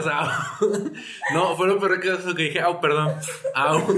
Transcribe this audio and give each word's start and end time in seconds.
No, 1.34 1.56
fue 1.56 1.66
lo 1.68 1.78
peor 1.78 2.00
que, 2.00 2.10
que 2.34 2.42
dije, 2.42 2.60
au, 2.60 2.80
perdón. 2.80 3.14
Au. 3.54 3.78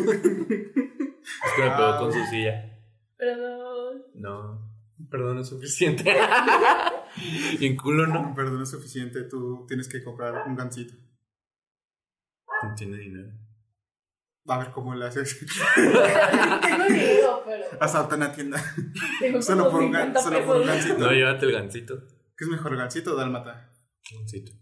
Es 1.27 1.53
que 1.57 1.63
me 1.63 1.71
pegó 1.71 1.99
con 1.99 2.13
su 2.13 2.25
silla. 2.27 2.73
Perdón. 3.17 4.03
No, 4.15 4.71
perdón 5.11 5.39
es 5.41 5.49
suficiente. 5.49 6.05
y 7.59 7.67
en 7.67 7.77
culo 7.77 8.07
no. 8.07 8.33
Perdón 8.35 8.63
es 8.63 8.71
suficiente, 8.71 9.25
tú 9.25 9.65
tienes 9.67 9.89
que 9.89 10.05
comprar 10.05 10.47
un 10.47 10.55
gancito. 10.55 10.95
No 12.63 12.75
tiene 12.77 12.97
dinero. 12.99 13.29
A 14.49 14.59
ver 14.59 14.71
cómo 14.71 14.95
le 14.95 15.07
haces. 15.07 15.45
Tengo 15.75 16.85
dinero, 16.85 17.43
pero. 17.45 17.65
Asalta 17.81 18.15
una 18.15 18.33
tienda. 18.33 18.63
Tengo 19.21 19.43
Solo 19.43 19.71
por 19.71 19.83
un, 19.83 19.93
gan- 19.93 20.15
50 20.15 20.23
solo 20.23 20.47
por 20.47 20.57
un 20.59 20.67
gancito. 20.67 20.99
No, 20.99 21.11
llévate 21.11 21.47
el 21.47 21.53
gancito. 21.53 21.99
¿Qué 22.37 22.45
es 22.45 22.49
mejor, 22.51 22.77
gancito 22.77 23.15
o 23.15 23.17
dálmata? 23.17 23.73
Gancito. 24.17 24.53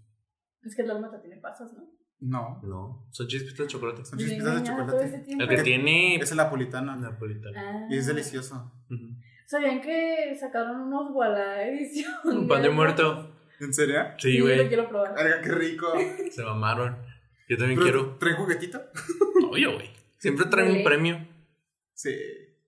Es 0.65 0.75
que 0.77 0.83
el 0.83 0.89
dálmata 0.89 1.21
tiene 1.21 1.37
pasas, 1.39 1.73
¿no? 1.75 1.85
No, 2.21 2.61
No, 2.63 3.07
son 3.11 3.27
chispitas 3.27 3.59
de 3.59 3.67
chocolate. 3.67 4.05
son 4.05 4.19
chispitas 4.19 4.55
de 4.63 4.67
chocolate. 4.69 5.25
El 5.39 5.49
que 5.49 5.63
tiene 5.63 6.17
Es 6.17 6.31
el 6.31 6.37
napolitano. 6.39 6.97
napolitano. 6.97 7.59
Ah. 7.59 7.87
Y 7.91 7.99
es 7.99 8.07
delicioso. 8.07 8.73
¿Sabían 9.47 9.83
que 9.83 10.35
sacaron 10.39 10.81
unos 10.83 11.11
Walla 11.13 11.69
edición? 11.69 12.13
Un 12.25 12.49
pan 12.49 12.63
de 12.63 12.71
muerto. 12.71 13.31
¿En 13.61 13.73
serio? 13.75 14.01
Sí, 14.19 14.33
Sí, 14.33 14.39
lo 14.39 14.45
güey. 14.47 14.69
quiero 14.69 14.89
probar. 14.89 15.15
Verga, 15.15 15.43
qué 15.43 15.51
rico. 15.53 15.87
Se 16.31 16.43
mamaron. 16.43 16.97
Yo 17.49 17.59
también 17.59 17.79
quiero. 17.81 18.17
¿Trae 18.19 18.35
juguetito? 18.35 18.81
Oye, 19.51 19.67
güey. 19.67 19.91
Siempre 20.19 20.47
traen 20.47 20.79
un 20.79 20.83
premio. 20.85 21.29
Sí, 21.93 22.11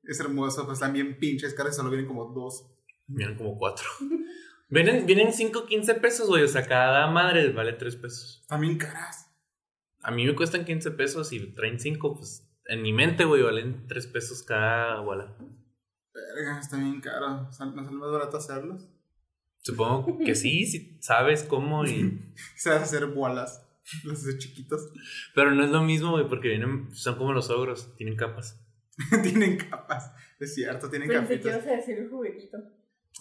es 0.05 0.21
hermoso, 0.21 0.67
pues 0.67 0.79
también 0.81 1.19
pinches 1.19 1.55
caras, 1.55 1.75
solo 1.75 1.89
vienen 1.91 2.07
como 2.07 2.27
dos. 2.27 2.71
Miren 3.09 3.37
como 3.37 3.57
cuatro. 3.57 3.87
Vienen, 4.69 5.07
vienen 5.07 5.33
5, 5.33 5.67
15 5.67 5.95
pesos, 5.97 6.29
güey. 6.29 6.43
O 6.43 6.49
sea, 6.49 6.67
cada 6.67 7.07
madre 7.09 7.51
vale 7.53 7.73
3 7.75 7.97
pesos. 7.97 8.45
También 8.49 8.79
caras. 8.79 9.31
A 10.03 10.11
mí 10.11 10.27
me 10.27 10.35
cuestan 10.35 10.65
15 10.65 10.91
pesos 10.93 11.33
y 11.33 11.41
traen 11.55 11.79
5, 11.81 12.17
pues 12.17 12.49
en 12.67 12.83
mi 12.83 12.93
mente, 12.93 13.25
güey, 13.25 13.43
valen 13.43 13.87
3 13.87 14.07
pesos 14.09 14.43
cada 14.43 15.01
bola. 15.01 15.37
Verga, 16.13 16.59
está 16.61 16.77
bien 16.77 17.01
caro. 17.01 17.51
¿Sal- 17.53 17.75
¿No 17.77 17.85
sale 17.85 17.97
más 17.97 18.11
barato 18.11 18.37
hacerlos? 18.37 18.89
Supongo 19.63 20.19
que 20.19 20.35
sí, 20.35 20.65
si 20.67 20.99
sabes 21.01 21.43
cómo 21.43 21.85
y... 21.85 22.33
Se 22.57 22.71
vas 22.71 22.81
a 22.81 22.85
hacer 22.85 23.07
bolas. 23.07 23.63
Los 24.05 24.25
de 24.25 24.37
chiquitos. 24.39 24.91
Pero 25.35 25.53
no 25.53 25.63
es 25.65 25.71
lo 25.71 25.83
mismo, 25.83 26.11
güey, 26.13 26.29
porque 26.29 26.49
vienen, 26.49 26.93
son 26.93 27.17
como 27.17 27.33
los 27.33 27.51
ogros, 27.51 27.95
tienen 27.97 28.17
capas. 28.17 28.61
tienen 29.23 29.59
capas. 29.59 30.13
Es 30.41 30.55
cierto, 30.55 30.91
tienen 30.91 31.09
Pensé 31.09 31.41
que 31.41 31.49
ibas 31.49 31.67
a 31.67 31.71
decir 31.71 31.99
el 31.99 32.09
juguetito. 32.11 32.59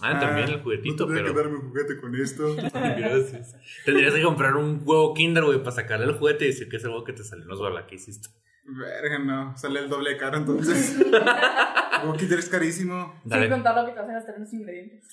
Ah, 0.01 0.19
también 0.19 0.49
el 0.49 0.61
juguetito, 0.61 1.05
no 1.07 1.13
pero... 1.13 1.27
que 1.33 1.39
darme 1.39 1.57
un 1.57 1.69
juguete 1.69 1.99
con 2.01 2.15
esto. 2.15 2.55
Gracias. 2.73 3.55
Tendrías 3.85 4.13
que 4.13 4.21
comprar 4.23 4.55
un 4.57 4.81
huevo 4.83 5.13
Kinder, 5.13 5.43
güey, 5.45 5.59
para 5.59 5.71
sacarle 5.71 6.05
el 6.05 6.13
juguete 6.17 6.45
y 6.45 6.47
decir 6.49 6.67
que 6.69 6.77
es 6.77 6.83
el 6.83 6.89
huevo 6.89 7.03
que 7.05 7.13
te 7.13 7.23
salió 7.23 7.43
en 7.43 7.49
los 7.49 7.59
bola 7.59 7.87
que 7.87 7.95
hiciste. 7.95 8.29
Verga, 8.65 9.19
no. 9.19 9.55
Sale 9.57 9.79
el 9.79 9.89
doble 9.89 10.11
de 10.11 10.17
caro 10.17 10.37
entonces. 10.37 10.97
Huevo 12.03 12.13
Kinder 12.17 12.39
es 12.39 12.49
carísimo. 12.49 13.13
Sin 13.21 13.29
Dale. 13.29 13.49
contar 13.49 13.75
lo 13.75 13.85
que 13.85 13.93
te 13.93 13.99
a 13.99 14.05
gastar 14.05 14.35
en 14.35 14.41
los 14.41 14.53
ingredientes. 14.53 15.07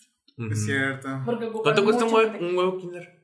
Es 0.51 0.65
cierto. 0.65 1.09
Porque 1.27 1.51
¿Cuánto 1.53 1.85
cuesta 1.85 2.05
un 2.07 2.13
huevo, 2.15 2.23
mantequilla. 2.29 2.51
un 2.51 2.59
huevo 2.59 2.79
Kinder? 2.79 3.23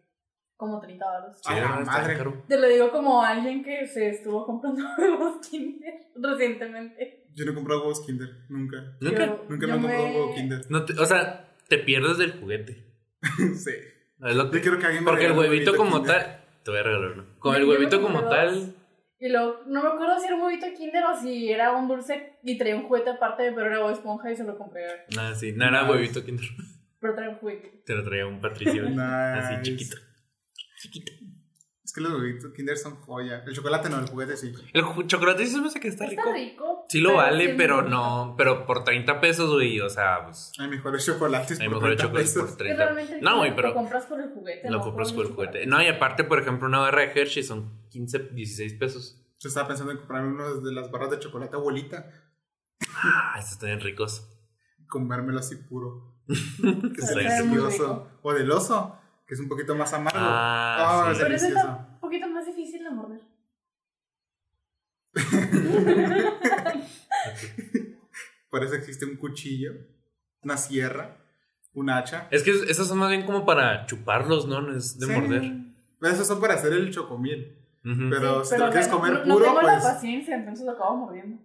Como 0.56 0.80
30 0.80 1.04
baros. 1.06 1.36
A 1.46 1.54
la 1.54 1.60
¿verdad? 1.60 1.80
Está 1.80 1.92
madre. 1.92 2.16
caro. 2.18 2.44
Te 2.46 2.58
lo 2.58 2.68
digo 2.68 2.90
como 2.90 3.22
alguien 3.22 3.62
que 3.64 3.86
se 3.86 4.10
estuvo 4.10 4.44
comprando 4.44 4.84
huevos 4.98 5.46
Kinder 5.48 5.94
recientemente. 6.14 7.24
Yo 7.34 7.44
no 7.46 7.52
he 7.52 7.54
comprado 7.54 7.80
huevos 7.82 8.04
Kinder. 8.04 8.28
Nunca. 8.48 8.76
¿Nunca? 9.00 9.26
Yo- 9.26 9.44
Nunca 9.48 9.66
me 9.66 9.72
he 9.72 9.76
comprado 9.80 10.04
un 10.04 10.10
huevo 10.14 10.34
Kinder. 10.34 10.60
No 10.68 10.84
te- 10.84 10.92
o 11.00 11.06
sea, 11.06 11.47
te 11.68 11.78
pierdes 11.78 12.18
del 12.18 12.32
juguete. 12.40 12.84
sí. 13.56 13.70
Es 14.20 14.34
lo 14.36 14.50
que- 14.50 14.56
Yo 14.58 14.62
quiero 14.62 14.78
que 14.78 14.86
alguien 14.86 15.04
me 15.04 15.10
porque 15.10 15.26
el 15.26 15.32
huevito 15.32 15.76
como 15.76 15.98
Kinder. 16.00 16.16
tal... 16.22 16.44
Te 16.64 16.70
voy 16.72 16.80
a 16.80 16.82
regalar 16.82 17.12
uno. 17.12 17.26
Con 17.38 17.54
el 17.56 17.64
huevito 17.64 18.02
como 18.02 18.28
tal... 18.28 18.74
Y 19.20 19.28
luego, 19.30 19.62
no 19.66 19.82
me 19.82 19.88
acuerdo 19.88 20.18
si 20.20 20.26
era 20.26 20.36
un 20.36 20.42
huevito 20.42 20.66
Kinder 20.76 21.04
o 21.04 21.20
si 21.20 21.50
era 21.50 21.72
un 21.72 21.88
dulce 21.88 22.34
y 22.44 22.56
traía 22.56 22.76
un 22.76 22.84
juguete 22.84 23.10
aparte, 23.10 23.50
pero 23.52 23.66
era 23.66 23.90
esponja 23.92 24.30
y 24.30 24.36
se 24.36 24.44
lo 24.44 24.56
compré. 24.56 24.84
Ah, 25.18 25.34
sí. 25.34 25.52
No 25.52 25.64
era 25.66 25.82
Nice. 25.82 25.92
huevito 25.92 26.24
Kinder. 26.24 26.44
Pero 27.00 27.14
traía 27.14 27.30
un 27.30 27.36
juguete. 27.36 27.82
Te 27.84 27.94
lo 27.94 28.04
traía 28.04 28.26
un 28.26 28.40
Patricio. 28.40 28.82
Así 29.00 29.56
Nice. 29.56 29.62
chiquito. 29.62 29.96
Chiquito. 30.80 31.12
Que 31.98 32.04
los 32.04 32.12
huevitos 32.20 32.52
Kinder 32.52 32.76
son 32.76 32.94
joya. 32.96 33.42
El 33.44 33.54
chocolate 33.54 33.88
no, 33.90 33.98
el 33.98 34.06
juguete 34.08 34.36
sí. 34.36 34.52
El 34.72 34.84
chocolate 35.08 35.44
sí 35.46 35.52
se 35.52 35.60
me 35.60 35.66
hace 35.66 35.80
que 35.80 35.88
está 35.88 36.04
Está 36.04 36.22
rico. 36.22 36.32
rico. 36.32 36.84
Sí 36.88 37.00
lo 37.00 37.14
vale, 37.14 37.50
es 37.50 37.56
pero 37.56 37.82
no. 37.82 38.34
Pero 38.38 38.64
por 38.66 38.84
30 38.84 39.20
pesos, 39.20 39.52
güey. 39.52 39.80
O 39.80 39.88
sea, 39.90 40.24
pues. 40.24 40.52
Hay 40.58 40.68
mejores 40.68 41.04
chocolates. 41.04 41.58
Hay 41.60 41.66
por 41.68 41.76
mejores 41.78 41.96
30 41.96 42.02
chocolates 42.04 42.32
pesos. 42.34 42.50
por 42.50 42.50
rico. 42.50 42.56
Que 42.58 42.74
30. 42.76 42.84
realmente 42.84 43.20
No, 43.20 43.36
güey, 43.38 43.50
Kinder 43.50 43.50
Lo 43.50 43.56
pero. 43.56 43.74
compras 43.74 44.06
por 44.06 44.20
el 44.20 44.28
juguete. 44.30 44.70
Lo 44.70 44.78
no 44.78 44.84
compras 44.84 45.12
por 45.12 45.26
el 45.26 45.32
juguete. 45.32 45.66
No, 45.66 45.82
y 45.82 45.86
aparte, 45.88 46.24
por 46.24 46.38
ejemplo, 46.38 46.68
una 46.68 46.78
barra 46.78 47.00
de 47.02 47.20
Hershey 47.20 47.42
son 47.42 47.88
15, 47.90 48.18
16 48.32 48.74
pesos. 48.74 49.20
Yo 49.40 49.48
estaba 49.48 49.68
pensando 49.68 49.92
en 49.92 49.98
comprarme 49.98 50.28
uno 50.28 50.60
de 50.60 50.72
las 50.72 50.90
barras 50.90 51.10
de 51.10 51.18
chocolate 51.18 51.56
abuelita. 51.56 52.10
Ah, 52.94 53.34
estos 53.38 53.54
están 53.54 53.68
bien 53.70 53.80
ricos. 53.80 54.28
Comérmelo 54.88 55.38
así 55.40 55.56
puro. 55.56 56.14
Que 56.28 57.00
es 57.00 57.14
delicioso. 57.14 58.08
O 58.22 58.32
del 58.34 58.50
oso, 58.50 58.98
que 59.26 59.34
es 59.34 59.40
un 59.40 59.48
poquito 59.48 59.74
más 59.74 59.92
amargo. 59.92 60.18
Ah, 60.20 61.02
Oh, 61.02 61.06
sí. 61.06 61.12
es 61.12 61.18
Pero 61.18 61.34
ese 61.34 61.44
delicioso. 61.46 61.68
está 61.70 61.88
un 61.94 62.00
poquito 62.00 62.28
más 62.28 62.46
difícil 62.46 62.82
de 62.84 62.90
morder. 62.90 63.20
Por 68.50 68.64
eso 68.64 68.74
existe 68.74 69.04
un 69.04 69.16
cuchillo, 69.16 69.72
una 70.42 70.56
sierra, 70.56 71.16
un 71.74 71.90
hacha. 71.90 72.28
Es 72.30 72.42
que 72.42 72.50
esos 72.50 72.88
son 72.88 72.98
más 72.98 73.10
bien 73.10 73.24
como 73.26 73.44
para 73.44 73.84
chuparlos, 73.86 74.46
¿no? 74.46 74.62
No 74.62 74.74
es 74.76 74.98
de 74.98 75.06
Sí. 75.06 75.12
morder. 75.12 75.52
Esos 76.02 76.26
son 76.26 76.40
para 76.40 76.54
hacer 76.54 76.72
el 76.72 76.90
chocomiel. 76.92 77.56
Pero 77.82 78.44
Sí, 78.44 78.50
si 78.50 78.56
te 78.56 78.60
lo 78.64 78.70
quieres 78.70 78.88
no- 78.90 78.96
comer 78.98 79.12
no, 79.14 79.24
no 79.24 79.34
puro, 79.34 79.46
tengo 79.46 79.62
la 79.62 79.72
pues 79.74 79.84
paciencia, 79.84 80.36
entonces 80.36 80.66
lo 80.66 80.72
acabo 80.72 80.96
mordiendo. 80.96 81.40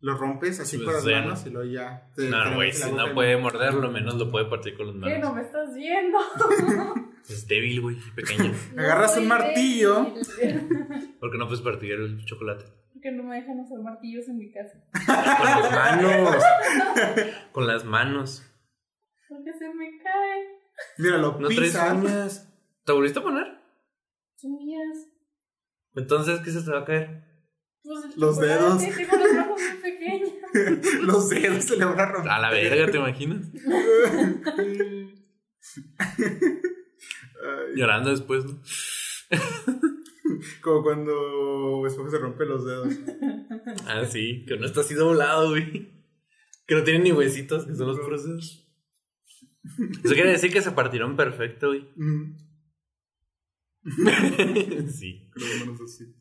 Lo 0.00 0.16
rompes 0.16 0.60
así 0.60 0.76
Pues, 0.78 0.86
con 0.86 0.94
las 0.94 1.04
manos 1.22 1.46
y 1.46 1.50
luego 1.50 1.70
ya. 1.70 2.10
te- 2.14 2.28
No, 2.28 2.54
güey, 2.54 2.72
si 2.72 2.92
no 2.92 3.10
y- 3.10 3.14
puede 3.14 3.36
morderlo, 3.38 3.90
menos 3.90 4.14
lo 4.16 4.30
puede 4.30 4.44
partir 4.46 4.76
con 4.76 4.86
las 4.86 4.94
¿Qué? 5.12 5.18
No 5.18 5.32
manos. 5.32 5.34
me 5.36 5.42
estás 5.42 5.74
viendo. 5.74 6.18
Es 7.28 7.44
débil, 7.48 7.80
güey, 7.80 7.96
pequeño. 8.14 8.52
Agarras 8.78 9.16
un 9.18 9.26
martillo. 9.26 10.14
Porque 11.18 11.38
no 11.38 11.46
puedes 11.46 11.60
partir 11.60 11.92
el 11.94 12.24
chocolate. 12.24 12.64
Porque 12.92 13.10
no 13.10 13.24
me 13.24 13.34
dejan 13.40 13.58
usar 13.58 13.80
martillos 13.82 14.28
en 14.28 14.36
mi 14.38 14.52
casa. 14.52 14.78
Con 14.92 15.46
las 15.46 15.72
manos. 15.72 16.44
Con 17.52 17.66
las 17.66 17.84
manos. 17.84 18.48
Porque 19.28 19.52
se 19.58 19.68
me 19.74 19.98
cae. 20.04 20.44
Mira, 20.98 21.18
lo 21.18 21.32
No 21.40 21.48
traes 21.48 21.60
pisas. 21.72 21.92
uñas. 21.94 22.52
¿Te 22.84 22.92
volviste 22.92 23.18
a 23.18 23.22
poner? 23.22 23.46
Son 24.36 24.52
mías. 24.54 25.08
Entonces, 25.96 26.38
¿qué 26.44 26.50
se 26.52 26.62
te 26.62 26.70
va 26.70 26.80
a 26.80 26.84
caer? 26.84 27.24
Pues 27.86 28.16
Los 28.16 28.40
dedos. 28.40 28.82
Tengo 28.82 29.16
los 29.16 29.46
ojos 29.46 29.60
muy 29.60 29.76
pequeños. 29.80 30.32
los 31.02 31.28
dedos 31.28 31.64
se 31.64 31.76
le 31.76 31.84
van 31.84 32.00
a 32.00 32.06
romper. 32.06 32.32
A 32.32 32.40
la 32.40 32.50
verga, 32.50 32.90
¿te 32.90 32.98
imaginas? 32.98 33.46
Llorando 37.76 38.10
después, 38.10 38.44
¿no? 38.44 38.60
como 40.60 40.82
cuando 40.82 41.86
Esponja 41.86 42.10
se 42.10 42.18
rompe 42.18 42.44
los 42.44 42.66
dedos. 42.66 42.92
Ah, 43.86 44.04
sí, 44.04 44.44
que 44.46 44.56
no 44.56 44.66
está 44.66 44.80
así 44.80 44.94
doblado, 44.94 45.50
güey. 45.50 45.92
Que 46.66 46.74
no 46.74 46.82
tiene 46.82 47.04
ni 47.04 47.12
huesitos, 47.12 47.66
que 47.66 47.74
son 47.74 47.86
los 47.86 48.00
puros 48.00 48.26
dedos. 48.26 48.64
Eso 50.02 50.14
quiere 50.14 50.30
decir 50.30 50.52
que 50.52 50.62
se 50.62 50.72
partieron 50.72 51.14
perfecto, 51.16 51.68
güey. 51.68 51.88
Mm, 51.94 52.36
sí. 54.88 55.30
con 55.32 55.42
las 55.42 55.60
manos 55.60 55.80
así. 55.82 56.12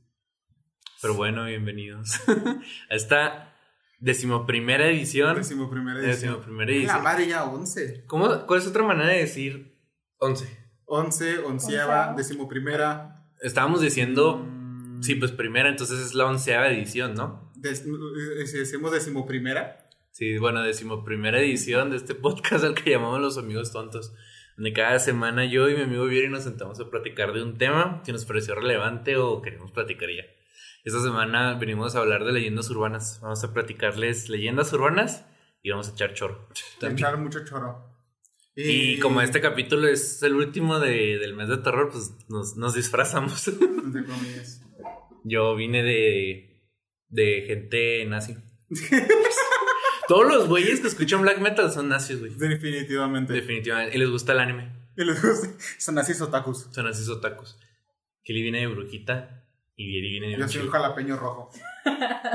Pero 1.06 1.14
bueno, 1.18 1.46
bienvenidos 1.46 2.20
a 2.90 2.96
esta 2.96 3.54
decimoprimera 4.00 4.90
edición. 4.90 5.36
Décimo 5.36 5.70
primera 5.70 6.00
edición. 6.00 6.16
Decimoprimera 6.34 6.72
La 6.72 6.78
edición. 6.78 7.04
madre 7.04 7.28
ya 7.28 7.44
once. 7.44 8.04
¿Cómo, 8.08 8.48
¿Cuál 8.48 8.60
es 8.60 8.66
otra 8.66 8.82
manera 8.82 9.12
de 9.12 9.20
decir 9.20 9.78
11? 10.18 10.46
Once, 10.86 11.38
onceava, 11.42 11.48
Onceava. 11.48 12.14
décimo 12.18 12.48
primera. 12.48 13.24
Estábamos 13.40 13.82
diciendo, 13.82 14.38
Mm, 14.38 15.04
sí, 15.04 15.14
pues 15.14 15.32
primera, 15.32 15.70
entonces 15.70 16.00
es 16.00 16.16
la 16.16 16.26
onceava 16.26 16.70
edición, 16.70 17.14
¿no? 17.14 17.52
des- 17.56 17.86
eh, 17.86 18.48
si 18.48 18.58
decimos 18.58 18.92
décimo 18.92 19.28
primera. 19.28 19.88
Sí, 20.10 20.40
bueno, 20.40 20.64
decimoprimera 20.64 21.40
edición 21.40 21.92
de 21.92 21.98
este 21.98 22.16
podcast 22.16 22.64
al 22.64 22.74
que 22.74 22.90
llamamos 22.90 23.22
Los 23.22 23.38
Amigos 23.38 23.72
Tontos. 23.72 24.12
Donde 24.58 24.74
cada 24.74 24.98
semana 24.98 25.46
yo 25.46 25.70
y 25.70 25.76
mi 25.76 25.84
amigo 25.84 26.06
Vieri 26.06 26.30
nos 26.30 26.46
sentamos 26.46 26.80
a 26.80 26.90
platicar 26.90 27.32
de 27.32 27.44
un 27.44 27.60
tema 27.60 28.02
que 28.04 28.12
nos 28.12 28.26
pareció 28.26 28.56
relevante 28.56 29.18
o 29.18 29.44
queríamos 29.44 29.72
platicar 29.72 30.10
ya. 30.10 30.24
Esta 30.86 31.02
semana 31.02 31.56
venimos 31.56 31.96
a 31.96 32.00
hablar 32.00 32.24
de 32.24 32.32
leyendas 32.32 32.70
urbanas. 32.70 33.20
Vamos 33.22 33.44
a 33.44 33.52
platicarles 33.54 34.30
leyendas 34.30 34.72
urbanas 34.72 35.26
y 35.64 35.72
vamos 35.72 35.90
a 35.90 35.92
echar 35.94 36.14
chorro. 36.14 36.48
También. 36.80 37.00
Echar 37.00 37.18
mucho 37.18 37.44
choro. 37.44 37.92
Y 38.56 39.00
como 39.00 39.20
este 39.22 39.42
capítulo 39.42 39.88
es 39.88 40.24
el 40.24 40.36
último 40.36 40.80
de- 40.80 41.18
del 41.18 41.34
mes 41.34 41.50
de 41.50 41.58
terror, 41.58 41.90
pues 41.92 42.14
nos, 42.30 42.56
nos 42.56 42.74
disfrazamos. 42.76 43.48
Entre 43.50 44.06
comillas. 44.06 44.62
Yo 45.24 45.56
vine 45.56 45.84
de, 45.84 46.62
de 47.10 47.44
gente 47.48 48.06
nazi. 48.06 48.38
Todos 50.08 50.28
los 50.32 50.48
güeyes 50.48 50.82
que 50.82 50.88
escuchan 50.88 51.22
black 51.24 51.40
metal 51.40 51.72
son 51.72 51.90
nazis, 51.90 52.20
güey. 52.20 52.32
Definitivamente. 52.36 53.34
Definitivamente. 53.34 53.96
Y 53.96 54.00
les 54.00 54.10
gusta 54.10 54.34
el 54.34 54.40
anime. 54.40 54.72
Y 54.96 55.04
les 55.04 55.20
gusta- 55.22 55.50
Son 55.80 55.98
así 55.98 56.14
otakus. 56.22 56.68
Son 56.72 56.86
nazis 56.86 57.10
otakus. 57.10 57.58
Kelly 58.24 58.44
viene 58.44 58.60
de 58.60 58.68
brujita 58.68 59.45
y 59.78 60.02
viene 60.02 60.28
de 60.30 60.38
Yo 60.38 60.48
soy 60.48 60.62
un 60.64 60.70
jalapeño 60.70 61.18
rojo. 61.18 61.50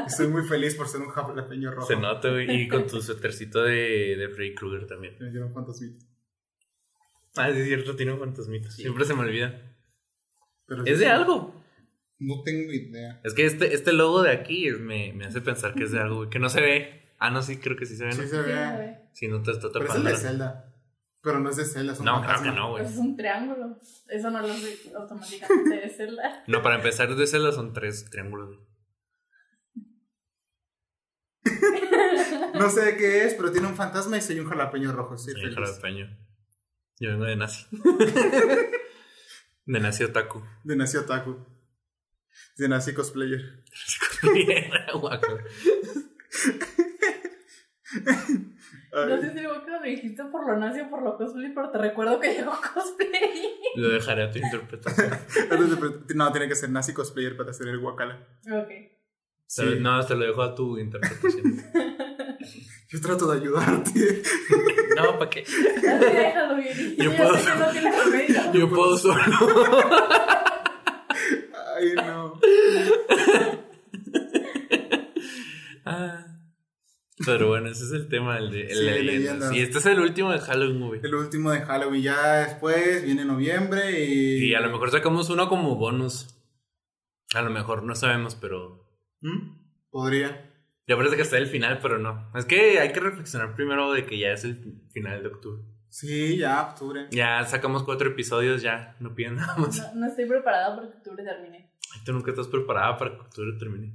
Estoy 0.07 0.29
muy 0.29 0.45
feliz 0.47 0.75
por 0.75 0.89
ser 0.89 1.01
un 1.01 1.09
jalapeño 1.09 1.71
rojo. 1.73 1.87
Se 1.87 1.97
nota, 1.97 2.31
güey. 2.31 2.63
Y 2.63 2.69
con 2.69 2.87
tu 2.87 3.01
suétercito 3.01 3.63
de, 3.63 4.17
de 4.17 4.29
Freddy 4.29 4.55
Krueger 4.55 4.87
también. 4.87 5.17
Me 5.21 5.31
dieron 5.31 5.53
fantasmita. 5.53 6.05
Ah, 7.37 7.51
sí, 7.53 7.61
es 7.61 7.67
cierto, 7.67 7.97
tiene 7.97 8.13
un 8.13 8.19
fantasmita. 8.19 8.71
Siempre 8.71 9.05
se 9.05 9.15
me 9.15 9.21
olvida. 9.21 9.61
Pero 10.67 10.85
Es 10.85 10.99
sí, 10.99 11.05
de 11.05 11.11
algo. 11.11 11.55
No 12.19 12.43
tengo 12.43 12.71
idea. 12.73 13.21
Es 13.25 13.33
que 13.35 13.47
este, 13.47 13.73
este 13.75 13.93
logo 13.93 14.23
de 14.23 14.31
aquí 14.33 14.69
es- 14.69 14.79
me, 14.79 15.13
me 15.15 15.25
hace 15.27 15.41
pensar 15.41 15.75
que 15.75 15.85
es 15.85 15.93
de 15.93 16.01
algo, 16.01 16.17
güey. 16.17 16.29
Que 16.31 16.39
no 16.39 16.49
se 16.51 16.61
ve. 16.61 17.03
Ah, 17.19 17.31
no, 17.31 17.43
sí, 17.43 17.57
creo 17.59 17.77
que 17.77 17.87
sí 17.87 17.97
se 17.97 18.05
ve. 18.05 18.13
Sí 18.13 18.23
Sí, 18.23 18.29
se 18.29 18.37
Sí, 18.45 18.49
ve. 18.51 18.99
güey. 19.21 19.31
no 19.33 19.43
te 19.43 19.51
está 19.53 19.69
Pero 19.73 19.87
es 19.87 19.95
el 19.95 20.05
de 20.05 20.17
Zelda. 20.17 20.70
Pero 21.23 21.39
no 21.39 21.51
es 21.51 21.57
de 21.57 21.65
Zelda, 21.67 21.93
es 21.93 21.99
un 21.99 22.07
No, 22.07 22.23
claro 22.23 22.43
que 22.43 22.51
no, 22.51 22.71
güey. 22.71 22.85
Es 22.85 22.97
un 22.97 23.15
triángulo. 23.17 23.77
Eso 24.09 24.31
no 24.31 24.41
lo 24.41 24.55
sé 24.55 24.93
automáticamente 24.97 25.77
de 25.77 25.91
Zelda. 25.91 26.45
No, 26.47 26.63
para 26.63 26.77
empezar, 26.77 27.15
de 27.15 27.27
Zelda 27.27 27.53
son 27.53 27.73
tres 27.73 28.09
triángulos, 28.11 28.49
güey. 28.49 28.61
No 32.55 32.69
sé 32.69 32.85
de 32.85 32.97
qué 32.97 33.25
es, 33.25 33.35
pero 33.35 33.53
tiene 33.53 33.69
un 33.69 33.77
fantasma 33.77 34.17
y 34.17 34.21
soy 34.21 34.39
un 34.39 34.49
jalapeño 34.49 34.93
rojo. 34.93 35.17
Soy 35.17 35.35
feliz. 35.35 35.55
jalapeño. 35.55 36.07
Yo 36.99 37.11
vengo 37.11 37.25
de 37.25 37.37
Nazi. 37.37 37.67
de 39.67 39.81
Nazi 39.81 40.05
Otaku. 40.05 40.43
De 40.65 40.77
Nazi 40.77 40.99
Otaku. 40.99 41.39
De 42.59 42.69
Nazi 42.69 42.93
Cosplayer. 42.93 43.63
Guaco. 44.95 45.39
No 48.93 49.21
sé 49.21 49.33
si 49.33 49.41
luego 49.41 49.65
que 49.65 49.71
lo 49.71 49.81
dijiste 49.83 50.25
por 50.25 50.47
lo 50.47 50.57
nazi 50.59 50.81
o 50.81 50.91
por 50.91 51.03
lo 51.03 51.17
cosplay, 51.17 51.53
pero 51.55 51.71
te 51.71 51.79
recuerdo 51.79 52.19
que 52.19 52.35
llegó 52.35 52.53
cosplay. 52.75 53.53
Lo 53.77 53.89
dejaré 53.91 54.25
a 54.25 54.31
tu 54.31 54.39
interpretación. 54.39 55.11
no, 56.17 56.33
tiene 56.33 56.49
que 56.49 56.57
ser 56.57 56.71
Nazi 56.71 56.93
Cosplayer 56.93 57.37
para 57.37 57.51
hacer 57.51 57.69
el 57.69 57.79
guacala. 57.79 58.19
Ok. 58.51 58.69
Sí. 59.47 59.63
No, 59.81 60.05
te 60.05 60.15
lo 60.17 60.25
dejo 60.27 60.43
a 60.43 60.55
tu 60.55 60.77
interpretación. 60.79 61.57
Yo 62.89 63.01
trato 63.01 63.31
de 63.31 63.39
ayudarte. 63.41 64.23
No, 64.97 65.19
¿para 65.19 65.31
qué? 65.31 65.43
Así 65.43 65.57
déjalo 65.87 66.57
bien. 66.57 66.97
Yo 66.97 67.05
Yo, 67.05 67.17
puedo- 67.17 67.37
sé 67.37 67.45
que 67.53 67.59
no 67.59 67.71
tiene 67.71 67.93
remedio. 67.93 68.53
Yo 68.53 68.69
puedo 68.69 68.97
solo. 68.97 69.15
Ay, 71.77 71.95
no. 71.95 72.41
Ah. 75.85 76.27
Pero 77.27 77.49
bueno, 77.49 77.69
ese 77.69 77.85
es 77.85 77.93
el 77.93 78.09
tema, 78.09 78.39
el 78.39 78.51
de, 78.51 78.63
el 78.63 78.69
Sí, 78.77 78.85
de 78.85 78.91
de 78.93 79.03
leyendas. 79.03 79.23
leyendas. 79.51 79.53
Y 79.55 79.61
este 79.61 79.79
es 79.79 79.87
el 79.87 80.01
último 80.01 80.33
de 80.33 80.39
Halloween, 80.41 80.87
güey. 80.87 81.01
El 81.03 81.15
último 81.15 81.51
de 81.51 81.61
Halloween. 81.61 82.03
Ya 82.03 82.37
después 82.47 83.05
viene 83.05 83.25
noviembre 83.25 84.05
y. 84.05 84.47
Y 84.51 84.55
a 84.55 84.61
lo 84.61 84.71
mejor 84.71 84.91
sacamos 84.91 85.29
uno 85.31 85.49
como 85.49 85.77
bonus. 85.77 86.37
A 87.35 87.43
lo 87.43 87.51
mejor, 87.51 87.83
no 87.83 87.95
sabemos, 87.95 88.35
pero. 88.35 88.87
¿Mm? 89.21 89.59
Podría. 89.91 90.47
Ya 90.89 90.97
parece 90.97 91.17
que 91.17 91.23
está 91.23 91.37
el 91.39 91.47
final, 91.47 91.79
pero 91.83 91.99
no. 91.99 92.31
Es 92.35 92.47
que 92.47 92.81
hay 92.81 92.91
que 92.93 93.01
reflexionar 93.01 93.55
primero 93.55 93.93
de 93.93 94.07
que 94.07 94.19
ya 94.19 94.33
es 94.33 94.45
el 94.45 94.83
final 94.91 95.23
de 95.23 95.29
octubre. 95.29 95.63
Sí, 95.91 96.37
ya, 96.39 96.63
octubre. 96.63 97.07
Ya 97.11 97.45
sacamos 97.45 97.83
cuatro 97.83 98.09
episodios, 98.11 98.63
ya. 98.63 98.97
No 98.99 99.15
piden 99.15 99.37
nada 99.37 99.57
más. 99.57 99.77
No, 99.95 100.01
no 100.01 100.07
estoy 100.07 100.27
preparada 100.27 100.75
porque 100.77 100.97
octubre 100.97 101.23
termine. 101.23 101.71
Ay, 101.95 102.01
Tú 102.05 102.13
nunca 102.13 102.31
estás 102.31 102.47
preparada 102.49 102.97
para 102.97 103.11
que 103.15 103.21
octubre 103.21 103.53
termine. 103.59 103.93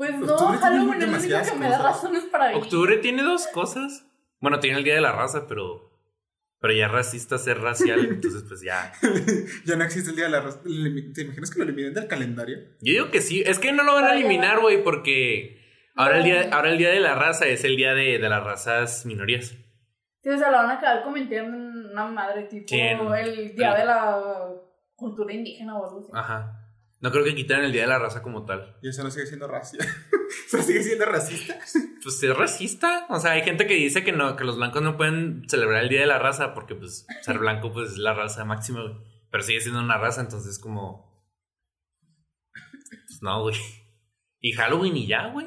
Pues 0.00 0.18
no, 0.18 0.32
Octubre 0.32 0.56
tiene 0.56 0.60
Halloween 0.78 1.02
es 1.02 1.10
lo 1.10 1.18
único 1.36 1.52
que 1.52 1.58
me 1.58 1.68
da 1.68 1.82
razones 1.82 2.24
para 2.32 2.52
ir. 2.52 2.56
Octubre 2.56 2.96
tiene 2.96 3.22
dos 3.22 3.46
cosas. 3.48 4.06
Bueno, 4.40 4.58
tiene 4.58 4.78
el 4.78 4.84
Día 4.84 4.94
de 4.94 5.02
la 5.02 5.12
Raza, 5.12 5.46
pero. 5.46 5.90
Pero 6.58 6.72
ya 6.72 6.88
racista 6.88 7.36
ser 7.36 7.60
racial, 7.60 8.00
entonces 8.08 8.42
pues 8.48 8.62
ya. 8.62 8.94
ya 9.66 9.76
no 9.76 9.84
existe 9.84 10.08
el 10.08 10.16
día 10.16 10.24
de 10.24 10.30
la 10.30 10.40
raza. 10.40 10.62
¿Te 10.62 11.20
imaginas 11.20 11.50
que 11.50 11.58
lo 11.58 11.64
eliminen 11.64 11.92
del 11.92 12.06
calendario? 12.06 12.56
Yo 12.80 12.92
digo 12.94 13.10
que 13.10 13.20
sí. 13.20 13.42
Es 13.44 13.58
que 13.58 13.72
no 13.72 13.82
lo 13.82 13.92
van 13.92 14.04
a 14.06 14.14
eliminar, 14.14 14.60
güey, 14.60 14.82
porque. 14.82 15.60
Ahora 15.96 16.16
el, 16.16 16.24
día, 16.24 16.48
ahora 16.50 16.70
el 16.70 16.78
día 16.78 16.88
de 16.88 17.00
la 17.00 17.14
raza 17.14 17.44
es 17.46 17.62
el 17.64 17.76
día 17.76 17.92
de, 17.92 18.18
de 18.18 18.28
las 18.30 18.42
razas 18.42 19.04
minorías. 19.04 19.54
Sí, 20.22 20.30
o 20.30 20.38
sea, 20.38 20.50
lo 20.50 20.56
van 20.56 20.70
a 20.70 20.74
acabar 20.78 21.02
convirtiendo 21.02 21.54
en 21.58 21.90
una 21.92 22.06
madre 22.06 22.44
tipo 22.44 22.74
en- 22.74 23.14
el 23.16 23.54
día 23.54 23.74
de 23.74 23.84
la 23.84 24.48
cultura 24.94 25.34
indígena 25.34 25.78
o 25.78 25.84
algo 25.84 25.98
así. 25.98 26.08
Ajá. 26.14 26.56
No 27.00 27.10
creo 27.10 27.24
que 27.24 27.34
quitaran 27.34 27.64
el 27.64 27.72
día 27.72 27.82
de 27.82 27.88
la 27.88 27.98
raza 27.98 28.20
como 28.22 28.44
tal. 28.44 28.76
Y 28.82 28.88
eso 28.88 29.02
no 29.02 29.10
sigue 29.10 29.26
siendo 29.26 29.48
racista. 29.48 29.86
¿Eso 30.46 30.62
sigue 30.62 30.82
siendo 30.82 31.06
racista? 31.06 31.58
Pues 32.02 32.22
es 32.22 32.36
racista. 32.36 33.06
O 33.08 33.18
sea, 33.18 33.32
hay 33.32 33.42
gente 33.42 33.66
que 33.66 33.74
dice 33.74 34.04
que 34.04 34.12
no, 34.12 34.36
que 34.36 34.44
los 34.44 34.56
blancos 34.56 34.82
no 34.82 34.96
pueden 34.96 35.44
celebrar 35.48 35.82
el 35.82 35.88
día 35.88 36.00
de 36.00 36.06
la 36.06 36.18
raza 36.18 36.52
porque, 36.52 36.74
pues, 36.74 37.06
ser 37.22 37.38
blanco, 37.38 37.72
pues, 37.72 37.92
es 37.92 37.98
la 37.98 38.12
raza 38.12 38.44
máxima, 38.44 38.82
güey. 38.82 38.94
Pero 39.30 39.42
sigue 39.42 39.60
siendo 39.60 39.80
una 39.80 39.96
raza, 39.96 40.20
entonces, 40.20 40.58
como. 40.58 41.10
Pues 42.52 43.22
no, 43.22 43.42
güey. 43.42 43.56
Y 44.40 44.52
Halloween 44.52 44.96
y 44.96 45.06
ya, 45.06 45.28
güey. 45.28 45.46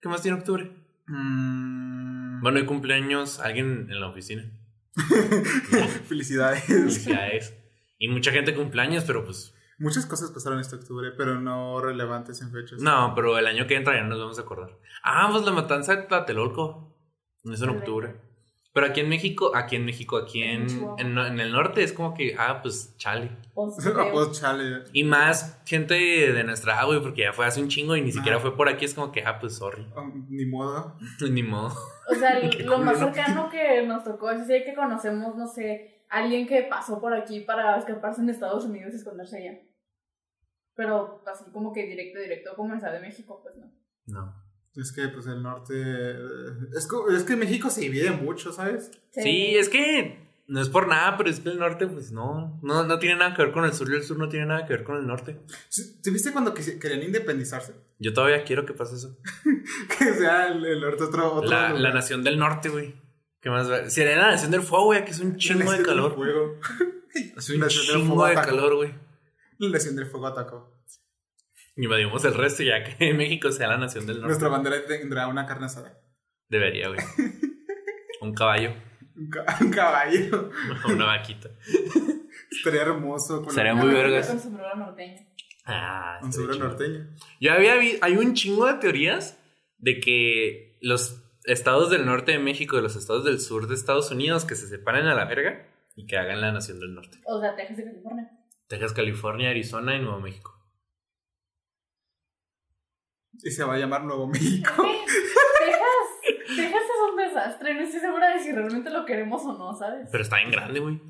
¿Qué 0.00 0.08
más 0.08 0.22
tiene 0.22 0.38
octubre? 0.38 0.70
Mm, 1.08 2.40
Bueno, 2.42 2.58
hay 2.58 2.64
cumpleaños, 2.66 3.40
alguien 3.40 3.88
en 3.90 4.00
la 4.00 4.08
oficina. 4.08 4.50
Felicidades. 6.06 6.64
Felicidades. 6.64 7.54
Y 7.98 8.08
mucha 8.08 8.32
gente 8.32 8.54
cumpleaños, 8.54 9.04
pero 9.04 9.24
pues. 9.24 9.52
Muchas 9.78 10.06
cosas 10.06 10.30
pasaron 10.30 10.58
este 10.60 10.76
octubre, 10.76 11.10
pero 11.16 11.38
no 11.40 11.80
relevantes 11.80 12.40
en 12.40 12.50
fechas. 12.50 12.80
No, 12.80 13.12
pero 13.14 13.36
el 13.38 13.46
año 13.46 13.66
que 13.66 13.76
entra 13.76 13.94
ya 13.94 14.02
no 14.02 14.08
nos 14.10 14.18
vamos 14.20 14.38
a 14.38 14.42
acordar. 14.42 14.70
Ah, 15.04 15.28
pues 15.30 15.44
la 15.44 15.52
matanza 15.52 15.96
de 15.96 16.02
Tlatelolco. 16.04 16.96
Es 17.44 17.60
en 17.62 17.68
octubre. 17.70 18.16
Pero 18.72 18.88
aquí 18.88 19.00
en 19.00 19.08
México, 19.08 19.52
aquí 19.54 19.76
en 19.76 19.86
México, 19.86 20.18
aquí 20.18 20.42
En 20.42 20.66
en, 20.98 21.16
el 21.40 21.50
norte 21.52 21.82
es 21.82 21.92
como 21.94 22.12
que, 22.12 22.36
ah, 22.38 22.60
pues 22.60 22.94
chale. 22.98 23.30
Pues, 23.54 23.74
Ah, 23.96 24.08
pues 24.12 24.32
chale. 24.40 24.82
Y 24.92 25.04
más 25.04 25.62
gente 25.64 25.94
de 25.94 26.44
nuestra, 26.44 26.74
edad, 26.74 26.86
güey, 26.86 27.00
porque 27.00 27.22
ya 27.22 27.32
fue 27.32 27.46
hace 27.46 27.62
un 27.62 27.68
chingo 27.68 27.96
y 27.96 28.02
ni 28.02 28.12
siquiera 28.12 28.36
Ah. 28.36 28.40
fue 28.40 28.54
por 28.56 28.68
aquí. 28.68 28.84
Es 28.84 28.92
como 28.94 29.12
que, 29.12 29.22
ah, 29.24 29.38
pues 29.38 29.56
sorry. 29.56 29.86
Ah, 29.96 30.04
ni 30.28 30.44
modo. 30.46 30.96
Ni 31.30 31.42
modo. 31.42 31.74
O 32.10 32.14
sea, 32.14 32.38
el- 32.38 32.66
lo 32.66 32.78
más 32.78 32.98
cercano 32.98 33.48
que 33.50 33.86
nos 33.86 34.04
tocó 34.04 34.30
es 34.30 34.46
decir 34.46 34.64
que 34.64 34.74
conocemos, 34.74 35.36
no 35.36 35.46
sé, 35.46 35.95
alguien 36.10 36.46
que 36.46 36.62
pasó 36.62 37.00
por 37.00 37.12
aquí 37.14 37.40
para 37.40 37.78
escaparse 37.78 38.20
en 38.22 38.28
Estados 38.30 38.64
Unidos 38.64 38.92
y 38.92 38.96
esconderse 38.96 39.36
allá. 39.38 39.58
Pero 40.74 41.22
así 41.26 41.44
como 41.52 41.72
que 41.72 41.86
directo, 41.86 42.18
directo, 42.20 42.54
como 42.54 42.74
en 42.74 42.80
Ciudad 42.80 42.92
de 42.92 43.00
México, 43.00 43.40
pues 43.42 43.56
no. 43.56 43.66
No. 44.06 44.46
Es 44.76 44.92
que, 44.92 45.08
pues, 45.08 45.26
el 45.26 45.42
norte... 45.42 45.72
eh, 45.74 46.16
Es, 46.76 46.86
co- 46.86 47.08
es 47.10 47.24
que 47.24 47.34
México 47.34 47.70
se 47.70 47.80
divide 47.80 48.10
mucho, 48.10 48.52
¿sabes? 48.52 48.90
Sí, 49.10 49.56
es 49.56 49.70
que 49.70 50.18
no 50.48 50.60
es 50.60 50.68
por 50.68 50.86
nada, 50.86 51.16
pero 51.16 51.30
es 51.30 51.40
que 51.40 51.48
el 51.48 51.58
norte, 51.58 51.86
pues 51.86 52.12
no, 52.12 52.60
no, 52.62 52.84
no 52.84 52.98
tiene 52.98 53.16
nada 53.16 53.34
que 53.34 53.42
ver 53.42 53.52
con 53.52 53.64
el 53.64 53.72
sur 53.72 53.90
y 53.90 53.94
el 53.94 54.02
sur 54.04 54.18
no 54.18 54.28
tiene 54.28 54.44
nada 54.46 54.66
que 54.66 54.74
ver 54.74 54.84
con 54.84 54.98
el 54.98 55.06
norte. 55.06 55.40
Sí, 55.70 55.98
¿Te 56.02 56.10
viste 56.10 56.30
cuando 56.30 56.52
querían 56.52 57.02
independizarse? 57.02 57.72
Yo 57.98 58.12
todavía 58.12 58.44
quiero 58.44 58.66
que 58.66 58.74
pase 58.74 58.96
eso. 58.96 59.16
que 59.98 60.04
sea 60.12 60.48
el, 60.48 60.62
el 60.66 60.80
norte 60.82 61.04
otro... 61.04 61.32
otro 61.36 61.50
La, 61.50 61.72
la 61.72 61.92
nación 61.94 62.22
del 62.22 62.38
norte, 62.38 62.68
güey. 62.68 62.94
¿Qué 63.40 63.50
más 63.50 63.70
va? 63.70 63.88
Sería 63.90 64.16
la 64.16 64.30
nación 64.32 64.50
del 64.50 64.62
fuego, 64.62 64.86
güey, 64.86 65.04
que 65.04 65.10
es 65.12 65.20
un 65.20 65.36
chingo 65.36 65.58
de 65.60 65.64
nación 65.64 65.78
del 65.78 65.86
calor. 65.86 66.14
fuego. 66.14 66.60
Es 67.36 67.48
un 67.48 67.66
chingo 67.68 68.04
fuego 68.06 68.26
de 68.26 68.32
atacó. 68.32 68.48
calor, 68.50 68.76
güey. 68.76 68.94
La 69.58 69.70
nación 69.70 69.96
del 69.96 70.06
fuego 70.06 70.26
atacó. 70.26 70.82
Invadimos 71.76 72.24
el 72.26 72.34
resto 72.34 72.62
ya 72.62 72.82
que 72.84 73.14
México 73.14 73.50
sea 73.52 73.68
la 73.68 73.78
nación 73.78 74.06
del 74.06 74.16
norte. 74.16 74.28
Nuestra 74.28 74.48
bandera 74.48 74.84
tendrá 74.86 75.26
una 75.28 75.46
carne 75.46 75.66
asada. 75.66 75.98
Debería, 76.48 76.88
güey. 76.88 77.00
Un 78.20 78.34
caballo. 78.34 78.72
Un, 79.14 79.30
ca- 79.30 79.44
un 79.60 79.70
caballo. 79.70 80.50
Una 80.88 81.04
vaquita. 81.06 81.48
Estaría 82.50 82.82
hermoso. 82.82 83.40
Con 83.40 83.48
Estaría 83.50 83.72
la- 83.74 83.80
muy 83.82 83.92
vergas. 83.94 84.26
Con 84.28 84.40
sombrero 84.40 84.74
norteño. 84.76 85.26
Ah, 85.64 86.18
seguro 86.30 86.54
chido. 86.54 86.66
norteño. 86.68 87.06
Yo 87.40 87.52
había 87.52 87.76
vi- 87.76 87.98
hay 88.02 88.16
un 88.16 88.34
chingo 88.34 88.66
de 88.66 88.74
teorías 88.74 89.38
de 89.78 90.00
que 90.00 90.78
los 90.80 91.22
estados 91.46 91.90
del 91.90 92.04
norte 92.06 92.32
de 92.32 92.38
México 92.38 92.76
y 92.78 92.82
los 92.82 92.96
estados 92.96 93.24
del 93.24 93.40
sur 93.40 93.66
de 93.68 93.74
Estados 93.74 94.10
Unidos 94.10 94.44
que 94.44 94.54
se 94.54 94.68
separen 94.68 95.06
a 95.06 95.14
la 95.14 95.24
verga 95.24 95.66
y 95.94 96.06
que 96.06 96.16
hagan 96.18 96.40
la 96.40 96.52
nación 96.52 96.78
del 96.80 96.94
norte. 96.94 97.18
O 97.24 97.40
sea, 97.40 97.54
Texas 97.56 97.78
y 97.78 97.84
California. 97.84 98.30
Texas, 98.68 98.92
California, 98.92 99.50
Arizona 99.50 99.96
y 99.96 100.00
Nuevo 100.00 100.20
México. 100.20 100.52
Y 103.42 103.50
se 103.50 103.64
va 103.64 103.74
a 103.74 103.78
llamar 103.78 104.04
Nuevo 104.04 104.26
México. 104.26 104.72
Texas, 105.58 106.46
Texas 106.56 106.82
es 106.82 107.10
un 107.10 107.16
desastre. 107.16 107.74
No 107.74 107.80
estoy 107.82 108.00
segura 108.00 108.34
de 108.34 108.42
si 108.42 108.52
realmente 108.52 108.90
lo 108.90 109.04
queremos 109.04 109.42
o 109.44 109.52
no, 109.56 109.74
¿sabes? 109.76 110.08
Pero 110.10 110.22
está 110.22 110.36
bien 110.36 110.50
grande, 110.50 110.80
güey. 110.80 111.00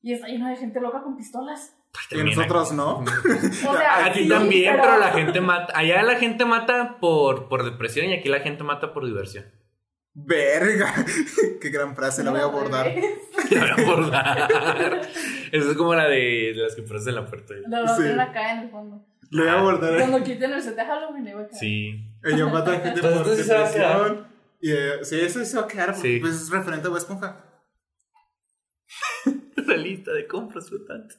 Y 0.00 0.12
está 0.12 0.28
lleno 0.28 0.48
de 0.48 0.56
gente 0.56 0.80
loca 0.80 1.02
con 1.02 1.16
pistolas. 1.16 1.74
Y 2.12 2.22
nosotros 2.22 2.68
aquí- 2.68 2.76
no. 2.76 2.98
O 3.68 3.76
sea, 3.76 4.06
Aquí 4.06 4.22
sí, 4.22 4.28
también, 4.28 4.76
pero... 4.80 4.98
la 4.98 5.10
gente 5.10 5.40
mata. 5.40 5.76
Allá 5.76 6.02
la 6.02 6.16
gente 6.16 6.44
mata 6.44 6.98
por, 7.00 7.48
por 7.48 7.64
depresión 7.64 8.06
y 8.06 8.14
aquí 8.14 8.28
la 8.28 8.40
gente 8.40 8.62
mata 8.62 8.92
por 8.92 9.04
diversión. 9.04 9.46
Verga. 10.20 10.92
Qué 11.60 11.70
gran 11.70 11.94
frase, 11.94 12.24
la 12.24 12.30
voy 12.32 12.40
a 12.40 12.44
abordar. 12.44 12.86
La 13.50 13.60
voy 13.76 13.84
a 13.84 13.88
abordar. 13.88 15.00
Esa 15.52 15.70
es 15.70 15.76
como 15.76 15.94
la 15.94 16.06
de, 16.08 16.52
las 16.54 16.74
que 16.74 16.82
pones 16.82 17.06
en 17.06 17.14
la 17.14 17.26
puerta. 17.26 17.54
Lo 17.66 17.78
voy 17.82 17.86
a 17.88 17.96
Sí. 17.96 18.02
tener 18.02 18.20
acá 18.20 18.52
en 18.52 18.58
el 18.64 18.70
fondo. 18.70 19.06
La 19.30 19.42
voy 19.42 19.50
a 19.50 19.58
abordar. 19.60 19.96
Cuando 19.96 20.22
quiten 20.24 20.52
el 20.52 20.60
set 20.62 20.74
de 20.76 20.84
Halloween, 20.84 21.24
le 21.24 21.34
voy 21.34 21.44
a 21.44 21.46
caer. 21.48 21.58
Sí. 21.58 22.04
Ella 22.24 22.46
mata 22.46 22.72
a 22.72 22.80
gente 22.80 23.00
por 23.00 23.10
¿esto 23.12 23.36
sí 23.36 23.42
se 23.44 23.54
va 23.54 23.60
a 23.60 23.68
depresión. 23.68 24.26
Y, 24.60 24.72
eh, 24.72 24.92
sí, 25.04 25.20
eso 25.20 25.42
se 25.44 25.56
va 25.56 25.62
a 25.64 25.68
quedar. 25.68 25.92
porque, 25.94 26.08
Sí. 26.14 26.18
Pues 26.20 26.34
es 26.34 26.50
referente 26.50 26.86
a 26.86 26.90
Bob 26.90 26.98
Esponja. 26.98 27.44
La 29.66 29.76
lista 29.76 30.12
de 30.12 30.26
compras 30.26 30.68
flotante. 30.68 31.14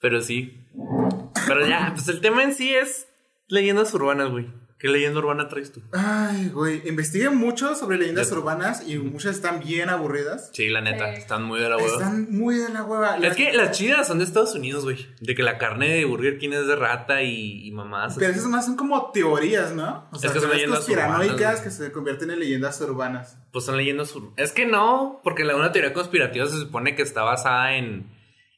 Pero 0.00 0.20
sí. 0.22 0.66
Pero 1.46 1.66
ya, 1.66 1.90
pues 1.94 2.08
el 2.08 2.20
tema 2.20 2.42
en 2.42 2.54
sí 2.54 2.74
es 2.74 3.06
leyendas 3.48 3.92
urbanas, 3.94 4.30
güey. 4.30 4.46
¿Qué 4.80 4.88
leyenda 4.88 5.18
urbana 5.18 5.46
traes 5.48 5.70
tú? 5.72 5.82
Ay, 5.92 6.48
güey. 6.48 6.80
Investigué 6.88 7.28
mucho 7.28 7.74
sobre 7.74 7.98
leyendas 7.98 8.32
urbanas 8.32 8.82
y 8.88 8.96
muchas 8.96 9.36
están 9.36 9.60
bien 9.60 9.90
aburridas. 9.90 10.48
Sí, 10.54 10.70
la 10.70 10.80
neta, 10.80 11.12
Sí. 11.12 11.18
están 11.20 11.42
muy 11.44 11.60
de 11.60 11.68
la 11.68 11.76
hueva. 11.76 11.92
Están 11.92 12.26
muy 12.30 12.56
de 12.56 12.70
la 12.70 12.82
hueva. 12.84 13.18
Es 13.18 13.36
que 13.36 13.52
las 13.52 13.76
chidas 13.76 14.06
son 14.08 14.18
de 14.20 14.24
Estados 14.24 14.54
Unidos, 14.54 14.84
güey. 14.84 15.06
De 15.20 15.34
que 15.34 15.42
la 15.42 15.58
carne 15.58 15.90
de 15.90 16.04
Burger 16.06 16.38
King 16.38 16.52
es 16.54 16.66
de 16.66 16.76
rata 16.76 17.22
y, 17.22 17.66
y 17.66 17.70
mamás. 17.72 18.16
Pero 18.18 18.32
esas 18.32 18.46
más 18.46 18.64
son 18.64 18.76
como 18.76 19.10
teorías, 19.10 19.74
¿no? 19.74 20.08
O 20.12 20.18
sea, 20.18 20.32
que 20.32 20.40
son 20.40 20.48
leyendas 20.50 20.78
conspiranoicas 20.78 21.36
urbanas, 21.36 21.60
que 21.60 21.70
se 21.70 21.92
convierten 21.92 22.30
en 22.30 22.40
leyendas 22.40 22.80
urbanas. 22.80 23.36
Pues 23.52 23.66
son 23.66 23.76
leyendas 23.76 24.14
urbanas. 24.16 24.34
Es 24.38 24.52
que 24.52 24.64
no, 24.64 25.20
porque 25.22 25.44
la 25.44 25.56
una 25.56 25.72
teoría 25.72 25.92
conspirativa 25.92 26.46
se 26.46 26.56
supone 26.58 26.96
que 26.96 27.02
está 27.02 27.22
basada 27.22 27.76
en, 27.76 28.10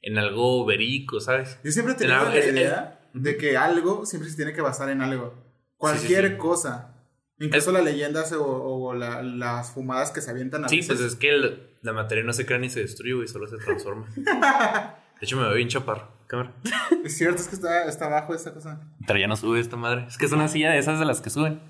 en 0.03 0.19
algo 0.19 0.65
verídico, 0.65 1.19
¿sabes? 1.19 1.59
Yo 1.65 1.73
siempre 1.73 1.95
he 1.95 1.97
En 1.97 1.99
tenido 1.99 2.19
algo- 2.21 2.31
la 2.31 2.39
es- 2.39 2.47
idea 2.47 3.01
de 3.13 3.37
que 3.37 3.57
algo 3.57 4.07
siempre 4.07 4.31
se 4.31 4.37
tiene 4.37 4.53
que 4.53 4.61
basar 4.61 4.89
en 4.89 5.03
algo. 5.03 5.51
Cualquier 5.83 6.25
sí, 6.27 6.31
sí. 6.33 6.37
Cosa. 6.39 6.95
Incluso 7.41 7.73
las 7.73 7.83
leyendas 7.83 8.33
o, 8.35 8.45
o 8.47 8.95
la- 8.95 9.21
las 9.23 9.73
fumadas 9.73 10.13
que 10.13 10.21
se 10.21 10.31
avientan 10.31 10.65
a 10.65 10.69
Sí, 10.69 10.77
veces. 10.77 10.97
pues 10.97 11.01
es 11.13 11.17
que 11.17 11.29
el- 11.31 11.77
la 11.83 11.93
materia 11.93 12.23
no 12.23 12.33
se 12.33 12.47
crea 12.47 12.59
ni 12.59 12.71
se 12.71 12.81
destruye, 12.81 13.15
güey, 13.15 13.27
solo 13.27 13.49
se 13.49 13.57
transforma. 13.57 14.07
De 15.21 15.27
hecho, 15.27 15.37
me 15.37 15.43
veo 15.45 15.55
bien 15.55 15.69
chaparro. 15.69 16.09
Cámara. 16.29 16.55
Es 17.05 17.17
cierto, 17.19 17.43
es 17.43 17.49
que 17.49 17.57
está, 17.57 17.85
está 17.87 18.07
abajo 18.07 18.33
esa 18.33 18.55
cosa. 18.55 18.81
Pero 19.07 19.19
ya 19.19 19.27
no 19.27 19.35
sube 19.37 19.59
esta 19.59 19.77
madre. 19.77 20.07
Es 20.07 20.17
que 20.19 20.27
es 20.27 20.33
una 20.33 20.47
silla 20.47 20.71
de 20.71 20.79
esas 20.79 21.01
de 21.01 21.05
las 21.05 21.21
que 21.21 21.31
suben. 21.31 21.61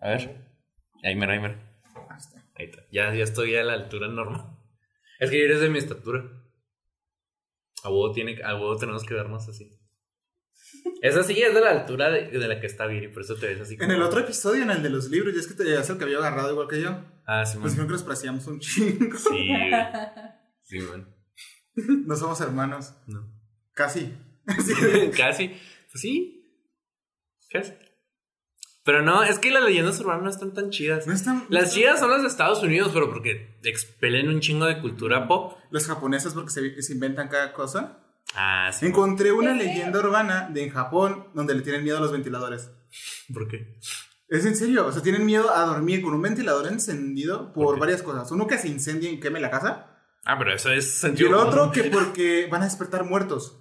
A 0.00 0.08
ver. 0.08 0.44
Ahí 1.04 1.14
mero, 1.14 1.32
ahí 1.32 1.38
mero. 1.38 1.56
Ah. 1.94 2.18
Ahí 2.56 2.66
está. 2.66 2.82
Ya, 2.90 3.14
ya 3.14 3.22
estoy 3.22 3.54
a 3.54 3.62
la 3.62 3.74
altura 3.74 4.08
normal. 4.08 4.56
Es 5.20 5.30
que 5.30 5.44
eres 5.44 5.60
de 5.60 5.70
mi 5.70 5.78
estatura. 5.78 6.24
A 7.84 7.88
huevo, 7.90 8.10
tiene, 8.12 8.42
a 8.42 8.54
huevo 8.54 8.76
tenemos 8.76 9.04
que 9.04 9.14
vernos 9.14 9.48
así. 9.48 9.70
Esa 11.02 11.24
silla 11.24 11.48
es 11.48 11.54
de 11.54 11.60
la 11.60 11.70
altura 11.70 12.10
de, 12.10 12.28
de 12.28 12.48
la 12.48 12.60
que 12.60 12.66
está 12.66 12.86
Viri, 12.86 13.08
por 13.08 13.22
eso 13.22 13.34
te 13.36 13.46
ves 13.48 13.60
así. 13.60 13.74
En 13.74 13.80
como- 13.80 13.92
el 13.92 14.02
otro 14.02 14.20
episodio, 14.20 14.62
en 14.62 14.70
el 14.70 14.82
de 14.82 14.90
los 14.90 15.08
libros, 15.10 15.34
ya 15.34 15.40
es 15.40 15.46
que 15.48 15.54
te 15.54 15.74
es 15.74 15.90
el 15.90 15.98
que 15.98 16.04
había 16.04 16.18
agarrado 16.18 16.52
igual 16.52 16.68
que 16.68 16.80
yo. 16.80 16.96
Ah, 17.26 17.44
sí, 17.44 17.58
Pues 17.60 17.74
creo 17.74 17.86
que 17.86 17.92
nos 17.92 18.02
parecíamos 18.04 18.46
un 18.46 18.60
chingo. 18.60 19.16
Sí. 19.16 19.50
Sí, 20.64 20.78
man. 20.78 21.06
No 22.06 22.16
somos 22.16 22.40
hermanos. 22.40 22.94
No. 23.06 23.20
Casi. 23.74 24.12
Sí. 24.64 25.10
Casi. 25.16 25.48
Pues 25.48 26.00
sí. 26.00 26.58
Casi. 27.50 27.72
Pero 28.84 29.02
no, 29.02 29.22
es 29.22 29.38
que 29.38 29.50
las 29.50 29.62
leyendas 29.64 30.00
urbanas 30.00 30.22
no 30.24 30.30
están 30.30 30.54
tan 30.54 30.70
chidas. 30.70 31.06
No 31.06 31.12
están. 31.12 31.46
Las 31.50 31.72
chidas 31.74 32.00
son 32.00 32.10
las 32.10 32.22
de 32.22 32.28
Estados 32.28 32.62
Unidos, 32.62 32.90
pero 32.92 33.10
porque 33.10 33.58
expelen 33.62 34.28
un 34.28 34.40
chingo 34.40 34.64
de 34.66 34.80
cultura 34.80 35.28
pop. 35.28 35.58
Los 35.70 35.86
japoneses 35.86 36.32
porque 36.34 36.50
se, 36.50 36.82
se 36.82 36.92
inventan 36.94 37.28
cada 37.28 37.52
cosa. 37.52 38.01
Ah, 38.34 38.70
sí. 38.72 38.86
Encontré 38.86 39.32
una 39.32 39.52
leyenda 39.52 39.98
urbana 40.00 40.48
de 40.52 40.64
en 40.64 40.70
Japón 40.70 41.28
donde 41.34 41.54
le 41.54 41.62
tienen 41.62 41.82
miedo 41.84 41.98
a 41.98 42.00
los 42.00 42.12
ventiladores. 42.12 42.70
¿Por 43.32 43.48
qué? 43.48 43.74
Es 44.28 44.46
en 44.46 44.56
serio, 44.56 44.86
o 44.86 44.92
sea, 44.92 45.02
tienen 45.02 45.26
miedo 45.26 45.54
a 45.54 45.60
dormir 45.66 46.00
con 46.02 46.14
un 46.14 46.22
ventilador 46.22 46.66
encendido 46.66 47.52
por 47.52 47.78
varias 47.78 48.02
cosas. 48.02 48.30
Uno 48.30 48.46
que 48.46 48.56
se 48.58 48.68
incendie 48.68 49.10
y 49.10 49.20
queme 49.20 49.40
la 49.40 49.50
casa. 49.50 49.88
Ah, 50.24 50.38
pero 50.38 50.54
eso 50.54 50.70
es 50.70 50.86
Y 50.86 50.98
sentido 51.00 51.28
el 51.28 51.34
otro 51.34 51.70
que 51.70 51.84
porque 51.84 52.48
van 52.50 52.62
a 52.62 52.64
despertar 52.66 53.04
muertos 53.04 53.58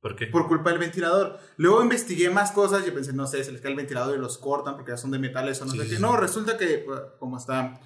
¿Por 0.00 0.14
qué? 0.16 0.26
por 0.28 0.46
culpa 0.46 0.70
del 0.70 0.78
ventilador. 0.78 1.38
Luego 1.56 1.82
investigué 1.82 2.30
más 2.30 2.52
cosas 2.52 2.86
y 2.86 2.90
pensé, 2.92 3.12
no 3.12 3.26
sé, 3.26 3.42
se 3.44 3.52
les 3.52 3.60
cae 3.60 3.72
el 3.72 3.76
ventilador 3.76 4.16
y 4.16 4.20
los 4.20 4.38
cortan 4.38 4.76
porque 4.76 4.92
ya 4.92 4.96
son 4.96 5.10
de 5.10 5.18
metales 5.18 5.60
o 5.60 5.64
no 5.66 5.72
Sí, 5.72 5.78
sé 5.78 5.84
sí, 5.84 5.90
qué. 5.90 5.96
sí. 5.96 6.02
No, 6.02 6.16
resulta 6.16 6.56
que 6.56 6.78
pues, 6.86 7.00
como 7.18 7.36
está 7.36 7.80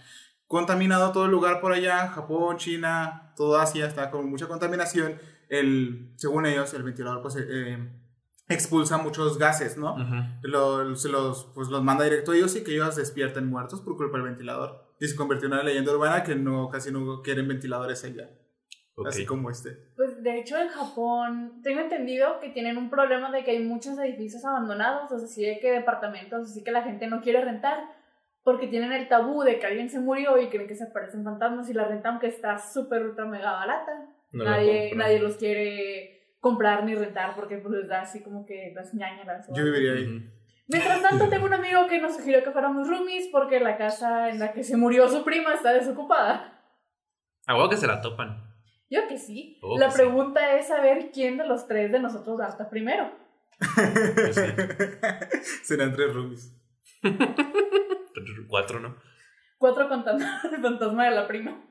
contaminado 0.46 1.12
todo 1.12 1.24
el 1.24 1.30
lugar 1.30 1.60
por 1.60 1.72
allá, 1.72 2.08
Japón, 2.08 2.58
China, 2.58 3.32
todo 3.36 3.58
Asia, 3.58 3.86
está 3.86 4.10
con 4.10 4.28
mucha 4.28 4.46
contaminación. 4.48 5.18
El, 5.50 6.12
según 6.16 6.46
ellos, 6.46 6.72
el 6.72 6.84
ventilador 6.84 7.20
pues 7.20 7.36
eh, 7.36 7.76
expulsa 8.48 8.96
muchos 8.98 9.36
gases, 9.36 9.76
¿no? 9.76 9.96
Se 10.96 11.08
los, 11.08 11.50
pues 11.54 11.68
los 11.68 11.82
manda 11.82 12.04
directo 12.04 12.32
a 12.32 12.36
ellos 12.36 12.56
y 12.56 12.64
que 12.64 12.72
ellos 12.72 12.96
despierten 12.96 13.46
muertos 13.46 13.80
por 13.82 13.96
culpa 13.96 14.16
del 14.16 14.26
ventilador. 14.28 14.94
Y 14.98 15.06
se 15.06 15.16
convirtió 15.16 15.48
en 15.48 15.54
una 15.54 15.62
leyenda 15.62 15.92
urbana 15.92 16.22
que 16.22 16.34
no, 16.36 16.68
casi 16.68 16.92
no 16.92 17.20
quieren 17.22 17.48
ventiladores 17.48 18.04
allá. 18.04 18.30
Así 19.06 19.24
como 19.24 19.50
este. 19.50 19.70
Pues 19.96 20.22
de 20.22 20.38
hecho 20.38 20.58
en 20.58 20.68
Japón 20.68 21.60
tengo 21.62 21.80
entendido 21.80 22.38
que 22.40 22.50
tienen 22.50 22.76
un 22.76 22.90
problema 22.90 23.30
de 23.30 23.44
que 23.44 23.52
hay 23.52 23.64
muchos 23.64 23.98
edificios 23.98 24.44
abandonados, 24.44 25.10
o 25.10 25.18
sea, 25.18 25.26
sí 25.26 25.58
que 25.60 25.72
departamentos, 25.72 26.50
así 26.50 26.62
que 26.62 26.70
la 26.70 26.82
gente 26.82 27.06
no 27.06 27.22
quiere 27.22 27.42
rentar, 27.42 27.78
porque 28.42 28.66
tienen 28.66 28.92
el 28.92 29.08
tabú 29.08 29.42
de 29.42 29.58
que 29.58 29.66
alguien 29.66 29.88
se 29.88 30.00
murió 30.00 30.38
y 30.38 30.48
creen 30.48 30.68
que 30.68 30.74
se 30.74 30.84
aparecen 30.84 31.24
fantasmas 31.24 31.68
y 31.70 31.72
la 31.72 31.86
renta 31.86 32.10
aunque 32.10 32.26
está 32.26 32.58
súper 32.58 33.06
ultra 33.06 33.24
mega 33.24 33.52
barata. 33.52 34.09
No 34.32 34.44
nadie, 34.44 34.94
nadie 34.94 35.18
los 35.18 35.36
quiere 35.36 36.36
comprar 36.40 36.84
ni 36.84 36.94
rentar 36.94 37.34
porque 37.34 37.58
pues 37.58 37.74
les 37.74 37.88
da 37.88 38.02
así 38.02 38.22
como 38.22 38.46
que 38.46 38.72
las 38.74 38.94
ñañaras. 38.94 39.48
o 39.48 39.54
Yo 39.54 39.64
viviría 39.64 39.92
ahí. 39.92 40.22
Mientras 40.68 41.02
tanto 41.02 41.28
tengo 41.28 41.46
un 41.46 41.54
amigo 41.54 41.86
que 41.88 42.00
nos 42.00 42.16
sugirió 42.16 42.44
que 42.44 42.52
fuéramos 42.52 42.88
roomies 42.88 43.28
porque 43.32 43.58
la 43.58 43.76
casa 43.76 44.28
en 44.28 44.38
la 44.38 44.52
que 44.52 44.62
se 44.62 44.76
murió 44.76 45.08
su 45.08 45.24
prima 45.24 45.54
está 45.54 45.72
desocupada. 45.72 46.62
A 47.46 47.54
huevo 47.56 47.68
que 47.68 47.76
se 47.76 47.88
la 47.88 48.00
topan. 48.00 48.44
Yo 48.88 49.06
que 49.08 49.18
sí. 49.18 49.58
Oh, 49.62 49.78
la 49.78 49.86
que 49.86 49.92
sí. 49.92 49.98
pregunta 49.98 50.56
es 50.56 50.68
saber 50.68 51.10
quién 51.12 51.38
de 51.38 51.46
los 51.46 51.66
tres 51.66 51.90
de 51.90 51.98
nosotros 51.98 52.38
gasta 52.38 52.70
primero. 52.70 53.10
Pues 53.58 54.36
sí. 54.36 55.42
Serán 55.64 55.92
tres 55.92 56.14
roomies. 56.14 56.56
Cuatro, 58.48 58.80
¿no? 58.80 58.96
Cuatro 59.58 59.88
contando 59.88 60.24
el 60.52 60.62
fantasma 60.62 61.04
de 61.06 61.10
la 61.16 61.26
prima. 61.26 61.64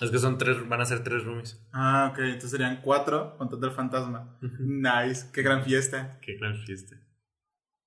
Es 0.00 0.10
que 0.10 0.18
son 0.18 0.36
tres, 0.36 0.68
van 0.68 0.80
a 0.80 0.84
ser 0.84 1.02
tres 1.02 1.24
roomies. 1.24 1.58
Ah, 1.72 2.10
ok. 2.12 2.18
Entonces 2.18 2.50
serían 2.50 2.80
cuatro 2.82 3.36
contando 3.38 3.66
el 3.66 3.72
fantasma. 3.72 4.38
Nice. 4.60 5.30
Qué 5.32 5.42
gran 5.42 5.62
fiesta. 5.64 6.18
Qué 6.20 6.34
gran 6.36 6.54
fiesta. 6.64 6.96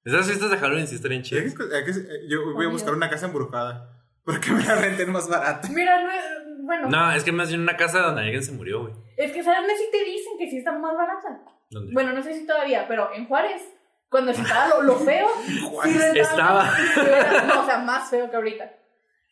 Esas 0.04 0.26
fiestas 0.26 0.50
de 0.50 0.58
Halloween 0.58 0.88
sí 0.88 0.96
estarían 0.96 1.22
chidas. 1.22 1.54
que- 1.54 2.28
Yo 2.28 2.54
voy 2.54 2.66
a 2.66 2.70
buscar 2.70 2.94
una 2.96 3.10
casa 3.10 3.28
embrujada. 3.28 3.96
Porque 4.24 4.52
me 4.52 4.64
la 4.64 4.76
renten 4.76 5.12
más 5.12 5.28
barata. 5.30 5.68
Mira, 5.72 6.02
no 6.04 6.12
es- 6.12 6.64
bueno, 6.66 6.90
No, 6.90 7.12
es 7.12 7.24
que 7.24 7.32
más 7.32 7.50
bien 7.50 7.62
una 7.62 7.78
casa 7.78 8.00
donde 8.02 8.22
alguien 8.24 8.44
se 8.44 8.52
murió, 8.52 8.82
güey. 8.82 8.94
es 9.18 9.32
que 9.32 9.44
sabes 9.44 9.72
si 9.78 9.92
te 9.92 10.04
dicen 10.04 10.34
que 10.38 10.50
sí 10.50 10.58
está 10.58 10.72
más 10.78 10.96
barata. 10.96 11.42
¿Dónde? 11.70 11.94
Bueno, 11.94 12.14
no 12.14 12.22
sé 12.24 12.34
si 12.34 12.46
todavía, 12.46 12.88
pero 12.88 13.12
en 13.14 13.28
Juárez, 13.28 13.62
cuando 14.10 14.32
estaba 14.32 14.68
lo, 14.70 14.82
lo 14.84 14.96
feo, 14.98 15.28
sí 15.84 15.98
Estaba. 16.20 16.70
sí 16.76 17.00
era- 17.00 17.44
no, 17.46 17.62
o 17.62 17.66
sea, 17.66 17.80
más 17.80 18.10
feo 18.10 18.30
que 18.30 18.36
ahorita. 18.36 18.72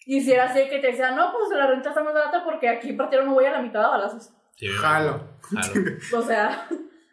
Y 0.10 0.22
si 0.22 0.32
era 0.32 0.46
así 0.46 0.70
que 0.70 0.80
te 0.80 0.88
decían, 0.88 1.18
no, 1.18 1.34
pues 1.34 1.50
la 1.56 1.68
renta 1.68 1.90
está 1.90 2.02
más 2.02 2.14
barata 2.14 2.44
porque 2.46 2.70
aquí 2.70 2.94
partieron 2.94 3.28
un 3.28 3.34
güey 3.34 3.46
a 3.46 3.52
la 3.52 3.62
mitad 3.62 3.82
de 3.82 3.88
balazos. 3.88 4.32
Sí, 4.56 4.68
Jalo. 4.68 5.38
Jalo. 5.42 5.98
O 6.16 6.22
sea, 6.22 6.68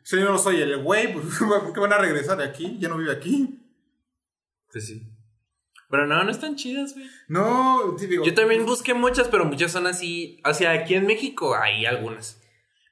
Si 0.05 0.17
yo 0.17 0.25
no 0.25 0.39
soy 0.39 0.63
el 0.63 0.81
güey, 0.81 1.13
pues 1.13 1.27
¿por 1.41 1.73
qué 1.75 1.81
van 1.81 1.93
a 1.93 1.99
regresar 1.99 2.39
de 2.39 2.45
aquí? 2.45 2.79
Ya 2.79 2.89
no 2.89 2.97
vive 2.97 3.11
aquí. 3.11 3.61
Pues 4.71 4.87
sí. 4.87 5.11
Pero 5.91 6.07
no, 6.07 6.23
no 6.23 6.31
están 6.31 6.55
chidas, 6.55 6.95
güey. 6.95 7.07
No, 7.27 7.97
sí, 7.99 8.07
digo. 8.07 8.25
Yo 8.25 8.33
también 8.33 8.65
busqué 8.65 8.95
muchas, 8.95 9.27
pero 9.27 9.45
muchas 9.45 9.73
son 9.73 9.89
así. 9.89 10.41
O 10.45 10.55
sea, 10.55 10.71
aquí 10.71 10.95
en 10.95 11.07
México 11.07 11.57
hay 11.57 11.87
algunas. 11.87 12.41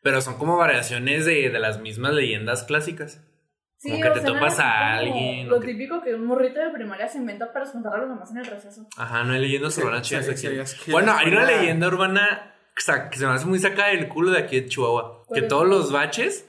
Pero 0.02 0.20
son 0.20 0.36
como 0.36 0.56
variaciones 0.56 1.26
de, 1.26 1.48
de 1.48 1.58
las 1.60 1.80
mismas 1.80 2.12
leyendas 2.12 2.64
clásicas. 2.64 3.20
Sí, 3.82 3.90
Como 3.90 4.02
que 4.02 4.10
te 4.10 4.20
sea, 4.20 4.32
topas 4.32 4.58
a 4.60 4.92
alguien, 4.98 5.48
Lo 5.48 5.60
que- 5.60 5.66
típico 5.66 6.00
que 6.02 6.14
un 6.14 6.24
morrito 6.26 6.60
de 6.60 6.70
primaria 6.70 7.08
se 7.08 7.18
inventa 7.18 7.52
para 7.52 7.64
espantar 7.64 7.94
a 7.94 7.98
los 7.98 8.08
demás 8.10 8.30
en 8.30 8.38
el 8.38 8.46
receso. 8.46 8.86
Ajá, 8.96 9.24
no 9.24 9.32
hay 9.34 9.40
leyendas 9.40 9.76
urbanas 9.78 10.02
chidas 10.02 10.28
aquí. 10.28 10.90
Bueno, 10.90 11.12
hay 11.12 11.28
una 11.32 11.44
leyenda 11.44 11.88
urbana 11.88 12.54
que 12.74 13.18
se 13.18 13.26
me 13.26 13.32
hace 13.32 13.46
muy 13.46 13.58
sacada 13.58 13.88
del 13.88 14.08
culo 14.08 14.30
de 14.30 14.38
aquí 14.38 14.60
de 14.60 14.68
Chihuahua. 14.68 15.24
¿Cuál 15.26 15.40
Que 15.40 15.46
es? 15.46 15.48
todos 15.50 15.66
los 15.68 15.90
baches 15.92 16.48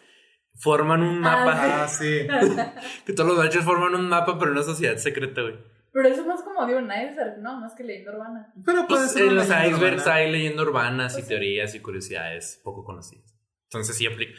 forman 0.56 1.02
un 1.02 1.20
mapa. 1.20 1.84
Ah, 1.84 1.88
sí. 1.88 2.28
Que 3.06 3.14
todos 3.14 3.30
los 3.30 3.38
baches 3.38 3.64
forman 3.64 3.96
un 3.96 4.08
mapa, 4.08 4.38
pero 4.38 4.52
en 4.52 4.58
una 4.58 4.64
sociedad 4.66 4.96
secreta, 4.98 5.42
güey. 5.42 5.56
Pero 5.92 6.08
eso 6.08 6.22
es 6.22 6.28
más 6.28 6.42
como 6.42 6.66
de 6.66 6.76
un 6.76 6.86
iceberg, 6.86 7.38
¿no? 7.40 7.60
Más 7.60 7.74
que 7.76 7.84
leyenda 7.84 8.14
urbana. 8.14 8.52
Pero 8.66 8.88
puede 8.88 9.02
Pues 9.02 9.12
ser 9.12 9.24
en 9.28 9.36
los 9.36 9.46
icebergs 9.46 10.02
urbana. 10.04 10.16
hay 10.16 10.32
leyendas 10.32 10.66
urbanas 10.66 11.12
y 11.14 11.16
Pues 11.18 11.26
sí. 11.26 11.30
teorías 11.30 11.76
y 11.76 11.80
curiosidades 11.82 12.62
poco 12.64 12.84
conocidas. 12.84 13.32
Entonces 13.66 13.96
sí 13.98 14.06
aplica. 14.08 14.34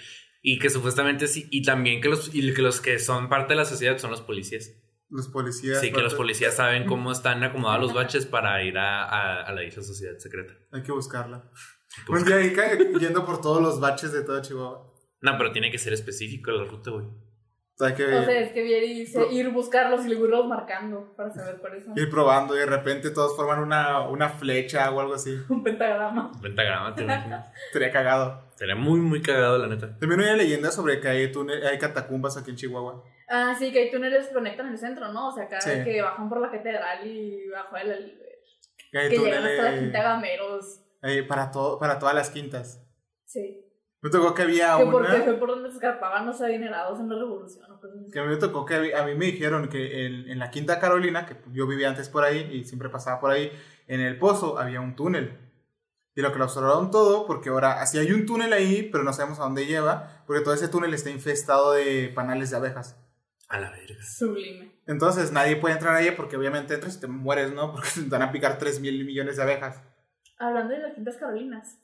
Y 0.46 0.58
que 0.58 0.68
supuestamente 0.68 1.26
sí, 1.26 1.48
y 1.50 1.62
también 1.62 2.02
que 2.02 2.10
los, 2.10 2.34
y 2.34 2.52
que 2.52 2.60
los 2.60 2.82
que 2.82 2.98
son 2.98 3.30
parte 3.30 3.54
de 3.54 3.56
la 3.56 3.64
sociedad 3.64 3.96
son 3.96 4.10
los 4.10 4.20
policías. 4.20 4.70
Los 5.08 5.28
policías. 5.28 5.80
Sí, 5.80 5.90
que 5.90 6.02
los 6.02 6.12
policías 6.14 6.54
saben 6.54 6.84
cómo 6.84 7.12
están 7.12 7.42
acomodados 7.42 7.80
los 7.82 7.94
baches 7.94 8.26
para 8.26 8.62
ir 8.62 8.76
a, 8.76 9.04
a, 9.04 9.42
a 9.42 9.52
la 9.52 9.62
dicha 9.62 9.82
sociedad 9.82 10.18
secreta. 10.18 10.52
Hay 10.70 10.82
que 10.82 10.92
buscarla. 10.92 11.50
Pues- 12.06 12.22
Un 12.24 12.28
día 12.28 12.78
yendo 13.00 13.24
por 13.24 13.40
todos 13.40 13.62
los 13.62 13.80
baches 13.80 14.12
de 14.12 14.22
todo 14.22 14.42
Chihuahua. 14.42 14.92
No, 15.22 15.38
pero 15.38 15.50
tiene 15.52 15.70
que 15.70 15.78
ser 15.78 15.94
específico 15.94 16.50
la 16.50 16.64
ruta, 16.64 16.90
güey. 16.90 17.06
O 17.74 17.76
sea, 17.78 17.88
hay 17.88 17.94
que 17.94 18.04
O 18.04 18.24
sea, 18.24 18.38
es 18.38 18.52
que 18.52 18.62
viene 18.62 18.86
y 18.86 19.00
dice 19.00 19.26
ir 19.32 19.50
buscarlos 19.50 20.04
y 20.06 20.08
luego 20.10 20.26
irlos 20.26 20.46
marcando 20.46 21.12
para 21.16 21.32
saber 21.34 21.56
cuáles 21.60 21.84
son. 21.84 21.98
ir 21.98 22.08
probando 22.08 22.54
y 22.54 22.60
de 22.60 22.66
repente 22.66 23.10
todos 23.10 23.34
forman 23.34 23.58
una, 23.58 24.08
una 24.08 24.28
flecha 24.28 24.90
o 24.92 25.00
algo 25.00 25.14
así. 25.14 25.36
Un 25.48 25.62
pentagrama. 25.64 26.30
Pentagrama, 26.40 26.94
te 26.94 27.02
imaginas. 27.02 27.52
Sería 27.72 27.90
cagado. 27.90 28.44
Sería 28.54 28.76
muy, 28.76 29.00
muy 29.00 29.20
cagado, 29.22 29.58
la 29.58 29.66
neta. 29.66 29.98
También 29.98 30.20
hay 30.20 30.26
una 30.28 30.36
leyenda 30.36 30.70
sobre 30.70 31.00
que 31.00 31.08
hay, 31.08 31.32
túne- 31.32 31.66
hay 31.66 31.76
catacumbas 31.78 32.36
aquí 32.36 32.50
en 32.50 32.56
Chihuahua. 32.56 33.02
Ah, 33.28 33.54
sí, 33.58 33.72
que 33.72 33.80
hay 33.80 33.90
túneles 33.90 34.28
que 34.28 34.34
conectan 34.34 34.68
el 34.68 34.78
centro, 34.78 35.10
¿no? 35.12 35.28
O 35.28 35.32
sea, 35.32 35.48
cada 35.48 35.60
Sí. 35.62 35.82
que 35.82 36.00
bajan 36.00 36.28
por 36.28 36.40
la 36.40 36.50
catedral 36.50 37.04
y 37.04 37.48
bajo 37.48 37.74
de 37.76 37.84
la 37.84 37.96
libre. 37.96 38.38
Que 38.92 38.98
hay 38.98 39.08
Que 39.10 39.18
llegan 39.18 39.44
hasta 39.44 39.62
la 39.72 39.78
quinta 39.80 40.02
Gameros. 40.02 40.80
para, 41.26 41.50
todo, 41.50 41.78
para 41.80 41.98
todas 41.98 42.14
las 42.14 42.30
quintas. 42.30 42.80
Sí. 43.24 43.66
Me 44.04 44.10
tocó 44.10 44.34
que 44.34 44.42
había 44.42 44.76
Que 44.76 44.82
una. 44.84 44.92
porque 44.92 45.22
fue 45.22 45.34
por 45.38 45.48
donde 45.48 45.70
se 45.70 45.76
escapaban 45.76 46.26
los 46.26 46.38
adinerados 46.42 47.00
en 47.00 47.08
la 47.08 47.16
revolución. 47.16 47.64
o 47.72 47.80
cosas 47.80 47.96
así. 48.02 48.10
Que 48.12 48.20
a 48.20 48.22
mí 48.24 48.28
me 48.28 48.36
tocó 48.36 48.66
que 48.66 48.94
a 48.94 49.02
mí 49.06 49.14
me 49.14 49.24
dijeron 49.24 49.66
que 49.68 50.04
en, 50.04 50.28
en 50.28 50.38
la 50.38 50.50
Quinta 50.50 50.78
Carolina, 50.78 51.24
que 51.24 51.36
yo 51.52 51.66
vivía 51.66 51.88
antes 51.88 52.10
por 52.10 52.22
ahí 52.22 52.50
y 52.52 52.64
siempre 52.64 52.90
pasaba 52.90 53.18
por 53.18 53.30
ahí, 53.30 53.50
en 53.86 54.00
el 54.00 54.18
pozo 54.18 54.58
había 54.58 54.82
un 54.82 54.94
túnel. 54.94 55.38
Y 56.14 56.20
lo 56.20 56.32
que 56.32 56.38
lo 56.38 56.44
observaron 56.44 56.90
todo, 56.90 57.26
porque 57.26 57.48
ahora, 57.48 57.80
así 57.80 57.98
hay 57.98 58.12
un 58.12 58.26
túnel 58.26 58.52
ahí, 58.52 58.88
pero 58.92 59.02
no 59.04 59.12
sabemos 59.14 59.40
a 59.40 59.44
dónde 59.44 59.64
lleva, 59.66 60.22
porque 60.26 60.44
todo 60.44 60.52
ese 60.52 60.68
túnel 60.68 60.92
está 60.92 61.08
infestado 61.08 61.72
de 61.72 62.12
panales 62.14 62.50
de 62.50 62.56
abejas. 62.58 62.96
A 63.48 63.58
la 63.58 63.70
verga. 63.70 64.02
Sublime. 64.04 64.80
Entonces 64.86 65.32
nadie 65.32 65.56
puede 65.56 65.74
entrar 65.76 65.94
ahí 65.96 66.10
porque 66.10 66.36
obviamente 66.36 66.74
entras 66.74 66.96
y 66.96 67.00
te 67.00 67.06
mueres, 67.06 67.52
¿no? 67.54 67.72
Porque 67.72 67.88
te 67.94 68.08
van 68.10 68.20
a 68.22 68.30
picar 68.32 68.58
3 68.58 68.80
mil 68.80 69.04
millones 69.06 69.36
de 69.38 69.42
abejas. 69.42 69.80
Hablando 70.38 70.74
de 70.74 70.80
las 70.80 70.92
Quintas 70.94 71.16
Carolinas. 71.16 71.78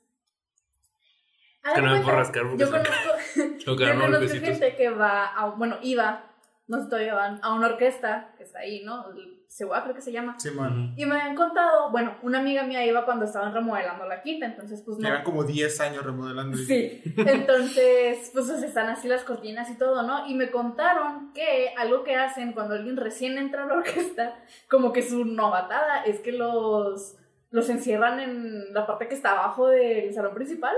Que 1.74 1.82
no 1.82 1.92
me 1.92 2.00
puedo 2.00 2.16
rascar 2.16 2.42
porque 2.44 2.58
Yo 2.64 2.70
conozco, 2.70 2.94
yo 3.66 3.76
conozco 3.76 4.28
gente 4.40 4.76
que 4.76 4.90
va 4.90 5.26
a, 5.26 5.46
bueno, 5.50 5.76
iba, 5.82 6.24
no 6.68 6.80
sé 6.82 6.88
todavía 6.88 7.14
van, 7.14 7.38
a 7.42 7.52
una 7.54 7.66
orquesta 7.68 8.32
que 8.38 8.44
está 8.44 8.60
ahí, 8.60 8.82
¿no? 8.84 9.06
Segua 9.46 9.82
creo 9.82 9.94
que 9.96 10.00
se 10.00 10.12
llama. 10.12 10.38
Simón. 10.38 10.94
Y 10.96 11.04
me 11.06 11.20
habían 11.20 11.34
contado, 11.34 11.90
bueno, 11.90 12.16
una 12.22 12.38
amiga 12.38 12.62
mía 12.62 12.86
iba 12.86 13.04
cuando 13.04 13.24
estaban 13.24 13.52
remodelando 13.52 14.06
la 14.06 14.22
quinta, 14.22 14.46
entonces 14.46 14.80
pues 14.86 14.96
no. 14.98 15.08
Llevan 15.08 15.24
como 15.24 15.42
10 15.42 15.80
años 15.80 16.04
remodelando. 16.04 16.56
y- 16.56 16.64
Sí, 16.64 17.02
entonces 17.16 18.30
pues 18.32 18.48
están 18.48 18.88
así 18.88 19.08
las 19.08 19.24
cortinas 19.24 19.68
y 19.70 19.76
todo, 19.76 20.02
¿no? 20.04 20.28
Y 20.28 20.34
me 20.34 20.50
contaron 20.52 21.32
que 21.32 21.74
algo 21.76 22.04
que 22.04 22.14
hacen 22.14 22.52
cuando 22.52 22.74
alguien 22.74 22.96
recién 22.96 23.38
entra 23.38 23.64
a 23.64 23.66
la 23.66 23.74
orquesta, 23.74 24.36
como 24.70 24.92
que 24.92 25.02
su 25.02 25.24
novatada 25.24 26.04
es 26.04 26.20
que 26.20 26.30
los, 26.32 27.16
los 27.50 27.68
encierran 27.68 28.20
en 28.20 28.72
la 28.72 28.86
parte 28.86 29.08
que 29.08 29.14
está 29.16 29.32
abajo 29.32 29.66
del 29.68 30.14
salón 30.14 30.34
principal 30.34 30.76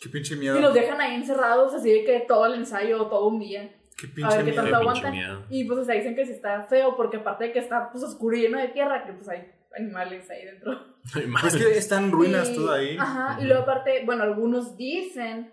Qué 0.00 0.08
pinche 0.08 0.34
y 0.34 0.38
miedo. 0.38 0.60
los 0.60 0.74
dejan 0.74 1.00
ahí 1.00 1.14
encerrados 1.14 1.72
así 1.74 1.90
de 1.90 2.04
que 2.04 2.20
todo 2.20 2.46
el 2.46 2.54
ensayo, 2.54 3.06
todo 3.06 3.26
un 3.28 3.38
día. 3.40 3.70
Qué 3.96 4.06
A 4.08 4.14
pinche 4.14 4.36
ver 4.36 4.44
qué 4.44 4.50
miedo. 4.50 4.62
tanto 4.62 4.76
aguantan. 4.78 5.12
miedo. 5.12 5.44
Y 5.48 5.64
pues 5.64 5.78
o 5.78 5.84
sea, 5.84 5.94
dicen 5.94 6.14
que 6.16 6.26
sí 6.26 6.32
está 6.32 6.62
feo 6.64 6.96
porque 6.96 7.18
aparte 7.18 7.44
de 7.44 7.52
que 7.52 7.60
está 7.60 7.90
pues 7.90 8.02
oscuro 8.04 8.36
y 8.36 8.40
lleno 8.42 8.58
de 8.58 8.68
tierra, 8.68 9.04
que 9.06 9.12
pues 9.12 9.28
hay 9.28 9.50
animales 9.76 10.28
ahí 10.30 10.44
dentro. 10.44 10.94
Pues 11.12 11.28
madre. 11.28 11.58
que 11.58 11.76
están 11.78 12.10
ruinas 12.10 12.48
Y- 12.50 12.54
todo 12.56 12.72
ahí. 12.72 12.96
Ajá, 12.98 13.38
y 13.40 13.44
luego 13.44 13.62
aparte, 13.62 14.02
bueno, 14.06 14.22
algunos 14.22 14.76
dicen 14.78 15.52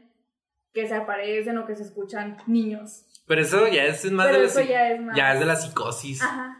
que 0.73 0.87
se 0.87 0.95
aparecen 0.95 1.57
o 1.57 1.65
que 1.65 1.75
se 1.75 1.83
escuchan 1.83 2.37
niños. 2.47 3.03
Pero 3.27 3.41
eso 3.41 3.67
ya 3.67 3.83
es 3.85 4.09
más 4.11 4.27
Pero 4.27 4.37
de 4.39 4.43
la, 4.45 4.49
eso 4.49 4.59
psi- 4.61 4.67
ya 4.69 4.89
es 4.91 5.01
más. 5.01 5.15
ya 5.17 5.33
es 5.33 5.39
de 5.41 5.45
la 5.45 5.55
psicosis. 5.57 6.21
Ajá. 6.21 6.57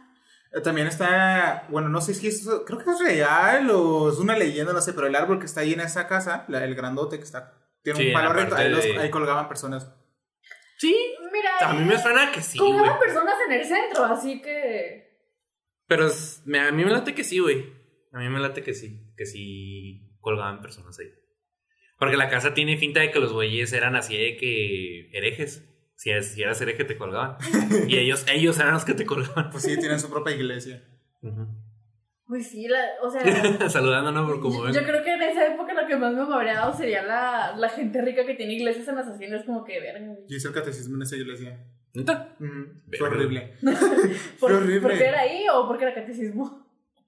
Eh, 0.52 0.60
También 0.60 0.86
está, 0.86 1.64
bueno, 1.70 1.88
no 1.88 2.02
sé 2.02 2.12
si 2.12 2.28
es, 2.28 2.46
creo 2.66 2.78
que 2.78 2.90
es 2.90 2.98
real 3.00 3.70
o 3.70 4.10
es 4.10 4.18
una 4.18 4.36
leyenda, 4.36 4.74
no 4.74 4.80
sé, 4.82 4.92
pero 4.92 5.06
el 5.06 5.16
árbol 5.16 5.38
que 5.38 5.46
está 5.46 5.62
ahí 5.62 5.72
en 5.72 5.80
esa 5.80 6.06
casa, 6.06 6.44
la- 6.48 6.62
el 6.64 6.74
grandote 6.74 7.16
que 7.16 7.24
está, 7.24 7.54
tiene 7.82 7.98
Sí, 7.98 8.06
un 8.08 8.12
palo 8.12 8.32
recto, 8.32 8.54
ahí, 8.56 8.68
los- 8.70 8.82
de- 8.82 8.98
ahí 8.98 9.10
colgaban 9.10 9.48
personas. 9.48 9.92
Sí. 10.78 10.96
Mira, 11.32 11.58
A 11.70 11.72
mí 11.74 11.84
me 11.84 11.98
suena 11.98 12.30
que 12.32 12.40
sí, 12.42 12.58
colgaban 12.58 12.98
personas 12.98 13.34
en 13.46 13.52
el 13.52 13.64
centro, 13.64 14.04
así 14.04 14.40
que. 14.42 15.18
Pero 15.86 16.06
es- 16.06 16.42
me- 16.44 16.60
a 16.60 16.70
mí 16.72 16.84
me 16.84 16.90
late 16.90 17.14
que 17.14 17.24
sí, 17.24 17.38
güey. 17.38 17.72
A 18.12 18.18
mí 18.18 18.28
me 18.28 18.40
late 18.40 18.62
que 18.62 18.74
sí. 18.74 19.12
Que 19.16 19.24
sí 19.26 20.16
colgaban 20.20 20.60
personas 20.60 20.98
ahí. 20.98 21.10
Porque 21.98 22.16
la 22.16 22.28
casa 22.28 22.52
tiene 22.54 22.76
finta 22.76 23.00
de 23.00 23.10
que 23.10 23.20
los 23.20 23.32
güeyes 23.32 23.72
eran 23.72 23.94
así 23.96 24.16
de 24.16 24.36
que 24.36 25.08
herejes. 25.16 25.68
Si 25.96 26.10
eras, 26.10 26.26
si 26.26 26.42
eras 26.42 26.60
hereje 26.60 26.84
te 26.84 26.96
colgaban. 26.98 27.36
y 27.88 27.96
ellos, 27.98 28.24
ellos 28.28 28.58
eran 28.58 28.74
los 28.74 28.84
que 28.84 28.94
te 28.94 29.06
colgaban. 29.06 29.50
Pues 29.50 29.62
sí, 29.62 29.78
tienen 29.78 30.00
su 30.00 30.10
propia 30.10 30.34
iglesia. 30.34 30.82
Ujú. 31.22 31.46
Pues 32.26 32.48
sí, 32.48 32.66
la, 32.68 32.78
o 33.02 33.10
sea. 33.10 33.20
Saludándonos 33.68 34.26
por 34.30 34.40
como 34.40 34.58
yo, 34.58 34.64
ven. 34.64 34.74
yo 34.74 34.82
creo 34.84 35.02
que 35.04 35.12
en 35.14 35.22
esa 35.22 35.46
época 35.46 35.74
lo 35.74 35.86
que 35.86 35.96
más 35.96 36.12
me 36.14 36.22
habría 36.34 36.54
dado 36.54 36.72
sería 36.74 37.02
la, 37.02 37.54
la 37.56 37.68
gente 37.68 38.00
rica 38.00 38.24
que 38.24 38.34
tiene 38.34 38.54
iglesias 38.54 38.88
en 38.88 38.96
las 38.96 39.06
haciendas, 39.08 39.44
como 39.44 39.64
que 39.64 39.80
verga. 39.80 40.06
Yo 40.28 40.36
hice 40.36 40.48
el 40.48 40.54
catecismo 40.54 40.96
en 40.96 41.02
esa 41.02 41.16
iglesia. 41.16 41.58
¿Neta? 41.94 42.34
Verga. 42.38 42.96
Fue 42.98 43.08
horrible. 43.08 43.54
¿Por, 44.40 44.50
Qué 44.50 44.56
horrible. 44.56 44.80
¿Por 44.80 44.92
qué 44.98 45.06
era 45.08 45.20
ahí 45.20 45.44
o 45.52 45.66
porque 45.68 45.84
era 45.84 45.94
catecismo? 45.94 46.66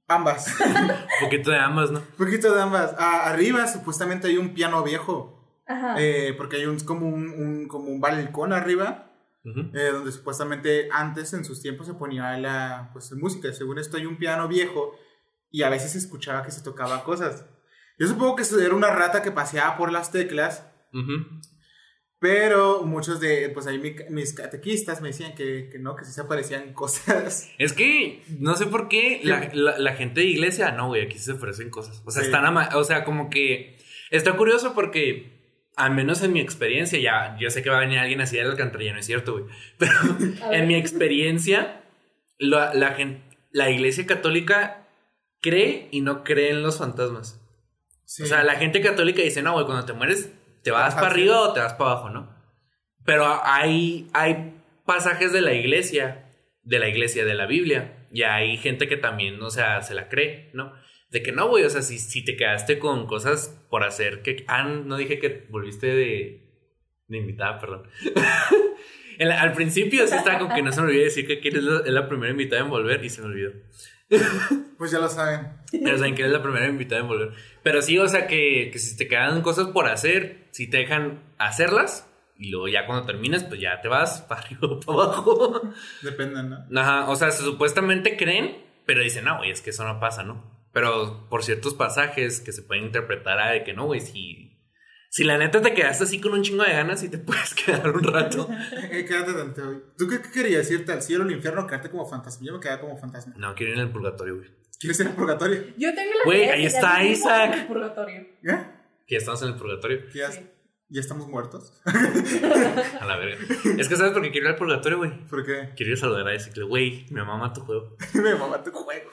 Ambas. 0.08 0.54
Un 0.60 1.24
poquito 1.24 1.50
de 1.50 1.58
ambas, 1.58 1.90
¿no? 1.90 2.00
Un 2.00 2.16
poquito 2.18 2.54
de 2.54 2.60
ambas. 2.60 2.94
Ah, 2.98 3.30
arriba 3.30 3.66
supuestamente 3.66 4.28
hay 4.28 4.36
un 4.36 4.52
piano 4.52 4.82
viejo. 4.82 5.30
Ajá. 5.66 5.94
eh, 5.98 6.34
porque 6.36 6.56
hay 6.56 6.66
un, 6.66 6.78
como, 6.80 7.08
un, 7.08 7.30
un- 7.30 7.68
como 7.68 7.86
un 7.88 8.00
balcón 8.00 8.52
arriba. 8.52 9.10
Eh, 9.46 9.90
donde 9.92 10.10
supuestamente 10.10 10.88
antes 10.90 11.34
en 11.34 11.44
sus 11.44 11.60
tiempos 11.60 11.86
se 11.86 11.92
ponía 11.94 12.36
la 12.38 12.88
pues, 12.94 13.12
música. 13.12 13.52
Según 13.52 13.78
esto 13.78 13.96
hay 13.98 14.06
un 14.06 14.16
piano 14.16 14.48
viejo 14.48 14.94
y 15.54 15.62
a 15.62 15.70
veces 15.70 15.94
escuchaba 15.94 16.42
que 16.42 16.50
se 16.50 16.62
tocaban 16.64 17.02
cosas. 17.02 17.44
Yo 17.96 18.08
supongo 18.08 18.34
que 18.34 18.42
eso 18.42 18.58
era 18.60 18.74
una 18.74 18.90
rata 18.90 19.22
que 19.22 19.30
paseaba 19.30 19.76
por 19.76 19.92
las 19.92 20.10
teclas, 20.10 20.66
Ujú. 20.92 21.12
pero 22.18 22.82
muchos 22.82 23.20
de, 23.20 23.50
pues 23.50 23.66
ahí 23.68 23.78
mi- 23.78 23.94
mis 24.10 24.32
catequistas 24.34 25.00
me 25.00 25.08
decían 25.08 25.36
que, 25.36 25.68
que 25.70 25.78
no, 25.78 25.94
que 25.94 26.04
sí 26.04 26.12
se 26.12 26.22
aparecían 26.22 26.72
cosas. 26.72 27.50
Es 27.58 27.72
que 27.72 28.24
no 28.40 28.56
sé 28.56 28.66
por 28.66 28.88
qué 28.88 29.20
la, 29.22 29.48
la- 29.52 29.78
la 29.78 29.92
gente 29.94 30.22
de 30.22 30.26
iglesia, 30.26 30.72
no, 30.72 30.88
güey, 30.88 31.02
aquí 31.02 31.18
se 31.20 31.32
ofrecen 31.32 31.70
cosas. 31.70 32.02
O 32.04 32.10
sea, 32.10 32.22
Sí. 32.22 32.26
están 32.28 32.44
ama- 32.46 32.70
o 32.74 32.82
sea, 32.82 33.04
como 33.04 33.30
que 33.30 33.78
está 34.10 34.36
curioso 34.36 34.74
porque, 34.74 35.68
al 35.76 35.92
menos 35.94 36.22
en 36.24 36.32
mi 36.32 36.40
experiencia, 36.40 36.98
ya, 36.98 37.36
yo 37.38 37.48
sé 37.50 37.62
que 37.62 37.70
va 37.70 37.76
a 37.76 37.80
venir 37.80 37.98
alguien 38.00 38.20
así 38.20 38.36
de 38.36 38.42
la 38.44 38.50
alcantarilla, 38.50 38.92
no 38.92 38.98
es 38.98 39.06
cierto, 39.06 39.34
güey. 39.34 39.44
Pero 39.78 39.92
en 40.52 40.66
mi 40.66 40.74
experiencia, 40.74 41.84
la, 42.38 42.74
la, 42.74 42.94
gen- 42.94 43.22
la 43.52 43.70
iglesia 43.70 44.04
católica 44.06 44.80
cree 45.44 45.88
y 45.90 46.00
no 46.00 46.24
cree 46.24 46.48
en 46.50 46.62
los 46.62 46.78
fantasmas. 46.78 47.38
Sí. 48.06 48.22
O 48.22 48.26
sea, 48.26 48.42
la 48.44 48.54
gente 48.54 48.80
católica 48.80 49.20
dice, 49.20 49.42
no, 49.42 49.52
güey, 49.52 49.66
cuando 49.66 49.84
te 49.84 49.92
mueres, 49.92 50.32
te 50.62 50.70
vas 50.70 50.94
Ajá, 50.94 51.02
para 51.02 51.14
sí. 51.14 51.20
arriba 51.20 51.40
o 51.40 51.52
te 51.52 51.60
vas 51.60 51.74
para 51.74 51.90
abajo, 51.90 52.08
¿no? 52.08 52.34
Pero 53.04 53.26
hay, 53.44 54.08
hay 54.14 54.54
pasajes 54.86 55.32
de 55.32 55.42
la 55.42 55.52
iglesia, 55.52 56.30
de 56.62 56.78
la 56.78 56.88
iglesia, 56.88 57.26
de 57.26 57.34
la 57.34 57.44
Biblia, 57.46 58.06
y 58.10 58.22
hay 58.22 58.56
gente 58.56 58.88
que 58.88 58.96
también, 58.96 59.40
o 59.42 59.50
sea, 59.50 59.82
se 59.82 59.92
la 59.94 60.08
cree, 60.08 60.50
¿no? 60.54 60.72
De 61.10 61.22
que 61.22 61.32
no, 61.32 61.48
güey, 61.48 61.64
o 61.64 61.70
sea, 61.70 61.82
si, 61.82 61.98
si 61.98 62.24
te 62.24 62.36
quedaste 62.36 62.78
con 62.78 63.06
cosas 63.06 63.60
por 63.68 63.84
hacer 63.84 64.22
que... 64.22 64.44
Ah, 64.48 64.64
no 64.64 64.96
dije 64.96 65.18
que 65.18 65.46
volviste 65.50 65.86
de... 65.88 66.40
De 67.06 67.18
invitada, 67.18 67.60
perdón. 67.60 67.86
La- 69.18 69.40
al 69.42 69.52
principio 69.52 70.06
sí 70.08 70.16
estaba 70.16 70.38
como 70.38 70.54
que 70.54 70.62
no 70.62 70.72
se 70.72 70.80
me 70.80 70.88
olvidó 70.88 71.04
decir 71.04 71.26
que 71.26 71.46
eres 71.46 71.62
la, 71.62 71.80
es 71.80 71.92
la 71.92 72.08
primera 72.08 72.32
invitada 72.32 72.62
en 72.62 72.70
volver 72.70 73.04
y 73.04 73.10
se 73.10 73.20
me 73.20 73.28
olvidó. 73.28 73.52
Pues 74.78 74.90
ya 74.90 74.98
lo 74.98 75.08
saben. 75.08 75.52
Pero 75.70 75.96
saben 75.96 76.14
que 76.14 76.22
eres 76.22 76.32
la 76.32 76.42
primera 76.42 76.66
invitada 76.66 77.00
en 77.00 77.08
volver. 77.08 77.32
Pero 77.62 77.80
sí, 77.80 77.96
o 77.98 78.08
sea, 78.08 78.26
que, 78.26 78.70
que 78.72 78.78
si 78.78 78.96
te 78.96 79.06
quedan 79.06 79.40
cosas 79.40 79.68
por 79.68 79.86
hacer, 79.86 80.48
si 80.50 80.68
te 80.68 80.78
dejan 80.78 81.22
hacerlas 81.38 82.10
y 82.36 82.50
luego 82.50 82.68
ya 82.68 82.86
cuando 82.86 83.06
termines, 83.06 83.44
pues 83.44 83.60
ya 83.60 83.80
te 83.80 83.88
vas 83.88 84.22
para 84.28 84.40
arriba 84.40 84.68
o 84.68 84.80
para 84.80 85.02
abajo. 85.02 85.62
Depende, 86.02 86.42
¿no? 86.42 86.80
Ajá, 86.80 87.08
o 87.08 87.16
sea, 87.16 87.30
se 87.30 87.42
supuestamente 87.44 88.16
creen, 88.16 88.56
pero 88.84 89.02
dicen, 89.02 89.24
no, 89.24 89.38
güey, 89.38 89.50
es 89.50 89.62
que 89.62 89.70
eso 89.70 89.84
no 89.84 90.00
pasa, 90.00 90.22
¿no? 90.22 90.42
Pero 90.72 91.28
por 91.30 91.44
ciertos 91.44 91.74
pasajes 91.74 92.40
que 92.40 92.52
se 92.52 92.62
pueden 92.62 92.84
interpretar 92.84 93.38
a 93.38 93.52
de 93.52 93.62
que 93.62 93.74
no, 93.74 93.86
güey, 93.86 94.00
si, 94.00 94.53
si 95.14 95.22
la 95.22 95.38
neta 95.38 95.62
te 95.62 95.72
quedaste 95.74 96.02
así 96.02 96.20
con 96.20 96.32
un 96.32 96.42
chingo 96.42 96.64
de 96.64 96.72
ganas 96.72 97.00
y 97.04 97.08
te 97.08 97.18
puedes 97.28 97.54
quedar 97.54 97.88
un 97.88 98.02
rato. 98.02 98.48
Eh, 98.90 99.04
quédate 99.06 99.32
tanto 99.32 99.68
hoy. 99.68 99.80
¿Tú 99.96 100.08
qué, 100.08 100.20
qué 100.20 100.28
querías? 100.32 100.68
¿Irte 100.72 100.90
al 100.90 101.02
cielo, 101.02 101.22
al 101.22 101.30
infierno, 101.30 101.68
quedarte 101.68 101.88
como 101.88 102.04
fantasma? 102.04 102.44
Yo 102.44 102.52
me 102.54 102.58
quedaba 102.58 102.80
como 102.80 102.96
fantasma. 102.98 103.32
No, 103.36 103.54
quiero 103.54 103.74
ir 103.74 103.78
en 103.78 103.86
el 103.86 103.92
purgatorio, 103.92 104.38
güey. 104.38 104.50
¿Quieres 104.80 104.98
ir 104.98 105.06
al 105.06 105.14
purgatorio? 105.14 105.62
Yo 105.78 105.94
tengo 105.94 106.10
la 106.14 106.24
Güey, 106.24 106.48
ahí 106.48 106.62
que 106.62 106.66
está 106.66 107.04
Isaac. 107.04 107.52
en 107.52 107.60
el 107.60 107.66
purgatorio. 107.68 108.20
¿Eh? 108.22 108.66
Que 109.06 109.14
ya 109.14 109.18
estamos 109.18 109.40
en 109.42 109.48
el 109.50 109.54
purgatorio. 109.56 110.00
¿Que 110.12 110.18
ya, 110.18 110.32
Sí. 110.32 110.40
ya 110.88 111.00
estamos 111.00 111.28
muertos? 111.28 111.80
A 113.00 113.06
la 113.06 113.16
verga. 113.16 113.38
Es 113.78 113.88
que 113.88 113.94
sabes 113.96 114.12
por 114.12 114.20
qué 114.22 114.32
quiero 114.32 114.48
ir 114.48 114.52
al 114.54 114.58
purgatorio, 114.58 114.98
güey. 114.98 115.26
¿Por 115.28 115.46
qué? 115.46 115.70
Quiero 115.76 115.92
ir 115.92 115.96
a 115.96 116.00
saludar 116.00 116.26
a 116.26 116.34
ese 116.34 116.50
que, 116.52 116.62
güey, 116.64 117.06
me 117.12 117.22
mama 117.22 117.52
tu 117.52 117.60
juego. 117.60 117.96
me 118.14 118.34
mamá 118.34 118.64
tu 118.64 118.72
juego. 118.72 119.10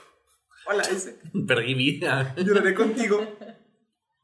Hola, 0.66 0.82
ese. 0.82 1.20
Perdí 1.48 1.76
vida. 1.76 2.34
Lloraré 2.38 2.74
contigo. 2.74 3.38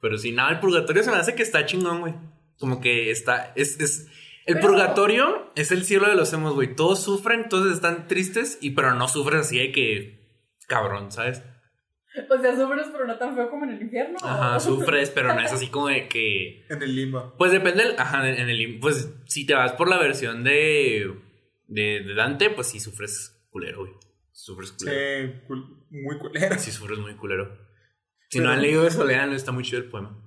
Pero 0.01 0.17
si 0.17 0.31
nada, 0.31 0.51
el 0.51 0.59
purgatorio 0.59 1.03
se 1.03 1.11
me 1.11 1.17
hace 1.17 1.35
que 1.35 1.43
está 1.43 1.65
chingón, 1.65 2.01
güey. 2.01 2.13
Como 2.59 2.81
que 2.81 3.11
está. 3.11 3.51
Es, 3.55 3.79
es, 3.79 4.07
el 4.45 4.55
Pero- 4.55 4.67
purgatorio 4.69 5.51
es 5.55 5.71
el 5.71 5.83
cielo 5.83 6.07
de 6.09 6.15
los 6.15 6.31
hemos, 6.33 6.53
güey. 6.53 6.75
Todos 6.75 7.03
sufren, 7.03 7.49
todos 7.49 7.71
están 7.73 8.07
tristes, 8.07 8.57
y 8.61 8.71
pero 8.71 8.93
no 8.95 9.07
sufres 9.07 9.41
así 9.41 9.57
de 9.57 9.71
que. 9.71 10.27
Cabrón, 10.67 11.11
¿sabes? 11.11 11.43
O 12.29 12.41
sea, 12.41 12.55
sufres, 12.55 12.87
pero 12.91 13.05
no 13.05 13.17
tan 13.17 13.35
feo 13.35 13.49
como 13.49 13.65
en 13.65 13.71
el 13.71 13.81
infierno. 13.83 14.17
Ajá, 14.23 14.59
sufres, 14.59 15.09
pero 15.11 15.33
no 15.33 15.39
es 15.41 15.51
así 15.51 15.67
como 15.67 15.87
de 15.87 16.07
que. 16.09 16.65
En 16.69 16.81
el 16.81 16.95
limbo. 16.95 17.35
Pues 17.37 17.51
depende. 17.51 17.83
del- 17.83 17.99
Ajá, 17.99 18.27
en 18.27 18.49
el. 18.49 18.79
Pues 18.79 19.13
si 19.25 19.45
te 19.45 19.53
vas 19.53 19.73
por 19.73 19.87
la 19.89 19.97
versión 19.97 20.43
de. 20.43 21.13
De, 21.67 22.01
de 22.01 22.13
Dante, 22.15 22.49
pues 22.49 22.67
sí 22.67 22.79
sufres 22.79 23.45
culero, 23.49 23.79
güey. 23.79 23.91
Sufres 24.31 24.69
Sí, 24.77 24.85
culero. 24.85 25.33
cul- 25.47 25.85
muy 25.89 26.17
culero. 26.19 26.55
Sí, 26.59 26.71
sufres 26.71 26.97
muy 26.99 27.15
culero. 27.15 27.66
Si 28.29 28.39
Pero- 28.39 28.49
no 28.49 28.53
han 28.55 28.61
leído 28.61 28.85
eso, 28.87 29.03
lean, 29.05 29.33
está 29.33 29.51
muy 29.51 29.63
chido 29.63 29.79
el 29.79 29.89
poema. 29.89 30.17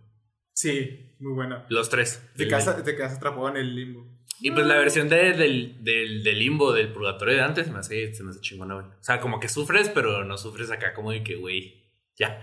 Sí, 0.54 1.14
muy 1.20 1.32
bueno. 1.32 1.64
Los 1.68 1.88
tres. 1.90 2.22
Te 2.36 2.46
quedas, 2.48 2.84
te 2.84 2.96
quedas 2.96 3.14
atrapado 3.16 3.48
en 3.50 3.56
el 3.56 3.74
limbo. 3.74 4.06
Y 4.42 4.50
pues 4.52 4.66
la 4.66 4.76
versión 4.78 5.08
de- 5.08 5.32
del, 5.34 5.84
del, 5.84 6.22
del 6.24 6.38
limbo, 6.38 6.72
del 6.72 6.92
purgatorio 6.92 7.34
de 7.34 7.42
antes, 7.42 7.66
se 7.66 7.72
me 7.72 7.78
hace, 7.80 8.14
se 8.14 8.22
me 8.22 8.30
hace 8.30 8.40
chingona, 8.40 8.74
güey. 8.74 8.86
O 8.86 9.02
sea, 9.02 9.20
como 9.20 9.38
que 9.38 9.48
sufres, 9.48 9.90
pero 9.90 10.24
no 10.24 10.38
sufres 10.38 10.70
acá 10.70 10.94
como 10.94 11.10
de 11.12 11.22
que, 11.22 11.36
güey, 11.36 11.90
ya, 12.16 12.40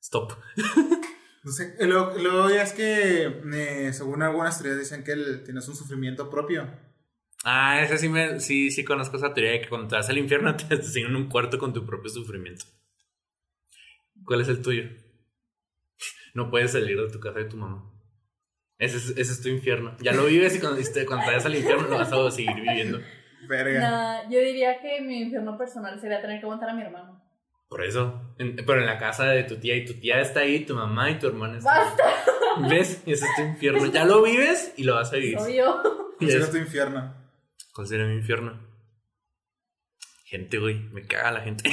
stop. 0.00 0.32
No 1.42 1.52
sé, 1.52 1.74
luego, 1.86 2.12
luego 2.18 2.50
ya 2.50 2.62
es 2.62 2.74
que 2.74 3.22
eh, 3.54 3.92
según 3.94 4.22
algunas 4.22 4.58
teorías 4.58 4.78
dicen 4.78 5.02
que 5.02 5.12
el- 5.12 5.42
tienes 5.42 5.66
un 5.68 5.74
sufrimiento 5.74 6.28
propio. 6.28 6.68
Ah, 7.44 7.80
ese 7.82 7.96
sí, 7.96 8.10
me, 8.10 8.38
sí, 8.40 8.70
sí 8.70 8.84
conozco 8.84 9.16
esa 9.16 9.32
teoría 9.32 9.52
de 9.52 9.62
que 9.62 9.68
cuando 9.70 9.88
te 9.88 9.94
vas 9.96 10.10
al 10.10 10.18
infierno 10.18 10.54
te 10.56 10.74
asignan 10.74 11.16
un 11.16 11.30
cuarto 11.30 11.58
con 11.58 11.72
tu 11.72 11.86
propio 11.86 12.10
sufrimiento. 12.10 12.66
¿Cuál 14.30 14.42
es 14.42 14.48
el 14.48 14.62
tuyo? 14.62 14.84
No 16.34 16.50
puedes 16.52 16.70
salir 16.70 16.96
de 16.96 17.10
tu 17.10 17.18
casa 17.18 17.40
de 17.40 17.46
tu 17.46 17.56
mamá. 17.56 17.82
Ese 18.78 18.98
es, 18.98 19.08
ese 19.10 19.32
es 19.32 19.42
tu 19.42 19.48
infierno. 19.48 19.96
Ya 20.00 20.12
lo 20.12 20.26
vives 20.26 20.54
y 20.54 20.60
cuando, 20.60 20.78
este, 20.78 21.04
cuando 21.04 21.24
te 21.24 21.32
vayas 21.32 21.46
al 21.46 21.56
infierno 21.56 21.88
lo 21.88 21.98
vas 21.98 22.12
a 22.12 22.30
seguir 22.30 22.54
viviendo. 22.54 23.00
Verga. 23.48 23.80
Nah, 23.80 24.30
yo 24.30 24.38
diría 24.38 24.80
que 24.80 25.00
mi 25.00 25.22
infierno 25.22 25.58
personal 25.58 26.00
sería 26.00 26.20
tener 26.20 26.38
que 26.38 26.44
aguantar 26.46 26.70
a 26.70 26.74
mi 26.74 26.82
hermano. 26.82 27.20
Por 27.68 27.84
eso. 27.84 28.36
En- 28.38 28.54
pero 28.54 28.78
en 28.78 28.86
la 28.86 28.98
casa 28.98 29.24
de 29.26 29.42
tu 29.42 29.56
tía 29.56 29.74
y 29.74 29.84
tu 29.84 29.94
tía 29.94 30.20
está 30.20 30.40
ahí, 30.40 30.64
tu 30.64 30.76
mamá 30.76 31.10
y 31.10 31.18
tu 31.18 31.26
hermana 31.26 31.58
está 31.58 31.76
¡Basta! 31.76 32.04
ahí. 32.56 32.70
¿Ves? 32.70 33.02
Ese 33.06 33.24
es 33.26 33.34
tu 33.34 33.42
infierno. 33.42 33.84
Ya 33.86 34.04
lo 34.04 34.22
vives 34.22 34.74
y 34.76 34.84
lo 34.84 34.94
vas 34.94 35.12
a 35.12 35.16
vivir. 35.16 35.40
Soy 35.40 35.56
yo. 35.56 35.82
Y 36.20 36.26
¿Cuál 36.26 36.28
es- 36.30 36.32
será 36.36 36.50
tu 36.52 36.56
infierno? 36.56 37.14
¿Cuál 37.74 37.86
será 37.88 38.06
mi 38.06 38.14
infierno? 38.14 38.60
Gente, 40.24 40.58
güey. 40.58 40.76
Me 40.92 41.02
caga 41.04 41.32
la 41.32 41.40
gente. 41.40 41.68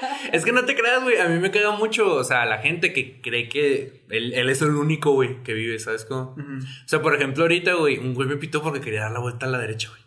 es 0.32 0.44
que 0.44 0.52
no 0.52 0.64
te 0.64 0.74
creas, 0.74 1.02
güey. 1.02 1.18
A 1.18 1.28
mí 1.28 1.38
me 1.38 1.50
caga 1.50 1.72
mucho. 1.72 2.14
O 2.14 2.24
sea, 2.24 2.44
la 2.46 2.58
gente 2.58 2.92
que 2.92 3.20
cree 3.20 3.48
que 3.48 4.04
él, 4.10 4.32
él 4.34 4.48
es 4.48 4.62
el 4.62 4.70
único, 4.70 5.12
güey, 5.12 5.42
que 5.42 5.54
vive, 5.54 5.78
¿sabes 5.78 6.04
cómo? 6.04 6.36
O 6.38 6.88
sea, 6.88 7.02
por 7.02 7.14
ejemplo, 7.14 7.44
ahorita, 7.44 7.74
güey, 7.74 7.98
un 7.98 8.14
güey 8.14 8.28
me 8.28 8.36
pitó 8.36 8.62
porque 8.62 8.80
quería 8.80 9.02
dar 9.02 9.12
la 9.12 9.20
vuelta 9.20 9.46
a 9.46 9.48
la 9.48 9.58
derecha, 9.58 9.88
güey. 9.90 10.02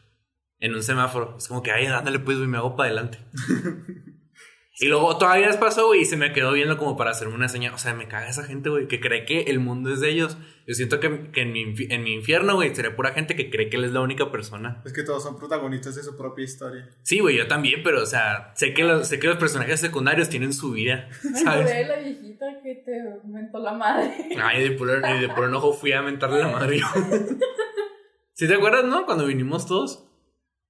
En 0.59 0.75
un 0.75 0.83
semáforo. 0.83 1.35
Es 1.37 1.47
como 1.47 1.63
que, 1.63 1.71
ay, 1.71 1.85
ándale, 1.87 2.19
pues, 2.19 2.37
güey, 2.37 2.49
me 2.49 2.57
hago 2.57 2.75
para 2.75 2.87
adelante. 2.87 3.19
y 4.79 4.87
luego 4.87 5.17
todavía 5.17 5.47
les 5.47 5.57
pasó, 5.57 5.87
güey, 5.87 6.01
y 6.01 6.05
se 6.05 6.17
me 6.17 6.33
quedó 6.33 6.53
viendo 6.53 6.77
como 6.77 6.97
para 6.97 7.11
hacerme 7.11 7.35
una 7.35 7.49
señal. 7.49 7.73
O 7.73 7.77
sea, 7.77 7.93
me 7.93 8.07
caga 8.07 8.29
esa 8.29 8.43
gente, 8.43 8.69
güey, 8.69 8.87
que 8.87 8.99
cree 8.99 9.25
que 9.25 9.41
el 9.43 9.59
mundo 9.59 9.91
es 9.91 9.99
de 9.99 10.09
ellos. 10.09 10.37
Yo 10.71 10.75
siento 10.75 11.01
que, 11.01 11.31
que 11.33 11.41
en, 11.41 11.51
mi, 11.51 11.75
en 11.89 12.01
mi 12.03 12.13
infierno, 12.13 12.55
güey, 12.55 12.73
sería 12.73 12.95
pura 12.95 13.11
gente 13.11 13.35
que 13.35 13.49
cree 13.49 13.69
que 13.69 13.75
él 13.75 13.83
es 13.83 13.91
la 13.91 13.99
única 13.99 14.31
persona. 14.31 14.81
Es 14.85 14.93
que 14.93 15.03
todos 15.03 15.21
son 15.21 15.37
protagonistas 15.37 15.95
de 15.95 16.01
su 16.01 16.15
propia 16.15 16.45
historia. 16.45 16.89
Sí, 17.01 17.19
güey, 17.19 17.35
yo 17.35 17.45
también, 17.49 17.81
pero, 17.83 18.01
o 18.01 18.05
sea, 18.05 18.53
sé 18.55 18.73
que 18.73 18.85
los, 18.85 19.05
sé 19.05 19.19
que 19.19 19.27
los 19.27 19.35
personajes 19.35 19.81
secundarios 19.81 20.29
tienen 20.29 20.53
su 20.53 20.71
vida, 20.71 21.09
Me 21.25 21.39
¿sabes? 21.41 21.65
acordé 21.65 21.75
de 21.75 21.85
la 21.87 21.97
viejita 21.97 22.45
que 22.63 22.75
te 22.75 23.03
mentó 23.27 23.59
la 23.59 23.73
madre. 23.73 24.13
Ay, 24.41 24.63
de 24.63 24.71
puro, 24.77 24.93
de 24.93 25.27
puro 25.35 25.47
enojo 25.49 25.73
fui 25.73 25.91
a 25.91 26.01
mentarle 26.01 26.39
la 26.39 26.47
madre. 26.47 26.79
yo. 26.79 26.85
¿Sí 28.33 28.47
te 28.47 28.55
acuerdas, 28.55 28.85
no? 28.85 29.05
Cuando 29.05 29.25
vinimos 29.25 29.67
todos. 29.67 30.07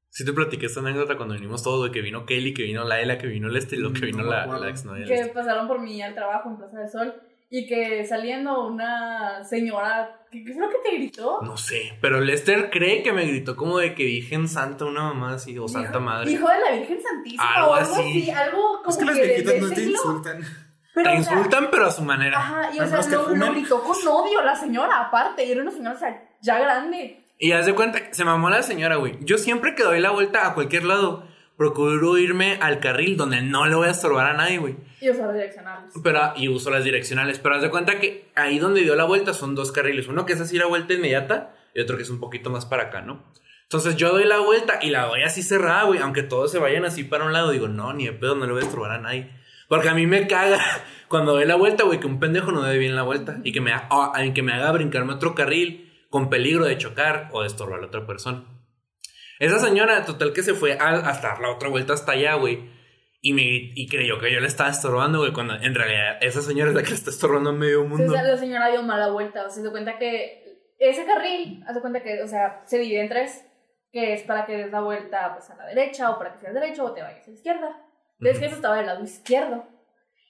Sí 0.10 0.26
te 0.26 0.34
platiqué 0.34 0.66
esta 0.66 0.80
anécdota 0.80 1.16
cuando 1.16 1.36
vinimos 1.36 1.62
todos, 1.62 1.78
güey, 1.82 1.92
que 1.92 2.02
vino 2.02 2.26
Kelly, 2.26 2.56
que 2.56 2.64
vino 2.64 2.84
Laila, 2.86 3.20
que 3.20 3.28
vino 3.28 3.50
el 3.50 3.56
este, 3.56 3.76
y 3.76 3.80
lo 3.80 3.94
que 3.94 4.08
vino 4.08 4.24
no 4.24 4.30
me 4.30 4.30
la, 4.32 4.46
la 4.58 4.70
exnovia. 4.70 5.06
que 5.06 5.14
este. 5.14 5.32
pasaron 5.32 5.68
por 5.68 5.80
mí 5.80 6.02
al 6.02 6.16
trabajo 6.16 6.50
en 6.50 6.58
Plaza 6.58 6.80
del 6.80 6.90
Sol 6.90 7.14
y 7.54 7.68
que 7.68 8.06
saliendo 8.06 8.66
una 8.66 9.44
señora, 9.44 10.22
¿qué, 10.32 10.44
qué 10.44 10.54
fue 10.54 10.62
lo 10.64 10.70
que 10.70 10.78
te 10.90 10.96
gritó? 10.96 11.40
No 11.44 11.58
sé, 11.58 11.98
pero 12.02 12.22
Lester 12.22 12.70
cree 12.72 13.04
que 13.04 13.12
me 13.12 13.26
gritó 13.26 13.56
como 13.58 13.78
de 13.78 13.94
que 13.94 14.06
Virgen 14.06 14.48
Santa, 14.48 14.86
una 14.86 15.04
mamá 15.04 15.34
así, 15.34 15.60
o 15.60 15.68
Santa 15.68 15.90
Hijo- 15.92 16.00
Madre. 16.00 16.32
Hijo 16.32 16.48
de 16.48 16.60
la 16.60 16.72
Virgen 16.78 17.00
Santísima 17.02 17.54
Algo 17.56 17.72
o 17.72 17.74
algo 17.76 17.94
así. 17.96 18.02
así, 18.10 18.32
algo 18.32 18.78
como 18.84 18.90
Es 18.90 18.98
que 18.98 19.06
las 19.06 19.16
de- 19.18 19.22
viejitas 19.28 19.54
de 19.54 19.62
no 19.62 19.70
te 19.70 19.82
insultan. 19.84 20.38
Pero, 20.94 21.10
Te 21.12 21.18
o 21.20 21.24
sea, 21.24 21.34
insultan, 21.34 21.68
pero 21.72 21.86
a 21.86 21.92
su 21.92 22.02
manera. 22.04 22.38
Ajá, 22.38 22.70
y 22.74 22.80
o 22.80 22.88
sea, 22.88 23.00
que 23.02 23.10
lo, 23.16 23.30
lo 23.36 23.52
gritó 23.52 23.82
con 23.84 23.96
odio 24.08 24.42
la 24.44 24.56
señora, 24.56 25.00
aparte, 25.02 25.46
y 25.46 25.52
era 25.52 25.62
una 25.62 25.72
señora, 25.72 25.96
o 25.96 26.00
sea, 26.00 26.30
ya 26.42 26.58
grande. 26.60 27.22
Y 27.38 27.52
haz 27.54 27.66
de 27.66 27.74
cuenta, 27.76 28.08
que 28.08 28.14
se 28.14 28.24
mamó 28.26 28.50
la 28.50 28.62
señora, 28.64 28.96
güey. 28.98 29.18
Yo 29.22 29.38
siempre 29.38 29.74
que 29.76 29.84
doy 29.84 30.00
la 30.00 30.12
vuelta 30.12 30.48
a 30.48 30.54
cualquier 30.54 30.84
lado, 30.84 31.26
procuro 31.62 32.17
irme 32.17 32.58
al 32.60 32.80
carril 32.80 33.17
donde 33.17 33.43
no 33.43 33.67
le 33.67 33.76
voy 33.76 33.88
a 33.88 33.91
estorbar 33.91 34.26
a 34.26 34.34
nadie, 34.34 34.58
güey. 34.58 34.78
Y 35.00 35.12
usar 35.12 35.32
direccionales. 35.32 35.91
Pero, 36.04 36.19
y 36.36 36.47
uso 36.47 36.71
las 36.71 36.84
direccionales. 36.84 37.38
Pero 37.38 37.54
haz 37.56 37.62
de 37.62 37.69
cuenta 37.69 38.00
que 38.00 38.32
ahí 38.36 38.58
donde 38.58 38.82
dio 38.82 38.95
la 38.95 39.04
vuelta 39.04 39.32
son 39.34 39.54
dos 39.54 39.71
carriles. 39.71 40.08
Uno 40.08 40.26
que 40.26 40.34
es 40.34 40.41
así 40.41 40.58
la 40.58 40.65
vuelta 40.65 40.95
inmediata 40.95 41.54
y 41.76 41.82
otro 41.82 41.97
que 41.97 42.02
es 42.04 42.10
un 42.10 42.19
poquito 42.19 42.50
más 42.50 42.65
para 42.65 42.84
acá, 42.86 43.02
¿no? 43.02 43.24
Entonces 43.62 43.95
yo 43.95 44.10
doy 44.12 44.24
la 44.26 44.39
vuelta 44.39 44.80
y 44.82 44.89
la 44.89 45.06
doy 45.06 45.21
así 45.21 45.43
cerrada, 45.43 45.84
güey. 45.84 46.00
Aunque 46.00 46.24
todos 46.24 46.52
se 46.52 46.58
vayan 46.58 46.84
así 46.84 47.04
para 47.04 47.26
un 47.26 47.32
lado, 47.32 47.52
digo, 47.52 47.67
no, 47.67 47.93
ni 47.93 48.06
de 48.08 48.13
pedo, 48.13 48.34
no 48.34 48.47
le 48.47 48.54
voy 48.54 48.63
a 48.63 48.65
estorbar 48.65 48.91
a 48.93 48.97
nadie. 48.97 49.30
Porque 49.67 49.88
a 49.89 49.93
mí 49.93 50.08
me 50.08 50.26
caga 50.26 50.60
cuando 51.10 51.34
doy 51.34 51.45
la 51.45 51.56
vuelta, 51.58 51.84
güey, 51.84 52.00
que 52.00 52.08
un 52.08 52.19
pendejo 52.19 52.52
no 52.52 52.63
dé 52.63 52.80
bien 52.80 52.95
la 52.95 53.04
vuelta 53.04 53.38
y 53.43 53.52
que 53.52 53.62
me, 53.62 53.71
ha- 53.71 53.88
ah, 53.91 54.13
que 54.34 54.41
me 54.41 54.54
haga 54.54 54.71
brincarme 54.71 55.13
otro 55.13 55.36
carril 55.36 55.91
con 56.10 56.28
peligro 56.32 56.65
de 56.65 56.78
chocar 56.80 57.30
o 57.34 57.41
de 57.41 57.47
estorbar 57.47 57.78
a 57.78 57.82
la 57.84 57.88
otra 57.88 58.08
persona. 58.08 58.45
Esa 59.41 59.60
señora, 59.60 60.06
total, 60.06 60.34
que 60.34 60.43
se 60.43 60.54
fue 60.54 60.73
a- 60.73 60.89
hasta 61.10 61.39
la 61.39 61.49
otra 61.51 61.69
vuelta 61.69 61.93
hasta 61.93 62.12
allá, 62.13 62.36
güey. 62.36 62.69
Y, 63.23 63.34
me, 63.34 63.41
y 63.43 63.88
creyó 63.88 64.19
que 64.19 64.32
yo 64.34 64.39
le 64.39 64.47
estaba 64.47 64.69
estorbando, 64.69 65.19
güey, 65.19 65.34
cuando 65.34 65.54
en 65.56 65.75
realidad 65.75 66.17
esa 66.21 66.41
señora 66.41 66.69
es 66.71 66.75
la 66.75 66.82
que 66.84 66.89
le 66.89 66.95
está 66.95 67.10
estorbando 67.12 67.51
a 67.51 67.54
medio 67.54 67.84
mundo. 67.84 68.06
o 68.08 68.12
sea, 68.13 68.23
la 68.23 68.38
señora 68.38 68.69
dio 68.69 68.82
mala 68.84 69.10
vuelta, 69.10 69.41
o 69.41 69.49
sea, 69.49 69.51
se 69.58 69.63
da 69.63 69.71
cuenta 69.71 69.97
que 69.99 70.43
ese 70.80 71.06
carril, 71.06 71.63
haz 71.67 71.75
de 71.75 71.82
cuenta 71.82 72.01
que, 72.01 72.21
o 72.23 72.27
sea, 72.27 72.63
se 72.65 72.80
divide 72.80 73.01
en 73.01 73.10
tres, 73.10 73.45
que 73.91 74.13
es 74.13 74.23
para 74.23 74.45
que 74.47 74.56
des 74.58 74.71
la 74.71 74.82
vuelta 74.82 75.34
pues, 75.36 75.49
a 75.51 75.56
la 75.56 75.65
derecha, 75.67 76.10
o 76.10 76.17
para 76.17 76.34
que 76.34 76.39
seas 76.39 76.54
derecho, 76.56 76.86
o 76.86 76.93
te 76.93 77.01
vayas 77.04 77.25
a 77.27 77.30
la 77.30 77.36
izquierda. 77.36 77.77
Entonces, 78.19 78.39
que 78.39 78.45
eso 78.45 78.56
estaba 78.56 78.77
del 78.77 78.86
lado 78.88 79.04
izquierdo. 79.04 79.65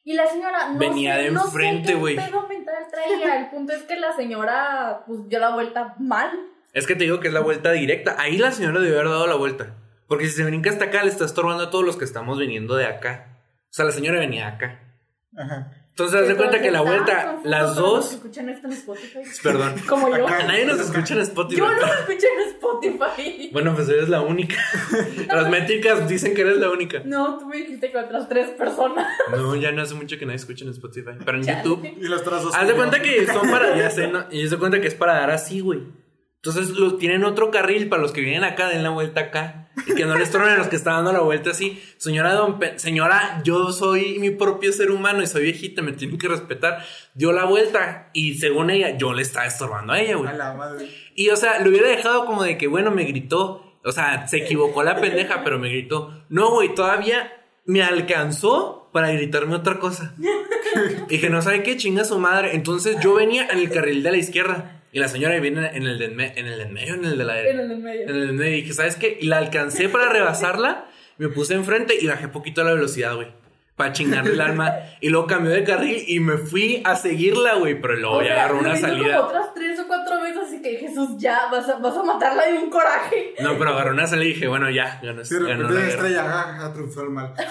Y 0.04 0.14
la 0.14 0.26
señora 0.28 0.70
no 0.70 0.80
Venía 0.80 1.16
sé, 1.16 1.22
de 1.24 1.32
no 1.32 1.46
enfrente, 1.46 1.88
sé 1.90 1.94
qué 1.94 2.00
güey. 2.00 2.16
mental 2.16 2.88
traía. 2.92 3.40
El 3.40 3.50
punto 3.52 3.72
es 3.74 3.84
que 3.84 3.96
la 3.98 4.14
señora, 4.14 5.04
pues, 5.06 5.28
dio 5.30 5.40
la 5.40 5.52
vuelta 5.54 5.96
mal. 6.00 6.32
Es 6.74 6.88
que 6.88 6.96
te 6.96 7.04
digo 7.04 7.20
que 7.20 7.28
es 7.28 7.34
la 7.34 7.42
vuelta 7.42 7.72
directa. 7.72 8.16
Ahí 8.18 8.38
la 8.38 8.52
señora 8.52 8.80
debió 8.80 9.00
haber 9.00 9.10
dado 9.10 9.28
la 9.28 9.36
vuelta. 9.36 9.76
Porque 10.08 10.28
si 10.28 10.32
se 10.36 10.44
brinca 10.44 10.70
hasta 10.70 10.86
acá, 10.86 11.04
le 11.04 11.10
está 11.10 11.26
estorbando 11.26 11.64
a 11.64 11.70
todos 11.70 11.86
los 11.86 11.98
que 11.98 12.06
estamos 12.06 12.40
viniendo 12.40 12.76
de 12.76 12.86
acá. 12.86 13.44
O 13.70 13.74
sea, 13.74 13.86
la 13.86 13.92
señora 13.92 14.20
venía 14.20 14.48
acá. 14.48 14.80
Ajá. 15.38 15.72
Entonces, 15.92 16.22
haz 16.22 16.28
de 16.30 16.36
cuenta 16.36 16.62
que 16.62 16.72
la 16.72 16.82
vuelta, 16.82 17.40
las 17.44 17.76
dos. 17.76 18.14
escuchan 18.14 18.48
esto 18.48 18.68
en 18.68 18.74
Spotify. 18.74 19.20
Perdón. 19.44 19.76
Como 19.88 20.10
yo. 20.16 20.26
Acá. 20.26 20.46
Nadie 20.48 20.66
nos 20.66 20.80
escucha 20.80 21.14
en 21.14 21.20
Spotify. 21.22 21.60
Yo 21.60 21.70
no 21.70 21.86
escuché 21.86 22.28
en 22.28 22.50
Spotify. 22.50 23.50
Bueno, 23.52 23.76
pues 23.76 23.90
eres 23.90 24.08
la 24.08 24.22
única. 24.22 24.56
Las 25.28 25.50
métricas 25.50 26.08
dicen 26.08 26.34
que 26.34 26.42
eres 26.42 26.58
la 26.58 26.70
única. 26.70 27.02
No, 27.06 27.38
tú 27.38 27.46
me 27.46 27.58
dijiste 27.58 27.92
que 27.92 27.98
otras 27.98 28.30
tres 28.30 28.50
personas. 28.52 29.06
No, 29.30 29.56
ya 29.56 29.72
no 29.72 29.82
hace 29.82 29.94
mucho 29.94 30.18
que 30.18 30.26
nadie 30.26 30.38
escucha 30.38 30.64
en 30.64 30.72
Spotify. 30.72 31.12
Pero 31.24 31.38
en 31.38 31.44
Chale. 31.44 31.64
YouTube. 31.64 31.86
Y 32.00 32.08
los 32.08 32.24
trazos. 32.24 32.56
Haz 32.56 32.68
de 32.68 32.74
cuenta 32.74 33.02
que 33.02 33.28
son 33.28 33.50
para. 33.52 33.76
Ya 33.78 33.90
sé, 33.90 34.08
¿no? 34.08 34.26
Y 34.32 34.46
haz 34.46 34.52
de 34.52 34.58
cuenta 34.58 34.80
que 34.80 34.88
es 34.88 34.96
para 34.96 35.14
dar 35.14 35.32
así, 35.32 35.60
güey. 35.60 35.82
Entonces 36.44 36.70
lo, 36.76 36.96
tienen 36.96 37.24
otro 37.24 37.52
carril 37.52 37.88
para 37.88 38.02
los 38.02 38.12
que 38.12 38.22
vienen 38.22 38.44
acá, 38.44 38.68
den 38.68 38.82
la 38.82 38.90
vuelta 38.90 39.22
acá. 39.22 39.70
Y 39.86 39.94
que 39.94 40.06
no 40.06 40.18
les 40.18 40.32
tornen 40.32 40.50
a 40.50 40.58
los 40.58 40.68
que 40.70 40.76
están 40.76 40.96
dando 40.96 41.14
la 41.14 41.20
vuelta 41.22 41.52
así. 41.52 41.82
Señora 41.98 42.34
Don 42.34 42.58
Pe- 42.58 42.80
señora, 42.80 43.42
yo 43.44 43.72
soy 43.72 44.18
mi 44.18 44.32
propio 44.32 44.74
ser 44.74 44.90
humano 44.90 45.22
y 45.22 45.28
soy 45.28 45.44
viejita, 45.44 45.84
me 45.84 45.92
tienen 45.92 46.18
que 46.18 46.28
respetar. 46.28 46.84
Dio 47.14 47.32
la 47.32 47.46
vuelta 47.46 48.10
y 48.14 48.40
según 48.40 48.72
ella, 48.72 48.98
yo 48.98 49.14
le 49.14 49.22
estaba 49.22 49.46
estorbando 49.46 49.94
a 49.94 50.02
ella, 50.02 50.16
güey. 50.16 50.30
A 50.30 50.34
la 50.34 50.54
madre. 50.54 50.90
Y 51.14 51.30
o 51.30 51.36
sea, 51.36 51.60
lo 51.60 51.70
hubiera 51.70 51.88
dejado 51.90 52.26
como 52.26 52.44
de 52.44 52.58
que, 52.58 52.66
bueno, 52.68 52.90
me 52.90 53.04
gritó. 53.04 53.78
O 53.84 53.92
sea, 53.92 54.28
se 54.28 54.38
equivocó 54.38 54.82
la 54.84 54.96
pendeja, 55.00 55.44
pero 55.44 55.60
me 55.60 55.70
gritó. 55.70 56.24
No, 56.30 56.50
güey, 56.52 56.74
todavía 56.74 57.32
me 57.66 57.84
alcanzó 57.84 58.90
para 58.92 59.12
gritarme 59.12 59.56
otra 59.56 59.78
cosa. 59.80 60.16
Y 61.08 61.10
dije, 61.10 61.30
no 61.30 61.42
sabe 61.44 61.62
qué 61.62 61.78
chinga 61.78 62.04
su 62.04 62.18
madre. 62.20 62.56
Entonces 62.56 62.98
yo 63.02 63.14
venía 63.14 63.48
en 63.48 63.60
el 63.60 63.70
carril 63.70 64.02
de 64.02 64.12
la 64.12 64.18
izquierda. 64.18 64.81
Y 64.94 65.00
la 65.00 65.08
señora 65.08 65.40
viene 65.40 65.70
en 65.74 65.84
el 65.88 65.98
de 66.00 66.06
en, 66.06 66.16
me- 66.16 66.34
en 66.38 66.48
el 66.48 66.58
de 66.58 66.64
en 66.66 66.74
medio, 66.74 66.94
en 66.96 67.06
el 67.06 67.18
de 67.18 67.24
la 67.24 67.40
En 67.42 67.60
el 67.60 67.70
del 67.70 67.78
medio. 67.80 68.02
en 68.04 68.10
el 68.10 68.28
de 68.28 68.34
medio. 68.34 68.58
Y 68.58 68.62
dije, 68.62 68.74
¿sabes 68.74 68.96
qué? 68.98 69.18
Y 69.22 69.28
la 69.28 69.38
alcancé 69.38 69.88
para 69.90 70.10
rebasarla. 70.10 70.88
Me 71.18 71.30
puse 71.30 71.54
enfrente 71.54 71.96
y 72.00 72.08
bajé 72.08 72.28
poquito 72.28 72.64
la 72.64 72.74
velocidad, 72.74 73.16
güey. 73.16 73.28
Para 73.76 73.94
chingarle 73.94 74.34
el 74.34 74.42
alma. 74.42 74.74
Y 75.00 75.10
luego 75.10 75.28
cambió 75.28 75.52
de 75.52 75.64
carril 75.64 76.04
y 76.08 76.20
me 76.20 76.38
fui 76.38 76.82
a 76.84 76.96
seguirla, 76.96 77.56
güey. 77.56 77.80
Pero 77.80 77.96
luego 77.96 78.18
O 78.18 78.22
ya 78.22 78.28
sea, 78.28 78.44
agarró 78.46 78.60
una 78.60 78.76
salida. 78.76 79.16
como 79.18 79.28
otras 79.30 79.54
tres 79.56 79.80
o 79.80 79.88
cuatro 79.88 80.22
veces, 80.22 80.40
así 80.46 80.62
que 80.62 80.76
Jesús, 80.78 81.10
ya, 81.18 81.48
vas 81.52 81.68
a, 81.70 81.78
vas 81.78 81.96
a 81.96 82.04
matarla 82.04 82.46
de 82.48 82.58
un 82.60 82.70
coraje. 82.70 83.34
No, 83.40 83.58
pero 83.58 83.72
agarró 83.72 83.92
una 83.92 84.06
salida 84.08 84.26
y 84.30 84.34
dije, 84.34 84.48
bueno, 84.48 84.70
ya, 84.70 85.00
ganó, 85.02 85.24
Sí, 85.24 85.36
de 85.36 85.48
ganó 85.48 85.70
la 85.70 85.88
estrella 85.88 86.24
jaja, 86.24 86.74
triunfó 86.74 87.02
el 87.04 87.10
mal. 87.12 87.34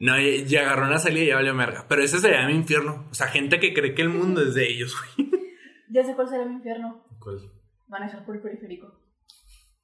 No, 0.00 0.20
y, 0.20 0.44
y 0.48 0.56
agarró 0.56 0.86
una 0.86 0.98
salida 0.98 1.22
y 1.22 1.26
ya 1.28 1.36
valió 1.36 1.54
merga. 1.54 1.84
Pero 1.88 2.02
ese 2.02 2.18
sería 2.18 2.44
mi 2.46 2.54
infierno. 2.54 3.06
O 3.12 3.14
sea, 3.14 3.28
gente 3.28 3.60
que 3.60 3.72
cree 3.72 3.94
que 3.94 4.02
el 4.02 4.08
mundo 4.08 4.42
es 4.42 4.52
de 4.54 4.66
ellos, 4.68 4.96
güey. 5.16 5.30
Ya 5.92 6.04
sé 6.04 6.14
cuál 6.14 6.28
será 6.28 6.44
mi 6.44 6.54
infierno. 6.54 7.04
¿Cuál? 7.20 7.40
Manejar 7.88 8.24
por 8.24 8.34
el 8.36 8.42
periférico. 8.42 8.98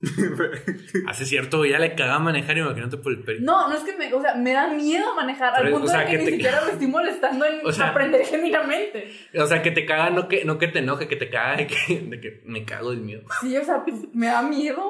Hace 1.09 1.25
cierto, 1.27 1.65
ya 1.67 1.79
le 1.79 1.95
caga 1.97 2.19
manejar, 2.21 2.57
imagínate 2.57 2.97
por 2.99 3.13
el 3.13 3.25
peri. 3.25 3.41
No, 3.43 3.69
no 3.69 3.75
es 3.77 3.83
que 3.83 3.97
me, 3.97 4.13
o 4.15 4.21
sea, 4.23 4.35
me 4.35 4.53
da 4.53 4.69
miedo 4.73 5.15
manejar 5.17 5.55
al 5.55 5.63
Pero, 5.65 5.75
punto 5.77 5.89
o 5.89 5.91
sea, 5.91 6.01
de 6.05 6.07
que, 6.07 6.13
que 6.13 6.19
ni 6.19 6.25
te- 6.27 6.31
siquiera 6.37 6.61
me 6.65 6.71
estoy 6.73 6.87
molestando 6.87 7.45
en 7.45 7.61
O 7.67 7.73
sea- 7.73 7.89
aprender 7.89 8.25
genuinamente. 8.25 9.11
O 9.39 9.47
sea, 9.47 9.61
que 9.63 9.71
te 9.73 9.85
caga, 9.85 10.11
no 10.11 10.29
que, 10.29 10.45
no 10.45 10.57
que 10.59 10.69
te 10.69 10.79
enoje, 10.79 11.09
que 11.09 11.17
te 11.17 11.29
caga 11.31 11.57
de 11.57 11.67
que, 11.67 12.01
de 12.01 12.21
que 12.21 12.43
me 12.47 12.65
cago 12.65 12.91
del 12.91 13.01
miedo. 13.01 13.23
Sí, 13.41 13.57
o 13.57 13.65
sea, 13.65 13.85
pues 13.85 13.97
me 14.15 14.27
da 14.27 14.43
miedo. 14.43 14.83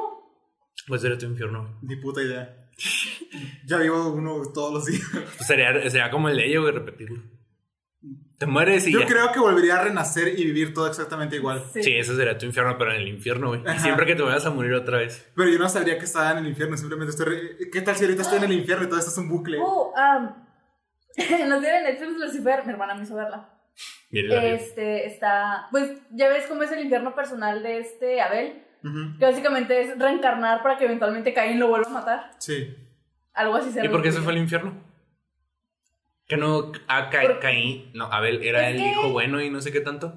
Pues 0.86 1.00
sería 1.00 1.16
tu 1.18 1.26
infierno. 1.26 1.78
Ni 1.82 1.96
puta 1.96 2.22
idea. 2.22 2.54
Ya 3.66 3.78
vivo 3.78 4.12
uno 4.12 4.42
todos 4.54 4.72
los 4.74 4.84
días. 4.86 5.02
Pues 5.12 5.46
sería, 5.46 5.72
sería 5.90 6.10
como 6.10 6.28
el 6.28 6.36
de 6.36 6.46
ella, 6.46 6.60
güey, 6.60 6.72
repetirlo. 6.72 7.22
Te 8.38 8.46
mueres 8.46 8.86
y 8.86 8.92
Yo 8.92 9.00
ya. 9.00 9.06
creo 9.06 9.32
que 9.32 9.40
volvería 9.40 9.80
a 9.80 9.82
renacer 9.84 10.38
y 10.38 10.44
vivir 10.44 10.72
todo 10.72 10.86
exactamente 10.86 11.34
igual. 11.36 11.60
Sí. 11.72 11.82
Sí, 11.82 11.96
ese 11.96 12.14
sería 12.14 12.38
tu 12.38 12.46
infierno, 12.46 12.76
pero 12.78 12.92
en 12.92 13.00
el 13.00 13.08
infierno, 13.08 13.48
güey. 13.48 13.62
Y 13.74 13.78
siempre 13.80 14.06
que 14.06 14.14
te 14.14 14.22
vayas 14.22 14.46
a 14.46 14.50
morir 14.50 14.74
otra 14.74 14.98
vez. 14.98 15.28
Pero 15.34 15.50
yo 15.50 15.58
no 15.58 15.68
sabría 15.68 15.98
que 15.98 16.04
estaba 16.04 16.30
en 16.32 16.38
el 16.38 16.46
infierno, 16.46 16.76
simplemente 16.76 17.10
estoy... 17.10 17.26
re- 17.26 17.70
¿Qué 17.72 17.80
tal 17.82 17.96
si 17.96 18.04
ahorita 18.04 18.22
estoy 18.22 18.38
en 18.38 18.44
el 18.44 18.52
infierno 18.52 18.84
y 18.84 18.88
todo 18.88 18.98
esto 18.98 19.10
es 19.10 19.18
un 19.18 19.28
bucle? 19.28 19.58
Oh, 19.60 19.92
um, 19.92 20.28
en 21.16 21.48
la 21.50 21.60
serie 21.60 21.80
de 21.82 21.92
Netflix 21.92 22.16
Lucifer, 22.16 22.64
mi 22.64 22.72
hermana 22.72 22.94
me 22.94 23.02
hizo 23.02 23.16
verla. 23.16 23.48
Este, 24.10 25.06
está, 25.06 25.66
pues 25.72 25.92
ya 26.10 26.28
ves 26.28 26.46
cómo 26.46 26.62
es 26.62 26.70
el 26.72 26.80
infierno 26.80 27.14
personal 27.14 27.62
de 27.62 27.78
este 27.80 28.20
Abel, 28.20 28.62
que 29.18 29.24
básicamente 29.24 29.80
es 29.82 29.98
reencarnar 29.98 30.62
para 30.62 30.78
que 30.78 30.84
eventualmente 30.84 31.34
Caín 31.34 31.58
lo 31.58 31.68
vuelva 31.68 31.88
a 31.88 31.92
matar. 31.92 32.30
Sí. 32.38 32.74
Algo 33.34 33.56
así 33.56 33.70
se 33.72 33.84
¿Y 33.84 33.88
por 33.88 34.00
qué 34.02 34.12
se 34.12 34.20
fue 34.20 34.32
al 34.32 34.38
infierno? 34.38 34.74
Que 36.28 36.36
no, 36.36 36.72
a 36.88 37.08
Ca- 37.10 37.22
Por- 37.22 37.40
Caín, 37.40 37.90
no, 37.94 38.04
Abel 38.12 38.42
era 38.42 38.68
el 38.68 38.76
que- 38.76 38.86
hijo 38.90 39.10
bueno 39.10 39.40
y 39.40 39.48
no 39.50 39.60
sé 39.62 39.72
qué 39.72 39.80
tanto. 39.80 40.14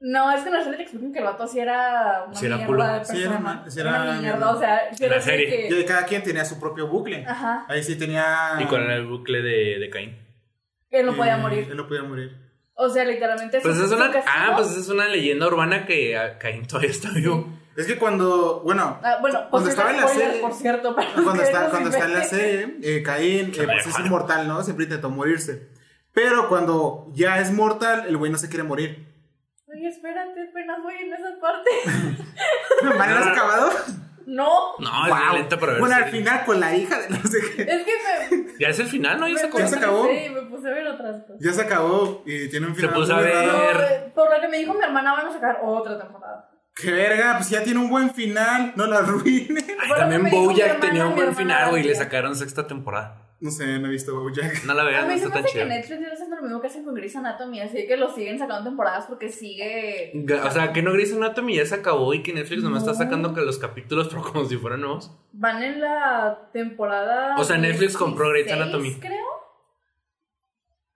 No, 0.00 0.30
es 0.32 0.42
que 0.42 0.48
en 0.48 0.54
la 0.54 0.60
serie 0.62 0.76
te 0.76 0.82
explican 0.84 1.12
que 1.12 1.18
el 1.18 1.24
vato 1.24 1.46
sí 1.46 1.58
era 1.58 2.24
una 2.28 2.34
Sí 2.38 2.46
era 2.46 2.56
mierda 2.56 2.98
de 3.00 3.04
Sí 3.04 3.12
era 3.20 3.30
persona. 3.32 3.38
ma- 3.40 3.64
sí 3.70 3.80
Era 3.80 3.90
era 3.90 4.02
una 4.02 4.12
mierda, 4.20 4.36
mierda. 4.36 4.50
o 4.52 4.58
sea, 4.60 4.80
sí 4.92 5.04
En 5.04 5.06
era 5.10 5.16
la 5.16 5.22
serie. 5.22 5.68
que- 5.68 5.84
cada 5.84 6.06
quien 6.06 6.22
tenía 6.22 6.44
su 6.44 6.58
propio 6.60 6.86
bucle. 6.86 7.24
Ajá, 7.26 7.66
Ahí 7.68 7.82
sí 7.82 7.98
tenía. 7.98 8.54
¿Y 8.60 8.64
cuál 8.66 8.82
era 8.84 8.94
el 8.94 9.06
bucle 9.06 9.42
de, 9.42 9.78
de 9.78 9.90
Caín? 9.90 10.16
él 10.90 11.04
no 11.04 11.14
podía 11.16 11.34
Eh, 11.36 11.40
morir. 11.40 11.66
Él 11.70 11.76
no 11.76 11.86
podía 11.86 12.02
morir. 12.04 12.34
O 12.74 12.88
sea, 12.88 13.04
literalmente 13.04 13.60
Pues 13.60 13.76
es 13.76 13.90
una, 13.90 14.10
ah, 14.26 14.52
pues 14.56 14.70
es 14.76 14.88
una 14.88 15.06
leyenda 15.08 15.48
urbana 15.48 15.84
que 15.84 16.16
ah, 16.16 16.38
Caín 16.38 16.64
todavía 16.66 16.90
está 16.90 17.10
vivo. 17.10 17.57
Es 17.78 17.86
que 17.86 17.96
cuando. 17.96 18.60
Bueno. 18.64 18.98
Ah, 19.04 19.18
bueno, 19.20 19.46
Cuando 19.50 19.70
estaba 19.70 19.90
en 19.92 20.00
la 20.00 20.08
serie- 20.08 20.40
por 20.40 20.52
cierto, 20.52 20.94
Cuando 20.94 21.42
está, 21.42 21.64
no 21.64 21.70
cuando 21.70 21.90
se 21.92 21.96
está 21.98 22.08
en 22.10 22.14
la 22.18 22.24
serie, 22.24 22.76
eh, 22.82 23.02
Caín 23.04 23.52
Que 23.52 23.62
eh, 23.62 23.66
me 23.66 23.74
pues 23.74 23.86
es 23.86 23.98
inmortal, 24.00 24.48
¿no? 24.48 24.62
Siempre 24.64 24.84
intentó 24.86 25.10
morirse. 25.10 25.68
Pero 26.12 26.48
cuando 26.48 27.06
ya 27.12 27.38
es 27.38 27.52
mortal, 27.52 28.04
el 28.08 28.16
güey 28.16 28.32
no 28.32 28.38
se 28.38 28.48
quiere 28.48 28.64
morir. 28.64 29.06
Oye, 29.68 29.86
espérate, 29.88 30.48
apenas 30.50 30.82
voy 30.82 30.94
en 30.94 31.12
esa 31.12 31.40
parte. 31.40 31.70
¿Vale, 32.98 33.12
has 33.14 33.26
No. 33.26 33.32
acabado? 33.32 33.70
No, 34.26 34.50
No, 34.78 35.06
es 35.06 35.14
violento, 35.22 35.56
pero 35.58 35.78
Bueno, 35.78 35.94
al 35.94 36.04
final 36.06 36.44
con 36.44 36.60
la 36.60 36.74
hija 36.76 36.98
de 36.98 37.08
no 37.10 37.16
sé 37.22 37.38
qué. 37.56 37.62
es 37.62 37.84
que 37.84 38.36
me. 38.36 38.58
Ya 38.58 38.68
es 38.68 38.78
el 38.80 38.86
final, 38.88 39.18
¿no? 39.20 39.26
Ya 39.28 39.34
me 39.34 39.40
se 39.40 39.46
acabó. 39.46 39.58
Ya 39.60 39.68
se 39.68 39.76
acabó. 39.76 40.06
Sí, 40.08 40.28
me 40.30 40.42
puse 40.42 40.68
a 40.68 40.70
ver 40.72 40.86
otras 40.88 41.22
cosas. 41.22 41.36
Ya 41.40 41.52
se 41.52 41.62
acabó 41.62 42.22
y 42.26 42.48
tiene 42.50 42.66
un 42.66 42.74
Se 42.74 42.80
final. 42.80 42.94
puso 42.94 43.14
muy 43.14 43.22
a 43.22 43.26
ver. 43.26 43.46
No, 43.46 43.80
eh, 43.80 44.12
por 44.14 44.30
lo 44.34 44.40
que 44.40 44.48
me 44.48 44.58
dijo 44.58 44.74
mi 44.74 44.82
hermana, 44.82 45.12
van 45.14 45.26
a 45.28 45.32
sacar 45.32 45.60
otra 45.64 45.98
temporada. 45.98 46.47
¡Qué 46.80 46.90
verga! 46.92 47.34
Pues 47.36 47.50
ya 47.50 47.62
tiene 47.62 47.80
un 47.80 47.88
buen 47.90 48.12
final. 48.14 48.72
No 48.76 48.86
la 48.86 48.98
arruine. 48.98 49.64
Ay, 49.80 49.90
también 49.96 50.30
Bojack 50.30 50.80
tenía 50.80 51.06
un 51.06 51.14
buen 51.16 51.34
final, 51.34 51.70
güey. 51.70 51.82
Le 51.82 51.88
decía. 51.90 52.04
sacaron 52.04 52.36
sexta 52.36 52.66
temporada. 52.66 53.24
No 53.40 53.52
sé, 53.52 53.78
no 53.78 53.86
he 53.86 53.90
visto 53.90 54.20
Bojack. 54.20 54.64
No 54.64 54.74
la 54.74 54.82
A 54.82 54.84
vean, 54.86 55.06
no 55.06 55.12
está 55.14 55.28
me 55.28 55.34
tan 55.34 55.44
hace 55.44 55.52
que 55.52 55.58
chido. 55.60 55.68
Netflix 55.68 56.00
debe 56.00 56.12
hacer 56.12 56.28
lo 56.28 56.42
mismo 56.42 56.60
que 56.60 56.66
hacen 56.66 56.84
con 56.84 56.94
Grey's 56.94 57.14
Anatomy, 57.14 57.60
así 57.60 57.86
que 57.86 57.96
lo 57.96 58.12
siguen 58.12 58.36
sacando 58.38 58.64
temporadas 58.68 59.06
porque 59.06 59.28
sigue. 59.28 60.12
O 60.44 60.50
sea, 60.50 60.72
que 60.72 60.82
no 60.82 60.92
Grey's 60.92 61.12
Anatomy 61.14 61.54
ya 61.56 61.64
se 61.64 61.76
acabó 61.76 62.12
y 62.14 62.22
que 62.24 62.32
Netflix 62.32 62.62
nomás 62.64 62.84
No. 62.84 62.90
está 62.90 63.04
sacando 63.04 63.34
que 63.34 63.40
los 63.42 63.58
capítulos, 63.58 64.08
pero 64.08 64.22
como 64.22 64.44
si 64.44 64.56
fueran 64.56 64.80
nuevos. 64.80 65.12
Van 65.32 65.62
en 65.62 65.80
la 65.80 66.48
temporada. 66.52 67.36
O 67.38 67.44
sea, 67.44 67.58
Netflix 67.58 67.96
compró 67.96 68.28
Grey's 68.30 68.46
16, 68.46 68.62
Anatomy. 68.62 68.94
creo. 69.00 69.37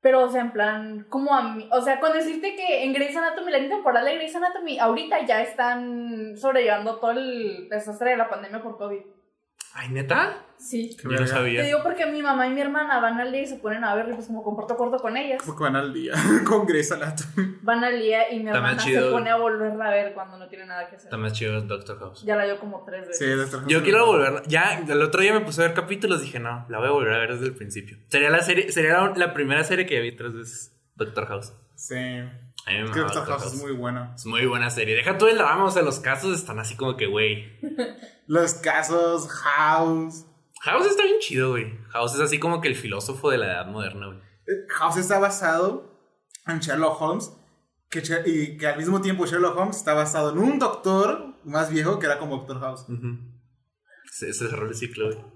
Pero, 0.03 0.25
o 0.25 0.29
sea, 0.29 0.41
en 0.41 0.51
plan, 0.51 1.07
como 1.09 1.33
a 1.33 1.55
mí. 1.55 1.69
O 1.73 1.81
sea, 1.81 2.01
con 2.01 2.13
decirte 2.13 2.57
que 2.57 2.83
en 2.85 2.93
Grey's 2.93 3.17
Anatomy, 3.17 3.53
la 3.53 3.59
única 3.59 3.77
temporada 3.77 4.05
de 4.05 4.17
Grey's 4.17 4.35
Anatomy, 4.35 4.79
ahorita 4.79 5.25
ya 5.25 5.41
están 5.43 6.37
sobrellevando 6.37 6.99
todo 6.99 7.13
el 7.13 7.69
desastre 7.69 8.11
de 8.11 8.17
la 8.17 8.29
pandemia 8.29 8.61
por 8.61 8.77
COVID. 8.77 9.01
Ay, 9.75 9.89
neta. 9.91 10.37
Sí. 10.59 10.91
Yo 10.97 11.05
no 11.05 11.11
verga. 11.11 11.25
Te 11.25 11.31
sabía. 11.33 11.63
digo 11.65 11.81
porque 11.83 12.07
mi 12.07 12.23
mamá 12.23 12.47
y 12.47 12.51
mi 12.51 12.61
hermana 12.61 13.01
van 13.01 13.19
al 13.19 13.33
día 13.33 13.43
y 13.43 13.47
se 13.47 13.57
ponen 13.57 13.83
a 13.83 13.95
ver, 13.97 14.09
y 14.11 14.15
pues 14.15 14.27
como 14.29 14.45
comparto 14.45 14.77
corto 14.77 14.99
con 14.99 15.17
ellas, 15.17 15.43
Porque 15.45 15.65
van 15.65 15.75
al 15.75 15.93
día 15.93 16.13
con 16.47 16.67
Grey's 16.67 16.93
Anatomy. 16.93 17.57
van 17.63 17.83
al 17.83 17.99
día 17.99 18.31
y 18.33 18.39
mi 18.41 18.47
Está 18.47 18.61
más 18.61 18.71
hermana 18.73 18.85
chido. 18.85 19.07
se 19.07 19.11
pone 19.11 19.31
a 19.31 19.37
volverla 19.37 19.87
a 19.89 19.91
ver 19.91 20.15
cuando 20.15 20.39
no 20.39 20.47
tiene 20.49 20.67
nada 20.67 20.89
que 20.89 20.97
hacer. 20.97 21.07
Está 21.09 21.17
más 21.17 21.33
chido 21.33 21.61
Doctor 21.63 21.99
House. 21.99 22.23
Ya 22.25 22.37
la 22.37 22.45
dio 22.45 22.61
como 22.61 22.85
tres 22.85 23.09
veces. 23.09 23.19
Sí, 23.19 23.25
de 23.27 23.43
estas 23.43 23.67
Yo 23.67 23.83
quiero 23.83 24.07
volver. 24.07 24.43
Ya, 24.47 24.79
el 24.89 25.03
otro 25.03 25.21
día 25.21 25.33
me 25.33 25.41
puse 25.41 25.63
a 25.63 25.67
ver 25.67 25.75
capítulos. 25.75 26.21
Dije, 26.23 26.39
no, 26.39 26.65
la 26.69 26.79
voy 26.79 26.89
a 26.89 26.91
volver 26.93 27.15
a 27.15 27.19
ver 27.19 27.33
desde 27.33 27.47
el 27.47 27.55
principio. 27.57 27.97
Sería 28.09 28.31
la 28.31 28.43
serie, 28.43 28.71
sería 28.71 28.93
la, 28.93 29.13
la 29.17 29.35
primera 29.35 29.65
serie 29.65 29.85
que 29.87 29.99
vi 30.01 30.15
tres 30.15 30.35
veces. 30.35 30.73
Doctor 30.95 31.27
House. 31.27 31.53
Sí. 31.75 31.97
A 32.67 32.71
mí 32.71 32.79
me 32.79 32.85
Es 32.85 32.91
que 32.91 33.01
House 33.01 33.47
es 33.47 33.61
muy 33.61 33.73
bueno. 33.73 34.13
Es 34.15 34.25
muy 34.25 34.47
buena 34.47 34.71
serie. 34.71 34.95
Deja 34.95 35.19
tú 35.19 35.27
el 35.27 35.37
drama, 35.37 35.65
o 35.65 35.71
sea, 35.71 35.83
los 35.83 35.99
casos 36.01 36.39
están 36.39 36.59
así 36.59 36.77
como 36.77 36.97
que, 36.97 37.07
güey. 37.07 37.59
Los 38.27 38.55
casos, 38.55 39.29
House. 39.29 40.27
House 40.63 40.87
está 40.87 41.03
bien 41.03 41.19
chido, 41.19 41.51
güey. 41.51 41.77
House 41.91 42.15
es 42.15 42.21
así 42.21 42.39
como 42.39 42.61
que 42.61 42.69
el 42.69 42.77
filósofo 42.77 43.31
de 43.31 43.39
la 43.39 43.47
edad 43.47 43.67
moderna, 43.67 44.07
güey. 44.07 44.19
Eh, 44.19 44.67
House 44.71 44.97
está 44.97 45.19
basado 45.19 45.93
en 46.47 46.61
Sherlock 46.61 47.01
Holmes. 47.01 47.33
Que, 47.91 48.01
y 48.25 48.57
que 48.57 48.67
al 48.69 48.79
mismo 48.79 49.01
tiempo 49.01 49.27
Sherlock 49.27 49.57
Holmes 49.57 49.77
está 49.77 49.93
basado 49.93 50.31
en 50.31 50.39
un 50.39 50.59
doctor 50.59 51.35
más 51.45 51.69
viejo 51.71 51.99
que 51.99 52.07
era 52.07 52.19
como 52.19 52.37
Doctor 52.39 52.61
House. 52.61 52.87
Ujú. 52.89 53.19
Se, 54.11 54.33
se 54.33 54.49
cerró 54.49 54.69
el 54.69 54.75
ciclo, 54.75 55.07
güey. 55.07 55.32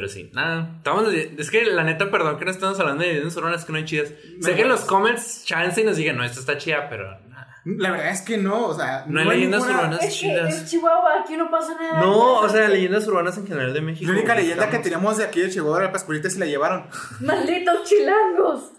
Pero 0.00 0.08
sí, 0.10 0.30
nada. 0.32 0.76
Estamos, 0.78 1.12
es 1.12 1.50
que 1.50 1.62
la 1.66 1.84
neta, 1.84 2.10
perdón 2.10 2.38
que 2.38 2.46
no 2.46 2.50
estamos 2.50 2.80
hablando 2.80 3.02
de 3.02 3.10
leyendas 3.10 3.36
urbanas 3.36 3.66
que 3.66 3.72
no 3.72 3.76
hay 3.76 3.84
chidas. 3.84 4.14
sé 4.40 4.54
que 4.54 4.62
en 4.62 4.68
los 4.70 4.80
comments 4.86 5.44
chance 5.44 5.78
y 5.78 5.84
nos 5.84 5.98
digan, 5.98 6.16
no, 6.16 6.24
esto 6.24 6.40
está 6.40 6.56
chida, 6.56 6.88
pero 6.88 7.04
nada. 7.28 7.54
La 7.66 7.90
verdad 7.90 8.08
es 8.08 8.22
que 8.22 8.38
no, 8.38 8.68
o 8.68 8.74
sea, 8.74 9.04
No 9.06 9.20
hay 9.20 9.28
leyendas 9.28 9.60
ninguna- 9.60 9.78
urbanas. 9.80 10.02
Es 10.02 10.14
que 10.14 10.20
chidas. 10.20 10.58
en 10.58 10.64
Chihuahua 10.66 11.20
aquí 11.22 11.36
no 11.36 11.50
pasa 11.50 11.74
nada. 11.78 12.00
No, 12.00 12.36
o 12.38 12.48
sea, 12.48 12.66
leyendas 12.70 13.06
urbanas 13.08 13.36
en 13.36 13.46
general 13.46 13.74
de 13.74 13.82
México. 13.82 14.10
La 14.10 14.16
única 14.16 14.32
güey, 14.32 14.44
leyenda 14.46 14.70
que 14.70 14.78
teníamos 14.78 15.18
de 15.18 15.24
aquí 15.24 15.40
de 15.42 15.50
Chihuahua 15.50 15.80
era 15.82 15.92
Pascualita 15.92 16.30
se 16.30 16.38
la 16.38 16.46
llevaron. 16.46 16.86
Malditos 17.20 17.84
chilangos. 17.84 18.72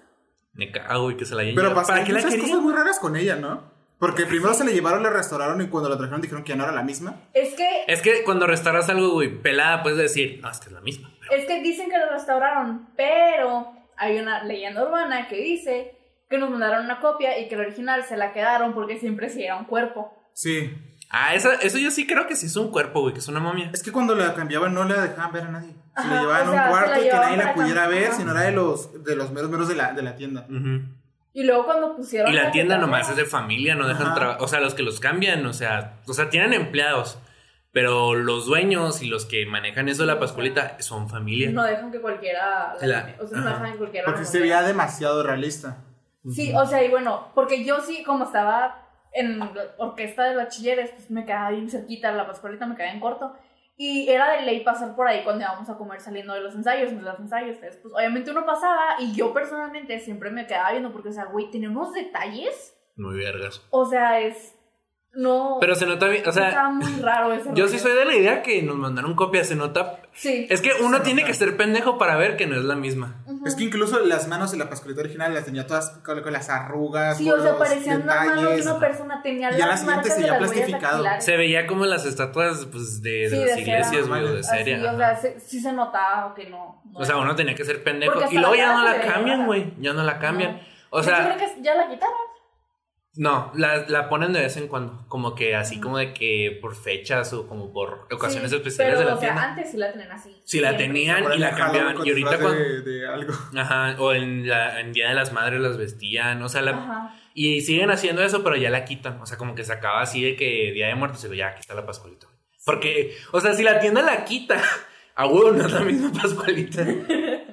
Me 0.54 0.72
cago, 0.72 1.04
güey, 1.04 1.18
que 1.18 1.26
se 1.26 1.36
la 1.36 1.44
hayan 1.44 1.54
Pero 1.54 1.76
¿Para 1.76 2.04
qué 2.04 2.14
la 2.14 2.22
cosas 2.24 2.60
muy 2.62 2.74
raras 2.74 2.98
con 2.98 3.16
ella, 3.16 3.36
¿no? 3.36 3.71
Porque 4.02 4.26
primero 4.26 4.52
se 4.56 4.66
la 4.66 4.72
llevaron, 4.72 5.04
la 5.04 5.12
restauraron 5.12 5.62
y 5.62 5.68
cuando 5.68 5.88
la 5.88 5.96
trajeron 5.96 6.22
dijeron 6.22 6.44
que 6.44 6.50
ya 6.50 6.56
no 6.56 6.64
era 6.64 6.72
la 6.72 6.82
misma. 6.82 7.22
Es 7.36 7.54
que, 7.54 7.84
Es 7.86 8.02
que 8.02 8.24
cuando 8.24 8.48
restauras 8.48 8.90
algo, 8.90 9.12
güey, 9.12 9.30
pelada, 9.30 9.84
puedes 9.84 10.00
decir, 10.00 10.40
no, 10.42 10.50
es 10.50 10.60
que 10.60 10.70
es 10.70 10.72
la 10.72 10.82
misma. 10.82 11.14
Pero 11.20 11.40
es 11.40 11.48
que 11.48 11.62
dicen 11.62 11.88
que 11.88 12.00
lo 12.00 12.10
restauraron, 12.10 12.90
pero 12.98 13.72
hay 13.98 14.18
una 14.18 14.44
leyenda 14.44 14.84
urbana 14.84 15.28
que 15.28 15.36
dice 15.36 15.96
que 16.28 16.40
nos 16.40 16.50
mandaron 16.50 16.86
una 16.86 17.00
copia 17.00 17.38
y 17.38 17.48
que 17.48 17.56
la 17.56 17.62
original 17.62 18.04
se 18.04 18.18
la 18.18 18.34
quedaron 18.34 18.74
porque 18.74 18.98
siempre 19.00 19.30
sí 19.30 19.44
era 19.44 19.56
un 19.58 19.66
cuerpo. 19.66 20.12
Sí. 20.34 20.76
Ah, 21.12 21.36
eso, 21.36 21.52
eso 21.52 21.78
yo 21.78 21.92
sí 21.92 22.08
creo 22.08 22.26
que 22.26 22.36
sí 22.36 22.48
es 22.48 22.56
un 22.56 22.72
cuerpo, 22.72 23.02
güey, 23.02 23.14
que 23.14 23.20
es 23.20 23.28
una 23.28 23.40
momia. 23.40 23.70
Es 23.72 23.84
que 23.84 23.92
cuando 23.92 24.16
la 24.16 24.34
cambiaban 24.34 24.74
no 24.74 24.84
la 24.84 25.00
dejaban 25.00 25.32
ver 25.32 25.44
a 25.44 25.50
nadie. 25.50 25.76
Se 25.96 26.08
la 26.08 26.22
llevaban 26.22 26.48
a 26.48 26.52
un 26.64 26.70
cuarto 26.72 27.00
y 27.00 27.04
que 27.04 27.14
nadie 27.14 27.38
la 27.38 27.54
pudiera 27.54 27.88
ver, 27.88 28.08
Ajá. 28.08 28.16
si 28.16 28.24
no 28.24 28.32
era 28.32 28.42
de 28.42 28.52
los, 28.52 29.04
de 29.04 29.16
los 29.16 29.32
meros 29.32 29.52
meros 29.52 29.68
de 29.68 29.76
la, 29.76 29.94
de 29.94 30.02
la 30.02 30.16
tienda. 30.16 30.48
Ujú. 30.50 31.01
Y 31.34 31.44
luego 31.44 31.66
cuando 31.66 31.96
pusieron... 31.96 32.32
Y 32.32 32.36
la 32.36 32.52
tienda 32.52 32.78
nomás 32.78 33.10
es 33.10 33.16
de 33.16 33.26
familia, 33.26 33.76
no 33.76 33.88
dejan 33.88 34.08
Ajá. 34.08 34.16
trabajar. 34.16 34.42
O 34.44 34.48
sea, 34.48 34.60
los 34.60 34.74
que 34.74 34.84
los 34.84 35.00
cambian, 35.00 35.46
o 35.46 35.54
sea, 35.54 36.00
o 36.08 36.14
sea, 36.14 36.30
tienen 36.30 36.54
empleados. 36.54 37.18
Pero 37.72 38.16
los 38.16 38.46
dueños 38.48 39.02
y 39.02 39.08
los 39.08 39.26
que 39.26 39.46
manejan 39.46 39.88
eso 39.88 40.04
de 40.04 40.08
la 40.08 40.20
pascualita 40.20 40.76
son 40.82 41.10
familia. 41.10 41.50
No 41.52 41.64
dejan 41.64 41.90
que 41.92 42.02
cualquiera... 42.02 42.76
la- 42.82 42.88
La- 42.88 43.16
o 43.22 43.26
sea, 43.28 43.38
no 43.38 43.46
dejan 43.50 43.72
que 43.72 43.78
cualquiera... 43.78 44.06
Porque 44.06 44.26
se 44.26 44.40
veía 44.42 44.62
demasiado 44.62 45.24
realista. 45.24 45.78
Sí, 46.30 46.54
o 46.54 46.66
sea, 46.66 46.84
y 46.84 46.90
bueno, 46.90 47.30
porque 47.34 47.64
yo 47.64 47.80
sí, 47.82 48.04
como 48.04 48.26
estaba 48.26 48.88
en 49.14 49.40
la 49.40 49.52
orquesta 49.78 50.26
de 50.26 50.36
bachilleres, 50.36 50.92
pues 50.92 51.10
me 51.10 51.26
quedaba 51.26 51.52
bien 51.52 51.70
cerquita, 51.70 52.12
la 52.12 52.28
pascualita 52.28 52.66
me 52.66 52.76
quedaba 52.76 52.92
en 52.94 53.00
corto. 53.00 53.34
Y 53.84 54.08
era 54.08 54.34
de 54.34 54.44
ley 54.44 54.60
pasar 54.60 54.96
por 54.96 55.08
ahí 55.08 55.24
cuando 55.24 55.44
íbamos 55.44 55.68
a 55.68 55.76
comer 55.76 56.00
saliendo 56.00 56.36
de 56.36 56.42
los 56.42 56.54
ensayos, 56.54 56.92
de 56.92 57.02
los 57.02 57.20
ensayos. 57.20 57.56
Entonces, 57.56 57.80
pues 57.82 57.92
obviamente 57.96 58.30
uno 58.30 58.46
pasaba 58.46 58.98
y 59.00 59.12
yo 59.12 59.34
personalmente 59.34 60.00
siempre 60.00 60.30
me 60.30 60.46
quedaba 60.46 60.70
viendo 60.70 60.92
porque, 60.92 61.10
o 61.10 61.12
sea, 61.12 61.26
güey, 61.26 61.50
tiene 61.50 61.68
unos 61.68 61.92
detalles. 61.92 62.78
Muy 62.96 63.18
vergas. 63.18 63.66
O 63.72 63.84
sea, 63.86 64.20
es. 64.20 64.54
No. 65.14 65.58
Pero 65.60 65.76
se 65.76 65.86
nota 65.86 66.08
bien, 66.08 66.26
o 66.26 66.32
sea, 66.32 66.70
muy 66.70 67.02
raro 67.02 67.34
ese 67.34 67.50
yo 67.54 67.66
rollo. 67.66 67.68
sí 67.68 67.80
soy 67.80 67.92
de 67.92 68.06
la 68.06 68.16
idea 68.16 68.42
que 68.44 68.62
nos 68.64 68.78
mandaron 68.78 69.14
copias, 69.16 69.48
se 69.48 69.56
nota. 69.56 70.00
Sí. 70.14 70.48
Es 70.50 70.62
que 70.62 70.72
uno 70.82 71.00
Se 71.00 71.04
tiene 71.04 71.22
nota. 71.24 71.32
que 71.32 71.38
ser 71.38 71.58
pendejo 71.58 71.98
para 71.98 72.16
ver 72.16 72.38
que 72.38 72.48
no 72.48 72.56
es 72.56 72.64
la 72.64 72.76
misma. 72.76 73.18
Es 73.46 73.56
que 73.56 73.66
incluso 73.66 74.00
las 74.00 74.30
manos 74.30 74.52
de 74.52 74.58
la 74.58 74.70
pascualita 74.70 75.02
original 75.02 75.34
las 75.34 75.44
tenía 75.44 75.68
todas 75.68 75.90
con, 76.06 76.22
con 76.22 76.32
las 76.32 76.50
arrugas. 76.50 77.18
Sí, 77.18 77.30
o 77.30 77.42
sea, 77.42 77.58
parecían 77.58 78.06
las 78.06 78.26
manos 78.26 78.56
de 78.56 78.62
una 78.62 78.80
persona. 78.80 79.22
Tenía 79.22 79.52
Y 79.52 79.58
las 79.58 79.84
marcas 79.84 80.14
se 80.16 80.22
de 80.22 80.28
ya 80.28 80.40
las 80.40 80.50
plastificado. 80.52 81.06
Se 81.20 81.36
veía 81.36 81.68
como 81.68 81.86
las 81.86 82.06
estatuas 82.06 82.68
pues, 82.72 83.02
de, 83.02 83.12
de 83.12 83.30
Sí, 83.30 83.36
las 83.46 83.56
de 83.56 83.62
iglesias, 83.62 84.08
güey, 84.08 84.24
o 84.24 84.34
de 84.34 84.44
serie. 84.44 84.82
o 84.82 84.88
ajá. 84.90 84.98
sea, 84.98 85.16
se- 85.18 85.40
sí 85.42 85.60
se 85.60 85.74
notaba 85.74 86.34
que 86.34 86.50
no. 86.50 86.82
no 86.90 87.00
O 87.00 87.04
sea, 87.04 87.18
uno 87.18 87.36
tenía 87.36 87.54
que 87.54 87.66
ser 87.66 87.84
pendejo. 87.84 88.18
Y 88.32 88.38
luego 88.38 88.56
ya 88.56 88.74
no 88.76 88.84
la 88.84 89.02
cambian, 89.02 89.46
güey. 89.46 89.74
Ya 89.80 89.92
no 89.92 90.04
la 90.04 90.20
cambian. 90.20 90.62
O 90.90 91.04
sea, 91.04 91.36
creo 91.36 91.38
que 91.50 91.62
ya 91.62 91.76
la 91.76 91.90
quitaron. 91.90 92.16
No, 93.16 93.52
la, 93.56 93.86
la 93.90 94.08
ponen 94.08 94.32
de 94.32 94.40
vez 94.42 94.56
en 94.58 94.68
cuando. 94.68 95.06
Como 95.10 95.36
que 95.36 95.56
así 95.56 95.80
como 95.82 95.98
de 95.98 96.14
que 96.14 96.58
por 96.62 96.76
fechas 96.76 97.34
o 97.34 97.46
como 97.48 97.74
por 97.74 98.08
ocasiones 98.12 98.52
Sí, 98.52 98.56
especiales 98.58 98.96
pero, 98.96 99.00
de 99.00 99.06
la 99.06 99.16
o 99.16 99.20
sea, 99.20 99.30
tienda. 99.30 99.50
antes 99.50 99.72
sí 99.72 99.78
la 99.78 99.92
tenían 99.92 100.12
así. 100.12 100.42
Si 100.46 100.60
la 100.62 100.78
tenían 100.78 101.26
y 101.34 101.38
la 101.38 101.52
cambiaban. 101.56 101.96
Y 102.06 102.10
ahorita 102.10 102.38
cuando. 102.40 102.52
de, 102.52 102.82
de 102.82 103.08
algo. 103.08 103.34
Ajá, 103.58 103.96
o 104.00 104.14
en, 104.14 104.48
la, 104.48 104.80
en 104.80 104.94
Día 104.94 105.10
de 105.10 105.16
las 105.16 105.34
Madres 105.34 105.60
las 105.60 105.78
vestían, 105.78 106.42
o 106.42 106.48
sea, 106.50 106.62
la- 106.62 106.72
Ajá. 106.72 107.16
y 107.34 107.62
siguen 107.62 107.92
haciendo 107.92 108.24
eso, 108.24 108.44
pero 108.44 108.56
ya 108.56 108.70
la 108.70 108.86
quitan, 108.86 109.20
o 109.22 109.26
sea, 109.26 109.38
como 109.38 109.56
que 109.56 109.66
se 109.66 109.74
acaba 109.74 110.02
así 110.02 110.24
de 110.24 110.36
que 110.38 110.72
Día 110.74 110.88
de 110.88 110.96
Muertos, 110.96 111.20
y 111.22 111.24
digo, 111.28 111.34
ya, 111.36 111.48
aquí 111.50 111.60
está 111.62 111.74
la 111.74 111.86
Pascualita. 111.86 112.28
Porque, 112.66 113.18
o 113.34 113.42
sea, 113.42 113.54
si 113.54 113.64
la 113.64 113.80
tienda 113.82 114.02
la 114.04 114.24
quita, 114.24 114.62
a 115.16 115.26
huevo 115.28 115.52
no 115.52 115.66
es 115.66 115.72
la 115.74 115.82
misma 115.82 116.12
Pascualita. 116.14 116.86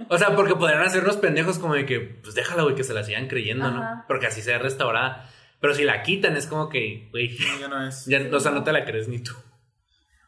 O 0.09 0.17
sea, 0.19 0.37
porque 0.37 0.55
podrían 0.55 0.83
hacernos 0.83 1.17
pendejos 1.17 1.59
como 1.59 1.75
de 1.75 1.85
que, 1.85 1.99
pues 2.01 2.35
déjala, 2.35 2.63
güey, 2.63 2.75
que 2.77 2.85
se 2.85 2.95
la 2.95 3.03
sigan 3.03 3.27
creyendo, 3.27 3.71
¿no? 3.71 4.05
Porque 4.07 4.27
así 4.27 4.41
sea 4.41 4.59
restaurada. 4.59 5.29
Pero 5.61 5.75
si 5.75 5.85
la 5.85 6.03
quitan, 6.03 6.37
es 6.37 6.47
como 6.47 6.69
que, 6.69 7.09
güey, 7.11 7.31
No, 7.31 7.61
ya 7.61 7.69
no 7.69 7.87
es. 7.87 8.07
ya, 8.07 8.21
o 8.33 8.41
sea, 8.41 8.53
no 8.53 8.63
te 8.63 8.73
la 8.73 8.85
crees 8.85 9.09
ni 9.09 9.23
tú. 9.23 9.33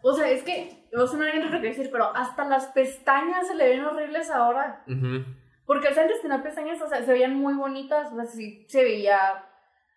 O 0.03 0.15
sea, 0.15 0.31
es 0.31 0.43
que, 0.43 0.85
va 0.97 1.05
a 1.05 1.07
sonar 1.07 1.33
bien 1.33 1.51
lo 1.51 1.61
que 1.61 1.69
decir, 1.69 1.89
pero 1.93 2.15
hasta 2.17 2.45
las 2.45 2.67
pestañas 2.69 3.47
se 3.47 3.55
le 3.55 3.69
ven 3.69 3.85
horribles 3.85 4.31
ahora. 4.31 4.83
Ujú. 4.87 5.25
Porque 5.67 5.89
o 5.89 5.95
sea, 5.95 6.03
antes 6.03 6.21
tenía 6.21 6.43
pestañas, 6.43 6.81
o 6.83 6.89
sea, 6.89 7.05
se 7.05 7.13
veían 7.13 7.35
muy 7.37 7.55
bonitas, 7.55 8.13
o 8.13 8.17
sea, 8.17 8.25
sí 8.25 8.67
se 8.69 8.83
veía 8.83 9.45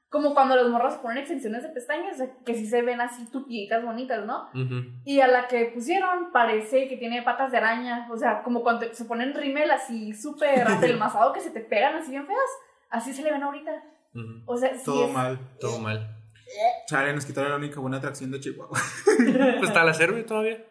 como 0.09 0.35
cuando 0.35 0.55
los 0.55 0.69
morros 0.69 0.93
ponen 0.97 1.17
extensiones 1.17 1.63
de 1.63 1.69
pestañas, 1.69 2.13
o 2.13 2.17
sea, 2.17 2.35
que 2.45 2.53
sí 2.53 2.67
se 2.67 2.83
ven 2.83 3.01
así 3.01 3.25
tupiditas 3.31 3.83
bonitas, 3.83 4.23
¿no? 4.27 4.49
Ujú. 4.53 4.83
Y 5.03 5.21
a 5.21 5.27
la 5.27 5.47
que 5.47 5.71
pusieron 5.73 6.31
parece 6.31 6.87
que 6.87 6.97
tiene 6.97 7.23
patas 7.23 7.51
de 7.51 7.57
araña, 7.57 8.07
o 8.11 8.15
sea, 8.15 8.43
como 8.43 8.61
cuando 8.61 8.93
se 8.93 9.05
ponen 9.05 9.33
rímel 9.33 9.71
así 9.71 10.13
súper 10.13 10.67
apelmazado 10.67 11.33
que 11.33 11.41
se 11.41 11.49
te 11.49 11.61
pegan 11.61 11.95
así 11.95 12.11
bien 12.11 12.27
feas, 12.27 12.39
así 12.91 13.11
se 13.11 13.23
le 13.23 13.31
ven 13.31 13.41
ahorita. 13.41 13.71
Ujú. 14.15 14.43
O 14.45 14.57
sea, 14.57 14.73
sí 14.75 14.81
Todo 14.85 15.07
es- 15.07 15.13
mal. 15.13 15.39
Todo 15.59 15.79
mal. 15.79 16.17
Chale, 16.87 17.13
nos 17.13 17.25
quitaron 17.25 17.49
la 17.49 17.57
única 17.57 17.79
buena 17.79 17.97
atracción 17.97 18.29
de 18.31 18.39
Chihuahua. 18.39 18.77
Pues 19.17 19.63
está 19.69 19.83
la 19.83 19.93
Cerve 19.93 20.23
todavía. 20.23 20.63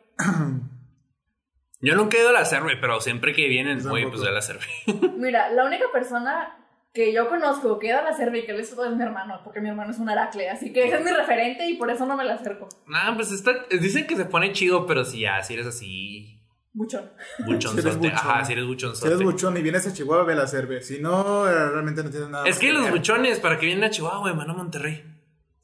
Yo 1.81 1.97
nunca 1.97 2.17
he 2.17 2.21
ido 2.21 2.29
a 2.29 2.33
la 2.33 2.45
Cerve, 2.45 2.77
pero 2.77 3.01
siempre 3.01 3.33
que 3.35 3.49
vienen, 3.49 3.83
tampoco. 3.83 4.11
pues 4.11 4.23
a 4.23 4.31
la 4.31 4.43
Cerve. 4.43 4.67
Mira, 5.17 5.51
la 5.51 5.65
única 5.65 5.87
persona 5.93 6.57
que 6.95 7.13
yo 7.13 7.29
conozco 7.29 7.79
que 7.79 7.91
da 7.91 8.03
la 8.03 8.13
cerva 8.13 8.37
y 8.37 8.45
que 8.45 8.53
le 8.53 8.61
hizo 8.61 8.77
todo 8.77 8.85
es 8.85 8.95
mi 8.95 9.03
hermano, 9.03 9.41
porque 9.43 9.63
mi 9.63 9.71
hermano 9.71 9.93
es 9.93 9.99
un 9.99 10.11
aracle, 10.11 10.51
así 10.51 10.75
que 10.75 10.85
ese 10.85 10.97
es 10.99 11.05
mi 11.05 11.11
referente 11.11 11.67
y 11.67 11.75
por 11.79 11.91
eso 11.91 12.05
no 12.05 12.19
me 12.19 12.25
la 12.25 12.35
acerco. 12.35 12.69
Nah, 12.87 13.15
pues 13.15 13.33
está. 13.33 13.65
Dicen 13.71 14.07
que 14.07 14.15
se 14.15 14.27
pone 14.27 14.53
chido, 14.53 14.87
pero 14.87 15.03
si 15.05 15.21
ya, 15.21 15.43
si 15.43 15.55
eres 15.55 15.67
así. 15.67 16.39
Buchón. 16.75 17.11
Buchón. 17.45 17.77
Ajá, 18.13 18.45
si 18.47 18.53
eres 18.53 18.65
Si 18.65 18.69
buchonzote. 18.69 19.07
eres 19.09 19.23
buchón 19.23 19.57
y 19.57 19.63
vienes 19.63 19.87
a 19.87 19.93
Chihuahua, 19.93 20.25
ve 20.25 20.35
la 20.35 20.47
cerve. 20.47 20.83
Si 20.83 21.01
no, 21.01 21.45
realmente 21.45 22.03
no 22.03 22.11
tienes 22.11 22.29
nada. 22.31 22.47
Es 22.47 22.59
que 22.59 22.73
los 22.73 22.85
ver. 22.85 22.93
buchones, 22.93 23.41
¿para 23.41 23.59
que 23.59 23.67
vienen 23.67 23.85
a 23.85 23.91
Chihuahua, 23.91 24.31
a 24.31 24.35
Monterrey. 24.35 25.05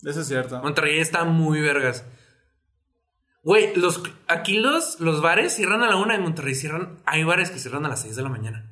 Eso 0.03 0.21
es 0.21 0.29
cierto. 0.29 0.61
Monterrey 0.63 0.99
está 1.01 1.25
muy 1.25 1.61
vergas. 1.61 2.05
Güey, 3.43 3.75
los, 3.77 4.03
aquí 4.27 4.59
los, 4.59 5.01
los 5.01 5.23
bares 5.23 5.55
cierran 5.55 5.83
a 5.83 5.89
la 5.89 5.97
una 5.97 6.15
en 6.15 6.23
Monterrey 6.23 6.55
cierran. 6.55 6.99
Hay 7.07 7.25
bares 7.25 7.51
que 7.51 7.59
cierran 7.59 7.87
a 7.87 7.89
las 7.89 8.03
6 8.03 8.17
de 8.17 8.23
la 8.23 8.29
mañana. 8.29 8.71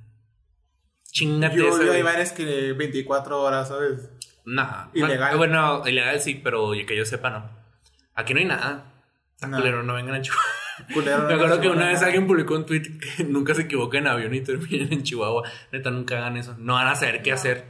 Chingate 1.11 1.57
Yo, 1.57 1.69
esa, 1.69 1.85
yo 1.85 1.93
hay 1.93 2.03
bares 2.03 2.33
que 2.33 2.75
24 2.75 3.41
horas, 3.41 3.69
¿sabes? 3.69 4.11
Nah. 4.45 4.89
Ilegal. 4.93 5.39
Bueno, 5.39 5.83
ilegal 5.87 6.21
sí, 6.21 6.41
pero 6.45 6.73
que 6.87 6.97
yo 6.97 7.07
sepa, 7.07 7.31
no. 7.31 7.51
Aquí 8.15 8.35
no 8.35 8.41
hay 8.41 8.47
nada. 8.47 8.93
Culero, 9.41 9.83
no 9.83 9.95
vengan 9.95 10.17
a 10.17 10.21
Chihuahua. 10.23 10.66
Culero, 10.93 11.23
Me 11.27 11.35
acuerdo 11.35 11.61
que 11.61 11.69
una 11.69 11.89
vez 11.89 12.03
alguien 12.03 12.27
publicó 12.27 12.55
un 12.55 12.67
tweet 12.67 12.83
que 13.17 13.25
nunca 13.29 13.55
se 13.55 13.63
equivoca 13.63 13.99
en 13.99 14.07
avión 14.07 14.35
y 14.35 14.41
terminen 14.43 14.93
en 14.93 15.03
Chihuahua. 15.03 15.43
Neta, 15.73 15.91
nunca 15.91 16.19
hagan 16.19 16.37
eso. 16.37 16.55
No 16.59 16.75
van 16.75 16.89
a 16.89 16.95
saber 16.95 17.23
qué 17.23 17.33
hacer. 17.33 17.65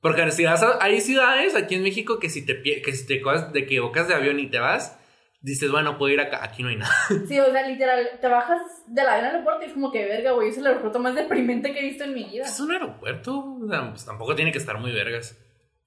Porque 0.00 0.30
si 0.32 0.44
vas 0.44 0.62
a- 0.62 0.78
hay 0.82 1.00
ciudades 1.00 1.54
aquí 1.54 1.74
en 1.74 1.82
México 1.82 2.18
que 2.18 2.30
si 2.30 2.44
te, 2.46 2.62
que 2.62 2.92
si 2.94 3.06
te, 3.06 3.14
equivocas- 3.22 3.52
te 3.52 3.58
equivocas 3.60 4.08
de 4.08 4.14
avión 4.14 4.40
y 4.40 4.46
te 4.48 4.58
vas, 4.58 4.98
dices, 5.42 5.70
bueno, 5.70 5.98
puedo 5.98 6.12
ir 6.14 6.20
acá. 6.20 6.40
Aquí 6.42 6.62
no 6.62 6.70
hay 6.70 6.76
nada. 6.76 6.94
Sí, 7.28 7.38
o 7.38 7.50
sea, 7.52 7.66
literal, 7.68 8.08
te 8.20 8.28
bajas 8.28 8.60
del 8.86 9.06
avión 9.06 9.26
al 9.26 9.32
aeropuerto 9.32 9.62
y 9.64 9.66
es 9.66 9.72
como 9.74 9.92
que 9.92 10.06
verga, 10.06 10.32
güey, 10.32 10.48
es 10.48 10.56
el 10.58 10.66
aeropuerto 10.66 10.98
más 10.98 11.14
deprimente 11.14 11.72
que 11.72 11.80
he 11.80 11.84
visto 11.84 12.04
en 12.04 12.14
mi 12.14 12.24
vida. 12.24 12.44
Es 12.44 12.58
un 12.60 12.72
aeropuerto. 12.72 13.58
O 13.62 13.68
sea, 13.68 13.90
pues 13.90 14.04
tampoco 14.06 14.34
tiene 14.34 14.52
que 14.52 14.58
estar 14.58 14.78
muy 14.78 14.92
vergas. 14.92 15.36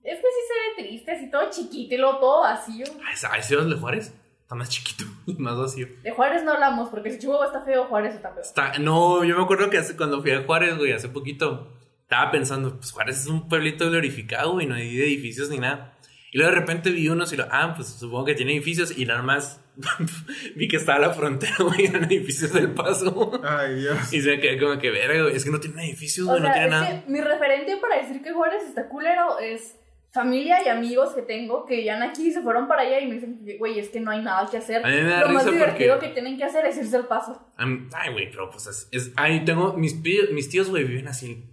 Es 0.03 0.15
que 0.17 0.21
sí 0.21 0.41
se 0.75 0.81
ve 0.83 0.87
triste, 0.89 1.11
así 1.13 1.31
todo 1.31 1.49
chiquito 1.49 1.95
y 1.95 1.97
luego 1.97 2.19
todo 2.19 2.41
vacío. 2.41 2.85
Ay, 3.05 3.15
¿Hay 3.31 3.41
ciudades 3.41 3.69
de 3.71 3.75
Juárez? 3.77 4.13
Está 4.43 4.55
más 4.55 4.69
chiquito 4.69 5.05
y 5.25 5.33
más 5.35 5.57
vacío. 5.57 5.87
De 6.03 6.11
Juárez 6.11 6.43
no 6.43 6.53
hablamos, 6.53 6.89
porque 6.89 7.11
si 7.11 7.19
Chihuahua 7.19 7.47
está 7.47 7.61
feo, 7.61 7.85
Juárez 7.85 8.13
está 8.15 8.31
feo. 8.31 8.41
Está, 8.43 8.77
no, 8.77 9.23
yo 9.23 9.35
me 9.37 9.43
acuerdo 9.43 9.69
que 9.69 9.77
hace, 9.79 9.95
cuando 9.97 10.21
fui 10.21 10.31
a 10.31 10.43
Juárez, 10.43 10.77
güey, 10.77 10.91
hace 10.91 11.09
poquito, 11.09 11.71
estaba 12.03 12.29
pensando, 12.31 12.75
pues 12.77 12.91
Juárez 12.91 13.21
es 13.21 13.27
un 13.27 13.49
pueblito 13.49 13.89
glorificado, 13.89 14.51
güey, 14.51 14.67
no 14.67 14.75
hay 14.75 14.95
edificios 15.01 15.49
ni 15.49 15.57
nada. 15.57 15.97
Y 16.31 16.37
luego 16.39 16.51
de 16.53 16.59
repente 16.59 16.89
vi 16.89 17.09
unos 17.09 17.31
y 17.31 17.37
lo, 17.37 17.45
ah, 17.51 17.73
pues 17.75 17.87
supongo 17.89 18.25
que 18.25 18.33
tiene 18.35 18.53
edificios 18.53 18.97
y 18.97 19.05
nada 19.05 19.21
más 19.21 19.61
vi 20.55 20.67
que 20.67 20.77
estaba 20.77 20.99
la 20.99 21.11
frontera, 21.11 21.55
güey, 21.59 21.85
eran 21.85 22.03
edificios 22.05 22.53
del 22.53 22.71
paso. 22.73 23.39
Ay, 23.43 23.75
Dios. 23.75 24.11
Y 24.13 24.21
se 24.21 24.31
me 24.31 24.39
quedé 24.39 24.59
como 24.59 24.77
que, 24.79 24.89
verga, 24.91 25.23
güey, 25.23 25.35
es 25.35 25.43
que 25.43 25.51
no 25.51 25.59
tiene 25.59 25.85
edificios, 25.85 26.27
O 26.27 26.31
güey, 26.31 26.41
no 26.41 26.47
sea, 26.47 26.53
tiene 26.53 26.67
es 26.67 26.71
nada. 26.73 27.03
que 27.05 27.11
mi 27.11 27.21
referente 27.21 27.77
para 27.77 27.97
decir 28.01 28.21
que 28.21 28.33
Juárez 28.33 28.63
está 28.67 28.89
culero 28.89 29.39
es 29.39 29.75
familia 30.13 30.63
y 30.63 30.69
amigos 30.69 31.13
que 31.15 31.23
tengo 31.23 31.65
que 31.65 31.83
ya 31.83 32.01
aquí 32.03 32.31
se 32.31 32.41
fueron 32.41 32.67
para 32.67 32.83
allá 32.83 32.99
y 32.99 33.07
me 33.07 33.15
dicen, 33.15 33.43
que, 33.43 33.57
güey, 33.57 33.79
es 33.79 33.89
que 33.89 33.99
no 33.99 34.11
hay 34.11 34.21
nada 34.21 34.47
que 34.49 34.57
hacer. 34.57 34.85
A 34.85 34.87
mí 34.89 34.95
me 34.95 35.09
da 35.09 35.21
Lo 35.21 35.29
más 35.29 35.45
divertido 35.45 35.95
porque- 35.95 36.07
que 36.09 36.13
tienen 36.13 36.37
que 36.37 36.43
hacer 36.43 36.65
es 36.65 36.77
irse 36.77 36.95
al 36.95 37.07
paso. 37.07 37.45
Ay, 37.57 38.11
güey, 38.11 38.29
pero 38.29 38.49
pues 38.51 38.67
es, 38.67 38.87
es- 38.91 39.11
ahí 39.15 39.43
tengo, 39.43 39.73
mis, 39.73 39.95
mis 40.31 40.49
tíos, 40.49 40.69
güey, 40.69 40.83
viven 40.83 41.07
así 41.07 41.43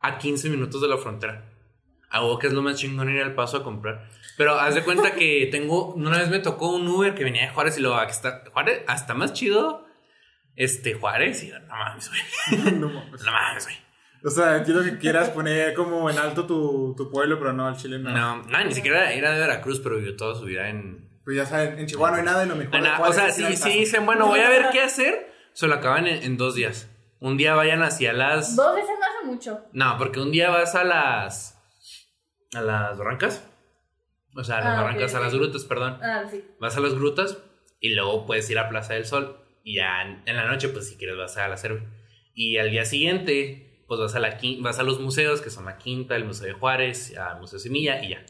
a 0.00 0.18
15 0.18 0.48
minutos 0.48 0.80
de 0.80 0.88
la 0.88 0.96
frontera. 0.96 1.50
Hago 2.10 2.38
que 2.38 2.46
es 2.46 2.52
lo 2.52 2.62
más 2.62 2.76
chingón 2.78 3.10
ir 3.10 3.20
al 3.20 3.34
paso 3.34 3.56
a 3.56 3.64
comprar. 3.64 4.08
Pero 4.36 4.54
haz 4.60 4.76
de 4.76 4.82
cuenta 4.84 5.16
que 5.16 5.48
tengo, 5.50 5.92
una 5.94 6.18
vez 6.18 6.28
me 6.30 6.38
tocó 6.38 6.74
un 6.76 6.86
Uber 6.86 7.14
que 7.16 7.24
venía 7.24 7.42
de 7.42 7.48
Juárez 7.48 7.76
y 7.78 7.80
lo, 7.80 8.00
está, 8.02 8.44
Juárez, 8.52 8.82
hasta 8.86 9.14
más 9.14 9.32
chido, 9.32 9.84
este, 10.54 10.94
Juárez, 10.94 11.42
y 11.42 11.48
yo, 11.48 11.58
no 11.58 11.74
mames, 11.74 12.08
güey, 12.10 12.72
No 12.78 12.88
mames. 12.90 13.22
no 13.24 13.32
mames, 13.32 13.64
güey. 13.64 13.76
O 14.24 14.30
sea, 14.30 14.56
entiendo 14.56 14.82
que 14.82 14.96
quieras 14.98 15.28
poner 15.30 15.74
como 15.74 16.08
en 16.08 16.16
alto 16.18 16.46
tu, 16.46 16.94
tu 16.96 17.10
pueblo, 17.10 17.38
pero 17.38 17.52
no, 17.52 17.66
al 17.68 17.76
Chile 17.76 17.98
no. 17.98 18.10
No, 18.10 18.42
no, 18.42 18.64
ni 18.64 18.72
siquiera 18.72 19.12
era 19.12 19.32
de 19.32 19.40
Veracruz, 19.40 19.80
pero 19.80 19.96
vivió 19.96 20.16
toda 20.16 20.34
su 20.34 20.44
vida 20.46 20.68
en... 20.70 21.10
Pues 21.24 21.36
ya 21.36 21.46
saben, 21.46 21.78
en 21.78 21.86
Chihuahua 21.86 22.10
no 22.12 22.16
hay 22.18 22.22
nada 22.24 22.44
y 22.44 22.48
lo 22.48 22.56
mejor. 22.56 22.74
en 22.76 22.82
de 22.82 22.88
la- 22.88 23.00
o 23.00 23.12
sea, 23.12 23.30
sí, 23.30 23.42
Paso. 23.42 23.68
dicen, 23.68 24.04
bueno, 24.06 24.26
voy 24.26 24.40
a 24.40 24.48
ver 24.48 24.66
qué 24.72 24.80
hacer, 24.82 25.30
se 25.52 25.66
lo 25.66 25.74
acaban 25.74 26.06
en, 26.06 26.22
en 26.22 26.36
dos 26.36 26.54
días. 26.54 26.90
Un 27.20 27.36
día 27.38 27.54
vayan 27.54 27.82
hacia 27.82 28.12
las... 28.12 28.56
Dos 28.56 28.74
veces 28.74 28.90
no 28.98 29.06
hace 29.06 29.26
mucho. 29.26 29.60
No, 29.72 29.96
porque 29.98 30.20
un 30.20 30.30
día 30.32 30.50
vas 30.50 30.74
a 30.74 30.84
las. 30.84 31.58
a 32.54 32.60
las 32.60 32.98
barrancas. 32.98 33.46
O 34.36 34.44
sea, 34.44 34.58
a 34.58 34.60
las 34.60 34.78
Ah, 34.78 34.82
barrancas, 34.82 35.14
a 35.14 35.18
ok. 35.18 35.24
las 35.24 35.34
grutas, 35.34 35.64
perdón. 35.64 35.98
Ah, 36.02 36.24
sí. 36.30 36.44
Vas 36.60 36.76
a 36.76 36.80
las 36.80 36.94
grutas 36.94 37.38
y 37.80 37.94
luego 37.94 38.26
puedes 38.26 38.48
ir 38.50 38.58
a 38.58 38.68
Plaza 38.68 38.92
del 38.94 39.06
Sol. 39.06 39.38
Y 39.62 39.76
ya 39.76 40.02
en, 40.02 40.22
en 40.26 40.36
la 40.36 40.44
noche, 40.46 40.68
pues 40.68 40.88
si 40.88 40.96
quieres, 40.98 41.16
vas 41.16 41.36
a 41.38 41.48
la 41.48 41.56
cerve. 41.56 41.86
Y 42.34 42.58
al 42.58 42.70
día 42.70 42.84
siguiente, 42.84 43.73
pues 43.86 44.00
vas 44.00 44.14
a, 44.14 44.20
la, 44.20 44.38
vas 44.60 44.78
a 44.78 44.82
los 44.82 45.00
museos, 45.00 45.40
que 45.40 45.50
son 45.50 45.64
la 45.66 45.76
Quinta, 45.76 46.16
el 46.16 46.24
Museo 46.24 46.46
de 46.46 46.52
Juárez, 46.54 47.16
al 47.16 47.40
Museo 47.40 47.58
Semilla 47.58 48.02
y 48.02 48.10
ya. 48.10 48.24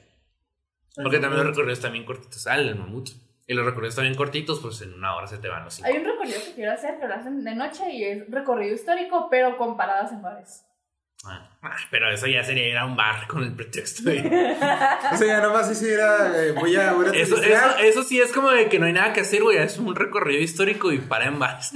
Porque 0.97 1.19
también 1.19 1.45
los 1.45 1.49
recorridos 1.49 1.81
también 1.81 2.05
cortitos. 2.05 2.47
Ah, 2.47 2.57
el 2.57 2.75
mamut. 2.77 3.11
Y 3.47 3.53
los 3.53 3.67
recorridos 3.67 3.97
también 3.97 4.14
cortitos, 4.14 4.61
pues 4.61 4.81
en 4.83 4.95
una 4.95 5.14
hora 5.17 5.27
se 5.27 5.38
te 5.38 5.49
van 5.49 5.64
los 5.64 5.75
cinco. 5.75 5.88
Hay 5.88 5.99
un 5.99 6.05
recorrido 6.05 6.40
que 6.43 6.55
quiero 6.55 6.73
hacer 6.73 6.99
que 6.99 7.07
lo 7.07 7.14
hacen 7.14 7.45
de 7.45 7.55
noche 7.55 7.90
y 7.90 8.05
es 8.05 8.31
recorrido 8.31 8.75
histórico, 8.75 9.29
pero 9.31 9.59
con 9.59 9.77
paradas 9.77 10.12
en 10.12 10.23
bares. 10.23 10.64
Ah, 11.27 11.77
pero 11.91 12.11
eso 12.11 12.27
ya 12.27 12.45
sería 12.45 12.69
ir 12.69 12.77
a 12.77 12.85
un 12.85 12.97
bar 12.97 13.27
con 13.27 13.43
el 13.43 13.55
pretexto 13.55 14.03
de. 14.03 14.21
O 15.13 15.17
sea, 15.17 15.27
ya 15.27 15.41
nomás 15.41 15.77
si 15.77 15.89
era, 15.89 16.45
eh, 16.45 16.53
voy 16.53 16.77
a, 16.77 16.93
voy 16.93 17.07
a 17.07 17.11
Eso, 17.11 17.37
eso, 17.43 18.03
sí 18.03 18.21
es 18.21 18.33
como 18.33 18.51
de 18.51 18.69
que 18.69 18.79
no 18.79 18.87
hay 18.87 18.93
nada 18.93 19.13
que 19.13 19.21
hacer, 19.21 19.43
güey. 19.43 19.59
Es 19.59 19.79
un 19.79 19.95
recorrido 19.95 20.41
histórico 20.43 20.93
y 20.93 20.99
para 20.99 21.27
en 21.27 21.39
bares. 21.39 21.73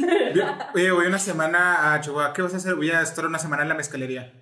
Oye, 0.75 0.91
voy 0.91 1.07
una 1.07 1.19
semana 1.19 1.95
a 1.95 2.01
Chihuahua. 2.01 2.33
¿Qué 2.35 2.43
vas 2.43 2.55
a 2.55 2.59
hacer? 2.59 2.75
Voy 2.75 2.91
a 2.91 3.01
estar 3.01 3.27
una 3.27 3.39
semana 3.39 3.63
en 3.63 3.69
la 3.69 3.75
mezcalería. 3.75 4.33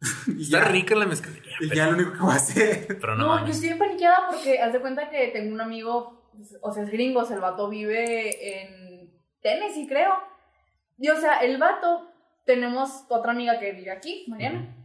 y 0.26 0.42
Está 0.42 0.60
ya, 0.60 0.64
rica 0.64 0.94
la 0.94 1.06
mezcalería. 1.06 1.54
y 1.60 1.68
pero, 1.68 1.74
ya 1.74 1.86
lo 1.86 1.92
único 1.96 2.12
que 2.12 2.18
voy 2.20 2.32
a 2.32 2.36
hacer. 2.36 2.86
pero 3.00 3.16
no, 3.16 3.38
No, 3.38 3.46
yo 3.46 3.52
estoy 3.52 3.70
empaniqueada 3.70 4.28
porque 4.30 4.60
haz 4.60 4.72
de 4.72 4.80
cuenta 4.80 5.10
que 5.10 5.28
tengo 5.28 5.54
un 5.54 5.60
amigo, 5.60 6.30
o 6.60 6.72
sea, 6.72 6.84
es 6.84 6.90
gringo, 6.90 7.20
o 7.20 7.24
sea, 7.24 7.36
el 7.36 7.42
vato 7.42 7.68
vive 7.68 8.62
en 8.62 9.10
Tennessee, 9.42 9.86
creo. 9.86 10.12
Y 10.98 11.08
o 11.08 11.16
sea, 11.16 11.38
el 11.38 11.58
vato, 11.58 12.13
tenemos 12.46 13.04
otra 13.08 13.32
amiga 13.32 13.58
que 13.58 13.72
vive 13.72 13.90
aquí, 13.90 14.24
Mariana. 14.28 14.76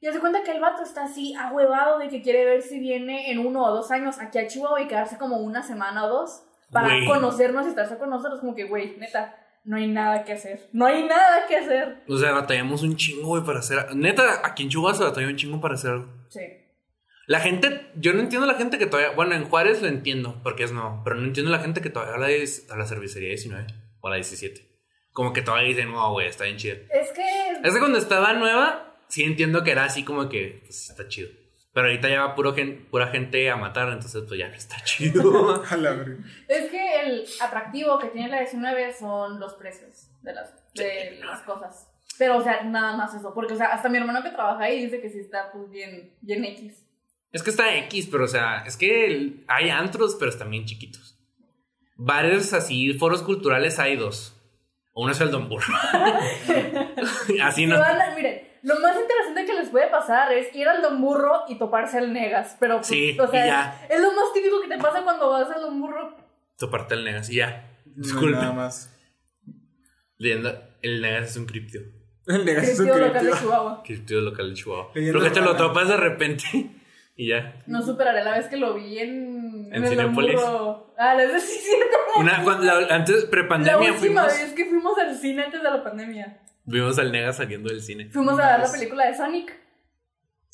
Y 0.00 0.06
haz 0.06 0.14
de 0.14 0.20
cuenta 0.20 0.42
que 0.42 0.52
el 0.52 0.60
vato 0.60 0.82
está 0.82 1.04
así 1.04 1.34
ahuevado 1.34 1.98
de 1.98 2.08
que 2.08 2.20
quiere 2.20 2.44
ver 2.44 2.62
si 2.62 2.78
viene 2.78 3.30
en 3.30 3.38
uno 3.38 3.64
o 3.64 3.70
dos 3.74 3.90
años 3.90 4.18
aquí 4.18 4.38
a 4.38 4.46
Chihuahua 4.46 4.82
y 4.82 4.86
quedarse 4.88 5.16
como 5.16 5.38
una 5.38 5.62
semana 5.62 6.04
o 6.04 6.08
dos 6.08 6.42
para 6.70 6.88
Güey. 6.88 7.06
conocernos 7.06 7.64
y 7.66 7.70
estarse 7.70 7.96
con 7.96 8.10
nosotros. 8.10 8.40
Como 8.40 8.54
que, 8.54 8.64
güey, 8.64 8.96
neta, 8.98 9.34
no 9.64 9.76
hay 9.78 9.86
nada 9.86 10.24
que 10.24 10.34
hacer. 10.34 10.68
No 10.72 10.84
hay 10.84 11.04
nada 11.04 11.46
que 11.48 11.56
hacer. 11.56 12.02
O 12.06 12.18
sea, 12.18 12.32
batallamos 12.32 12.82
un 12.82 12.96
chingo, 12.96 13.28
güey, 13.28 13.44
para 13.44 13.60
hacer. 13.60 13.94
Neta, 13.96 14.42
aquí 14.44 14.64
en 14.64 14.68
Chihuahua 14.68 14.94
se 14.94 15.04
batalla 15.04 15.26
un 15.28 15.36
chingo 15.36 15.58
para 15.60 15.74
hacer 15.74 15.92
algo. 15.92 16.08
Sí. 16.28 16.40
La 17.26 17.40
gente, 17.40 17.90
yo 17.96 18.12
no 18.12 18.20
entiendo 18.20 18.46
la 18.46 18.54
gente 18.54 18.76
que 18.76 18.84
todavía. 18.86 19.12
Bueno, 19.16 19.34
en 19.34 19.48
Juárez 19.48 19.80
lo 19.80 19.88
entiendo, 19.88 20.38
porque 20.42 20.64
es 20.64 20.72
no. 20.72 21.00
Pero 21.04 21.16
no 21.16 21.24
entiendo 21.24 21.50
la 21.50 21.60
gente 21.60 21.80
que 21.80 21.88
todavía 21.88 22.18
va 22.18 22.26
a 22.26 22.28
la, 22.28 22.34
dis- 22.36 22.70
a 22.70 22.76
la 22.76 22.84
cervecería 22.84 23.30
19 23.30 23.66
o 24.02 24.08
a 24.08 24.10
la 24.10 24.16
17. 24.16 24.73
Como 25.14 25.32
que 25.32 25.40
todavía 25.40 25.68
dicen, 25.68 25.90
no, 25.90 26.12
güey, 26.12 26.26
está 26.26 26.44
bien 26.44 26.58
chido. 26.58 26.76
Es 26.92 27.10
que 27.12 27.22
Es 27.62 27.72
que 27.72 27.78
cuando 27.78 27.96
estaba 27.98 28.34
nueva, 28.34 28.94
sí 29.08 29.24
entiendo 29.24 29.64
que 29.64 29.70
era 29.70 29.84
así 29.84 30.04
como 30.04 30.28
que, 30.28 30.60
pues, 30.66 30.90
está 30.90 31.08
chido. 31.08 31.30
Pero 31.72 31.86
ahorita 31.86 32.08
ya 32.10 32.20
va 32.26 32.34
puro 32.34 32.54
gen- 32.54 32.86
pura 32.90 33.06
gente 33.08 33.50
a 33.50 33.56
matar, 33.56 33.88
entonces 33.88 34.22
pues 34.28 34.38
ya 34.38 34.48
no 34.48 34.54
está 34.54 34.76
chido. 34.84 35.62
Es 36.48 36.70
que 36.70 37.00
el 37.00 37.24
atractivo 37.40 37.98
que 37.98 38.08
tiene 38.08 38.28
la 38.28 38.40
19 38.40 38.92
son 38.92 39.40
los 39.40 39.54
precios 39.54 40.08
de 40.22 40.34
las, 40.34 40.52
de 40.74 41.20
las 41.24 41.40
cosas. 41.42 41.88
Pero, 42.18 42.36
o 42.36 42.42
sea, 42.42 42.62
nada 42.62 42.96
más 42.96 43.12
eso. 43.14 43.32
Porque, 43.34 43.54
o 43.54 43.56
sea, 43.56 43.66
hasta 43.68 43.88
mi 43.88 43.98
hermano 43.98 44.22
que 44.22 44.30
trabaja 44.30 44.62
ahí 44.64 44.84
dice 44.84 45.00
que 45.00 45.10
sí 45.10 45.18
está, 45.18 45.50
pues, 45.52 45.68
bien, 45.70 46.12
bien 46.20 46.44
X. 46.44 46.74
es 47.32 47.42
que 47.42 47.50
está 47.50 47.74
X, 47.76 48.08
pero 48.10 48.24
o 48.24 48.28
sea, 48.28 48.62
es 48.66 48.76
que 48.76 49.06
el- 49.06 49.44
hay 49.48 49.70
antros, 49.70 50.14
pero 50.18 50.30
están 50.30 50.50
bien 50.50 50.64
chiquitos. 50.66 51.18
Bares 51.96 52.52
así, 52.52 52.94
foros 52.94 53.22
culturales 53.22 53.78
hay 53.80 53.96
dos. 53.96 54.40
Uno 54.94 55.12
es 55.12 55.20
el 55.20 55.30
Don 55.30 55.48
Burro. 55.48 55.66
así 57.42 57.66
no. 57.66 57.78
van 57.78 58.14
miren, 58.14 58.48
lo 58.62 58.78
más 58.80 58.96
interesante 58.96 59.44
que 59.44 59.54
les 59.54 59.68
puede 59.68 59.88
pasar 59.88 60.32
es 60.32 60.54
ir 60.54 60.68
al 60.68 60.80
Don 60.82 61.00
Burro 61.00 61.42
y 61.48 61.58
toparse 61.58 61.98
al 61.98 62.12
Negas. 62.12 62.56
Pero, 62.60 62.76
pues, 62.76 62.86
Sí, 62.86 63.18
o 63.18 63.28
sea, 63.28 63.44
y 63.44 63.48
ya. 63.48 63.86
es 63.90 64.00
lo 64.00 64.12
más 64.12 64.32
típico 64.32 64.60
que 64.60 64.68
te 64.68 64.78
pasa 64.78 65.02
cuando 65.02 65.30
vas 65.30 65.50
al 65.50 65.62
Don 65.62 65.80
Burro. 65.80 66.16
Tu 66.56 66.70
parte 66.70 66.94
del 66.94 67.04
Negas 67.04 67.28
y 67.30 67.36
ya. 67.36 67.68
No, 67.86 68.02
Disculpe. 68.02 68.36
nada 68.36 68.52
más. 68.52 68.90
Leyenda, 70.16 70.70
el 70.82 71.00
Negas 71.02 71.30
es 71.30 71.36
un 71.36 71.46
criptio. 71.46 71.80
El 72.26 72.44
negas 72.46 72.68
es 72.68 72.80
un 72.80 72.86
Criptido 72.86 73.06
local 73.06 73.26
de. 73.26 73.32
Chihuahua. 73.32 73.82
Tío 74.06 74.20
local 74.22 74.48
de 74.48 74.54
Chihuahua. 74.54 74.90
Leyenda 74.94 75.18
Pero 75.18 75.24
que 75.24 75.34
te 75.40 75.40
lo 75.44 75.56
topas 75.56 75.88
de 75.88 75.96
repente 75.98 76.44
y 77.16 77.28
ya. 77.28 77.62
No 77.66 77.82
superaré 77.82 78.24
la 78.24 78.32
vez 78.36 78.48
que 78.48 78.56
lo 78.56 78.74
vi 78.74 78.98
en. 78.98 79.72
¿En 79.72 79.82
el 79.84 79.88
Cinépolis? 79.90 80.40
Hamburgo. 80.40 80.94
Ah, 80.98 81.14
la 81.14 81.26
vez 81.26 81.42
sí, 81.48 81.58
cierto. 81.58 81.96
Una, 82.18 82.42
cuando, 82.44 82.64
la- 82.64 82.94
antes, 82.94 83.24
La 83.24 83.30
prepandemia, 83.30 83.92
última 83.92 84.22
fuimos, 84.24 84.26
vez 84.26 84.52
que 84.52 84.64
fuimos 84.66 84.98
al 84.98 85.14
cine 85.16 85.44
antes 85.44 85.62
de 85.62 85.70
la 85.70 85.82
pandemia. 85.82 86.40
vimos 86.64 86.98
al 86.98 87.12
Nega 87.12 87.32
saliendo 87.32 87.68
del 87.70 87.82
cine. 87.82 88.08
Fuimos 88.10 88.38
a 88.38 88.56
ver 88.56 88.66
la 88.66 88.72
película 88.72 89.06
de 89.06 89.14
Sonic. 89.14 89.60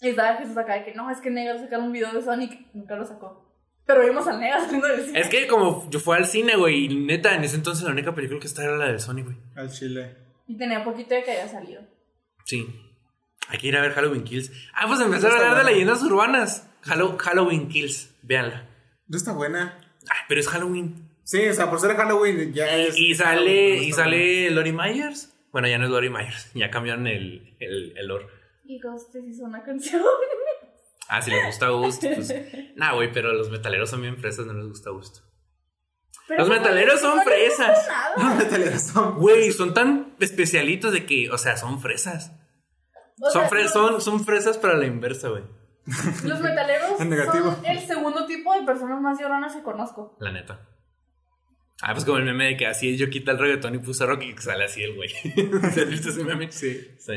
Y 0.03 0.09
estaba 0.09 0.37
Jesús 0.39 0.57
acá 0.57 0.75
de 0.75 0.85
que 0.85 0.95
no, 0.95 1.11
es 1.11 1.21
que 1.21 1.29
Negas 1.31 1.61
sacar 1.61 1.81
un 1.81 1.93
video 1.93 2.11
de 2.13 2.23
Sonic. 2.23 2.75
Nunca 2.75 2.97
lo 2.97 3.05
sacó. 3.05 3.47
Pero 3.87 4.03
vimos 4.03 4.27
al 4.29 4.41
Negas 4.41 4.63
saliendo 4.65 4.87
del 4.89 5.03
cine. 5.05 5.21
Es 5.21 5.29
que 5.29 5.47
como 5.47 5.91
yo 5.91 5.99
fui 6.01 6.17
al 6.17 6.25
cine, 6.27 6.57
güey, 6.57 6.85
y 6.87 7.05
neta, 7.05 7.35
en 7.35 7.45
ese 7.45 7.57
entonces 7.57 7.85
la 7.85 7.91
única 7.93 8.15
película 8.15 8.41
que 8.41 8.47
estaba 8.47 8.69
era 8.69 8.77
la 8.79 8.93
de 8.93 8.99
Sonic, 8.99 9.27
güey. 9.27 9.37
Al 9.57 9.71
chile. 9.71 10.17
Y 10.47 10.57
tenía 10.57 10.83
poquito 10.83 11.15
de 11.15 11.23
que 11.23 11.33
haya 11.33 11.49
salido. 11.49 11.83
Sí. 12.47 12.67
Hay 13.51 13.59
que 13.59 13.67
ir 13.69 13.77
a 13.77 13.83
ver 13.83 13.93
Halloween 13.93 14.25
Kills. 14.25 14.51
Ah, 14.75 14.87
pues 14.89 15.01
empezar 15.01 15.33
a 15.33 15.37
hablar 15.37 15.59
de 15.67 15.73
leyendas 15.73 16.03
urbanas. 16.03 16.69
Hallow- 16.85 17.19
Halloween 17.19 17.69
Kills. 17.69 18.15
Véanla. 18.23 18.69
No 19.09 19.17
está 19.17 19.33
buena. 19.33 19.79
Ah, 20.09 20.25
pero 20.29 20.41
es 20.41 20.49
Halloween. 20.49 21.09
Sí, 21.25 21.47
o 21.49 21.55
sea, 21.55 21.69
por 21.69 21.81
ser 21.81 21.97
Halloween 21.97 22.53
ya 22.55 22.75
es. 22.77 22.97
Y 22.97 23.15
sale, 23.15 23.77
no 23.77 23.83
y 23.83 23.93
sale 23.93 24.51
Lori 24.51 24.73
Myers. 24.73 25.33
Bueno, 25.53 25.69
ya 25.69 25.79
no 25.79 25.85
es 25.87 25.91
Lori 25.91 26.11
Myers. 26.11 26.51
Ya 26.55 26.71
cambiaron 26.71 27.07
el, 27.07 27.57
el, 27.61 27.93
el 27.97 28.07
lore. 28.07 28.27
Y 28.65 28.81
Ghost 28.81 29.15
hizo 29.17 29.45
una 29.45 29.63
canción. 29.65 30.01
Ah, 31.09 31.21
si 31.21 31.31
les 31.33 31.45
gusta 31.45 31.69
Ghost, 31.69 32.05
pues. 32.15 32.33
Nah, 32.77 32.93
güey, 32.95 33.13
pero 33.13 33.33
los 33.33 33.51
metaleros 33.51 33.91
son 33.91 34.01
bien 34.03 34.17
fresas, 34.17 34.47
no 34.47 34.53
les 34.53 34.67
gusta 34.69 34.91
Ghost. 34.91 35.19
Pero 36.29 36.41
Los 36.41 36.49
pues, 36.49 36.61
metaleros 36.61 37.01
son 37.01 37.17
no 37.17 37.23
fresas. 37.25 37.89
No, 38.17 38.35
metaleros 38.37 38.83
son- 38.83 39.15
Güey, 39.19 39.51
son 39.51 39.75
tan 39.75 40.15
especialitos 40.21 40.93
de 40.93 41.05
que, 41.05 41.29
o 41.31 41.39
sea, 41.39 41.57
son 41.57 41.81
fresas. 41.81 42.33
O 43.21 43.31
Son, 43.31 43.43
sea, 43.43 43.51
fre- 43.51 43.63
los- 43.65 43.73
son, 43.73 44.01
son 44.01 44.25
fresas 44.25 44.59
para 44.59 44.75
la 44.77 44.87
inversa, 44.87 45.29
güey. 45.29 45.43
Los 46.25 46.41
metaleros 46.41 46.99
son 46.99 47.13
el 47.67 47.79
segundo 47.81 48.27
tipo 48.27 48.55
de 48.55 48.63
personas 48.65 49.01
más 49.01 49.19
lloronas 49.21 49.55
que 49.57 49.63
conozco. 49.63 50.17
La 50.21 50.33
neta. 50.33 50.67
Ah, 51.83 51.93
pues 51.95 52.05
como 52.05 52.19
el 52.19 52.25
meme 52.25 52.45
de 52.47 52.57
que 52.59 52.67
así 52.67 52.97
yo 52.99 53.09
quita 53.09 53.33
el 53.33 53.39
reggaetón 53.39 53.75
y 53.75 53.79
puse 53.79 54.05
rock 54.05 54.23
y 54.23 54.37
sale 54.37 54.65
así 54.65 54.83
el 54.83 54.95
güey. 54.97 55.09
¿Se 55.73 55.81
has 55.83 55.89
visto 55.89 56.11
ese 56.11 56.25
meme? 56.25 56.53
Sí. 56.53 56.79
Está. 56.99 57.15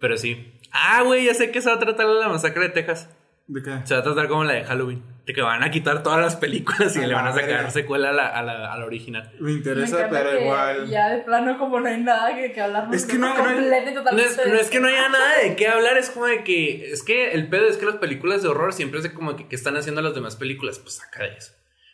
Pero 0.00 0.16
sí. 0.16 0.58
Ah, 0.72 1.02
güey, 1.02 1.24
ya 1.26 1.34
sé 1.34 1.52
que 1.52 1.62
se 1.62 1.68
va 1.70 1.76
a 1.76 1.78
tratar 1.78 2.06
la 2.06 2.28
masacre 2.28 2.64
de 2.64 2.68
Texas. 2.70 3.08
¿De 3.46 3.62
qué? 3.62 3.86
Se 3.86 3.94
va 3.94 4.00
a 4.00 4.02
tratar 4.02 4.28
como 4.28 4.44
la 4.44 4.54
de 4.54 4.64
Halloween. 4.64 5.02
De 5.26 5.32
que 5.32 5.40
van 5.42 5.62
a 5.62 5.70
quitar 5.70 6.02
todas 6.02 6.20
las 6.20 6.36
películas 6.36 6.94
y 6.96 7.00
A 7.00 7.06
le 7.06 7.14
van 7.14 7.26
a 7.26 7.32
sacar 7.32 7.70
secuela 7.70 8.10
a 8.10 8.12
la, 8.12 8.26
a 8.28 8.42
la, 8.42 8.72
a 8.72 8.78
la 8.78 8.84
original. 8.84 9.32
Me 9.40 9.52
interesa, 9.52 10.06
pero 10.10 10.38
igual. 10.40 10.86
Ya 10.88 11.08
de 11.10 11.22
plano, 11.22 11.58
como 11.58 11.80
no 11.80 11.88
hay 11.88 12.00
nada 12.00 12.34
que, 12.34 12.52
que 12.52 12.60
hablar. 12.60 12.88
Es 12.92 13.06
que 13.06 13.16
no- 13.18 13.34
no 13.36 13.48
hay- 13.48 13.56
y 13.56 13.94
No 13.94 14.18
es, 14.22 14.36
no 14.46 14.54
es 14.54 14.68
que 14.70 14.80
no 14.80 14.88
haya 14.88 15.08
nada 15.08 15.38
de 15.42 15.56
qué 15.56 15.68
hablar, 15.68 15.96
es 15.96 16.10
como 16.10 16.26
de 16.26 16.44
que. 16.44 16.90
Es 16.90 17.02
que 17.02 17.32
el 17.32 17.48
pedo 17.48 17.66
es 17.66 17.76
que 17.78 17.86
las 17.86 17.96
películas 17.96 18.42
de 18.42 18.48
horror 18.48 18.72
siempre 18.72 18.98
es 18.98 19.04
de 19.04 19.12
como 19.12 19.34
que, 19.36 19.46
que 19.48 19.56
están 19.56 19.76
haciendo 19.76 20.02
las 20.02 20.14
demás 20.14 20.36
películas. 20.36 20.78
Pues 20.78 20.96
saca 20.96 21.22
de 21.22 21.34
eso. 21.36 21.52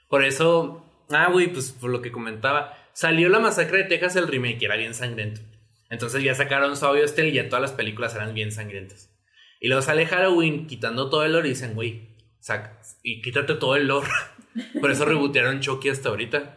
Por 0.08 0.24
eso. 0.24 0.84
Ah, 1.10 1.28
güey, 1.30 1.48
pues 1.52 1.72
por 1.72 1.90
lo 1.90 2.00
que 2.02 2.10
comentaba. 2.12 2.76
Salió 2.92 3.28
la 3.28 3.38
masacre 3.38 3.78
de 3.78 3.84
Texas 3.84 4.16
el 4.16 4.28
remake, 4.28 4.62
y 4.62 4.64
era 4.66 4.76
bien 4.76 4.94
sangriento. 4.94 5.40
Entonces 5.88 6.22
ya 6.22 6.34
sacaron 6.34 6.76
su 6.76 6.84
audio 6.86 7.04
y 7.04 7.32
ya 7.32 7.48
todas 7.48 7.62
las 7.62 7.72
películas 7.72 8.14
eran 8.14 8.32
bien 8.34 8.52
sangrientas. 8.52 9.09
Y 9.60 9.68
luego 9.68 9.82
sale 9.82 10.06
Halloween 10.06 10.66
quitando 10.66 11.08
todo 11.10 11.24
el 11.24 11.32
lore 11.32 11.48
y 11.48 11.50
dicen, 11.50 11.74
güey, 11.74 12.08
saca. 12.40 12.80
Y 13.02 13.20
quítate 13.22 13.54
todo 13.54 13.76
el 13.76 13.86
lore. 13.86 14.08
Por 14.80 14.90
eso 14.90 15.04
rebotearon 15.04 15.60
Chucky 15.60 15.90
hasta 15.90 16.08
ahorita. 16.08 16.56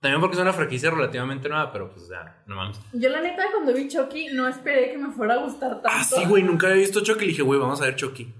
También 0.00 0.20
porque 0.20 0.36
es 0.36 0.42
una 0.42 0.52
franquicia 0.52 0.90
relativamente 0.90 1.48
nueva, 1.48 1.72
pero 1.72 1.90
pues 1.90 2.08
ya, 2.08 2.42
no 2.46 2.54
mames. 2.54 2.78
Yo, 2.92 3.08
la 3.08 3.20
neta, 3.20 3.44
cuando 3.50 3.72
vi 3.74 3.88
Chucky, 3.88 4.28
no 4.28 4.46
esperé 4.46 4.90
que 4.92 4.98
me 4.98 5.10
fuera 5.10 5.34
a 5.34 5.38
gustar 5.38 5.82
tanto. 5.82 5.88
Ah, 5.90 6.04
sí, 6.04 6.24
güey, 6.26 6.42
nunca 6.42 6.68
había 6.68 6.80
visto 6.80 7.00
Chucky. 7.02 7.20
Le 7.22 7.26
dije, 7.28 7.42
güey, 7.42 7.58
vamos 7.58 7.80
a 7.80 7.86
ver 7.86 7.96
Chucky. 7.96 8.32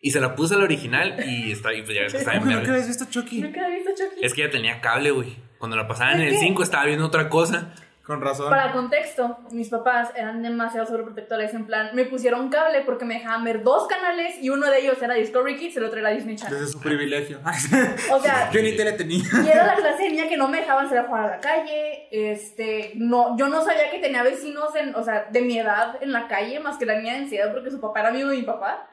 Y 0.00 0.10
se 0.10 0.20
la 0.20 0.34
puse 0.34 0.54
al 0.54 0.62
original 0.62 1.22
y 1.28 1.52
está 1.52 1.72
y 1.74 1.82
pues 1.82 1.94
ya 1.94 2.02
ves 2.02 2.12
que 2.12 2.18
está 2.18 2.32
¿Cómo 2.32 2.46
bien 2.46 2.58
que 2.58 2.62
nunca 2.62 2.72
habías 2.72 2.88
visto 2.88 3.04
Chucky? 3.08 3.40
Nunca 3.40 3.64
había 3.64 3.76
visto 3.76 3.92
Chucky. 3.96 4.24
Es 4.24 4.34
que 4.34 4.40
ya 4.40 4.50
tenía 4.50 4.80
cable, 4.80 5.12
güey. 5.12 5.36
Cuando 5.58 5.76
la 5.76 5.86
pasaban 5.86 6.16
en 6.20 6.28
el 6.28 6.32
que- 6.32 6.38
5 6.40 6.62
estaba 6.64 6.86
viendo 6.86 7.06
otra 7.06 7.28
cosa. 7.28 7.72
Con 8.04 8.20
razón. 8.20 8.50
Para 8.50 8.72
contexto, 8.72 9.38
mis 9.52 9.68
papás 9.68 10.10
eran 10.16 10.42
demasiado 10.42 10.86
sobreprotectores. 10.86 11.54
En 11.54 11.66
plan, 11.66 11.90
me 11.94 12.04
pusieron 12.04 12.48
cable 12.48 12.80
porque 12.80 13.04
me 13.04 13.14
dejaban 13.14 13.44
ver 13.44 13.62
dos 13.62 13.86
canales 13.86 14.42
y 14.42 14.50
uno 14.50 14.68
de 14.68 14.80
ellos 14.80 15.00
era 15.00 15.14
Discovery 15.14 15.56
Kids, 15.56 15.76
el 15.76 15.84
otro 15.84 16.00
era 16.00 16.10
Disney 16.10 16.34
Channel. 16.34 16.58
Desde 16.58 16.72
su 16.72 16.80
privilegio. 16.80 17.38
O 18.12 18.20
sea, 18.20 18.50
Yo 18.50 18.60
ni 18.60 18.76
tele 18.76 18.92
tenía. 18.92 19.22
Y 19.44 19.48
era 19.48 19.66
la 19.66 19.74
clase 19.76 20.02
de 20.02 20.10
niña 20.10 20.28
que 20.28 20.36
no 20.36 20.48
me 20.48 20.58
dejaban 20.58 20.88
salir 20.88 21.04
a 21.04 21.06
jugar 21.06 21.24
a 21.24 21.36
la 21.36 21.40
calle. 21.40 22.08
Este, 22.10 22.92
no, 22.96 23.36
yo 23.36 23.48
no 23.48 23.64
sabía 23.64 23.90
que 23.90 24.00
tenía 24.00 24.22
vecinos 24.22 24.74
en, 24.74 24.94
o 24.94 25.02
sea, 25.04 25.28
de 25.30 25.40
mi 25.40 25.58
edad 25.58 25.96
en 26.00 26.12
la 26.12 26.26
calle, 26.26 26.58
más 26.58 26.78
que 26.78 26.86
la 26.86 26.98
niña 26.98 27.14
de 27.14 27.20
ansiedad, 27.20 27.52
porque 27.52 27.70
su 27.70 27.80
papá 27.80 28.00
era 28.00 28.08
amigo 28.08 28.30
de 28.30 28.36
mi 28.38 28.42
papá. 28.42 28.88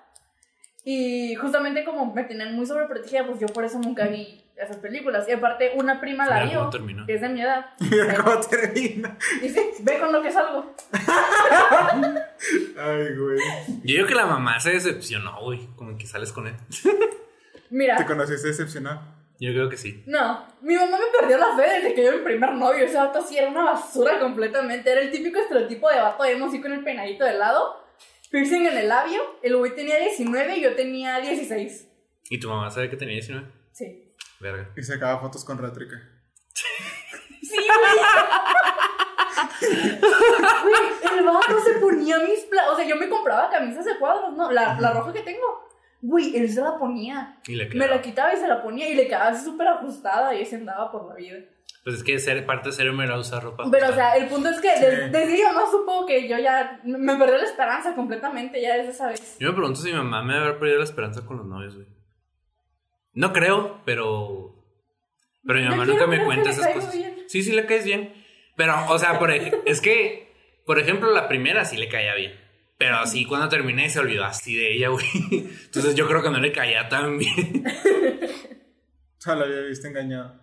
Y 0.84 1.36
justamente 1.36 1.84
como 1.84 2.14
me 2.14 2.24
tenían 2.24 2.56
muy 2.56 2.66
sobreprotegida, 2.66 3.26
pues 3.26 3.40
yo 3.40 3.48
por 3.48 3.66
eso 3.66 3.80
nunca 3.80 4.08
vi 4.08 4.44
esas 4.60 4.78
películas. 4.78 5.28
Y 5.28 5.32
aparte, 5.32 5.72
una 5.76 6.00
prima 6.02 6.26
la 6.28 6.44
Mira 6.44 6.58
cómo 6.58 6.62
vio, 6.62 6.70
terminó. 6.70 7.06
que 7.06 7.16
es 7.16 7.22
de 7.22 7.30
mi 7.30 7.42
edad. 7.42 7.66
Mira 7.80 8.16
cómo 8.24 8.40
termina. 8.42 9.18
Sí, 9.42 9.60
ve 9.82 10.00
con 10.00 10.12
lo 10.12 10.22
que 10.22 10.32
salgo. 10.32 10.74
Ay, 12.78 13.16
güey. 13.16 13.40
Yo 13.84 13.96
digo 13.96 14.08
que 14.08 14.16
la 14.16 14.26
mamá 14.26 14.60
se 14.60 14.72
decepcionó, 14.72 15.40
güey. 15.42 15.68
Como 15.76 15.98
que 15.98 16.06
sales 16.08 16.32
con 16.32 16.48
él. 16.48 16.56
¿Te 16.84 16.90
Mira, 17.70 18.06
conociste 18.06 18.48
decepcionado? 18.48 19.02
Yo 19.42 19.52
creo 19.52 19.70
que 19.70 19.78
sí. 19.78 20.04
no, 20.06 20.46
mi 20.62 20.76
mamá 20.76 20.98
me 20.98 21.18
perdió 21.18 21.38
la 21.38 21.56
fe 21.56 21.62
desde 21.62 21.94
que 21.94 22.04
yo 22.04 22.12
mi 22.12 22.18
primer 22.20 22.54
novio. 22.56 22.84
Ese 22.84 22.98
vato 22.98 23.22
sí 23.22 23.38
era 23.38 23.48
una 23.50 23.64
basura 23.64 24.20
completamente. 24.20 24.92
Era 24.92 25.00
el 25.02 25.12
típico 25.12 25.40
estereotipo 25.40 25.90
de 25.90 25.98
vato 26.02 26.26
emo, 26.26 26.48
así 26.48 26.60
con 26.60 26.74
el 26.74 26.84
peinadito 26.84 27.24
de 27.24 27.36
lado. 27.36 27.86
Piercing 28.32 28.66
en 28.66 28.78
el 28.78 28.90
labio. 28.90 29.22
El 29.42 29.56
güey 29.56 29.74
tenía 29.76 29.98
19 29.98 30.58
y 30.58 30.62
yo 30.62 30.76
tenía 30.76 31.20
16. 31.20 31.88
¿Y 32.30 32.40
tu 32.40 32.50
mamá 32.50 32.70
sabe 32.70 32.90
que 32.90 32.98
tenía 32.98 33.14
19? 33.16 33.48
Sí. 33.72 34.09
Verga. 34.40 34.70
Y 34.76 34.84
sacaba 34.84 35.20
fotos 35.20 35.44
con 35.46 35.58
rétrica. 35.58 35.98
Sí, 37.42 37.58
güey. 37.58 38.00
Güey, 39.60 41.20
el 41.20 41.26
vato 41.26 41.60
se 41.64 41.74
ponía 41.80 42.20
mis 42.20 42.42
pla- 42.46 42.72
O 42.72 42.76
sea, 42.76 42.86
yo 42.86 42.96
me 42.96 43.10
compraba 43.10 43.50
camisas 43.50 43.86
de 43.86 43.98
cuadros, 43.98 44.34
¿no? 44.34 44.52
La, 44.52 44.80
la 44.80 44.92
roja 44.94 45.14
que 45.14 45.22
tengo. 45.22 45.68
Güey, 46.02 46.36
él 46.38 46.50
se 46.50 46.62
la 46.62 46.78
ponía. 46.78 47.38
Y 47.48 47.56
le 47.56 47.70
Me 47.70 47.88
la 47.88 48.02
quitaba 48.02 48.34
y 48.34 48.38
se 48.38 48.48
la 48.48 48.62
ponía 48.62 48.90
y 48.90 48.96
le 48.96 49.08
quedaba 49.08 49.28
así 49.30 49.44
súper 49.46 49.68
ajustada 49.68 50.34
y 50.34 50.42
ese 50.42 50.56
andaba 50.58 50.92
por 50.92 51.08
la 51.10 51.16
vida. 51.16 51.40
Pues 51.84 51.98
es 51.98 52.04
que 52.04 52.20
ser 52.20 52.46
parte 52.46 52.70
de 52.70 52.76
ser 52.76 52.88
era 52.88 53.18
usar 53.18 53.44
ropa. 53.44 53.66
Pero, 53.70 53.86
o 53.86 53.90
ajustada. 53.90 54.14
sea, 54.14 54.24
el 54.24 54.30
punto 54.30 54.50
es 54.50 54.60
que 54.62 54.70
Sí. 54.78 54.86
des- 54.86 55.12
desde 55.12 55.34
mi 55.34 55.44
mamá 55.44 55.62
supo 55.70 56.06
que 56.06 56.28
yo 56.28 56.38
ya 56.38 56.80
me 56.84 57.16
perdió 57.18 57.38
la 57.38 57.44
esperanza 57.46 57.94
completamente 57.96 58.62
ya 58.62 58.76
desde 58.78 58.92
esa 58.92 59.08
vez. 59.08 59.38
Yo 59.40 59.50
me 59.50 59.54
pregunto 59.56 59.80
si 59.82 59.92
mi 59.92 59.98
mamá 59.98 60.24
me 60.24 60.38
habrá 60.38 60.58
perdido 60.60 60.80
la 60.80 60.86
esperanza 60.86 61.26
con 61.26 61.38
los 61.38 61.46
novios, 61.46 61.76
güey. 61.76 61.88
No 63.20 63.34
creo, 63.34 63.82
pero. 63.86 64.56
Pero 65.46 65.60
mi 65.60 65.66
Yo 65.66 65.72
mamá 65.72 65.86
nunca 65.86 66.08
me 66.08 66.24
cuenta 66.24 66.52
esas 66.52 66.68
cosas. 66.74 66.96
bien. 66.96 67.16
Sí, 67.28 67.44
sí 67.44 67.52
le 67.52 67.66
caes 67.66 67.84
bien. 67.84 68.14
Pero, 68.56 68.74
o 68.88 68.98
sea, 68.98 69.20
por 69.20 69.30
ej- 69.32 69.58
es 69.66 69.82
que, 69.82 70.32
por 70.66 70.80
ejemplo, 70.80 71.12
la 71.12 71.28
primera 71.28 71.66
sí 71.66 71.76
le 71.76 71.90
caía 71.90 72.16
bien. 72.16 72.40
Pero 72.78 72.96
así 72.96 73.26
cuando 73.26 73.50
terminé 73.50 73.90
se 73.90 74.00
olvidó 74.00 74.24
así 74.24 74.56
de 74.56 74.74
ella, 74.74 74.88
güey. 74.88 75.06
Entonces 75.66 75.96
yo 75.96 76.08
creo 76.08 76.24
que 76.24 76.30
no 76.30 76.40
le 76.40 76.54
caía 76.54 76.88
tan 76.88 77.18
bien. 77.18 77.66
Toda 79.24 79.36
la 79.36 79.46
vida 79.48 79.62
viviste 79.64 79.90
engañado. 79.90 80.40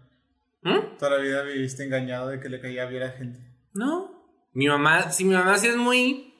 ¿Mm? 0.61 0.99
Toda 0.99 1.16
la 1.16 1.22
vida 1.22 1.43
viviste 1.45 1.83
engañado 1.83 2.29
de 2.29 2.41
que 2.41 2.51
le 2.51 2.61
caía 2.61 2.85
bien 2.85 3.03
a 3.05 3.07
la 3.07 3.12
gente. 3.12 3.39
No. 3.72 4.11
Mi 4.53 4.68
mamá, 4.68 5.11
sí, 5.12 5.24
mi 5.24 5.35
mamá 5.35 5.57
sí 5.57 5.68
es 5.68 5.77
muy. 5.77 6.35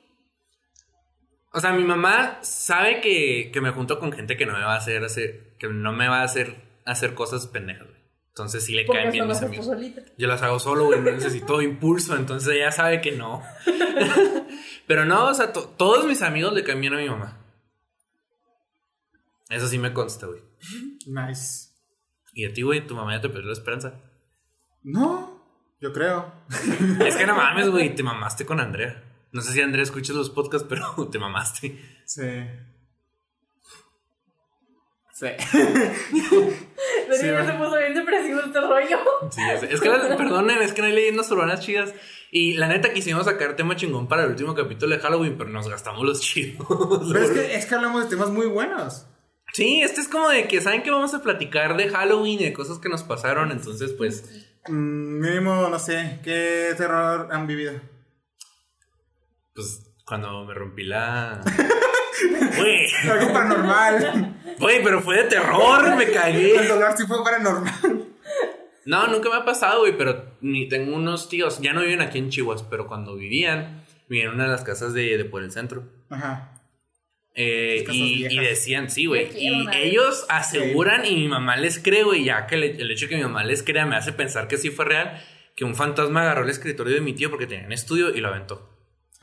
O 1.55 1.61
sea, 1.61 1.73
mi 1.73 1.85
mamá 1.85 2.41
sabe 2.43 3.01
que, 3.01 3.51
que 3.53 3.61
me 3.63 3.71
junto 3.71 3.99
con 3.99 4.13
gente 4.13 4.37
que 4.37 4.45
no 4.45 4.53
me 4.53 4.61
va 4.61 4.75
a 4.75 4.79
hacer, 4.79 5.03
hacer 5.03 5.46
que 5.59 5.69
no 5.69 5.93
me 5.93 6.09
va 6.09 6.21
a 6.21 6.25
hacer 6.25 6.65
hacer 6.85 7.15
cosas 7.15 7.47
pendejas, 7.47 7.87
güey. 7.89 7.97
Entonces 8.29 8.65
sí 8.65 8.75
le 8.75 8.85
Porque 8.85 9.01
caen 9.01 9.13
bien 9.13 9.27
mis 9.29 9.43
amigos. 9.43 9.67
solita. 9.67 10.03
Yo 10.19 10.29
las 10.29 10.43
hago 10.43 10.59
solo, 10.59 10.85
güey, 10.87 11.01
no 11.01 11.11
necesito 11.11 11.61
impulso, 11.63 12.15
entonces 12.17 12.53
ella 12.55 12.71
sabe 12.71 13.01
que 13.01 13.13
no. 13.13 13.43
Pero 14.87 15.05
no, 15.05 15.27
o 15.29 15.35
sea, 15.35 15.53
to- 15.53 15.69
todos 15.79 16.05
mis 16.07 16.23
amigos 16.23 16.53
le 16.53 16.63
caen 16.63 16.81
bien 16.81 16.93
a 16.95 16.99
mi 16.99 17.09
mamá. 17.09 17.43
Eso 19.49 19.69
sí 19.69 19.79
me 19.79 19.93
consta, 19.93 20.27
güey. 20.27 20.43
Nice. 21.07 21.71
Y 22.33 22.45
a 22.45 22.53
ti, 22.53 22.63
güey, 22.63 22.87
tu 22.87 22.95
mamá 22.95 23.15
ya 23.15 23.21
te 23.23 23.29
perdió 23.29 23.47
la 23.47 23.53
esperanza. 23.55 23.95
No, 24.83 25.43
yo 25.81 25.93
creo. 25.93 26.33
Es 27.05 27.17
que 27.17 27.27
no 27.27 27.35
mames, 27.35 27.71
güey, 27.71 27.95
te 27.95 28.03
mamaste 28.03 28.45
con 28.45 28.61
Andrea. 28.61 29.03
No 29.33 29.41
sé 29.41 29.53
si 29.53 29.61
Andrea 29.63 29.83
escucha 29.83 30.13
los 30.13 30.31
podcasts, 30.31 30.67
pero 30.69 31.09
te 31.11 31.19
mamaste. 31.19 31.81
Sí. 32.05 32.23
Sí. 35.19 35.29
Pero 35.53 37.17
Sí, 37.17 37.27
ya 37.27 37.47
se 37.47 37.53
puso 37.53 37.79
bien 37.79 37.95
depresivo 37.95 38.41
este 38.41 38.61
rollo. 38.61 38.99
Sí, 39.31 39.41
ya 39.41 39.59
sé. 39.59 39.73
Es 39.73 39.81
que, 39.81 39.89
perdonen, 40.19 40.61
es 40.61 40.73
que 40.73 40.83
no 40.83 40.89
hay 40.89 40.95
leyendas 40.95 41.31
urbanas 41.31 41.61
chidas. 41.61 41.95
Y 42.31 42.55
la 42.55 42.69
neta 42.69 42.93
quisimos 42.93 43.25
sacar 43.25 43.57
tema 43.57 43.77
chingón 43.77 44.09
para 44.09 44.25
el 44.25 44.31
último 44.31 44.55
capítulo 44.55 44.95
de 44.95 45.01
Halloween, 45.01 45.39
pero 45.39 45.49
nos 45.49 45.69
gastamos 45.69 46.05
los 46.05 46.21
chidos. 46.21 46.67
Pero 47.13 47.25
es 47.25 47.31
que, 47.31 47.55
es 47.55 47.67
que 47.67 47.75
hablamos 47.75 48.05
de 48.05 48.11
temas 48.11 48.31
muy 48.31 48.47
buenos. 48.47 49.07
Sí, 49.55 49.81
este 49.81 50.03
es 50.03 50.09
como 50.09 50.29
de 50.29 50.49
que 50.49 50.61
saben 50.61 50.83
que 50.83 50.91
vamos 50.91 51.15
a 51.15 51.23
platicar 51.23 51.77
de 51.77 51.89
Halloween 51.89 52.41
y 52.41 52.45
de 52.45 52.53
cosas 52.53 52.79
que 52.79 52.91
nos 52.91 53.05
pasaron, 53.05 53.53
entonces 53.53 53.93
pues 53.93 54.47
Mm, 54.69 55.21
mínimo, 55.21 55.69
no 55.69 55.79
sé, 55.79 56.21
¿qué 56.25 56.75
terror 56.77 57.29
han 57.31 57.47
vivido? 57.47 57.81
Pues 59.55 59.83
cuando 60.05 60.45
me 60.45 60.55
rompí 60.55 60.85
la. 60.85 61.41
Güey. 62.57 62.87
Algo 63.11 63.33
paranormal. 63.33 64.35
Güey, 64.59 64.83
pero 64.83 65.03
fue 65.03 65.17
de 65.17 65.25
terror, 65.25 65.97
me 65.97 66.11
cagué. 66.11 66.57
El 66.57 66.69
dolor 66.69 66.95
sí 66.97 67.05
fue 67.07 67.23
paranormal. 67.23 68.07
No, 68.87 69.07
nunca 69.09 69.29
me 69.29 69.37
ha 69.37 69.45
pasado, 69.45 69.81
güey, 69.81 69.97
pero 69.99 70.37
ni 70.41 70.69
tengo 70.69 70.95
unos 70.95 71.29
tíos, 71.29 71.61
ya 71.61 71.73
no 71.73 71.81
viven 71.83 72.01
aquí 72.01 72.19
en 72.19 72.31
Chihuahua, 72.31 72.69
pero 72.71 72.87
cuando 72.87 73.17
vivían, 73.17 73.85
vivían 74.09 74.29
en 74.29 74.35
una 74.35 74.45
de 74.45 74.51
las 74.51 74.63
casas 74.63 74.95
de, 74.95 75.19
de 75.19 75.25
por 75.25 75.43
el 75.43 75.51
centro. 75.51 75.83
Ajá. 76.09 76.53
Eh, 77.35 77.85
y, 77.91 78.39
decían, 78.39 78.89
sí, 78.91 79.05
güey. 79.07 79.29
Y 79.37 79.67
ellos 79.75 80.25
aseguran, 80.29 81.05
y 81.05 81.17
mi 81.17 81.29
mamá 81.29 81.57
les 81.57 81.79
cree, 81.81 82.03
güey, 82.05 82.25
ya 82.25 82.47
que 82.47 82.57
le- 82.57 82.81
el 82.81 82.91
hecho 82.91 83.07
de 83.07 83.11
que 83.11 83.17
mi 83.17 83.23
mamá 83.25 83.45
les 83.45 83.63
crea 83.63 83.85
me 83.87 83.97
hace 83.97 84.13
pensar 84.13 84.49
que 84.49 84.57
sí 84.57 84.71
fue 84.71 84.85
real, 84.87 85.23
que 85.55 85.65
un 85.65 85.75
fantasma 85.75 86.23
agarró 86.23 86.45
el 86.45 86.51
escritorio 86.51 86.95
de 86.95 87.01
mi 87.01 87.13
tío 87.13 87.29
porque 87.29 87.47
tenía 87.47 87.67
un 87.67 87.73
estudio 87.73 88.15
y 88.15 88.21
lo 88.21 88.29
aventó. 88.29 88.76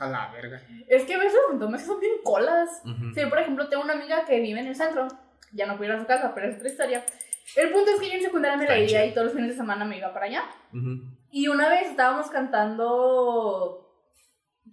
A 0.04 0.08
la 0.08 0.30
verga. 0.32 0.60
Es 0.88 1.04
que 1.04 1.14
a 1.14 1.18
veces 1.18 1.34
los 1.34 1.50
fantasmas 1.52 1.84
son 1.86 2.00
bien 2.00 2.14
colas. 2.22 2.82
Ujú. 2.84 3.14
Sí, 3.14 3.20
yo, 3.20 3.28
por 3.30 3.38
ejemplo, 3.38 3.68
tengo 3.68 3.82
una 3.82 3.94
amiga 3.94 4.24
que 4.24 4.40
vive 4.40 4.60
en 4.60 4.66
el 4.66 4.76
centro. 4.76 5.08
Ya 5.52 5.66
no 5.66 5.76
puedo 5.76 5.90
ir 5.90 5.96
a 5.96 6.00
su 6.00 6.06
casa, 6.06 6.32
pero 6.34 6.48
es 6.48 6.56
otra 6.56 6.68
historia. 6.68 7.04
El 7.56 7.70
punto 7.70 7.90
es 7.92 8.00
que 8.00 8.08
yo 8.08 8.14
en 8.14 8.22
secundaria 8.22 8.56
me 8.56 8.66
la 8.66 8.86
chido. 8.86 9.04
y 9.04 9.10
todos 9.12 9.26
los 9.26 9.34
fines 9.34 9.50
de 9.50 9.56
semana 9.56 9.84
me 9.84 9.98
iba 9.98 10.12
para 10.12 10.26
allá. 10.26 10.44
Ujú. 10.72 11.00
Y 11.30 11.48
una 11.48 11.68
vez 11.68 11.88
estábamos 11.90 12.30
cantando 12.30 13.90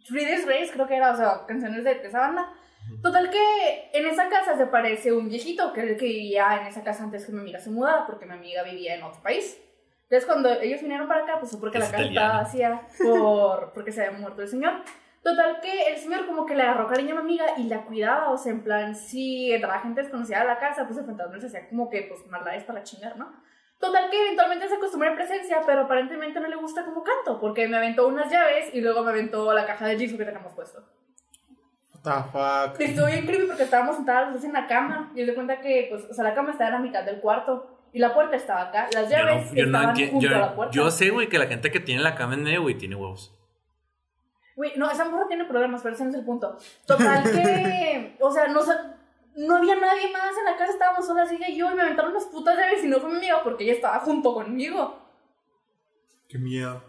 Three 0.08 0.26
Days 0.26 0.46
Grace, 0.46 0.72
creo 0.74 0.88
que 0.88 0.96
era, 0.96 1.12
o 1.12 1.16
sea, 1.18 1.46
canciones 1.48 1.84
de 1.84 1.92
esa 1.92 2.20
banda. 2.20 2.54
Total 3.02 3.30
que 3.30 3.90
en 3.94 4.06
esa 4.08 4.28
casa 4.30 4.58
se 4.58 4.66
parece 4.66 5.12
un 5.14 5.30
viejito, 5.30 5.72
que 5.74 5.82
era 5.82 5.92
el 5.92 5.98
que 5.98 6.06
vivía 6.06 6.60
en 6.62 6.68
esa 6.68 6.84
casa 6.84 7.04
antes 7.04 7.26
que 7.26 7.32
mi 7.32 7.40
amiga 7.40 7.60
se 7.60 7.70
mudara, 7.70 8.06
porque 8.06 8.26
mi 8.26 8.34
amiga 8.34 8.64
vivía 8.64 8.96
en 8.96 9.04
otro 9.04 9.22
país. 9.22 9.58
Entonces 10.04 10.26
cuando 10.26 10.50
ellos 10.60 10.82
vinieron 10.82 11.08
para 11.08 11.24
acá, 11.24 11.40
pues 11.40 11.52
fue 11.52 11.60
porque 11.60 11.78
Es 11.78 11.86
la 11.86 11.92
casa 11.92 12.04
italiano. 12.04 12.28
estaba 12.28 12.44
vacía, 12.44 12.88
por, 13.02 13.72
porque 13.74 13.92
se 13.92 14.04
había 14.06 14.18
muerto 14.20 14.42
el 14.42 14.48
señor. 14.50 14.74
Total 15.24 15.59
que 15.61 15.84
el 15.93 15.97
señor 15.99 16.26
como 16.26 16.45
que 16.47 16.55
le 16.55 16.63
agarró 16.63 16.88
cariño 16.88 17.11
a 17.11 17.22
mi 17.22 17.22
amiga 17.22 17.45
y 17.57 17.63
la 17.65 17.84
cuidaba, 17.86 18.32
o 18.32 18.38
sea, 18.38 18.51
en 18.51 18.63
plan, 18.63 18.95
si 18.95 19.53
entraba 19.53 19.80
gente 19.80 20.01
desconocida 20.01 20.41
a 20.41 20.45
la 20.45 20.57
casa, 20.57 20.86
pues 20.88 20.97
el 20.97 21.05
fantasma 21.05 21.39
se 21.39 21.45
hacía 21.47 21.69
como 21.69 21.89
que, 21.91 22.03
pues, 22.09 22.26
maldades 22.28 22.63
para 22.63 22.82
chingar, 22.84 23.15
¿no? 23.17 23.32
Total 23.80 24.09
que 24.09 24.19
eventualmente 24.19 24.67
se 24.67 24.76
acostumbró 24.76 25.09
en 25.09 25.15
presencia, 25.15 25.61
pero 25.65 25.82
aparentemente 25.82 26.39
no 26.39 26.47
le 26.47 26.55
gusta 26.55 26.86
como 26.86 27.03
canto, 27.03 27.39
porque 27.39 27.67
me 27.67 27.78
aventó 27.78 28.07
unas 28.07 28.32
llaves 28.32 28.69
y 28.74 28.82
luego 28.82 29.03
me 29.03 29.11
aventó 29.11 29.53
la 29.53 29.65
caja 29.65 29.88
de 29.88 29.97
Jisoo 29.97 30.17
que 30.17 30.26
tenemos 30.26 30.53
puesto. 30.53 30.84
What 32.03 32.24
the 32.24 32.30
fuck. 32.32 32.80
Estuvo 32.82 33.05
bien 33.05 33.26
creepy 33.28 33.45
porque 33.47 33.63
estábamos 33.63 33.95
sentadas 33.97 34.34
dos 34.34 34.43
en 34.43 34.53
la 34.53 34.65
cama 34.67 35.11
y 35.15 35.24
se 35.26 35.36
cuenta 35.36 35.61
que, 35.61 35.88
pues, 35.91 36.05
o 36.09 36.13
sea, 36.13 36.24
la 36.24 36.34
cama 36.34 36.51
estaba 36.51 36.69
en 36.69 36.76
la 36.76 36.80
mitad 36.82 37.03
del 37.03 37.19
cuarto 37.22 37.78
y 37.93 37.99
la 37.99 38.13
puerta 38.13 38.36
estaba 38.36 38.61
acá, 38.69 38.88
las 38.93 39.03
Yo 39.09 39.17
llaves 39.17 39.51
no, 39.51 39.55
yo 39.57 39.65
no 39.67 39.78
estaban 39.78 40.09
junto 40.11 40.28
yo- 40.28 40.36
a 40.36 40.39
la 40.39 40.55
puerta. 40.55 40.74
yo 40.74 40.89
sé, 40.91 41.09
güey, 41.11 41.30
que 41.30 41.38
la 41.38 41.45
gente 41.47 41.72
que 41.72 41.80
tiene 41.80 42.01
la 42.01 42.15
cama 42.15 42.34
en 42.36 42.43
medio, 42.43 42.61
güey, 42.63 42.76
tiene 42.76 42.95
huevos. 42.95 43.38
Güey, 44.62 44.74
no, 44.78 44.91
esa 44.91 45.05
morra 45.05 45.26
tiene 45.28 45.45
problemas, 45.45 45.82
pero 45.82 45.95
ese 45.95 46.03
no 46.03 46.12
es 46.12 46.16
el 46.18 46.24
punto. 46.24 46.55
Total 46.86 47.24
que, 47.24 48.16
o 48.22 48.32
sea, 48.32 48.47
no, 48.47 48.59
no 49.38 49.55
había 49.55 49.76
nadie 49.76 50.12
más 50.12 50.38
en 50.38 50.45
la 50.45 50.55
casa, 50.55 50.72
estábamos 50.74 51.07
solas 51.07 51.32
ella 51.32 51.49
y 51.49 51.57
yo, 51.57 51.72
y 51.72 51.74
me 51.74 51.82
aventaron 51.82 52.12
unas 52.12 52.26
putas 52.26 52.55
llaves 52.55 52.84
y 52.84 52.88
no 52.88 52.99
fue 52.99 53.09
mi 53.09 53.18
amiga 53.18 53.41
porque 53.43 53.64
ella 53.64 53.74
estaba 53.74 53.99
junto 54.01 54.36
conmigo. 54.36 54.99
Qué 56.30 56.38
miedo. 56.38 56.84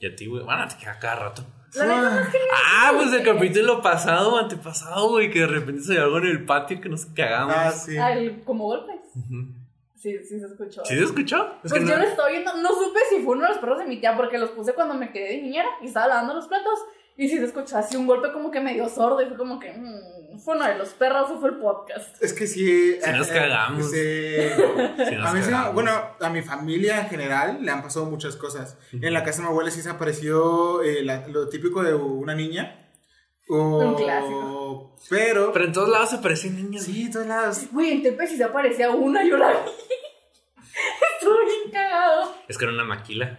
Y 0.00 0.06
a 0.06 0.16
ti, 0.16 0.26
güey, 0.26 0.42
bueno, 0.42 0.66
te 0.66 0.76
queda 0.78 0.98
cada 0.98 1.14
rato. 1.28 1.42
La 1.74 2.22
es 2.22 2.28
que 2.28 2.38
Ah, 2.52 2.90
pues 2.96 3.12
el 3.12 3.22
capítulo 3.24 3.80
pasado, 3.80 4.36
antepasado, 4.36 5.10
güey, 5.10 5.30
que 5.30 5.38
de 5.40 5.46
repente 5.46 5.80
se 5.82 5.96
algo 5.98 6.18
en 6.18 6.26
el 6.26 6.44
patio 6.44 6.80
que 6.80 6.88
nos 6.88 7.06
cagamos. 7.06 7.54
Ah, 7.56 7.70
sí. 7.70 7.96
Al- 7.96 8.42
como 8.44 8.64
golpes. 8.64 8.96
Sí, 9.96 10.18
sí 10.24 10.40
se 10.40 10.46
escuchó. 10.46 10.84
¿Sí 10.84 10.96
se 10.96 11.04
escuchó? 11.04 11.46
Es 11.62 11.70
Pues 11.70 11.72
que 11.74 11.80
yo 11.88 11.96
no- 11.96 12.02
lo 12.02 12.08
estaba 12.08 12.28
viendo, 12.30 12.52
no 12.56 12.68
supe 12.70 12.98
si 13.08 13.22
fue 13.22 13.36
uno 13.36 13.44
de 13.44 13.50
los 13.50 13.58
perros 13.58 13.78
de 13.78 13.84
mi 13.86 14.00
tía 14.00 14.16
porque 14.16 14.36
los 14.38 14.50
puse 14.50 14.74
cuando 14.74 14.94
me 14.94 15.12
quedé 15.12 15.36
de 15.36 15.42
niñera 15.42 15.68
y 15.80 15.86
estaba 15.86 16.08
lavando 16.08 16.34
los 16.34 16.48
platos 16.48 16.80
y 17.16 17.28
si 17.28 17.38
se 17.38 17.44
escuchó 17.44 17.76
así 17.76 17.96
un 17.96 18.06
golpe 18.06 18.32
como 18.32 18.50
que 18.50 18.60
medio 18.60 18.88
sordo 18.88 19.20
y 19.22 19.26
fue 19.26 19.36
como 19.36 19.58
que 19.60 19.72
mm, 19.72 20.38
fue 20.38 20.56
uno 20.56 20.66
de 20.66 20.76
los 20.76 20.90
perros 20.90 21.30
o 21.30 21.38
fue 21.40 21.50
el 21.50 21.56
podcast. 21.58 22.22
Es 22.22 22.32
que 22.32 22.46
sí. 22.46 22.94
Sí 23.00 23.10
nos 23.12 23.28
eh, 23.30 23.34
cagamos. 23.34 23.90
sí. 23.90 25.04
Sí 25.08 25.14
nos 25.16 25.28
a 25.28 25.32
mí 25.34 25.40
se 25.40 25.46
me- 25.46 25.52
cagamos. 25.52 25.74
bueno, 25.74 25.90
a 26.20 26.30
mi 26.30 26.42
familia 26.42 27.00
en 27.00 27.08
general 27.08 27.58
le 27.62 27.70
han 27.70 27.82
pasado 27.82 28.06
muchas 28.06 28.36
cosas. 28.36 28.78
En 28.92 29.12
la 29.12 29.24
casa 29.24 29.38
de 29.38 29.42
mi 29.44 29.48
abuela 29.50 29.70
sí 29.70 29.82
se 29.82 29.90
apareció 29.90 30.82
eh, 30.82 31.02
la- 31.02 31.26
lo 31.28 31.48
típico 31.48 31.82
de 31.82 31.94
una 31.94 32.34
niña. 32.34 32.78
O, 33.48 33.56
Un 33.78 33.94
clásico. 33.96 34.96
Pero, 35.10 35.52
Pero 35.52 35.64
en 35.66 35.72
todos 35.72 35.88
lados 35.90 36.10
se 36.10 36.18
parecen 36.18 36.56
niños. 36.56 36.84
Sí, 36.84 37.10
todos 37.10 37.26
lados. 37.26 37.66
Güey, 37.72 37.90
en 37.92 38.02
Tepe 38.02 38.26
sí 38.26 38.36
se 38.36 38.44
aparecía 38.44 38.90
una, 38.90 39.22
yo 39.28 39.36
la 39.36 39.50
vi. 39.50 39.56
Estuvo 41.18 41.36
bien 41.44 41.70
cagado. 41.72 42.34
Es 42.48 42.56
que 42.56 42.64
era 42.64 42.72
una 42.72 42.84
maquila. 42.84 43.38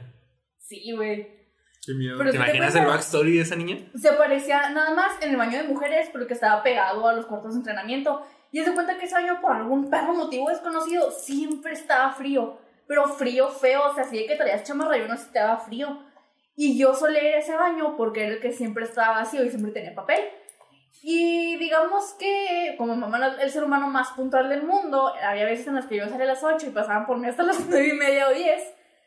Sí, 0.59 0.91
güey. 0.95 1.42
Qué 1.85 1.93
miedo. 1.93 2.17
Pero 2.17 2.31
¿Te 2.31 2.37
te 2.37 2.43
imaginas 2.43 2.75
el 2.75 2.85
backstory 2.85 3.37
de 3.37 3.41
esa 3.41 3.55
niña? 3.55 3.77
Se 3.95 4.09
aparecía 4.09 4.69
nada 4.69 4.93
más 4.93 5.21
en 5.21 5.31
el 5.31 5.37
baño 5.37 5.57
de 5.57 5.63
mujeres 5.65 6.09
porque 6.11 6.33
estaba 6.33 6.63
pegado 6.63 7.07
a 7.07 7.13
los 7.13 7.25
cuartos 7.25 7.53
de 7.53 7.59
entrenamiento. 7.59 8.25
Y 8.51 8.63
se 8.63 8.73
cuenta 8.73 8.97
que 8.97 9.05
ese 9.05 9.15
baño, 9.15 9.41
por 9.41 9.51
algún 9.51 9.89
perro 9.89 10.13
motivo 10.13 10.49
desconocido, 10.49 11.11
siempre 11.11 11.73
estaba 11.73 12.13
frío. 12.13 12.57
Pero 12.87 13.07
frío, 13.07 13.49
feo, 13.49 13.87
o 13.89 13.93
sea, 13.93 14.03
así 14.03 14.17
de 14.17 14.25
que 14.25 14.35
traías 14.35 14.63
chamarra 14.63 14.97
y 14.97 15.01
uno 15.01 15.17
sí 15.17 15.23
estaba 15.25 15.57
frío. 15.57 15.99
Y 16.55 16.77
yo 16.77 16.93
solía 16.93 17.27
ir 17.27 17.35
a 17.35 17.39
ese 17.39 17.55
baño 17.55 17.97
porque 17.97 18.25
era 18.25 18.35
el 18.35 18.39
que 18.39 18.51
siempre 18.51 18.85
estaba 18.85 19.21
vacío 19.21 19.43
y 19.43 19.49
siempre 19.49 19.71
tenía 19.71 19.95
papel. 19.95 20.21
Y 21.01 21.57
digamos 21.57 22.13
que, 22.13 22.75
como 22.77 22.95
mamá 22.95 23.17
era 23.17 23.41
el 23.41 23.49
ser 23.49 23.63
humano 23.63 23.87
más 23.87 24.09
puntual 24.11 24.47
del 24.47 24.63
mundo, 24.63 25.13
había 25.21 25.45
veces 25.45 25.67
en 25.67 25.75
las 25.75 25.87
que 25.87 25.97
yo 25.97 26.07
salía 26.07 26.23
a 26.23 26.27
las 26.27 26.43
8 26.43 26.67
y 26.67 26.69
pasaban 26.69 27.05
por 27.05 27.17
mí 27.17 27.27
hasta 27.27 27.43
las 27.43 27.59
9 27.67 27.87
y 27.87 27.97
media 27.97 28.29
o 28.29 28.33
10. 28.33 28.61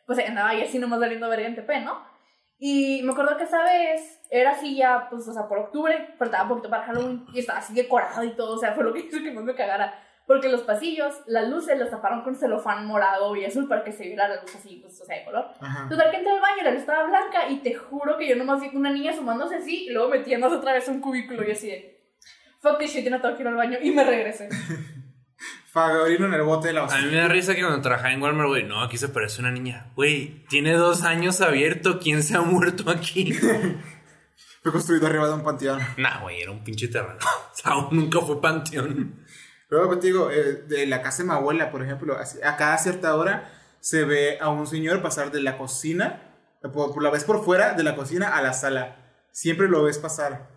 Pues 0.07 0.19
andaba 0.19 0.51
ahí 0.51 0.63
así 0.63 0.79
nomás 0.79 1.01
saliendo 1.01 1.29
verga 1.29 1.47
en 1.47 1.55
TP, 1.55 1.81
¿no? 1.85 2.16
Y 2.59 3.03
me 3.03 3.13
acuerdo 3.13 3.37
que 3.37 3.45
esa 3.45 3.63
vez 3.63 4.21
era 4.31 4.53
así 4.53 4.77
ya, 4.77 5.09
pues, 5.11 5.29
o 5.29 5.33
sea, 5.33 5.47
por 5.47 5.59
octubre, 5.59 6.15
faltaba 6.19 6.45
un 6.45 6.49
poquito 6.51 6.71
para 6.71 6.85
Halloween 6.85 7.27
y 7.33 7.41
estaba 7.41 7.59
así 7.59 7.75
decorado 7.75 8.25
y 8.25 8.35
todo, 8.35 8.55
o 8.55 8.59
sea, 8.59 8.73
fue 8.73 8.85
lo 8.85 8.93
que 8.93 9.01
hizo 9.09 9.23
que 9.23 9.33
más 9.33 9.45
me 9.45 9.55
cagara. 9.55 10.03
Porque 10.27 10.49
los 10.49 10.63
pasillos, 10.63 11.23
las 11.27 11.49
luces 11.49 11.79
las 11.79 11.91
taparon 11.91 12.23
con 12.23 12.35
celofán 12.35 12.85
morado 12.85 13.37
y 13.37 13.45
azul 13.45 13.69
para 13.69 13.85
que 13.85 13.93
se 13.93 14.05
viera 14.05 14.27
la 14.27 14.43
luz 14.43 14.57
así, 14.57 14.81
pues, 14.83 15.01
o 15.01 15.05
sea, 15.05 15.19
de 15.19 15.25
color. 15.25 15.53
Ajá. 15.61 15.89
Total 15.89 16.11
que 16.11 16.17
entré 16.17 16.33
al 16.33 16.41
baño 16.41 16.57
y 16.63 16.65
la 16.65 16.71
luz 16.73 16.81
estaba 16.81 17.05
blanca 17.05 17.49
y 17.49 17.59
te 17.59 17.75
juro 17.75 18.17
que 18.17 18.29
yo 18.29 18.35
nomás 18.35 18.61
vi 18.61 18.77
una 18.77 18.91
niña 18.91 19.13
asomándose 19.13 19.57
así 19.57 19.85
y 19.87 19.91
luego 19.91 20.09
metiéndose 20.09 20.57
otra 20.57 20.73
vez 20.73 20.89
a 20.89 20.93
un 20.93 21.01
cubículo 21.01 21.47
y 21.47 21.53
así 21.53 21.69
de... 21.69 21.97
Fuck 22.59 22.79
this 22.79 22.93
shit, 22.93 23.09
no 23.09 23.21
tengo 23.21 23.37
que 23.37 23.43
ir 23.43 23.49
al 23.49 23.55
baño 23.55 23.79
y 23.81 23.93
me 23.93 24.03
regresé. 24.03 24.49
Favorino 25.77 26.25
en 26.25 26.33
el 26.33 26.41
bote 26.43 26.69
de 26.69 26.73
la 26.73 26.81
A 26.81 26.85
mí 26.85 26.91
basura. 26.91 27.11
me 27.11 27.17
da 27.19 27.29
risa 27.29 27.55
que 27.55 27.61
cuando 27.61 27.83
trabajaba 27.83 28.11
en 28.11 28.23
Walmart, 28.23 28.49
güey, 28.49 28.65
no, 28.65 28.83
aquí 28.83 28.97
se 28.97 29.11
parece 29.11 29.43
una 29.43 29.51
niña. 29.51 29.93
Güey, 29.95 30.47
tiene 30.49 30.73
dos 30.73 31.03
años 31.03 31.43
abierto. 31.43 31.99
¿Quién 31.99 32.23
se 32.23 32.35
ha 32.35 32.41
muerto 32.41 32.89
aquí? 32.91 33.35
Fue 34.63 34.73
construido 34.73 35.07
arriba 35.07 35.29
de 35.29 35.35
un 35.35 35.45
panteón. 35.45 35.79
nah, 35.99 36.23
güey, 36.23 36.41
era 36.41 36.51
un 36.51 36.65
pinche 36.65 36.89
terreno. 36.89 37.19
O 37.53 37.59
sea, 37.59 37.89
nunca 37.91 38.21
fue 38.21 38.41
panteón. 38.41 39.23
Luego 39.69 39.89
pues, 39.89 40.01
te 40.01 40.07
digo, 40.07 40.31
eh, 40.31 40.65
de 40.67 40.87
la 40.87 41.03
casa 41.03 41.23
de 41.23 41.29
mi 41.29 41.35
abuela, 41.35 41.71
por 41.71 41.83
ejemplo, 41.83 42.17
a 42.17 42.57
cada 42.57 42.79
cierta 42.79 43.15
hora 43.15 43.51
se 43.81 44.05
ve 44.05 44.39
a 44.41 44.49
un 44.49 44.67
señor 44.67 45.03
pasar 45.03 45.31
de 45.31 45.43
la 45.43 45.59
cocina, 45.59 46.23
eh, 46.63 46.69
por, 46.69 46.93
por 46.95 47.03
la 47.03 47.11
vez 47.11 47.25
por 47.25 47.45
fuera, 47.45 47.75
de 47.75 47.83
la 47.83 47.95
cocina 47.97 48.35
a 48.37 48.41
la 48.43 48.53
sala. 48.55 48.97
Siempre 49.31 49.69
lo 49.69 49.83
ves 49.83 49.99
pasar. 49.99 50.56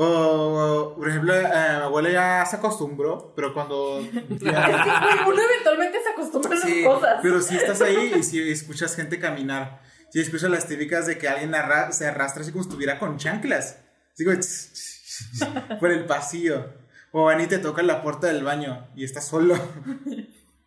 O, 0.00 0.94
por 0.96 1.08
ejemplo, 1.08 1.34
eh, 1.34 1.42
mi 1.42 1.82
abuela 1.82 2.10
ya 2.10 2.46
se 2.46 2.54
acostumbró, 2.56 3.32
pero 3.34 3.52
cuando... 3.52 3.98
Es 4.00 4.10
que, 4.10 4.26
güey, 4.38 5.18
uno 5.26 5.42
eventualmente 5.42 5.98
se 6.02 6.10
acostumbra 6.10 6.52
a 6.52 6.54
las 6.54 6.62
Sí, 6.68 6.84
cosas. 6.84 7.18
pero 7.20 7.40
si 7.42 7.56
estás 7.56 7.82
ahí 7.82 8.12
y 8.16 8.22
si 8.22 8.48
escuchas 8.48 8.94
gente 8.94 9.18
caminar, 9.18 9.80
si 10.10 10.20
escuchas 10.20 10.50
las 10.50 10.68
típicas 10.68 11.06
de 11.08 11.18
que 11.18 11.26
alguien 11.28 11.52
arra- 11.54 11.90
se 11.90 12.06
arrastra 12.06 12.42
así 12.42 12.52
como 12.52 12.62
si 12.62 12.68
estuviera 12.70 13.00
con 13.00 13.16
chanclas, 13.18 13.80
digo, 14.16 14.30
por 15.80 15.90
el 15.90 16.04
pasillo, 16.06 16.72
o 17.10 17.24
van 17.24 17.40
y 17.40 17.48
te 17.48 17.58
tocan 17.58 17.88
la 17.88 18.00
puerta 18.00 18.28
del 18.28 18.44
baño 18.44 18.86
y 18.94 19.02
estás 19.04 19.26
solo. 19.26 19.56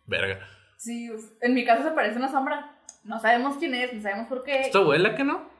Verga. 0.06 0.40
Sí, 0.76 1.10
en 1.40 1.54
mi 1.54 1.64
caso 1.64 1.84
se 1.84 1.92
parece 1.92 2.16
una 2.18 2.30
sombra. 2.30 2.76
No 3.04 3.18
sabemos 3.20 3.56
quién 3.58 3.74
es, 3.74 3.94
no 3.94 4.02
sabemos 4.02 4.28
por 4.28 4.44
qué. 4.44 4.60
¿Es 4.62 4.70
tu 4.72 4.78
abuela 4.78 5.16
que 5.16 5.24
no? 5.24 5.50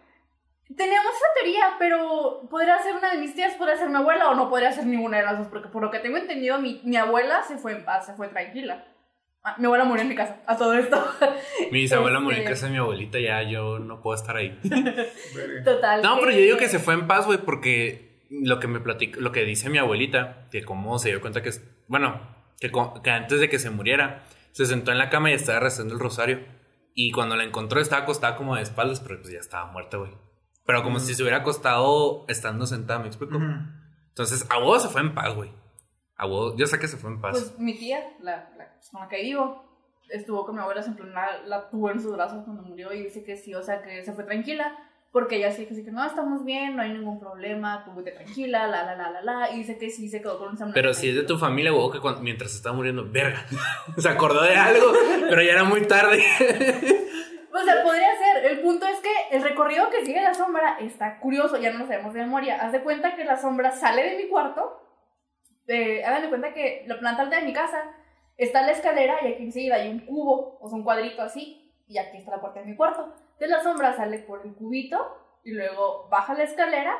Teníamos 0.76 1.12
esa 1.14 1.26
teoría, 1.40 1.64
pero 1.78 2.46
podría 2.50 2.78
ser 2.82 2.94
una 2.96 3.12
de 3.12 3.18
mis 3.18 3.34
tías, 3.34 3.54
podría 3.54 3.76
ser 3.76 3.88
mi 3.88 3.96
abuela 3.96 4.28
o 4.30 4.34
no 4.34 4.48
podría 4.48 4.72
ser 4.72 4.86
ninguna 4.86 5.18
de 5.18 5.24
las 5.24 5.38
dos, 5.38 5.48
porque 5.48 5.68
por 5.68 5.82
lo 5.82 5.90
que 5.90 5.98
tengo 5.98 6.16
entendido, 6.16 6.58
mi, 6.58 6.80
mi 6.84 6.96
abuela 6.96 7.42
se 7.42 7.58
fue 7.58 7.72
en 7.72 7.84
paz, 7.84 8.06
se 8.06 8.14
fue 8.14 8.28
tranquila. 8.28 8.84
Ah, 9.44 9.56
mi 9.58 9.64
abuela 9.66 9.84
murió 9.84 10.02
en 10.02 10.08
mi 10.08 10.14
casa, 10.14 10.40
a 10.46 10.56
todo 10.56 10.72
esto. 10.74 11.04
Mi 11.72 11.80
bisabuela 11.80 12.20
murió 12.20 12.36
en 12.38 12.42
Este- 12.44 12.52
casa 12.54 12.66
de 12.66 12.72
mi 12.72 12.78
abuelita, 12.78 13.18
ya 13.18 13.42
yo 13.42 13.80
no 13.80 14.00
puedo 14.00 14.14
estar 14.14 14.36
ahí. 14.36 14.56
Total. 15.64 16.02
No, 16.02 16.18
pero 16.20 16.30
yo 16.30 16.38
digo 16.38 16.56
que 16.58 16.68
se 16.68 16.78
fue 16.78 16.94
en 16.94 17.06
paz, 17.06 17.26
güey, 17.26 17.38
porque 17.38 18.20
lo 18.30 18.60
que 18.60 18.68
me 18.68 18.80
platica, 18.80 19.18
lo 19.20 19.32
que 19.32 19.44
dice 19.44 19.68
mi 19.68 19.78
abuelita, 19.78 20.46
que 20.50 20.62
cómo 20.64 20.98
se 20.98 21.08
dio 21.10 21.20
cuenta 21.20 21.42
que, 21.42 21.48
es- 21.50 21.62
bueno, 21.88 22.20
que, 22.60 22.70
que 23.02 23.10
antes 23.10 23.40
de 23.40 23.48
que 23.48 23.58
se 23.58 23.70
muriera, 23.70 24.22
se 24.52 24.66
sentó 24.66 24.92
en 24.92 24.98
la 24.98 25.10
cama 25.10 25.30
y 25.30 25.34
estaba 25.34 25.60
rezando 25.60 25.94
el 25.94 26.00
rosario. 26.00 26.40
Y 26.94 27.10
cuando 27.10 27.36
la 27.36 27.44
encontró 27.44 27.80
estaba 27.80 28.02
acostada 28.02 28.36
como 28.36 28.54
de 28.54 28.62
espaldas, 28.62 29.00
pero 29.00 29.18
pues 29.20 29.32
ya 29.32 29.40
estaba 29.40 29.66
muerta, 29.72 29.96
güey. 29.96 30.12
Pero 30.64 30.82
como 30.82 31.00
si 31.00 31.14
se 31.14 31.22
hubiera 31.22 31.38
acostado 31.38 32.24
estando 32.28 32.66
sentada, 32.66 33.00
¿me 33.00 33.08
explico? 33.08 33.36
Ujú. 33.36 33.46
Entonces, 34.08 34.46
a 34.50 34.58
huevo 34.58 34.78
se 34.78 34.88
fue 34.88 35.00
en 35.00 35.14
paz, 35.14 35.34
güey. 35.34 35.50
A 36.16 36.26
huevo, 36.26 36.56
yo 36.56 36.66
sé 36.66 36.78
que 36.78 36.86
se 36.88 36.96
fue 36.96 37.10
en 37.10 37.20
paz. 37.20 37.32
Pues 37.32 37.58
mi 37.58 37.76
tía, 37.76 38.00
la, 38.20 38.50
la 38.56 38.78
con 38.92 39.00
la 39.00 39.08
que 39.08 39.22
vivo, 39.22 39.64
estuvo 40.10 40.44
con 40.46 40.54
mi 40.54 40.60
abuela, 40.60 40.82
plan, 40.82 41.12
la, 41.12 41.42
la 41.46 41.70
tuvo 41.70 41.90
en 41.90 42.00
sus 42.00 42.12
brazos 42.12 42.44
cuando 42.44 42.62
murió 42.62 42.92
y 42.92 43.04
dice 43.04 43.24
que 43.24 43.36
sí, 43.36 43.54
o 43.54 43.62
sea, 43.62 43.82
que 43.82 44.04
se 44.04 44.12
fue 44.12 44.24
tranquila. 44.24 44.76
Porque 45.10 45.36
ella 45.36 45.50
sí 45.52 45.60
dijo 45.62 45.74
así 45.74 45.84
que 45.84 45.90
no, 45.90 46.02
estamos 46.06 46.42
bien, 46.42 46.74
no 46.74 46.80
hay 46.80 46.90
ningún 46.94 47.20
problema, 47.20 47.84
tú 47.84 47.92
vete 47.94 48.12
tranquila, 48.12 48.66
la, 48.66 48.82
la, 48.82 48.94
la, 48.94 49.10
la, 49.10 49.20
la. 49.20 49.50
Y 49.50 49.58
dice 49.58 49.76
que 49.76 49.90
sí 49.90 50.08
se 50.08 50.22
quedó 50.22 50.38
con 50.38 50.48
un 50.52 50.56
semblante. 50.56 50.80
Pero 50.80 50.94
si 50.94 51.10
es 51.10 51.14
de 51.14 51.24
tu 51.24 51.36
familia, 51.38 51.70
hubo 51.74 51.90
que 51.90 52.00
cuando- 52.00 52.22
mientras 52.22 52.54
estaba 52.54 52.74
muriendo, 52.74 53.06
verga, 53.10 53.44
se 53.98 54.08
acordó 54.08 54.42
de 54.42 54.56
algo, 54.56 54.90
pero 55.28 55.42
ya 55.42 55.52
era 55.52 55.64
muy 55.64 55.82
tarde. 55.86 56.22
O 57.54 57.58
sea, 57.58 57.82
podría 57.82 58.16
ser. 58.16 58.46
El 58.46 58.60
punto 58.60 58.86
es 58.86 58.98
que 59.00 59.36
el 59.36 59.42
recorrido 59.42 59.90
que 59.90 60.04
sigue 60.04 60.20
la 60.20 60.34
sombra 60.34 60.78
está 60.80 61.18
curioso, 61.20 61.58
ya 61.58 61.72
no 61.72 61.80
lo 61.80 61.86
sabemos 61.86 62.14
de 62.14 62.20
memoria. 62.20 62.56
Haz 62.60 62.72
de 62.72 62.82
cuenta 62.82 63.14
que 63.14 63.24
la 63.24 63.36
sombra 63.36 63.70
sale 63.72 64.10
de 64.10 64.16
mi 64.16 64.28
cuarto. 64.28 64.80
Eh, 65.68 66.04
hagan 66.04 66.22
de 66.22 66.28
cuenta 66.28 66.52
que 66.52 66.84
la 66.86 66.98
planta 66.98 67.22
alta 67.22 67.36
de 67.36 67.46
mi 67.46 67.52
casa 67.52 67.82
está 68.36 68.62
la 68.62 68.72
escalera 68.72 69.18
y 69.22 69.32
aquí 69.32 69.44
enseguida 69.44 69.76
hay 69.76 69.90
un 69.90 70.00
cubo, 70.00 70.58
o 70.60 70.68
sea, 70.68 70.76
un 70.76 70.84
cuadrito 70.84 71.22
así, 71.22 71.72
y 71.86 71.98
aquí 71.98 72.16
está 72.16 72.32
la 72.32 72.40
puerta 72.40 72.60
de 72.60 72.66
mi 72.66 72.76
cuarto. 72.76 73.14
Entonces 73.34 73.50
la 73.50 73.62
sombra 73.62 73.92
sale 73.94 74.18
por 74.20 74.44
el 74.44 74.54
cubito 74.54 75.18
y 75.44 75.52
luego 75.52 76.08
baja 76.08 76.34
la 76.34 76.44
escalera 76.44 76.96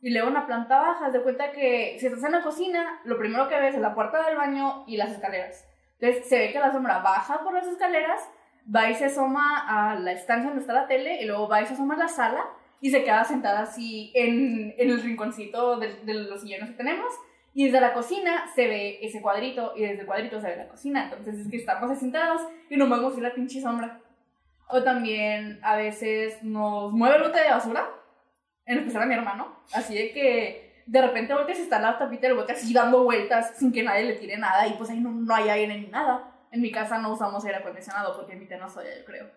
y 0.00 0.10
luego 0.10 0.28
en 0.28 0.34
la 0.34 0.46
planta 0.46 0.80
baja. 0.80 1.06
Haz 1.06 1.12
de 1.12 1.22
cuenta 1.22 1.52
que 1.52 1.96
si 1.98 2.06
estás 2.06 2.24
en 2.24 2.32
la 2.32 2.42
cocina, 2.42 3.00
lo 3.04 3.18
primero 3.18 3.48
que 3.48 3.58
ves 3.58 3.74
es 3.74 3.80
la 3.80 3.94
puerta 3.94 4.26
del 4.26 4.36
baño 4.36 4.84
y 4.86 4.96
las 4.96 5.12
escaleras. 5.12 5.68
Entonces 5.98 6.28
se 6.28 6.38
ve 6.38 6.52
que 6.52 6.58
la 6.58 6.72
sombra 6.72 6.98
baja 6.98 7.42
por 7.44 7.54
las 7.54 7.66
escaleras 7.66 8.28
va 8.74 8.90
y 8.90 8.94
se 8.94 9.06
asoma 9.06 9.64
a 9.66 9.94
la 9.96 10.12
estancia 10.12 10.48
donde 10.48 10.60
está 10.60 10.72
la 10.72 10.86
tele 10.86 11.22
y 11.22 11.26
luego 11.26 11.48
va 11.48 11.62
y 11.62 11.66
se 11.66 11.74
asoma 11.74 11.94
a 11.94 11.98
la 11.98 12.08
sala 12.08 12.44
y 12.80 12.90
se 12.90 13.04
queda 13.04 13.24
sentada 13.24 13.60
así 13.60 14.10
en, 14.14 14.74
en 14.76 14.90
el 14.90 15.02
rinconcito 15.02 15.78
de, 15.78 15.96
de 16.04 16.14
los 16.14 16.40
sillones 16.40 16.70
que 16.70 16.76
tenemos. 16.76 17.12
Y 17.54 17.66
desde 17.66 17.80
la 17.80 17.92
cocina 17.92 18.46
se 18.54 18.66
ve 18.66 18.98
ese 19.02 19.20
cuadrito 19.20 19.72
y 19.76 19.82
desde 19.82 20.00
el 20.00 20.06
cuadrito 20.06 20.40
se 20.40 20.48
ve 20.48 20.56
la 20.56 20.68
cocina. 20.68 21.04
Entonces 21.04 21.38
es 21.38 21.48
que 21.48 21.58
estamos 21.58 21.98
sentados 21.98 22.42
y 22.70 22.76
nos 22.76 22.88
vemos 22.88 23.16
la 23.18 23.34
pinche 23.34 23.60
sombra. 23.60 24.00
O 24.68 24.82
también 24.82 25.60
a 25.62 25.76
veces 25.76 26.42
nos 26.42 26.92
mueve 26.92 27.16
el 27.16 27.22
bote 27.22 27.40
de 27.40 27.50
basura 27.50 27.88
en 28.64 28.78
especial 28.78 29.02
a 29.02 29.06
mi 29.06 29.14
hermano. 29.14 29.56
Así 29.74 29.94
de 29.94 30.12
que 30.12 30.82
de 30.86 31.02
repente 31.02 31.34
volteas 31.34 31.58
y 31.58 31.62
está 31.62 31.78
la 31.78 31.98
tapita 31.98 32.26
del 32.26 32.36
bote 32.36 32.52
así 32.52 32.72
dando 32.72 33.04
vueltas 33.04 33.52
sin 33.56 33.70
que 33.70 33.82
nadie 33.82 34.04
le 34.04 34.14
tire 34.14 34.36
nada 34.36 34.66
y 34.66 34.72
pues 34.72 34.90
ahí 34.90 34.98
no, 34.98 35.10
no 35.10 35.34
hay 35.34 35.48
aire 35.48 35.78
ni 35.78 35.86
nada 35.86 36.31
en 36.52 36.60
mi 36.60 36.70
casa 36.70 36.98
no 36.98 37.12
usamos 37.12 37.44
aire 37.44 37.58
acondicionado 37.58 38.16
porque 38.16 38.36
mi 38.36 38.46
no 38.46 38.68
soy 38.68 38.84
yo 38.84 39.04
creo. 39.04 39.30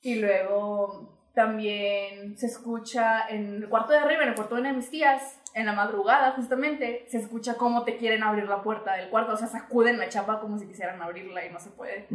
Y 0.00 0.14
luego 0.14 1.18
también 1.34 2.38
se 2.38 2.46
escucha 2.46 3.28
en 3.28 3.56
el 3.56 3.68
cuarto 3.68 3.92
de 3.92 3.98
arriba, 3.98 4.22
en 4.22 4.30
el 4.30 4.34
cuarto 4.34 4.54
de 4.54 4.62
una 4.62 4.70
de 4.70 4.76
mis 4.76 4.90
tías, 4.90 5.40
en 5.54 5.66
la 5.66 5.72
madrugada 5.72 6.32
justamente, 6.32 7.04
se 7.08 7.18
escucha 7.18 7.56
cómo 7.56 7.84
te 7.84 7.96
quieren 7.96 8.22
abrir 8.22 8.48
la 8.48 8.62
puerta 8.62 8.94
del 8.94 9.10
cuarto, 9.10 9.32
o 9.32 9.36
sea, 9.36 9.48
sacuden 9.48 9.98
la 9.98 10.08
chapa 10.08 10.40
como 10.40 10.56
si 10.56 10.66
quisieran 10.66 11.02
abrirla 11.02 11.44
y 11.44 11.50
no 11.50 11.58
se 11.58 11.70
puede. 11.70 12.08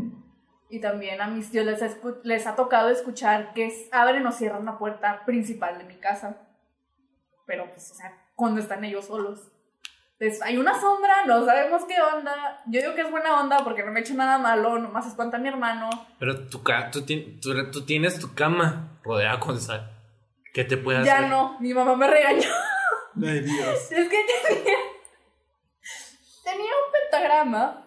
Y 0.70 0.80
también 0.80 1.22
a 1.22 1.28
mis 1.28 1.51
tíos 1.51 1.66
les 1.66 1.82
ha, 1.82 1.89
les 2.24 2.47
ha 2.47 2.55
tocado 2.55 2.89
escuchar 2.89 3.53
que 3.53 3.72
abren 3.91 4.26
o 4.26 4.32
cierran 4.32 4.66
la 4.66 4.78
puerta 4.78 5.24
principal 5.26 5.78
de 5.78 5.84
mi 5.84 5.97
casa. 5.97 6.38
Pero 7.45 7.70
pues, 7.70 7.91
o 7.91 7.95
sea, 7.95 8.18
cuando 8.36 8.61
están 8.61 8.84
ellos 8.84 9.05
solos. 9.05 9.51
Entonces, 10.18 10.41
hay 10.43 10.57
una 10.57 10.80
sombra, 10.80 11.26
no 11.26 11.43
sabemos 11.45 11.84
qué 11.86 11.95
onda. 12.01 12.61
Yo 12.68 12.80
digo 12.82 12.95
que 12.95 13.01
es 13.01 13.11
buena 13.11 13.39
onda 13.41 13.63
porque 13.66 13.84
no 13.84 13.91
me 13.91 13.99
he 13.99 14.03
hecho 14.03 14.13
nada 14.13 14.38
malo, 14.38 14.80
nomás 14.80 15.05
espanta 15.07 15.36
a 15.38 15.39
mi 15.41 15.49
hermano. 15.49 15.89
Pero 16.20 16.47
tu 16.47 16.63
ca- 16.63 16.89
tú, 16.89 17.05
ti- 17.05 17.38
tú- 17.41 17.70
tú 17.72 17.86
tienes 17.86 18.18
tu 18.20 18.34
cama 18.34 18.97
rodeada 19.03 19.39
con 19.41 19.59
sal. 19.59 19.91
¿Qué 20.53 20.63
te 20.63 20.78
puede 20.78 20.99
hacer? 20.99 21.22
Ya 21.24 21.28
no, 21.28 21.57
mi 21.59 21.74
mamá 21.74 21.95
me 21.97 22.07
regañó. 22.07 22.47
Ay, 23.22 23.41
Dios. 23.41 23.80
Es 23.91 24.07
que 24.09 24.26
tenía, 24.47 24.74
tenía 26.43 26.63
un 26.72 26.91
pentagrama 26.93 27.82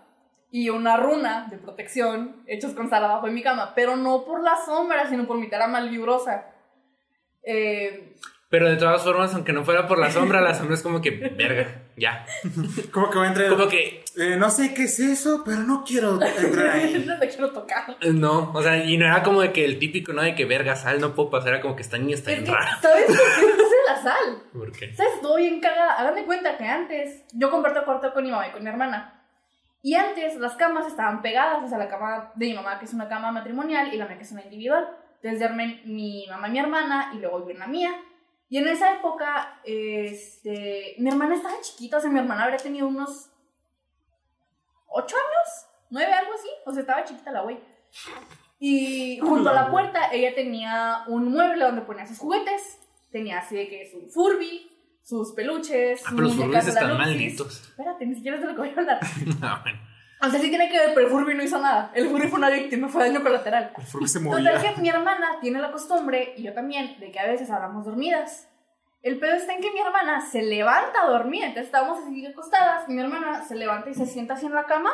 y 0.51 0.68
una 0.70 0.97
runa 0.97 1.47
de 1.51 1.57
protección 1.59 2.43
hechos 2.47 2.72
con 2.74 2.89
sal 2.91 3.05
abajo 3.05 3.26
de 3.26 3.33
mi 3.33 3.43
cama, 3.43 3.72
pero 3.74 3.97
no 3.97 4.24
por 4.24 4.43
la 4.43 4.57
sombra, 4.66 5.09
sino 5.09 5.26
por 5.26 5.39
mi 5.39 5.49
cara 5.49 5.66
malvibrosa. 5.66 6.47
Eh, 7.43 8.14
Pero 8.51 8.66
de 8.70 8.76
todas 8.76 9.03
formas, 9.05 9.34
aunque 9.34 9.53
no 9.53 9.62
fuera 9.62 9.86
por 9.86 9.99
la 9.99 10.11
sombra, 10.11 10.40
la 10.40 10.55
sombra 10.55 10.74
es 10.74 10.82
como 10.82 11.03
que, 11.03 11.11
verga, 11.11 11.82
ya. 11.99 12.24
¿Cómo 12.92 13.11
que 13.11 13.18
va 13.18 13.24
a 13.24 13.28
entrar? 13.28 13.51
Como 13.51 13.68
que, 13.68 14.05
Eh, 14.16 14.36
no 14.36 14.49
sé 14.51 14.72
qué 14.74 14.84
es 14.84 14.99
eso, 15.01 15.42
pero 15.44 15.59
no 15.59 15.84
quiero 15.86 16.18
entrar 16.22 16.68
ahí. 16.70 17.05
no 17.07 17.16
le 17.18 17.28
quiero 17.28 17.51
tocar. 17.53 17.96
eh, 18.01 18.12
no, 18.12 18.51
o 18.53 18.62
sea, 18.62 18.82
y 18.82 18.96
no 18.96 19.05
era 19.05 19.22
como 19.22 19.42
de 19.42 19.53
que 19.53 19.64
el 19.66 19.78
típico, 19.78 20.12
¿no? 20.14 20.22
De 20.22 20.34
que, 20.34 20.46
verga, 20.46 20.76
sal, 20.76 20.99
no 21.01 21.14
puedo 21.14 21.28
pasar, 21.30 21.51
era 21.51 21.61
como 21.61 21.76
que 21.76 21.82
esta 21.82 21.99
niña 21.99 22.14
está 22.14 22.32
Es 22.32 22.42
bien 22.42 22.55
rara. 22.55 22.78
¿sabes 22.80 23.05
por 23.07 23.16
qué 23.16 23.46
puse 23.57 23.76
la 23.86 24.03
sal? 24.03 24.42
¿Por 24.53 24.72
qué? 24.72 24.94
¿Sabes? 24.94 25.12
Estuvo 25.16 25.36
bien 25.36 25.61
cagada. 25.61 25.92
Hagan 25.94 26.14
de 26.14 26.24
cuenta 26.24 26.57
que 26.57 26.64
antes 26.64 27.22
yo 27.34 27.51
comparto 27.51 27.84
cuarto 27.84 28.12
con 28.14 28.24
mi 28.24 28.30
mamá 28.30 28.49
y 28.49 28.53
con 28.53 28.62
mi 28.64 28.70
hermana. 28.70 29.14
Y 29.82 29.94
antes 29.94 30.36
las 30.36 30.57
camas 30.57 30.86
estaban 30.86 31.20
pegadas, 31.22 31.62
o 31.64 31.68
sea, 31.68 31.78
la 31.78 31.88
cama 31.88 32.32
de 32.34 32.46
mi 32.46 32.55
mamá, 32.55 32.78
que 32.78 32.86
es 32.86 32.94
una 32.94 33.09
cama 33.09 33.30
matrimonial, 33.30 33.92
y 33.92 33.99
la 33.99 34.07
mía, 34.07 34.16
que 34.16 34.24
es 34.24 34.32
una 34.32 34.42
individual. 34.42 34.88
Entonces 35.16 35.38
duermen 35.38 35.82
mi 35.84 36.26
mamá 36.28 36.49
y 36.49 36.51
mi 36.53 36.59
hermana, 36.59 37.11
y 37.14 37.18
luego 37.18 37.44
yo 37.44 37.51
en 37.51 37.59
la 37.61 37.66
mía. 37.68 37.90
Y 38.51 38.57
en 38.57 38.68
esa 38.68 38.94
época, 38.94 39.61
este, 39.64 40.94
mi 40.99 41.11
hermana 41.11 41.34
estaba 41.34 41.61
chiquita, 41.61 41.99
o 41.99 42.01
sea, 42.01 42.11
mi 42.11 42.18
hermana 42.18 42.44
habría 42.44 42.59
tenido 42.59 42.88
unos 42.88 43.28
8 44.88 45.16
años, 45.16 45.66
9, 45.90 46.12
algo 46.12 46.32
así. 46.32 46.49
O 46.64 46.72
sea, 46.72 46.80
estaba 46.80 47.05
chiquita 47.05 47.30
la 47.30 47.42
güey. 47.42 47.59
Y 48.59 49.18
junto 49.22 49.51
a 49.51 49.53
la 49.53 49.70
puerta, 49.70 50.11
ella 50.12 50.34
tenía 50.34 51.05
un 51.09 51.30
mueble 51.32 51.64
donde 51.64 51.82
ponía 51.82 52.07
sus 52.07 52.18
juguetes. 52.18 52.78
Tenía 53.11 53.38
así 53.38 53.57
de 53.57 53.68
que 53.68 53.90
su 53.90 54.09
Furby, 54.09 54.70
sus 55.03 55.32
peluches. 55.32 56.03
Ah, 56.05 56.11
sus 56.11 56.16
pero 56.16 56.28
los 56.28 56.36
Furbies 56.36 56.64
la 56.64 56.70
están 56.70 56.99
malditos. 56.99 57.62
Espérate, 57.68 58.07
ni 58.07 58.14
siquiera 58.14 58.36
es 58.36 58.42
de 58.42 58.49
lo 58.49 58.55
que 58.55 58.61
voy 58.61 58.70
a 58.70 58.72
hablar. 58.80 59.01
Ah, 59.42 59.61
bueno. 59.62 59.78
O 60.21 60.29
sea, 60.29 60.41
sí 60.41 60.49
tiene 60.49 60.69
que 60.69 60.79
ver, 60.79 60.95
pero 60.95 61.07
el 61.07 61.12
Furby 61.12 61.35
no 61.35 61.43
hizo 61.43 61.59
nada. 61.59 61.93
El 61.95 62.09
Furby 62.09 62.27
fue 62.29 62.39
una 62.39 62.51
víctima, 62.51 62.89
fue 62.89 63.09
daño 63.09 63.23
colateral. 63.23 63.73
El 63.77 63.85
furby 63.85 64.09
se 64.09 64.19
Total 64.19 64.43
movía. 64.43 64.75
que 64.75 64.81
mi 64.81 64.89
hermana 64.89 65.39
tiene 65.41 65.61
la 65.61 65.71
costumbre, 65.71 66.35
y 66.37 66.43
yo 66.43 66.53
también, 66.55 66.99
de 66.99 67.12
que 67.12 67.21
a 67.21 67.27
veces 67.27 67.51
hablamos 67.51 67.85
dormidas. 67.85 68.49
El 69.03 69.21
pedo 69.21 69.35
está 69.35 69.55
en 69.55 69.61
que 69.61 69.71
mi 69.71 69.79
hermana 69.79 70.21
se 70.21 70.43
levanta 70.43 71.07
dormida, 71.07 71.47
entonces 71.47 71.66
estábamos 71.66 72.01
así 72.01 72.27
acostadas, 72.27 72.89
y 72.89 72.93
mi 72.93 73.01
hermana 73.01 73.45
se 73.45 73.55
levanta 73.55 73.91
y 73.91 73.95
se 73.95 74.07
sienta 74.07 74.35
así 74.35 74.47
en 74.47 74.55
la 74.55 74.64
cama, 74.64 74.91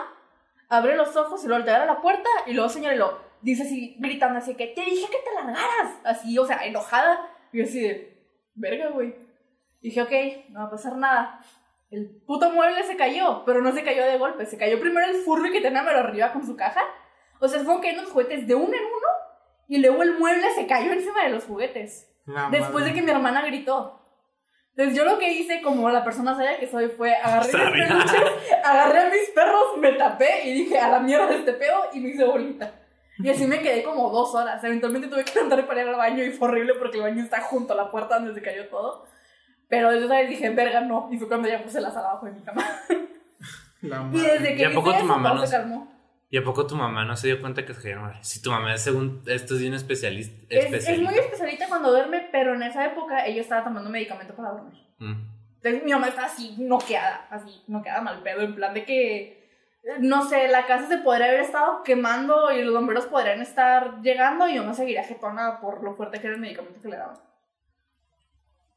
abre 0.68 0.94
los 0.94 1.16
ojos 1.16 1.42
y 1.42 1.48
lo 1.48 1.54
voltea 1.54 1.82
a 1.82 1.86
la 1.86 2.02
puerta, 2.02 2.28
y 2.46 2.52
luego 2.52 2.68
señala 2.68 2.94
y 2.94 2.98
lo 2.98 3.18
dice 3.40 3.62
así, 3.62 3.96
gritando 3.98 4.38
así 4.38 4.54
que, 4.54 4.68
te 4.68 4.82
dije 4.82 5.06
que 5.06 5.18
te 5.28 5.34
largaras, 5.34 5.98
así, 6.04 6.38
o 6.38 6.46
sea, 6.46 6.64
enojada. 6.66 7.18
Y 7.52 7.58
yo 7.58 7.64
así 7.64 7.80
de, 7.80 8.26
verga, 8.54 8.90
güey. 8.90 9.14
Dije, 9.80 10.02
ok, 10.02 10.12
no 10.50 10.60
va 10.60 10.66
a 10.66 10.70
pasar 10.70 10.96
nada. 10.96 11.40
El 11.94 12.10
puto 12.26 12.50
mueble 12.50 12.82
se 12.82 12.96
cayó, 12.96 13.44
pero 13.46 13.62
no 13.62 13.72
se 13.72 13.84
cayó 13.84 14.04
de 14.04 14.18
golpe. 14.18 14.46
Se 14.46 14.58
cayó 14.58 14.80
primero 14.80 15.06
el 15.06 15.14
Furby 15.16 15.52
que 15.52 15.60
tenía 15.60 15.84
pero 15.84 16.00
arriba 16.00 16.32
con 16.32 16.44
su 16.44 16.56
caja. 16.56 16.82
O 17.40 17.46
sea, 17.46 17.60
fue 17.60 17.80
que 17.80 17.92
los 17.92 18.10
juguetes 18.10 18.48
de 18.48 18.54
uno 18.56 18.74
en 18.74 18.84
uno 18.84 19.08
y 19.68 19.78
luego 19.78 20.02
el 20.02 20.18
mueble 20.18 20.50
se 20.56 20.66
cayó 20.66 20.92
encima 20.92 21.22
de 21.24 21.30
los 21.30 21.44
juguetes. 21.44 22.10
La 22.26 22.48
Después 22.50 22.72
madre. 22.72 22.86
de 22.86 22.94
que 22.94 23.02
mi 23.02 23.10
hermana 23.10 23.42
gritó. 23.42 24.00
Entonces 24.70 24.96
yo 24.96 25.04
lo 25.04 25.18
que 25.18 25.30
hice, 25.32 25.62
como 25.62 25.88
la 25.88 26.02
persona 26.02 26.34
sabia 26.34 26.58
que 26.58 26.66
soy, 26.66 26.88
fue 26.88 27.14
agarré 27.14 27.52
mis 27.52 27.86
peluches, 27.86 28.22
agarré 28.64 28.98
a 28.98 29.10
mis 29.10 29.30
perros, 29.30 29.76
me 29.78 29.92
tapé 29.92 30.48
y 30.48 30.52
dije 30.52 30.78
a 30.80 30.88
la 30.88 30.98
mierda 30.98 31.28
de 31.28 31.36
este 31.36 31.52
pedo 31.52 31.90
y 31.92 32.00
me 32.00 32.08
hice 32.08 32.24
bolita. 32.24 32.72
Y 33.18 33.30
así 33.30 33.46
me 33.46 33.60
quedé 33.60 33.84
como 33.84 34.10
dos 34.10 34.34
horas. 34.34 34.64
Eventualmente 34.64 35.06
tuve 35.06 35.24
que 35.24 35.34
levantarme 35.34 35.64
para 35.64 35.82
ir 35.82 35.88
al 35.88 35.94
baño 35.94 36.24
y 36.24 36.32
fue 36.32 36.48
horrible 36.48 36.74
porque 36.74 36.96
el 36.96 37.04
baño 37.04 37.22
está 37.22 37.40
junto 37.42 37.72
a 37.72 37.76
la 37.76 37.88
puerta 37.90 38.16
donde 38.18 38.34
se 38.34 38.42
cayó 38.42 38.68
todo. 38.68 39.06
Pero 39.68 39.92
yo 39.94 40.04
esa 40.04 40.16
vez 40.16 40.28
dije, 40.28 40.50
verga, 40.50 40.80
no. 40.80 41.08
Y 41.10 41.18
fue 41.18 41.28
cuando 41.28 41.48
ya 41.48 41.62
puse 41.62 41.80
la 41.80 41.90
sala 41.90 42.10
abajo 42.10 42.26
de 42.26 42.32
mi 42.32 42.42
cama. 42.42 42.64
La 43.82 44.08
Y 44.12 44.18
desde 44.18 44.56
que 44.56 44.62
¿Y 44.62 44.64
a 44.64 44.72
poco 44.72 44.96
tu 44.96 45.04
mamá 45.04 45.34
no 45.34 45.46
se 45.46 45.56
calmó. 45.56 45.94
¿Y 46.30 46.38
a 46.38 46.42
poco 46.42 46.66
tu 46.66 46.74
mamá 46.74 47.04
no 47.04 47.16
se 47.16 47.28
dio 47.28 47.40
cuenta 47.40 47.64
que 47.64 47.74
se 47.74 47.94
mal? 47.94 48.18
Si 48.22 48.42
tu 48.42 48.50
mamá 48.50 48.74
es 48.74 48.82
según 48.82 49.22
esto 49.26 49.54
es 49.54 49.60
bien 49.60 49.74
especialista. 49.74 50.34
Es, 50.48 50.58
es 50.58 50.64
especialista. 50.64 51.10
muy 51.10 51.20
especialita 51.20 51.68
cuando 51.68 51.90
duerme, 51.90 52.28
pero 52.32 52.54
en 52.54 52.62
esa 52.62 52.84
época 52.86 53.24
ella 53.26 53.40
estaba 53.40 53.62
tomando 53.62 53.90
medicamento 53.90 54.34
para 54.34 54.50
dormir. 54.50 54.82
Mm. 54.98 55.34
Entonces 55.56 55.84
mi 55.84 55.92
mamá 55.92 56.08
estaba 56.08 56.26
así 56.26 56.56
noqueada, 56.58 57.26
así 57.30 57.62
noqueada 57.68 58.00
mal 58.00 58.22
pedo, 58.22 58.42
en 58.42 58.54
plan 58.54 58.74
de 58.74 58.84
que, 58.84 59.48
no 60.00 60.28
sé, 60.28 60.48
la 60.48 60.66
casa 60.66 60.88
se 60.88 60.98
podría 60.98 61.26
haber 61.26 61.40
estado 61.40 61.82
quemando 61.82 62.52
y 62.52 62.62
los 62.62 62.74
bomberos 62.74 63.06
podrían 63.06 63.40
estar 63.40 64.02
llegando 64.02 64.48
y 64.48 64.56
yo 64.56 64.64
me 64.64 64.74
seguiría 64.74 65.04
jetona 65.04 65.60
por 65.60 65.82
lo 65.82 65.94
fuerte 65.94 66.20
que 66.20 66.26
era 66.26 66.36
el 66.36 66.42
medicamento 66.42 66.82
que 66.82 66.88
le 66.88 66.96
daban. 66.96 67.16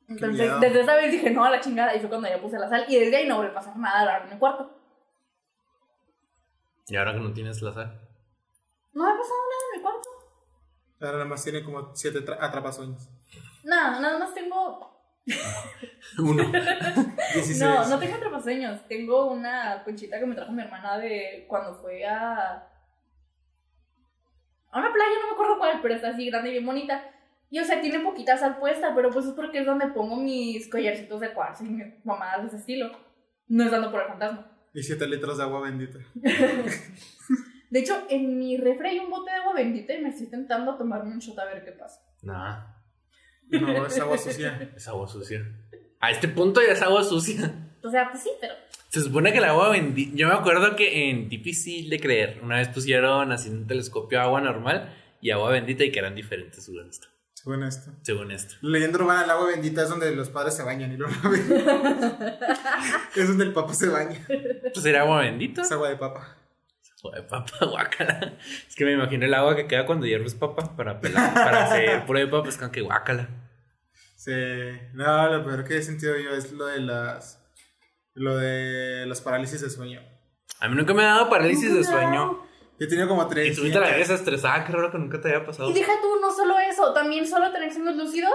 Entonces, 0.10 0.52
desde 0.62 0.82
esa 0.82 0.96
vez 0.96 1.12
dije, 1.12 1.30
no, 1.32 1.44
a 1.44 1.50
la 1.50 1.60
chingada, 1.60 1.94
y 1.96 2.00
fue 2.00 2.08
cuando 2.10 2.30
ya 2.30 2.40
puse 2.42 2.58
la 2.58 2.70
sal, 2.70 2.86
y 2.88 2.98
desde 2.98 3.18
ahí 3.18 3.28
no 3.28 3.36
volvió 3.38 3.52
a 3.52 3.56
pasar 3.56 3.76
nada 3.78 4.00
a 4.02 4.06
la 4.06 4.16
hora 4.16 4.24
en 4.26 4.34
mi 4.34 4.40
cuarto. 4.40 4.72
Y 6.88 6.96
ahora 6.96 7.14
que 7.14 7.20
no 7.20 7.34
tienes 7.34 7.62
la 7.62 7.74
sal. 7.74 8.00
No 8.94 9.04
me 9.04 9.10
ha 9.12 9.18
pasado 9.18 9.36
nada 9.50 9.62
en 9.74 9.78
mi 9.78 9.84
cuarto. 9.84 10.10
Ahora 11.02 11.14
nada 11.14 11.26
más 11.26 11.44
tiene 11.44 11.64
como 11.64 11.94
siete 11.96 12.26
tra- 12.26 12.38
atrapasueños. 12.40 13.10
Nada, 13.64 14.00
nada 14.00 14.18
más 14.20 14.34
tengo 14.34 14.96
Uno. 16.20 16.44
16. 17.34 17.60
No, 17.62 17.86
no 17.90 18.00
tengo 18.00 18.16
atrapasueños. 18.16 18.88
Tengo 18.88 19.26
una 19.32 19.84
conchita 19.84 20.18
que 20.20 20.26
me 20.26 20.36
trajo 20.36 20.54
mi 20.54 20.62
hermana 20.64 20.98
de 20.98 21.46
cuando 21.50 21.76
fue 21.82 22.06
a. 22.06 22.66
a 24.72 24.80
una 24.80 24.94
playa, 24.94 25.20
no 25.22 25.28
me 25.28 25.34
acuerdo 25.34 25.58
cuál, 25.60 25.80
pero 25.82 25.96
está 25.96 26.10
así 26.12 26.28
grande 26.30 26.50
y 26.50 26.54
bien 26.54 26.66
bonita. 26.66 27.04
Y 27.50 27.60
o 27.60 27.64
sea, 27.64 27.82
tiene 27.82 28.00
poquita 28.00 28.38
sal 28.38 28.58
puesta, 28.60 28.94
pero 28.94 29.10
pues 29.10 29.26
es 29.26 29.34
porque 29.34 29.60
es 29.60 29.66
donde 29.66 29.88
pongo 29.88 30.18
mis 30.18 30.68
collarcitos 30.70 31.22
de 31.22 31.34
cuarzo 31.34 31.64
y 31.64 31.70
mis 31.70 32.06
mamadas 32.06 32.42
de 32.42 32.48
ese 32.48 32.58
estilo. 32.58 32.92
No 33.48 33.64
es 33.64 33.72
dando 33.72 33.90
por 33.90 34.02
el 34.02 34.08
fantasma. 34.08 34.52
Y 34.74 34.84
7 34.84 35.08
litros 35.08 35.38
de 35.38 35.44
agua 35.44 35.62
bendita. 35.62 36.00
De 37.70 37.80
hecho, 37.80 38.06
en 38.10 38.38
mi 38.38 38.58
refri 38.58 38.90
hay 38.90 39.00
un 39.00 39.10
bote 39.10 39.32
de 39.32 39.38
agua 39.38 39.54
bendita 39.54 39.94
y 39.94 40.02
me 40.02 40.10
estoy 40.10 40.26
intentando 40.26 40.78
tomarme 40.78 41.12
un 41.12 41.20
shot 41.20 41.38
a 41.38 41.46
ver 41.46 41.66
qué 41.66 41.72
pasa. 41.74 42.02
Nah. 42.22 42.64
No, 43.50 43.86
es 43.86 44.00
agua 44.00 44.18
sucia. 44.18 44.72
Es 44.76 44.88
agua 44.88 45.08
sucia. 45.08 45.46
A 46.00 46.12
este 46.12 46.28
punto 46.28 46.62
ya 46.62 46.74
es 46.74 46.82
agua 46.82 47.04
sucia. 47.04 47.52
O 47.84 47.90
sea, 47.90 48.10
pues 48.10 48.24
sí, 48.24 48.30
pero. 48.40 48.54
Se 48.90 49.02
supone 49.02 49.32
que 49.32 49.40
el 49.40 49.46
agua 49.46 49.70
bendita. 49.70 50.12
Yo 50.16 50.28
me 50.28 50.34
acuerdo 50.34 50.76
que 50.76 51.10
en 51.10 51.28
difícil 51.28 51.90
de 51.90 52.00
creer, 52.00 52.40
una 52.42 52.58
vez 52.58 52.70
pusieron 52.70 53.32
así 53.32 53.50
en 53.50 53.58
un 53.58 53.68
telescopio 53.68 54.22
agua 54.22 54.40
normal 54.40 54.96
y 55.22 55.32
agua 55.32 55.52
bendita 55.52 55.84
y 55.84 55.92
que 55.92 56.00
eran 56.00 56.16
diferentes 56.16 56.70
esto. 56.70 57.08
Según 57.48 57.64
esto. 57.64 57.92
Según 58.02 58.32
esto. 58.32 58.56
Leyenda 58.60 59.00
urbana 59.00 59.22
al 59.22 59.30
agua 59.30 59.48
bendita 59.48 59.84
es 59.84 59.88
donde 59.88 60.14
los 60.14 60.30
padres 60.30 60.54
se 60.54 60.64
bañan 60.64 60.92
y 60.92 60.98
lo 60.98 61.08
es 63.16 63.26
donde 63.26 63.46
el 63.46 63.54
papá 63.54 63.74
se 63.74 63.88
baña. 63.88 64.20
Pues 64.74 64.86
era 64.86 65.04
agua 65.04 65.22
bendita. 65.22 65.62
Es 65.62 65.72
agua 65.72 65.88
de 65.88 65.96
papa. 65.96 66.36
Agua 67.02 67.16
de 67.16 67.24
papa, 67.24 67.54
guácala. 67.66 68.34
Es 68.68 68.76
que 68.76 68.84
me 68.84 68.92
imagino 68.92 69.26
el 69.26 69.34
agua 69.34 69.56
que 69.56 69.66
queda 69.66 69.86
cuando 69.86 70.06
hierves 70.06 70.36
papa 70.36 70.76
para 70.76 71.00
pelar, 71.00 71.34
para 71.34 71.68
hacer 71.68 72.06
puré 72.06 72.26
de 72.26 72.28
papa, 72.28 72.50
es 72.50 72.58
como 72.58 72.70
que 72.70 72.82
guácala. 72.82 73.30
Sí. 74.18 74.34
No, 74.92 75.30
lo 75.30 75.46
peor 75.46 75.64
que 75.64 75.78
he 75.78 75.82
sentido 75.82 76.18
yo 76.18 76.32
es 76.32 76.52
lo 76.52 76.66
de 76.66 76.82
las. 76.82 77.42
Lo 78.14 78.36
de 78.36 79.06
las 79.06 79.22
parálisis 79.22 79.62
de 79.62 79.70
sueño. 79.70 80.02
A 80.60 80.68
mí 80.68 80.76
nunca 80.76 80.94
me 80.94 81.04
ha 81.04 81.14
dado 81.14 81.30
parálisis 81.30 81.74
de 81.74 81.86
sueño. 81.86 82.46
Yo 82.80 82.86
he 82.86 82.90
tenido 82.90 83.08
como 83.08 83.24
Y 83.24 83.30
tres. 83.30 83.56
tú 83.56 83.64
te 83.64 83.80
la 83.80 83.92
ves 83.92 84.10
estresada, 84.10 84.64
qué 84.66 84.72
raro 84.72 84.92
que 84.92 84.98
nunca 84.98 85.20
te 85.20 85.30
haya 85.30 85.46
pasado. 85.46 85.70
Y 85.70 85.74
deja 85.74 85.94
tú, 86.02 86.08
no 86.22 86.32
solo 86.34 86.60
eso, 86.60 86.94
también 86.94 87.28
solo 87.28 87.52
tener 87.52 87.74
sueños 87.74 87.96
lúcidos. 87.96 88.34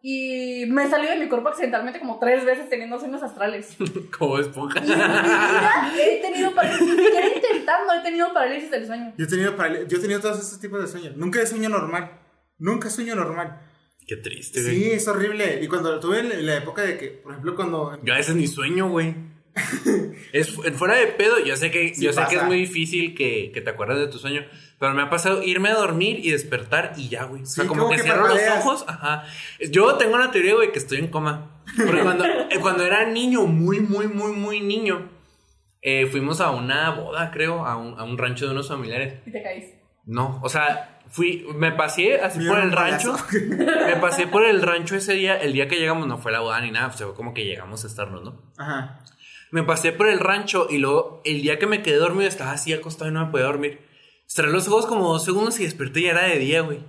Y 0.00 0.64
me 0.68 0.84
he 0.84 0.88
salido 0.90 1.12
de 1.12 1.18
mi 1.18 1.28
cuerpo 1.28 1.48
accidentalmente 1.48 1.98
como 1.98 2.20
tres 2.20 2.44
veces 2.44 2.68
teniendo 2.68 3.00
sueños 3.00 3.20
astrales. 3.20 3.76
Como 4.18 4.38
esponja. 4.38 4.78
Y 4.84 4.92
en 4.92 4.98
mi 4.98 5.02
vida 5.02 5.82
he 5.96 6.20
tenido 6.20 6.54
parálisis, 6.54 6.86
ni 6.86 7.04
siquiera 7.04 7.26
intentando, 7.34 7.92
he 7.94 8.02
tenido 8.04 8.32
parálisis 8.32 8.70
del 8.70 8.86
sueño. 8.86 9.12
Yo 9.18 9.24
he 9.24 9.28
tenido, 9.28 9.56
yo 9.86 9.98
he 9.98 10.00
tenido 10.00 10.20
todos 10.20 10.38
estos 10.38 10.60
tipos 10.60 10.80
de 10.80 10.86
sueños. 10.86 11.16
Nunca 11.16 11.42
he 11.42 11.46
sueño 11.46 11.68
normal. 11.68 12.12
Nunca 12.58 12.90
sueño 12.90 13.16
normal. 13.16 13.60
Qué 14.06 14.16
triste, 14.16 14.62
güey. 14.62 14.74
Sí, 14.76 14.90
es 14.92 15.08
horrible. 15.08 15.60
Y 15.62 15.66
cuando 15.66 15.90
lo 15.92 16.00
tuve 16.00 16.20
en 16.20 16.46
la 16.46 16.56
época 16.58 16.82
de 16.82 16.96
que, 16.96 17.08
por 17.08 17.32
ejemplo, 17.32 17.56
cuando. 17.56 17.98
Yo 18.02 18.14
a 18.14 18.16
veces 18.18 18.36
ni 18.36 18.46
sueño, 18.46 18.88
güey. 18.88 19.14
Es 20.32 20.50
fu- 20.54 20.62
fuera 20.74 20.94
de 20.96 21.06
pedo, 21.08 21.38
yo 21.44 21.56
sé 21.56 21.70
que, 21.70 21.94
Sí 21.94 22.04
yo 22.04 22.12
sé 22.12 22.22
que 22.28 22.36
es 22.36 22.44
muy 22.44 22.56
difícil 22.56 23.14
que, 23.14 23.50
que 23.52 23.60
te 23.60 23.70
acuerdes 23.70 23.98
de 23.98 24.08
tu 24.08 24.18
sueño, 24.18 24.44
pero 24.78 24.94
me 24.94 25.02
ha 25.02 25.10
pasado 25.10 25.42
irme 25.42 25.68
a 25.70 25.74
dormir 25.74 26.20
y 26.22 26.30
despertar 26.30 26.92
y 26.96 27.08
ya, 27.08 27.24
güey. 27.24 27.42
O 27.42 27.46
sea, 27.46 27.64
Sí, 27.64 27.68
como 27.68 27.82
como 27.82 27.90
que, 27.92 27.96
que 27.98 28.02
cierro 28.04 28.28
los 28.28 28.38
ojos, 28.58 28.84
ajá. 28.88 29.24
Yo 29.70 29.94
tengo 29.96 30.14
una 30.14 30.30
teoría, 30.30 30.54
güey, 30.54 30.72
que 30.72 30.78
estoy 30.78 30.98
en 30.98 31.08
coma. 31.08 31.50
Porque 31.76 32.00
cuando, 32.02 32.24
eh, 32.50 32.58
cuando 32.60 32.84
era 32.84 33.04
niño, 33.06 33.42
muy, 33.46 33.80
muy, 33.80 34.06
muy, 34.08 34.32
muy 34.32 34.60
niño, 34.60 35.08
eh, 35.82 36.06
fuimos 36.06 36.40
a 36.40 36.50
una 36.50 36.90
boda, 36.90 37.30
creo, 37.30 37.64
a 37.66 37.76
un, 37.76 37.98
a 37.98 38.04
un 38.04 38.18
rancho 38.18 38.46
de 38.46 38.52
unos 38.52 38.68
familiares. 38.68 39.14
Y 39.26 39.30
te 39.32 39.42
caís. 39.42 39.64
No, 40.06 40.40
o 40.42 40.48
sea, 40.48 41.00
fui, 41.10 41.46
me 41.56 41.70
pasé 41.72 42.20
así 42.20 42.46
por 42.48 42.58
el 42.58 42.72
rancho. 42.72 43.14
Me 43.30 43.96
pasé 43.96 44.26
por 44.26 44.42
el 44.44 44.62
rancho 44.62 44.96
ese 44.96 45.12
día, 45.12 45.36
el 45.36 45.52
día 45.52 45.68
que 45.68 45.76
llegamos 45.76 46.06
no 46.06 46.16
fue 46.16 46.32
la 46.32 46.40
boda 46.40 46.60
ni 46.62 46.70
nada, 46.70 46.88
fue 46.90 47.14
como 47.14 47.34
que 47.34 47.44
llegamos 47.44 47.84
a 47.84 47.88
estarnos, 47.88 48.22
¿no? 48.22 48.40
Ajá. 48.56 49.00
Me 49.50 49.62
pasé 49.62 49.92
por 49.92 50.08
el 50.08 50.18
rancho 50.20 50.66
y 50.70 50.78
luego 50.78 51.22
el 51.24 51.42
día 51.42 51.58
que 51.58 51.66
me 51.66 51.82
quedé 51.82 51.96
dormido 51.96 52.28
estaba 52.28 52.52
así 52.52 52.72
acostado 52.72 53.10
y 53.10 53.14
no 53.14 53.24
me 53.24 53.30
podía 53.30 53.46
dormir. 53.46 53.80
Cerré 54.26 54.50
los 54.50 54.68
ojos 54.68 54.86
como 54.86 55.10
dos 55.12 55.24
segundos 55.24 55.58
y 55.58 55.64
desperté 55.64 56.00
y 56.00 56.02
ya 56.04 56.10
era 56.10 56.24
de 56.24 56.38
día, 56.38 56.60
güey. 56.60 56.80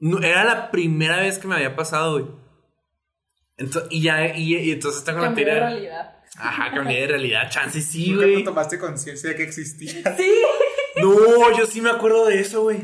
No, 0.00 0.20
era 0.20 0.44
la 0.44 0.70
primera 0.70 1.18
vez 1.20 1.38
que 1.38 1.46
me 1.46 1.56
había 1.56 1.76
pasado, 1.76 2.12
güey. 2.12 2.26
Entonces, 3.56 3.90
y 3.90 4.02
ya, 4.02 4.36
y, 4.36 4.56
y 4.56 4.72
entonces 4.72 5.04
tengo 5.04 5.18
la 5.20 5.26
Cambió 5.26 5.46
de 5.46 5.60
realidad. 5.60 6.16
Ajá, 6.36 6.72
cambié 6.72 7.02
de 7.02 7.06
realidad, 7.06 7.48
chance 7.50 7.80
sí, 7.80 8.10
Nunca 8.10 8.24
güey. 8.26 8.38
no 8.38 8.44
tomaste 8.44 8.78
conciencia 8.78 9.30
de 9.30 9.36
que 9.36 9.44
existía. 9.44 10.16
Sí. 10.16 10.32
No, 10.96 11.56
yo 11.56 11.66
sí 11.66 11.80
me 11.80 11.90
acuerdo 11.90 12.26
de 12.26 12.40
eso, 12.40 12.62
güey. 12.62 12.80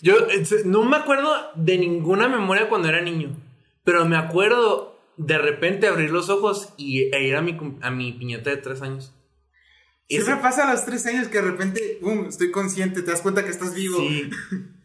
Yo 0.00 0.28
eh, 0.30 0.44
no 0.64 0.84
me 0.84 0.96
acuerdo 0.96 1.34
de 1.54 1.78
ninguna 1.78 2.28
memoria 2.28 2.68
cuando 2.68 2.88
era 2.88 3.00
niño. 3.02 3.36
Pero 3.84 4.04
me 4.06 4.16
acuerdo 4.16 4.89
de 5.26 5.38
repente 5.38 5.86
abrir 5.86 6.10
los 6.10 6.30
ojos 6.30 6.72
y, 6.76 7.14
e 7.14 7.26
ir 7.26 7.36
a 7.36 7.42
mi, 7.42 7.56
a 7.82 7.90
mi 7.90 8.12
piñata 8.12 8.50
de 8.50 8.56
tres 8.56 8.80
años. 8.82 9.14
Siempre 10.08 10.32
Ese- 10.34 10.42
pasa 10.42 10.68
a 10.68 10.72
los 10.72 10.84
tres 10.84 11.06
años 11.06 11.28
que 11.28 11.40
de 11.40 11.50
repente, 11.50 11.98
boom, 12.02 12.26
estoy 12.26 12.50
consciente, 12.50 13.02
te 13.02 13.10
das 13.10 13.20
cuenta 13.20 13.44
que 13.44 13.50
estás 13.50 13.74
vivo. 13.74 13.98
Sí. 13.98 14.30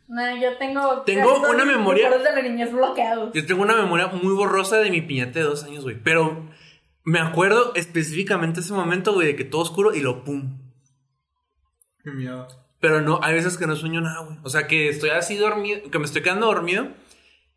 No, 0.08 0.22
yo 0.40 0.56
tengo. 0.60 1.02
Tengo 1.02 1.40
una 1.50 1.66
memoria- 1.66 2.10
recuerdos 2.12 2.36
de 2.36 2.42
la 2.44 2.48
niñez 2.48 2.72
bloqueados. 2.72 3.34
Yo 3.34 3.44
tengo 3.48 3.64
una 3.64 3.76
memoria 3.76 4.06
muy 4.10 4.36
borrosa 4.36 4.78
de 4.78 4.92
mi 4.92 5.02
piñata 5.02 5.40
de 5.40 5.46
dos 5.46 5.64
años, 5.64 5.84
güey. 5.84 6.00
Pero 6.00 6.48
me 7.04 7.18
acuerdo 7.20 7.74
específicamente 7.74 8.60
ese 8.60 8.72
momento, 8.74 9.14
güey, 9.14 9.26
de 9.26 9.36
que 9.36 9.46
todo 9.46 9.62
oscuro 9.64 9.96
y 9.96 10.02
lo 10.02 10.24
pum. 10.24 10.60
Qué 12.04 12.12
miedo. 12.12 12.48
Pero 12.80 13.02
no, 13.02 13.20
hay 13.24 13.34
veces 13.34 13.58
que 13.58 13.66
no 13.66 13.76
sueño 13.76 14.00
nada, 14.00 14.20
güey. 14.26 14.38
O 14.44 14.50
sea, 14.50 14.68
que 14.68 14.90
estoy 14.90 15.10
así 15.10 15.38
dormido, 15.38 15.90
que 15.90 15.98
me 15.98 16.06
estoy 16.06 16.22
quedando 16.22 16.46
dormido 16.46 16.88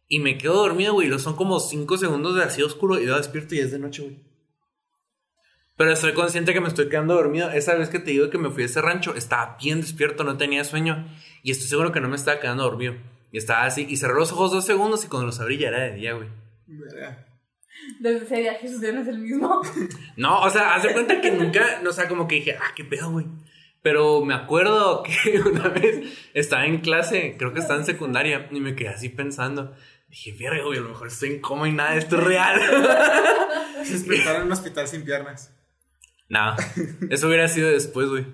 y 0.09 0.21
me 0.21 0.39
quedo 0.39 0.55
dormido, 0.55 0.95
güey. 0.95 1.09
lo 1.09 1.19
Son 1.19 1.37
como 1.37 1.61
cinco 1.61 1.99
segundos 1.99 2.35
de 2.35 2.43
así 2.43 2.63
oscuro 2.63 2.99
y 2.99 3.07
yo 3.07 3.17
despierto 3.17 3.55
y 3.55 3.61
es 3.61 3.71
de 3.71 3.79
noche, 3.79 4.03
güey. 4.03 4.29
Pero 5.77 5.93
estoy 5.93 6.13
consciente 6.13 6.53
que 6.53 6.61
me 6.61 6.67
estoy 6.67 6.89
quedando 6.89 7.15
dormido. 7.15 7.51
Esa 7.51 7.77
vez 7.77 7.89
que 7.89 8.01
te 8.01 8.11
digo 8.11 8.31
que 8.31 8.39
me 8.39 8.51
fui 8.51 8.65
a 8.65 8.67
ese 8.67 8.83
rancho, 8.83 9.15
estaba 9.15 9.57
bien 9.63 9.81
despierto, 9.81 10.25
no 10.25 10.37
tenía 10.37 10.65
sueño. 10.65 11.07
Y 11.45 11.53
estoy 11.53 11.69
seguro 11.69 11.93
que 11.93 12.01
no 12.01 12.09
me 12.09 12.17
estaba 12.17 12.41
quedando 12.41 12.65
dormido. 12.65 12.97
Y 13.31 13.39
estaba 13.39 13.65
así, 13.65 13.87
y 13.89 13.97
cerré 13.97 14.15
los 14.15 14.33
ojos 14.33 14.51
dos 14.51 14.65
segundos 14.65 15.05
y 15.05 15.09
cuando 15.09 15.27
los 15.27 15.39
abrí 15.39 15.59
ya 15.59 15.69
era 15.69 15.85
de 15.85 15.95
día, 15.95 16.15
güey. 16.15 16.29
Desde 18.01 18.25
ese 18.25 18.37
día 18.37 18.55
Jesús 18.55 18.81
ya 18.81 18.93
no 18.93 19.03
es 19.03 19.09
el 19.09 19.19
mismo. 19.19 19.61
No, 20.17 20.41
o 20.41 20.51
sea, 20.51 20.75
haz 20.75 20.83
de 20.83 20.93
cuenta 20.93 21.21
que 21.21 21.31
nunca, 21.31 21.81
o 21.87 21.93
sea, 21.93 22.09
como 22.09 22.27
que 22.27 22.37
dije, 22.37 22.57
ah, 22.61 22.73
qué 22.75 22.85
pedo, 22.85 23.13
güey. 23.13 23.27
Pero 23.83 24.25
me 24.25 24.35
acuerdo 24.35 25.05
que 25.23 25.41
una 25.41 25.69
vez 25.69 26.03
estaba 26.35 26.67
en 26.67 26.79
clase, 26.81 27.37
creo 27.39 27.53
que 27.53 27.61
estaba 27.61 27.79
en 27.79 27.87
secundaria, 27.87 28.49
y 28.51 28.59
me 28.59 28.75
quedé 28.75 28.89
así 28.89 29.11
pensando. 29.11 29.77
Dije, 30.09 30.35
verga, 30.39 30.65
güey, 30.65 30.79
a 30.79 30.83
lo 30.83 30.89
mejor 30.91 31.09
estoy 31.09 31.31
en 31.31 31.41
coma 31.41 31.69
y 31.69 31.73
nada, 31.73 31.97
esto 31.97 32.19
es 32.19 32.25
real. 32.27 32.61
Despertar 33.79 34.37
en 34.37 34.43
un 34.47 34.53
hospital 34.53 34.89
sin 34.89 35.05
piernas. 35.05 35.55
no, 36.29 36.57
eso 37.11 37.27
hubiera 37.29 37.49
sido 37.49 37.71
después, 37.71 38.09
güey. 38.09 38.27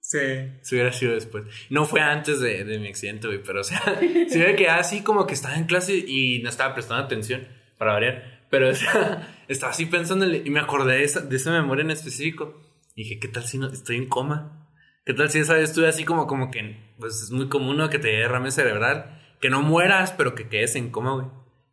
Sí. 0.00 0.18
Eso 0.18 0.74
hubiera 0.74 0.92
sido 0.92 1.12
después. 1.12 1.44
No 1.68 1.84
fue 1.86 2.00
antes 2.00 2.40
de, 2.40 2.64
de 2.64 2.78
mi 2.78 2.88
accidente, 2.88 3.26
güey, 3.28 3.42
pero 3.42 3.60
o 3.60 3.64
sea, 3.64 3.80
sí 4.00 4.38
me 4.38 4.56
quedé 4.56 4.68
así 4.70 5.02
como 5.02 5.26
que 5.26 5.34
estaba 5.34 5.56
en 5.56 5.64
clase 5.64 5.94
y 5.94 6.40
no 6.42 6.48
estaba 6.48 6.74
prestando 6.74 7.04
atención, 7.04 7.46
para 7.78 7.92
variar. 7.92 8.46
Pero 8.50 8.70
o 8.70 8.74
sea, 8.74 9.28
estaba 9.48 9.72
así 9.72 9.86
pensando 9.86 10.24
en- 10.26 10.44
y 10.46 10.50
me 10.50 10.58
acordé 10.60 10.94
de 10.98 11.04
esa, 11.04 11.20
de 11.20 11.36
esa 11.36 11.52
memoria 11.52 11.82
en 11.84 11.90
específico. 11.92 12.60
Y 12.96 13.04
dije, 13.04 13.20
¿qué 13.20 13.28
tal 13.28 13.44
si 13.44 13.58
no, 13.58 13.68
estoy 13.68 13.96
en 13.96 14.08
coma? 14.08 14.66
¿Qué 15.04 15.14
tal 15.14 15.30
si 15.30 15.38
esa 15.38 15.54
vez 15.54 15.70
estuve 15.70 15.86
así 15.88 16.04
como, 16.04 16.26
como 16.26 16.50
que, 16.50 16.76
pues 16.98 17.22
es 17.22 17.30
muy 17.30 17.48
común 17.48 17.76
¿no? 17.76 17.88
que 17.88 17.98
te 17.98 18.08
dé 18.08 18.16
derrame 18.18 18.50
cerebral? 18.50 19.16
Que 19.40 19.50
no 19.50 19.62
mueras, 19.62 20.12
pero 20.12 20.34
que 20.34 20.48
quedes 20.48 20.74
en 20.76 20.90
coma, 20.90 21.14
güey. 21.14 21.26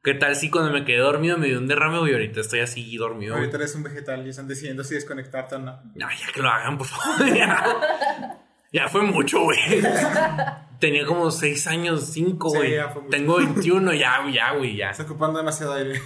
¿Qué 0.03 0.13
tal 0.13 0.35
si 0.37 0.49
cuando 0.49 0.71
me 0.71 0.85
quedé 0.85 0.99
dormido 0.99 1.37
me 1.37 1.47
dio 1.47 1.57
un 1.57 1.67
derrame, 1.67 1.99
güey? 1.99 2.13
Ahorita 2.13 2.39
estoy 2.39 2.61
así 2.61 2.95
dormido, 2.95 3.33
güey. 3.33 3.43
Ahorita 3.45 3.57
eres 3.57 3.75
un 3.75 3.83
vegetal 3.83 4.25
y 4.25 4.29
están 4.29 4.47
decidiendo 4.47 4.83
si 4.85 4.95
desconectarte 4.95 5.55
o 5.55 5.59
no. 5.59 5.81
No, 5.95 6.07
ya 6.09 6.31
que 6.33 6.41
lo 6.41 6.49
hagan, 6.49 6.77
por 6.77 6.87
favor. 6.87 7.27
Ya, 7.35 8.39
Ya 8.71 8.87
fue 8.87 9.01
mucho, 9.03 9.41
güey. 9.41 9.57
Tenía 10.79 11.05
como 11.05 11.29
6 11.31 11.67
años, 11.67 12.05
5, 12.13 12.49
Sí, 12.51 12.57
güey. 12.57 12.75
ya 12.75 12.89
fue 12.89 13.01
mucho. 13.01 13.11
Tengo 13.17 13.37
21, 13.37 13.93
ya, 13.95 14.21
güey, 14.21 14.33
ya, 14.33 14.53
güey, 14.53 14.75
ya. 14.77 14.91
Está 14.91 15.03
ocupando 15.03 15.39
demasiado 15.39 15.73
aire. 15.73 15.99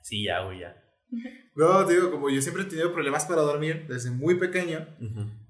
Sí, 0.00 0.24
ya, 0.24 0.40
güey, 0.44 0.60
ya. 0.60 0.76
No, 1.56 1.84
te 1.84 1.94
digo, 1.94 2.10
como 2.10 2.30
yo 2.30 2.40
siempre 2.40 2.62
he 2.62 2.66
tenido 2.66 2.92
problemas 2.92 3.24
para 3.26 3.42
dormir 3.42 3.86
desde 3.88 4.10
muy 4.10 4.36
pequeño, 4.36 4.86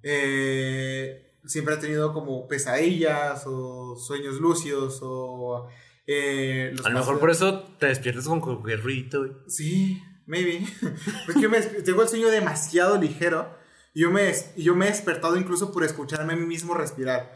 eh, 0.02 1.25
siempre 1.46 1.74
he 1.74 1.78
tenido 1.78 2.12
como 2.12 2.46
pesadillas 2.48 3.44
o 3.46 3.96
sueños 3.96 4.40
lúcidos 4.40 5.00
o... 5.02 5.68
eh, 6.06 6.70
los 6.74 6.86
A 6.86 6.90
lo 6.90 6.98
mejor 6.98 7.18
por 7.18 7.30
eso 7.30 7.62
te 7.78 7.86
despiertas 7.86 8.26
con 8.26 8.40
cualquier 8.40 8.82
güey. 8.82 9.08
Sí, 9.48 10.02
maybe. 10.26 10.64
Porque 11.26 11.40
yo 11.40 11.50
me, 11.50 11.60
tengo 11.60 12.02
el 12.02 12.08
sueño 12.08 12.28
demasiado 12.28 13.00
ligero 13.00 13.56
y 13.94 14.02
yo 14.02 14.10
me, 14.10 14.32
yo 14.56 14.74
me 14.74 14.86
he 14.86 14.90
despertado 14.90 15.36
incluso 15.36 15.72
por 15.72 15.84
escucharme 15.84 16.34
a 16.34 16.36
mí 16.36 16.46
mismo 16.46 16.74
respirar. 16.74 17.30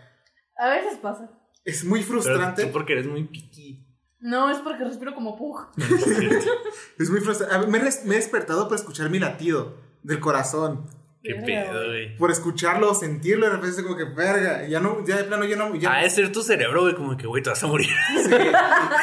A 0.58 0.68
veces 0.68 0.98
pasa. 0.98 1.30
Es 1.64 1.84
muy 1.84 2.00
Pero 2.00 2.12
frustrante. 2.22 2.66
tú 2.66 2.72
porque 2.72 2.92
eres 2.94 3.06
muy 3.06 3.24
piqui. 3.24 3.86
No, 4.18 4.50
es 4.50 4.58
porque 4.58 4.84
respiro 4.84 5.14
como 5.14 5.38
pug. 5.38 5.68
Es 6.98 7.08
muy 7.08 7.20
frustrante. 7.20 7.66
Me, 7.66 7.78
me 7.80 8.14
he 8.14 8.18
despertado 8.18 8.68
por 8.68 8.76
escuchar 8.76 9.08
mi 9.08 9.18
latido 9.18 9.78
del 10.02 10.20
corazón. 10.20 10.86
Qué 11.22 11.34
pedo, 11.34 11.86
güey. 11.86 12.16
Por 12.16 12.30
escucharlo, 12.30 12.94
sentirlo, 12.94 13.46
de 13.46 13.52
repente 13.52 13.76
es 13.76 13.82
como 13.82 13.96
que, 13.96 14.04
verga, 14.04 14.66
ya 14.66 14.80
no, 14.80 15.04
ya 15.04 15.18
de 15.18 15.24
plano, 15.24 15.44
ya 15.44 15.56
no, 15.56 15.74
ya 15.74 15.92
Ha 15.92 16.02
de 16.02 16.08
ser 16.08 16.32
tu 16.32 16.42
cerebro, 16.42 16.80
güey, 16.82 16.94
como 16.94 17.14
que, 17.16 17.26
güey, 17.26 17.42
te 17.42 17.50
vas 17.50 17.62
a 17.62 17.66
morir. 17.66 17.90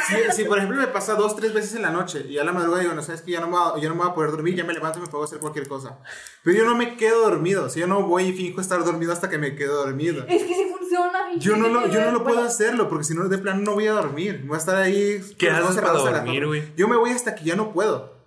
Sí, 0.08 0.14
sí, 0.14 0.16
sí, 0.36 0.44
por 0.44 0.58
ejemplo, 0.58 0.80
me 0.80 0.86
pasa 0.88 1.14
dos, 1.14 1.36
tres 1.36 1.52
veces 1.52 1.74
en 1.76 1.82
la 1.82 1.90
noche 1.90 2.24
y 2.28 2.38
a 2.38 2.44
la 2.44 2.52
madrugada 2.52 2.82
digo, 2.82 2.94
no 2.94 3.02
sabes 3.02 3.22
que 3.22 3.32
ya 3.32 3.40
no, 3.40 3.46
me 3.46 3.52
voy 3.52 3.78
a, 3.78 3.82
ya 3.82 3.88
no 3.88 3.94
me 3.94 4.02
voy 4.02 4.10
a 4.10 4.14
poder 4.14 4.30
dormir, 4.30 4.54
ya 4.54 4.64
me 4.64 4.72
levanto 4.72 4.98
y 4.98 5.02
me 5.02 5.08
puedo 5.08 5.24
hacer 5.24 5.38
cualquier 5.38 5.68
cosa. 5.68 5.98
Pero 6.42 6.58
yo 6.58 6.64
no 6.64 6.74
me 6.74 6.96
quedo 6.96 7.28
dormido, 7.28 7.64
o 7.64 7.68
sea, 7.68 7.80
yo 7.82 7.86
no 7.86 8.02
voy 8.02 8.24
y 8.24 8.32
finjo 8.32 8.60
estar 8.60 8.82
dormido 8.84 9.12
hasta 9.12 9.28
que 9.28 9.38
me 9.38 9.54
quedo 9.54 9.84
dormido. 9.84 10.24
Es 10.26 10.42
que 10.42 10.54
sí 10.54 10.66
funciona, 10.76 11.18
Yo 11.36 11.56
no 11.56 11.68
lo, 11.68 11.88
yo 11.88 12.00
no 12.00 12.10
lo 12.10 12.24
puedo 12.24 12.42
hacerlo 12.42 12.88
porque 12.88 13.04
si 13.04 13.14
no, 13.14 13.28
de 13.28 13.38
plano 13.38 13.60
no 13.60 13.74
voy 13.74 13.86
a 13.86 13.92
dormir. 13.92 14.42
Voy 14.46 14.56
a 14.56 14.58
estar 14.58 14.76
ahí. 14.76 15.20
¿Qué 15.38 15.50
haces 15.50 15.76
para 15.76 15.92
dormir, 15.92 16.46
güey? 16.46 16.62
Yo 16.76 16.88
me 16.88 16.96
voy 16.96 17.10
hasta 17.10 17.34
que 17.34 17.44
ya 17.44 17.54
no 17.54 17.72
puedo. 17.72 18.17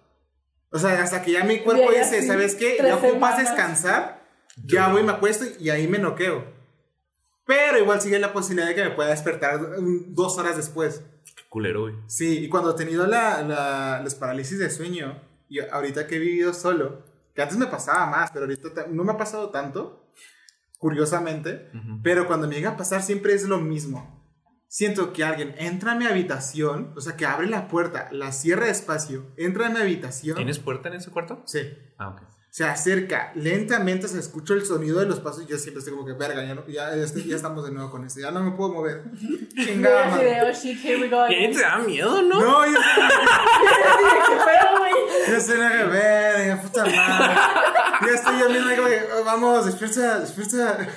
O 0.71 0.79
sea, 0.79 1.01
hasta 1.03 1.21
que 1.21 1.31
ya 1.33 1.43
mi 1.43 1.59
cuerpo 1.59 1.89
dice, 1.91 2.19
así, 2.19 2.27
¿sabes 2.27 2.55
qué? 2.55 2.77
Ya 2.81 2.95
ocupas 2.95 3.35
semanas. 3.35 3.37
descansar, 3.37 4.23
ya 4.63 4.87
voy, 4.89 5.03
me 5.03 5.11
acuesto 5.11 5.45
y 5.59 5.69
ahí 5.69 5.87
me 5.87 5.99
noqueo. 5.99 6.45
Pero 7.45 7.77
igual 7.79 7.99
sigue 8.01 8.19
la 8.19 8.31
posibilidad 8.31 8.67
de 8.69 8.75
que 8.75 8.83
me 8.83 8.91
pueda 8.91 9.09
despertar 9.09 9.59
dos 10.07 10.37
horas 10.37 10.55
después. 10.55 11.01
Qué 11.35 11.43
culero, 11.49 11.81
güey. 11.81 11.95
Sí, 12.07 12.39
y 12.45 12.49
cuando 12.49 12.71
he 12.71 12.75
tenido 12.75 13.05
la, 13.07 13.41
la, 13.41 14.01
las 14.03 14.15
parálisis 14.15 14.59
de 14.59 14.69
sueño, 14.69 15.21
y 15.49 15.59
ahorita 15.59 16.07
que 16.07 16.15
he 16.15 16.19
vivido 16.19 16.53
solo, 16.53 17.03
que 17.35 17.41
antes 17.41 17.57
me 17.57 17.67
pasaba 17.67 18.05
más, 18.05 18.31
pero 18.31 18.45
ahorita 18.45 18.73
ta- 18.73 18.85
no 18.89 19.03
me 19.03 19.11
ha 19.11 19.17
pasado 19.17 19.49
tanto, 19.49 20.07
curiosamente, 20.77 21.69
Ujú. 21.73 21.99
pero 22.03 22.27
cuando 22.27 22.47
me 22.47 22.55
llega 22.55 22.71
a 22.71 22.77
pasar 22.77 23.01
siempre 23.01 23.33
es 23.33 23.43
lo 23.43 23.59
mismo. 23.59 24.20
Siento 24.73 25.11
que 25.11 25.25
alguien 25.25 25.53
entra 25.57 25.91
a 25.91 25.95
mi 25.95 26.05
habitación, 26.05 26.93
o 26.95 27.01
sea, 27.01 27.17
que 27.17 27.25
abre 27.25 27.45
la 27.47 27.67
puerta, 27.67 28.07
la 28.13 28.31
cierra 28.31 28.67
despacio, 28.67 29.25
entra 29.35 29.67
a 29.67 29.69
mi 29.69 29.81
habitación. 29.81 30.37
¿Tienes 30.37 30.59
puerta 30.59 30.87
en 30.87 30.95
ese 30.95 31.11
cuarto? 31.11 31.43
Sí. 31.45 31.59
Ah, 31.97 32.07
ok. 32.07 32.21
Se 32.51 32.63
acerca 32.63 33.33
lentamente, 33.35 34.07
se 34.07 34.17
escucha 34.17 34.53
el 34.53 34.65
sonido 34.65 35.01
de 35.01 35.07
los 35.07 35.19
pasos 35.19 35.43
y 35.43 35.47
yo 35.47 35.57
siempre 35.57 35.79
estoy 35.79 35.93
como 35.93 36.05
que, 36.05 36.13
verga, 36.13 36.41
ya, 36.45 36.55
no- 36.55 36.65
ya, 36.67 36.93
este- 36.95 37.23
ya 37.25 37.35
estamos 37.35 37.65
de 37.65 37.71
nuevo 37.73 37.91
con 37.91 38.05
esto, 38.05 38.21
ya 38.21 38.31
no 38.31 38.41
me 38.43 38.51
puedo 38.51 38.71
mover. 38.71 39.03
Chingada 39.55 40.05
madre. 40.11 40.29
oh. 41.25 41.53
¿Te 41.53 41.61
da 41.61 41.77
miedo, 41.79 42.21
no? 42.21 42.39
No, 42.41 42.65
yo 42.65 42.77
¿Qué 42.79 44.35
pedo, 44.35 44.77
güey? 44.79 44.93
Ya 45.27 45.37
estoy 45.37 45.55
en 45.55 45.61
la 45.61 45.83
verga, 45.87 46.61
puta 46.61 46.85
madre. 46.85 47.35
Ya 48.03 48.07
estoy 48.15 48.39
yo 48.39 48.49
mismo, 48.49 48.67
como 48.75 48.87
que, 48.87 48.99
oh, 49.15 49.23
vamos, 49.23 49.65
despierta, 49.67 50.19
despierta. 50.21 50.87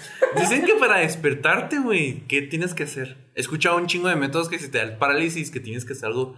Dicen 0.40 0.64
que 0.64 0.74
para 0.74 0.98
despertarte, 0.98 1.78
güey, 1.78 2.24
¿qué 2.28 2.42
tienes 2.42 2.74
que 2.74 2.84
hacer? 2.84 3.16
He 3.34 3.40
escuchado 3.40 3.76
un 3.76 3.86
chingo 3.86 4.08
de 4.08 4.16
métodos 4.16 4.48
que 4.48 4.58
si 4.58 4.68
te 4.68 4.78
da 4.78 4.84
el 4.84 4.96
parálisis, 4.96 5.50
que 5.50 5.60
tienes 5.60 5.84
que 5.84 5.92
hacer 5.94 6.06
algo 6.06 6.36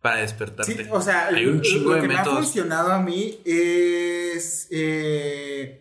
para 0.00 0.16
despertarte. 0.18 0.72
Sí, 0.84 0.88
o 0.90 1.00
sea, 1.00 1.26
hay 1.28 1.46
un 1.46 1.56
lo- 1.56 1.62
chingo 1.62 1.90
lo 1.90 1.96
de 1.96 2.02
que 2.02 2.08
me 2.08 2.14
ha 2.14 2.18
métodos. 2.18 2.38
funcionado 2.44 2.92
a 2.92 3.00
mí 3.00 3.40
es 3.44 4.68
eh, 4.70 5.80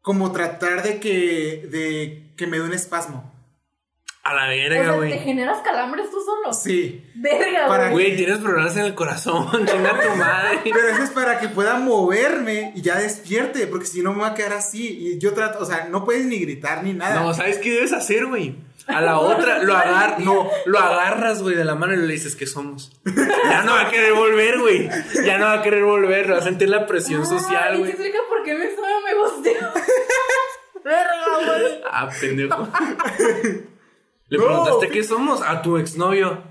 como 0.00 0.32
tratar 0.32 0.82
de 0.82 1.00
que, 1.00 1.66
de 1.70 2.32
que 2.36 2.46
me 2.46 2.58
dé 2.58 2.64
un 2.64 2.74
espasmo. 2.74 3.34
A 4.24 4.34
la 4.34 4.44
O 4.44 4.48
verga, 4.48 4.82
sea, 4.82 4.90
¿te 4.92 4.96
güey. 4.98 5.18
generas 5.20 5.58
calambres 5.62 6.10
tú 6.10 6.20
solo? 6.20 6.52
Sí. 6.52 7.02
Verga, 7.14 7.66
Para- 7.66 7.90
güey. 7.90 8.04
Güey, 8.08 8.16
tienes 8.16 8.38
problemas 8.38 8.76
en 8.76 8.84
el 8.84 8.94
corazón, 8.94 9.48
chinga 9.66 10.00
tu 10.00 10.16
madre. 10.16 10.60
Pero 10.64 10.88
eso 10.88 11.02
es 11.04 11.10
para 11.10 11.38
que 11.40 11.48
pueda 11.48 11.78
moverme 11.78 12.72
y 12.76 12.82
ya 12.82 12.96
despierte, 12.98 13.66
porque 13.66 13.86
si 13.86 14.02
no 14.02 14.12
me 14.12 14.20
va 14.20 14.28
a 14.28 14.34
quedar 14.34 14.52
así. 14.52 14.86
Y 14.86 15.18
yo 15.18 15.32
trato, 15.32 15.60
o 15.60 15.64
sea, 15.64 15.86
no 15.88 16.04
puedes 16.04 16.26
ni 16.26 16.38
gritar 16.40 16.84
ni 16.84 16.92
nada. 16.92 17.20
No, 17.22 17.32
¿sabes 17.32 17.56
qué 17.58 17.70
debes 17.72 17.92
hacer, 17.94 18.26
güey? 18.26 18.56
A 18.86 19.00
la 19.00 19.18
otra 19.20 19.62
lo 19.62 19.74
agarras, 19.74 20.18
no, 20.20 20.50
lo 20.66 20.78
agarras, 20.78 21.42
güey, 21.42 21.54
de 21.56 21.64
la 21.64 21.74
mano 21.74 21.94
y 21.94 21.96
le 21.96 22.12
dices 22.12 22.36
que 22.36 22.46
somos. 22.46 22.92
Ya 23.06 23.62
no 23.62 23.72
va 23.72 23.82
a 23.82 23.90
querer 23.90 24.12
volver, 24.12 24.58
güey. 24.58 24.90
Ya 25.24 25.38
no 25.38 25.46
va 25.46 25.54
a 25.54 25.62
querer 25.62 25.84
volver, 25.84 26.30
va 26.32 26.38
a 26.38 26.42
sentir 26.42 26.68
la 26.68 26.86
presión 26.86 27.22
Ah, 27.22 27.26
social, 27.26 27.74
¿y 27.76 27.78
güey. 27.78 27.92
te 27.92 27.96
explica 27.96 28.18
por 28.28 28.42
qué 28.42 28.54
me 28.54 28.74
suena 28.74 28.94
me 29.06 29.14
gusteo? 29.14 29.68
Verga, 30.84 31.12
güey. 31.46 31.80
Ah, 31.90 32.08
pendejo. 32.20 32.68
Le 34.28 34.38
No. 34.38 34.44
preguntaste 34.46 34.88
qué 34.88 35.02
somos 35.04 35.42
a 35.42 35.62
tu 35.62 35.76
exnovio. 35.78 36.42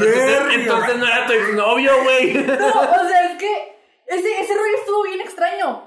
Entonces, 0.00 0.40
entonces 0.54 0.96
no 0.98 1.06
era 1.06 1.26
tu 1.26 1.32
exnovio, 1.32 1.92
güey. 2.02 2.34
No, 2.34 2.54
o 2.54 3.08
sea, 3.08 3.30
es 3.32 3.38
que 3.38 3.76
ese, 4.06 4.40
ese 4.40 4.54
rollo 4.54 4.76
estuvo 4.78 5.02
bien 5.04 5.20
extraño. 5.20 5.84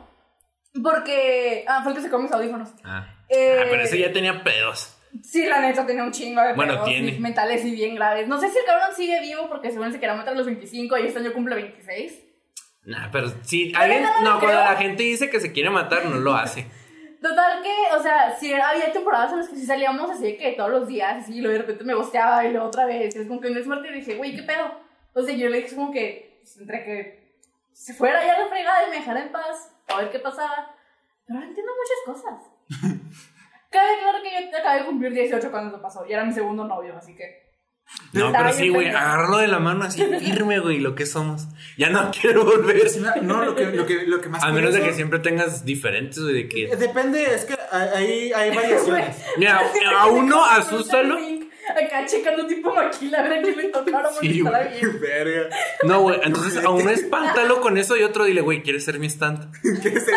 Porque. 0.84 1.66
Ah, 1.68 1.82
fue 1.84 1.92
el 1.92 1.98
que 1.98 2.04
se 2.04 2.10
come 2.10 2.24
mis 2.26 2.32
audífonos. 2.34 2.70
Ah, 2.84 3.08
Eh, 3.30 3.58
Ah, 3.62 3.68
pero 3.70 3.84
ese 3.84 3.98
ya 4.00 4.12
tenía 4.14 4.44
pedos. 4.44 4.94
Sí, 5.24 5.46
la 5.46 5.60
neta 5.60 5.86
tenía 5.86 6.04
un 6.04 6.12
chingo 6.12 6.42
de 6.42 6.54
Bueno, 6.54 6.74
pedos 6.74 6.88
tiene. 6.90 7.20
mentales 7.20 7.66
y 7.66 7.72
bien 7.72 7.96
graves. 7.96 8.28
No 8.28 8.40
sé 8.40 8.50
si 8.52 8.60
el 8.60 8.66
cabrón 8.66 8.96
sigue 8.96 9.20
vivo 9.22 9.48
porque 9.50 9.72
según 9.72 9.92
se 9.92 10.00
quería 10.00 10.16
matar 10.16 10.34
a 10.34 10.38
los 10.38 10.46
25 10.46 10.98
y 11.00 11.08
este 11.08 11.20
año 11.20 11.34
cumple 11.34 11.56
26. 11.56 12.14
Nah, 12.86 13.10
pero 13.12 13.30
sí, 13.42 13.72
La 13.72 13.80
alguien, 13.82 14.04
no 14.04 14.10
cuando 14.24 14.40
creo. 14.40 14.54
la 14.62 14.76
gente 14.78 15.04
dice 15.04 15.30
que 15.30 15.40
se 15.40 15.52
quiere 15.52 15.70
matar, 15.70 16.06
no 16.06 16.18
lo 16.20 16.36
hace. 16.36 16.68
Total 17.22 17.64
que, 17.64 17.96
o 17.96 18.02
sea, 18.02 18.36
sí 18.36 18.54
había 18.54 18.92
temporadas 18.92 19.32
en 19.32 19.40
las 19.40 19.50
que 19.50 19.56
sí 19.56 19.66
salíamos 19.66 20.10
así 20.10 20.24
de 20.24 20.38
que 20.38 20.52
todos 20.54 20.70
los 20.70 20.88
días, 20.88 21.24
así, 21.24 21.38
y 21.38 21.42
luego 21.42 21.54
de 21.54 21.62
repente 21.62 21.84
me 21.84 21.96
bosteaba 21.96 22.46
y 22.46 22.52
luego 22.52 22.68
otra 22.68 22.86
vez. 22.86 23.16
Y 23.16 23.20
es 23.20 23.28
como 23.28 23.42
que 23.42 23.48
un 23.48 23.68
muerte 23.68 23.90
y 23.90 23.94
dije, 23.94 24.16
güey, 24.16 24.36
¿qué 24.36 24.44
pedo? 24.44 24.72
O 25.14 25.22
sea, 25.22 25.36
yo 25.36 25.50
le 25.50 25.58
dije 25.58 25.76
como 25.76 25.92
que, 25.92 26.40
pues, 26.42 26.58
entre 26.58 26.84
que 26.84 27.34
se 27.74 27.94
fuera 27.94 28.26
ya 28.26 28.40
la 28.40 28.48
fregada 28.48 28.88
y 28.88 28.90
me 28.92 28.98
dejara 28.98 29.22
en 29.22 29.32
paz, 29.32 29.72
a 29.88 29.98
ver 29.98 30.12
qué 30.12 30.20
pasaba. 30.20 30.76
Pero 31.26 31.40
ahora 31.40 31.50
entiendo 31.50 31.72
muchas 31.74 32.22
cosas. 32.22 32.44
Cabe 33.72 34.00
claro 34.00 34.20
que 34.24 34.32
yo 34.32 34.58
acabé 34.58 34.80
de 34.80 34.86
cumplir 34.86 35.14
18 35.14 35.52
cuando 35.52 35.76
eso 35.76 35.82
pasó, 35.82 36.06
y 36.06 36.14
era 36.14 36.24
mi 36.24 36.34
segundo 36.34 36.66
novio, 36.66 36.96
así 36.96 37.16
que. 37.16 37.47
No, 38.14 38.32
pero 38.32 38.54
sí, 38.54 38.70
güey, 38.70 38.90
agarrarlo 38.90 39.38
de 39.38 39.48
la 39.48 39.60
mano 39.60 39.84
así 39.86 40.04
firme, 40.20 40.60
güey, 40.60 40.80
lo 40.80 40.96
que 40.96 41.06
somos. 41.06 41.48
Ya 41.78 41.90
no 41.90 42.12
quiero 42.12 42.46
volver. 42.46 42.90
Sí, 42.90 43.04
No, 43.22 43.44
lo 43.44 43.56
que, 43.56 43.66
lo 43.66 43.86
que, 43.86 44.06
lo 44.06 44.22
que 44.22 44.30
más 44.30 44.44
A 44.44 44.52
menos 44.52 44.74
de 44.74 44.82
que 44.82 44.94
siempre 44.94 45.20
tengas 45.20 45.66
diferentes, 45.66 46.20
güey, 46.20 46.34
de 46.34 46.50
que... 46.50 46.76
Depende, 46.76 47.24
es 47.24 47.46
que 47.46 47.58
hay, 47.72 48.32
hay 48.34 48.56
variaciones. 48.56 49.18
Mira, 49.38 49.62
a 50.00 50.08
uno 50.08 50.44
asústalo. 50.46 51.18
Acá 51.70 52.06
checando 52.06 52.48
tipo 52.48 52.74
maquila, 52.74 53.20
a 53.20 53.24
ver 53.24 53.40
a 53.40 53.42
quién 53.42 53.58
le 53.58 53.64
tocaron 53.66 54.14
porque 54.14 54.32
Sí, 54.32 54.40
estará 54.40 54.64
bien. 54.64 55.02
Verga. 55.02 55.50
No, 55.84 56.00
güey, 56.00 56.20
entonces 56.24 56.64
a 56.64 56.70
uno 56.70 56.90
espántalo 56.90 57.60
con 57.62 57.78
eso 57.78 57.98
y 57.98 58.04
otro 58.04 58.24
dile, 58.24 58.40
güey, 58.40 58.64
¿quieres 58.64 58.86
ser 58.86 59.00
mi 59.00 59.08
stand? 59.08 59.52
¿Qué 59.62 60.00
se 60.00 60.12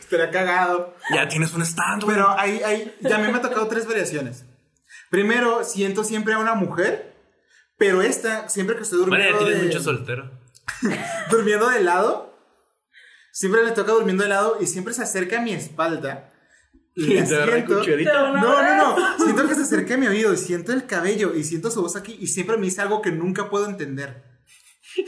Estaría 0.00 0.30
cagado. 0.30 0.96
Ya 1.14 1.28
tienes 1.28 1.52
un 1.52 1.60
stand, 1.60 2.04
güey. 2.04 2.16
Pero 2.16 2.30
hay, 2.38 2.62
hay, 2.64 2.96
ya 3.00 3.16
a 3.16 3.18
mí 3.18 3.30
me 3.30 3.36
ha 3.36 3.42
tocado 3.42 3.68
tres 3.68 3.86
variaciones. 3.86 4.46
Primero, 5.10 5.64
siento 5.64 6.04
siempre 6.04 6.34
a 6.34 6.38
una 6.38 6.54
mujer, 6.54 7.14
pero 7.76 8.00
esta, 8.00 8.48
siempre 8.48 8.76
que 8.76 8.82
estoy 8.82 9.00
Bueno, 9.00 9.16
durmiendo, 9.16 9.40
ya 9.40 9.44
tienes 9.44 9.60
de, 9.60 9.66
mucho 9.68 9.82
soltero. 9.82 10.30
durmiendo 11.30 11.68
de 11.68 11.82
lado, 11.82 12.38
siempre 13.32 13.64
le 13.64 13.72
toca 13.72 13.92
durmiendo 13.92 14.22
de 14.22 14.28
lado 14.28 14.58
y 14.60 14.66
siempre 14.66 14.94
se 14.94 15.02
acerca 15.02 15.38
a 15.38 15.42
mi 15.42 15.52
espalda. 15.52 16.32
Y 16.96 17.14
la 17.14 17.24
siento- 17.26 17.82
No, 18.34 18.62
no, 18.62 18.76
no. 18.98 19.18
Siento 19.24 19.48
que 19.48 19.54
se 19.54 19.62
acerca 19.62 19.94
a 19.94 19.96
mi 19.96 20.06
oído 20.08 20.32
y 20.32 20.36
siento 20.36 20.72
el 20.72 20.86
cabello 20.86 21.34
y 21.34 21.44
siento 21.44 21.70
su 21.70 21.82
voz 21.82 21.96
aquí 21.96 22.16
y 22.20 22.26
siempre 22.26 22.56
me 22.56 22.64
dice 22.66 22.80
algo 22.82 23.00
que 23.02 23.10
nunca 23.12 23.48
puedo 23.50 23.66
entender. 23.66 24.24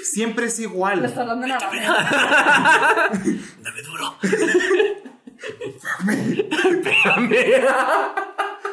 Siempre 0.02 0.46
es 0.46 0.58
Le 0.58 0.64
igual. 0.64 1.04
está 1.04 1.24
dando 1.24 1.44
una 1.46 1.58
ramera. 1.58 3.10
Dame 3.60 3.82
duro. 3.82 4.16
Pégame. 6.82 7.46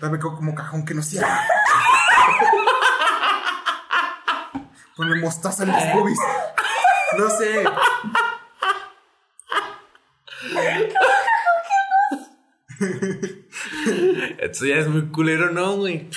Dame 0.00 0.18
co- 0.18 0.36
como 0.36 0.54
cajón 0.54 0.84
que 0.84 0.94
no 0.94 1.02
cierra. 1.02 1.40
Ponle 4.96 5.20
mostaza 5.20 5.64
en 5.64 5.72
los 5.72 5.92
boobies. 5.94 6.18
No 7.18 7.30
sé. 7.30 7.64
Esto 14.38 14.66
ya 14.66 14.76
es 14.76 14.88
muy 14.88 15.06
culero, 15.08 15.50
¿no, 15.50 15.76
güey? 15.76 16.08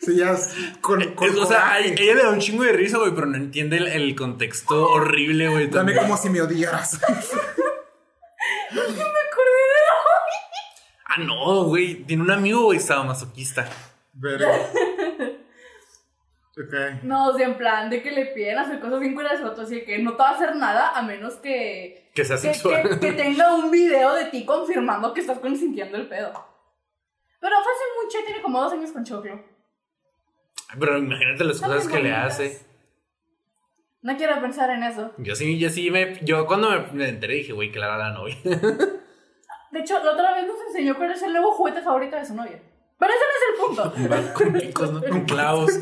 Sí, 0.00 0.16
ya 0.16 0.32
es 0.32 0.54
con, 0.80 1.02
con 1.14 1.28
Es- 1.28 1.36
o 1.36 1.46
sea, 1.46 1.78
ella 1.80 2.14
le 2.14 2.22
da 2.22 2.30
un 2.30 2.38
chingo 2.38 2.62
de 2.64 2.72
risa, 2.72 2.98
güey, 2.98 3.12
pero 3.14 3.26
no 3.26 3.36
entiende 3.36 3.78
el, 3.78 3.88
el 3.88 4.14
contexto 4.14 4.88
horrible, 4.88 5.48
güey. 5.48 5.68
Dame 5.68 5.94
como 5.96 6.16
si 6.16 6.30
me 6.30 6.40
odiaras. 6.42 7.00
Ah, 11.16 11.22
no, 11.22 11.64
güey. 11.64 12.04
Tiene 12.04 12.22
un 12.22 12.30
amigo, 12.30 12.64
güey, 12.64 12.78
sadomasoquista. 12.80 13.66
Verga. 14.12 14.48
Ok. 16.58 17.02
No, 17.02 17.26
o 17.28 17.36
sea, 17.36 17.46
en 17.48 17.58
plan 17.58 17.90
de 17.90 18.02
que 18.02 18.10
le 18.10 18.26
piden 18.26 18.56
hacer 18.56 18.80
cosas 18.80 18.98
bien 18.98 19.14
curas 19.14 19.38
a 19.42 19.60
así 19.60 19.84
que 19.84 19.98
no 19.98 20.12
te 20.12 20.22
va 20.22 20.30
a 20.30 20.34
hacer 20.36 20.56
nada 20.56 20.96
a 20.96 21.02
menos 21.02 21.34
que. 21.34 22.08
Que 22.14 22.24
sea 22.24 22.36
que, 22.36 22.54
sexual. 22.54 22.98
que- 22.98 22.98
que 22.98 23.12
tenga 23.12 23.54
un 23.54 23.70
video 23.70 24.14
de 24.14 24.24
ti 24.30 24.46
confirmando 24.46 25.12
que 25.12 25.20
estás 25.20 25.38
consintiendo 25.38 25.98
el 25.98 26.08
pedo. 26.08 26.32
Pero 27.40 27.56
fue 27.62 27.72
hace 27.72 27.84
mucho, 28.02 28.18
tiene 28.24 28.40
como 28.40 28.58
dos 28.62 28.72
años 28.72 28.90
con 28.90 29.04
Choclo. 29.04 29.38
Pero 30.80 30.96
imagínate 30.96 31.44
las 31.44 31.56
Están 31.56 31.72
cosas 31.72 31.88
que 31.92 32.02
le 32.02 32.14
hace. 32.14 32.66
No 34.00 34.16
quiero 34.16 34.40
pensar 34.40 34.70
en 34.70 34.82
eso. 34.82 35.12
Yo 35.18 35.36
sí, 35.36 35.58
yo 35.58 35.68
sí 35.68 35.90
me. 35.90 36.18
Yo 36.24 36.46
cuando 36.46 36.70
me, 36.94 37.06
enteré 37.10 37.34
dije, 37.34 37.52
güey, 37.52 37.70
que 37.70 37.78
la 37.78 37.84
era 37.86 37.98
la 37.98 38.12
novia. 38.12 38.34
De 39.72 39.80
hecho, 39.80 40.02
la 40.02 40.12
otra 40.12 40.34
vez 40.34 40.46
nos 40.46 40.60
enseñó 40.68 40.96
cuál 40.96 41.10
es 41.12 41.22
el 41.22 41.32
nuevo 41.32 41.52
juguete 41.52 41.82
favorito 41.82 42.16
de 42.16 42.24
su 42.26 42.34
novia. 42.34 42.60
Pero 42.98 43.12
ese 43.12 43.24
no 43.24 43.34
es 43.36 43.42
el 43.50 44.00
punto. 44.00 44.08
Va 44.14 44.32
con 44.34 44.52
picos, 44.52 44.92
¿no? 44.92 45.02
Con 45.02 45.24
clavos. 45.24 45.72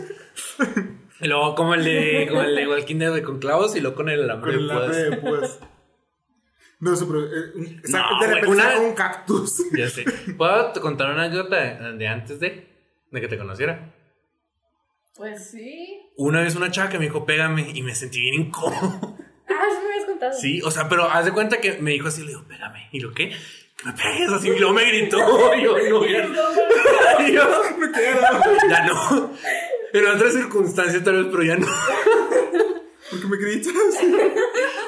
Y 1.20 1.28
luego 1.28 1.54
como 1.54 1.74
el 1.74 1.84
de, 1.84 2.26
como 2.28 2.42
el 2.42 2.56
de 2.56 2.68
Walking 2.68 2.96
Dead, 2.98 3.22
con 3.22 3.38
clavos 3.38 3.76
y 3.76 3.80
luego 3.80 3.96
con 3.96 4.08
el 4.08 4.22
alambre 4.24 4.52
Con 4.54 4.60
el 4.94 5.10
de 5.10 5.16
púas. 5.18 5.60
No, 6.80 6.92
eso, 6.92 7.06
pero. 7.06 7.24
eh, 7.24 7.52
un- 7.54 7.82
No, 7.88 8.20
de 8.20 8.26
repente 8.26 8.46
una- 8.48 8.80
un 8.80 8.94
cactus. 8.94 9.62
Ya 9.76 9.88
sé. 9.88 10.04
¿Puedo 10.36 10.72
contar 10.82 11.10
una 11.12 11.24
anécdota 11.24 11.56
de, 11.56 11.96
de 11.96 12.08
antes 12.08 12.40
de, 12.40 12.68
de 13.10 13.20
que 13.20 13.28
te 13.28 13.38
conociera? 13.38 13.94
Pues 15.14 15.50
sí. 15.50 16.00
Una 16.16 16.40
vez 16.42 16.56
una 16.56 16.70
chava 16.72 16.90
que 16.90 16.98
me 16.98 17.04
dijo, 17.04 17.24
pégame, 17.24 17.70
y 17.72 17.82
me 17.82 17.94
sentí 17.94 18.20
bien 18.20 18.34
incómodo. 18.46 19.16
Ah, 19.48 19.66
sí 19.70 19.78
me 19.82 19.92
habías 19.92 20.04
contado. 20.06 20.32
Sí, 20.32 20.60
o 20.62 20.70
sea, 20.72 20.88
pero 20.88 21.04
haz 21.04 21.24
de 21.24 21.32
cuenta 21.32 21.60
que 21.60 21.78
me 21.78 21.92
dijo 21.92 22.08
así, 22.08 22.22
le 22.22 22.28
digo, 22.28 22.44
pégame. 22.48 22.88
¿Y 22.90 22.98
lo 23.00 23.12
qué? 23.12 23.32
Me 23.84 23.92
pegues 23.92 24.30
así, 24.30 24.48
y 24.48 24.58
luego 24.58 24.72
me 24.74 24.84
gritó. 24.84 25.18
Yo, 25.56 25.76
no, 25.90 26.06
ya, 26.06 26.28
y 27.28 27.32
yo, 27.32 27.42
ya 28.70 28.86
no. 28.86 29.30
En 29.92 30.06
otras 30.06 30.32
circunstancias 30.32 31.04
tal 31.04 31.22
vez, 31.22 31.26
pero 31.30 31.42
ya 31.42 31.56
no. 31.56 31.66
¿Por 33.10 33.20
qué 33.20 33.26
me 33.26 33.36
gritas? 33.36 33.72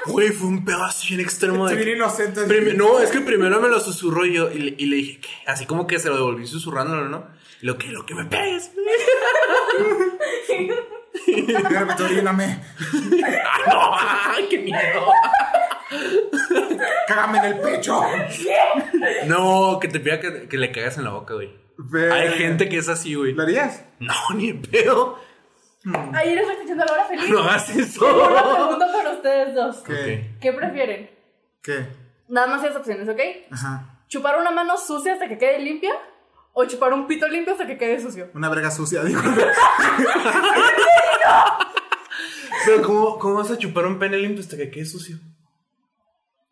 Güey, 0.06 0.30
fue 0.30 0.48
un 0.48 0.64
pedo 0.64 0.82
así 0.82 1.14
en 1.14 1.20
extremo 1.20 1.68
Estoy 1.68 1.78
de. 1.78 1.84
bien 1.84 1.98
inocente. 1.98 2.74
No, 2.74 2.98
es 3.00 3.10
que 3.10 3.20
primero 3.20 3.60
me 3.60 3.68
lo 3.68 3.78
susurró 3.80 4.24
y 4.24 4.32
yo 4.34 4.50
y 4.50 4.58
le, 4.58 4.74
y 4.78 4.86
le 4.86 4.96
dije 4.96 5.20
que 5.20 5.28
así 5.46 5.66
como 5.66 5.86
que 5.86 5.98
se 5.98 6.08
lo 6.08 6.16
devolví 6.16 6.46
susurrándolo, 6.46 7.08
¿no? 7.08 7.26
Lo 7.60 7.76
que, 7.78 7.88
lo 7.88 8.04
que 8.06 8.14
me 8.14 8.24
pegues. 8.24 8.70
Repente, 11.26 12.02
oríname. 12.02 12.60
¡Ah, 13.44 13.58
no! 13.66 13.90
¡Ay, 14.36 14.46
qué 14.48 14.58
miedo! 14.58 15.06
Cágame 17.08 17.38
en 17.38 17.44
el 17.44 17.60
pecho. 17.60 18.00
No, 19.26 19.78
que 19.80 19.88
te 19.88 20.00
pida 20.00 20.20
que, 20.20 20.48
que 20.48 20.58
le 20.58 20.72
cagas 20.72 20.98
en 20.98 21.04
la 21.04 21.10
boca, 21.10 21.34
güey. 21.34 21.50
Hay 22.12 22.30
gente 22.32 22.68
que 22.68 22.78
es 22.78 22.88
así, 22.88 23.14
güey. 23.14 23.32
¿Lo 23.32 23.42
harías? 23.42 23.84
No, 24.00 24.14
ni 24.34 24.52
de 24.52 24.68
pedo. 24.68 25.18
Ayer 26.14 26.38
estoy 26.38 26.54
escuchando 26.56 26.82
a 26.82 26.86
Laura 26.86 27.04
feliz. 27.04 27.28
No 27.30 27.38
hagas 27.40 27.66
Tengo 27.66 27.80
eso. 27.82 28.28
una 28.28 28.54
pregunta 28.54 28.86
para 28.92 29.10
ustedes 29.12 29.54
dos. 29.54 29.76
¿Qué? 29.86 30.34
¿Qué 30.40 30.52
prefieren? 30.52 31.10
¿Qué? 31.62 31.86
Nada 32.28 32.48
más 32.48 32.64
esas 32.64 32.76
opciones, 32.78 33.08
¿ok? 33.08 33.20
Ajá. 33.52 34.00
¿Chupar 34.08 34.38
una 34.40 34.50
mano 34.50 34.76
sucia 34.78 35.12
hasta 35.12 35.28
que 35.28 35.38
quede 35.38 35.60
limpia? 35.60 35.92
¿O 36.54 36.64
chupar 36.64 36.92
un 36.92 37.06
pito 37.06 37.28
limpio 37.28 37.52
hasta 37.52 37.66
que 37.66 37.76
quede 37.78 38.00
sucio? 38.00 38.30
Una 38.34 38.48
verga 38.48 38.70
sucia, 38.70 39.04
digo. 39.04 39.20
Pero, 42.64 42.82
¿cómo, 42.82 43.18
¿cómo 43.18 43.34
vas 43.36 43.50
a 43.50 43.58
chupar 43.58 43.86
un 43.86 43.98
pene 43.98 44.16
limpio 44.18 44.40
hasta 44.42 44.56
que 44.56 44.70
quede 44.70 44.86
sucio? 44.86 45.18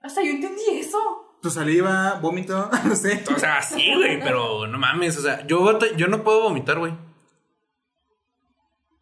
Hasta 0.05 0.23
yo 0.23 0.33
entendí 0.33 0.63
eso. 0.71 0.99
Tu 1.41 1.51
saliva, 1.51 2.19
vómito, 2.21 2.71
no 2.85 2.95
sé. 2.95 3.25
O 3.35 3.39
sea, 3.39 3.63
sí, 3.63 3.95
güey, 3.97 4.21
pero 4.21 4.67
no 4.67 4.79
mames. 4.79 5.17
O 5.17 5.23
sea, 5.23 5.47
yo, 5.47 5.79
yo 5.97 6.09
no 6.09 6.23
puedo 6.23 6.43
vomitar, 6.43 6.79
güey. 6.79 6.93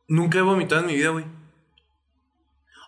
Nunca 0.06 0.38
he 0.38 0.42
vomitado 0.42 0.82
en 0.82 0.86
mi 0.86 0.94
vida, 0.94 1.08
güey. 1.08 1.24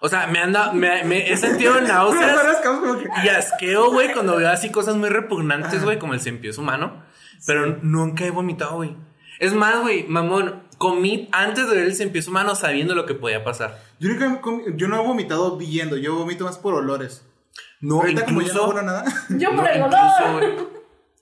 O 0.00 0.08
sea, 0.08 0.28
me 0.28 0.38
anda. 0.38 0.72
Me, 0.72 1.02
me 1.02 1.32
he 1.32 1.36
sentido 1.36 1.80
náuseas 1.80 2.62
y 3.24 3.28
asqueo, 3.28 3.90
güey, 3.90 4.12
cuando 4.12 4.36
veo 4.36 4.48
así 4.48 4.70
cosas 4.70 4.94
muy 4.94 5.08
repugnantes, 5.08 5.82
güey, 5.82 5.98
como 5.98 6.14
el 6.14 6.20
cien 6.20 6.40
humano. 6.56 7.02
Pero 7.46 7.78
nunca 7.82 8.24
he 8.24 8.30
vomitado, 8.30 8.76
güey. 8.76 8.96
Es 9.40 9.54
más, 9.54 9.80
güey, 9.80 10.06
mamón, 10.06 10.62
comí 10.78 11.28
antes 11.32 11.68
de 11.68 11.76
ver 11.76 11.86
el 11.86 11.94
cien 11.96 12.12
humano 12.28 12.54
sabiendo 12.54 12.94
lo 12.94 13.06
que 13.06 13.14
podía 13.14 13.42
pasar. 13.42 13.82
Yo, 13.98 14.08
nunca 14.08 14.40
yo 14.76 14.86
no 14.86 15.02
he 15.02 15.04
vomitado 15.04 15.56
viendo, 15.56 15.96
yo 15.96 16.14
vomito 16.14 16.44
más 16.44 16.58
por 16.58 16.74
olores. 16.74 17.24
No, 17.84 17.96
Ahorita 18.00 18.24
como 18.24 18.40
ya 18.40 18.46
no 18.46 18.52
incluso. 18.52 18.68
huelo 18.68 18.82
nada. 18.82 19.04
Yo 19.30 19.50
no, 19.52 19.56
por 19.60 19.68
el 19.70 19.76
incluso, 19.78 20.24
olor. 20.24 20.54
güey. 20.54 20.66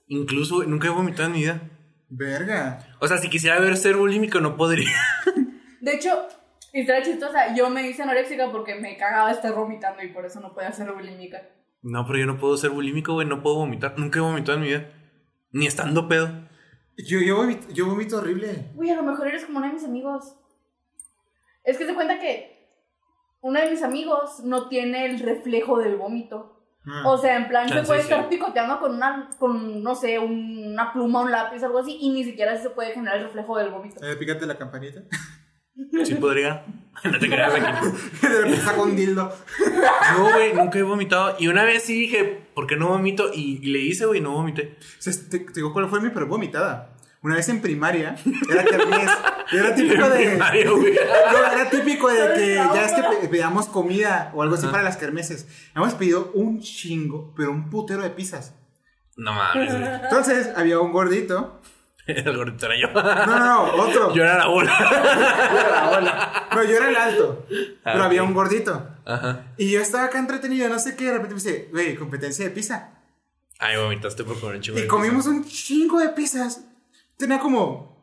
Incluso, 0.07 0.55
güey, 0.57 0.67
nunca 0.67 0.87
he 0.87 0.91
vomitado 0.91 1.25
en 1.27 1.31
mi 1.33 1.39
vida. 1.39 1.61
Verga. 2.09 2.87
O 2.99 3.07
sea, 3.07 3.17
si 3.17 3.29
quisiera 3.29 3.59
ver 3.59 3.75
ser 3.77 3.95
bulímico, 3.97 4.39
no 4.39 4.55
podría. 4.55 4.91
De 5.81 5.95
hecho, 5.95 6.27
historia 6.71 7.01
chistosa, 7.03 7.53
yo 7.55 7.69
me 7.69 7.87
hice 7.87 8.03
anoréxica 8.03 8.51
porque 8.51 8.75
me 8.75 8.97
cagaba 8.97 9.31
estar 9.31 9.53
vomitando 9.53 10.01
y 10.03 10.09
por 10.09 10.25
eso 10.25 10.39
no 10.39 10.53
podía 10.53 10.71
ser 10.71 10.91
bulímica. 10.93 11.41
No, 11.81 12.05
pero 12.05 12.19
yo 12.19 12.25
no 12.27 12.37
puedo 12.37 12.55
ser 12.55 12.69
bulímico, 12.69 13.13
güey. 13.13 13.27
No 13.27 13.41
puedo 13.43 13.57
vomitar. 13.57 13.97
Nunca 13.97 14.19
he 14.19 14.21
vomitado 14.21 14.57
en 14.57 14.61
mi 14.61 14.67
vida. 14.69 14.89
Ni 15.51 15.67
estando 15.67 16.07
pedo. 16.07 16.29
Yo, 16.97 17.19
yo, 17.19 17.35
vomito, 17.37 17.67
yo 17.73 17.87
vomito 17.87 18.17
horrible. 18.19 18.71
Uy, 18.75 18.89
a 18.89 18.95
lo 18.95 19.03
mejor 19.03 19.27
eres 19.27 19.43
como 19.45 19.57
uno 19.57 19.67
de 19.67 19.73
mis 19.73 19.83
amigos. 19.83 20.35
Es 21.63 21.77
que 21.77 21.85
se 21.85 21.93
cuenta 21.95 22.19
que 22.19 22.69
uno 23.41 23.59
de 23.59 23.71
mis 23.71 23.81
amigos 23.83 24.41
no 24.43 24.69
tiene 24.69 25.05
el 25.07 25.19
reflejo 25.19 25.79
del 25.79 25.95
vómito. 25.97 26.52
Mm. 26.85 27.05
O 27.05 27.17
sea, 27.17 27.37
en 27.37 27.47
plan, 27.47 27.67
se 27.67 27.75
Chance, 27.75 27.87
puede 27.87 28.01
estar 28.01 28.29
picoteando 28.29 28.79
con 28.79 28.95
una, 28.95 29.29
con, 29.39 29.81
no 29.81 29.95
sé, 29.95 30.19
una 30.19 30.91
pluma, 30.91 31.21
un 31.21 31.31
lápiz, 31.31 31.63
algo 31.63 31.79
así, 31.79 31.97
y 32.01 32.09
ni 32.09 32.23
siquiera 32.23 32.61
se 32.61 32.69
puede 32.69 32.93
generar 32.93 33.17
el 33.17 33.25
reflejo 33.25 33.57
del 33.57 33.71
vómito. 33.71 34.03
Eh, 34.05 34.15
pícate 34.15 34.45
la 34.45 34.57
campanita. 34.57 35.01
Sí 36.03 36.15
podría. 36.15 36.65
No 37.03 37.17
te 37.17 37.27
creas, 37.27 37.49
güey. 37.49 37.63
De 38.21 38.29
repente 38.29 38.57
saco 38.57 38.83
un 38.83 38.95
dildo. 38.95 39.33
No, 40.15 40.31
güey. 40.31 40.53
Nunca 40.53 40.77
he 40.77 40.83
vomitado. 40.83 41.35
Y 41.39 41.47
una 41.47 41.63
vez 41.63 41.81
sí 41.83 42.01
dije, 42.01 42.45
¿por 42.53 42.67
qué 42.67 42.75
no 42.75 42.89
vomito? 42.89 43.31
Y, 43.33 43.59
y 43.63 43.71
le 43.71 43.79
hice, 43.79 44.05
güey, 44.05 44.21
no 44.21 44.31
vomité. 44.31 44.77
O 44.79 45.01
sea, 45.01 45.11
te, 45.31 45.39
te 45.39 45.53
digo 45.53 45.73
cuál 45.73 45.89
fue 45.89 45.99
mi 45.99 46.11
peor 46.11 46.27
vomitada. 46.27 46.93
Una 47.23 47.35
vez 47.37 47.47
en 47.49 47.61
primaria, 47.61 48.15
era 48.51 48.63
kermés. 48.65 49.09
Era 49.51 49.73
típico 49.75 50.09
de. 50.09 50.35
Era 51.53 51.69
típico 51.69 52.09
de 52.09 52.33
que 52.35 52.55
ya 52.55 52.85
es 52.85 52.91
que 52.93 53.03
pe- 53.03 53.27
pedíamos 53.29 53.67
comida 53.67 54.31
o 54.35 54.43
algo 54.43 54.55
así 54.55 54.67
para 54.67 54.83
las 54.83 54.97
kermeses. 54.97 55.47
Hemos 55.75 55.93
pedido 55.93 56.31
un 56.33 56.59
chingo, 56.61 57.33
pero 57.35 57.51
un 57.51 57.69
putero 57.69 58.01
de 58.03 58.09
pizzas. 58.09 58.53
No 59.15 59.33
mames. 59.33 59.73
Entonces 60.03 60.49
había 60.55 60.79
un 60.79 60.91
gordito. 60.91 61.61
El 62.07 62.35
gordito 62.35 62.65
era 62.65 62.75
yo. 62.77 62.91
No, 62.91 63.25
no, 63.25 63.39
no, 63.39 63.63
otro. 63.83 64.13
Yo 64.13 64.23
era 64.23 64.37
la 64.37 64.47
bola. 64.47 66.47
No, 66.53 66.63
yo 66.63 66.75
era 66.77 66.89
el 66.89 66.95
alto. 66.95 67.45
Ah, 67.85 67.91
Pero 67.93 68.03
había 68.03 68.23
un 68.23 68.33
gordito. 68.33 68.89
Ajá. 69.05 69.45
Y 69.57 69.71
yo 69.71 69.79
estaba 69.79 70.05
acá 70.05 70.19
entretenido, 70.19 70.67
no 70.69 70.79
sé 70.79 70.95
qué. 70.95 71.05
De 71.05 71.13
repente 71.13 71.35
me 71.35 71.41
dice, 71.41 71.69
güey, 71.71 71.95
competencia 71.95 72.43
de 72.45 72.51
pizza. 72.51 72.89
Ay, 73.59 73.77
vomitaste 73.77 74.23
por 74.25 74.39
comer 74.39 74.57
un 74.57 74.61
chingo 74.61 74.79
Y 74.79 74.81
de 74.81 74.87
comimos 74.87 75.25
un 75.27 75.45
chingo 75.45 75.99
de 75.99 76.09
pizzas. 76.09 76.65
Tenía 77.17 77.39
como. 77.39 77.93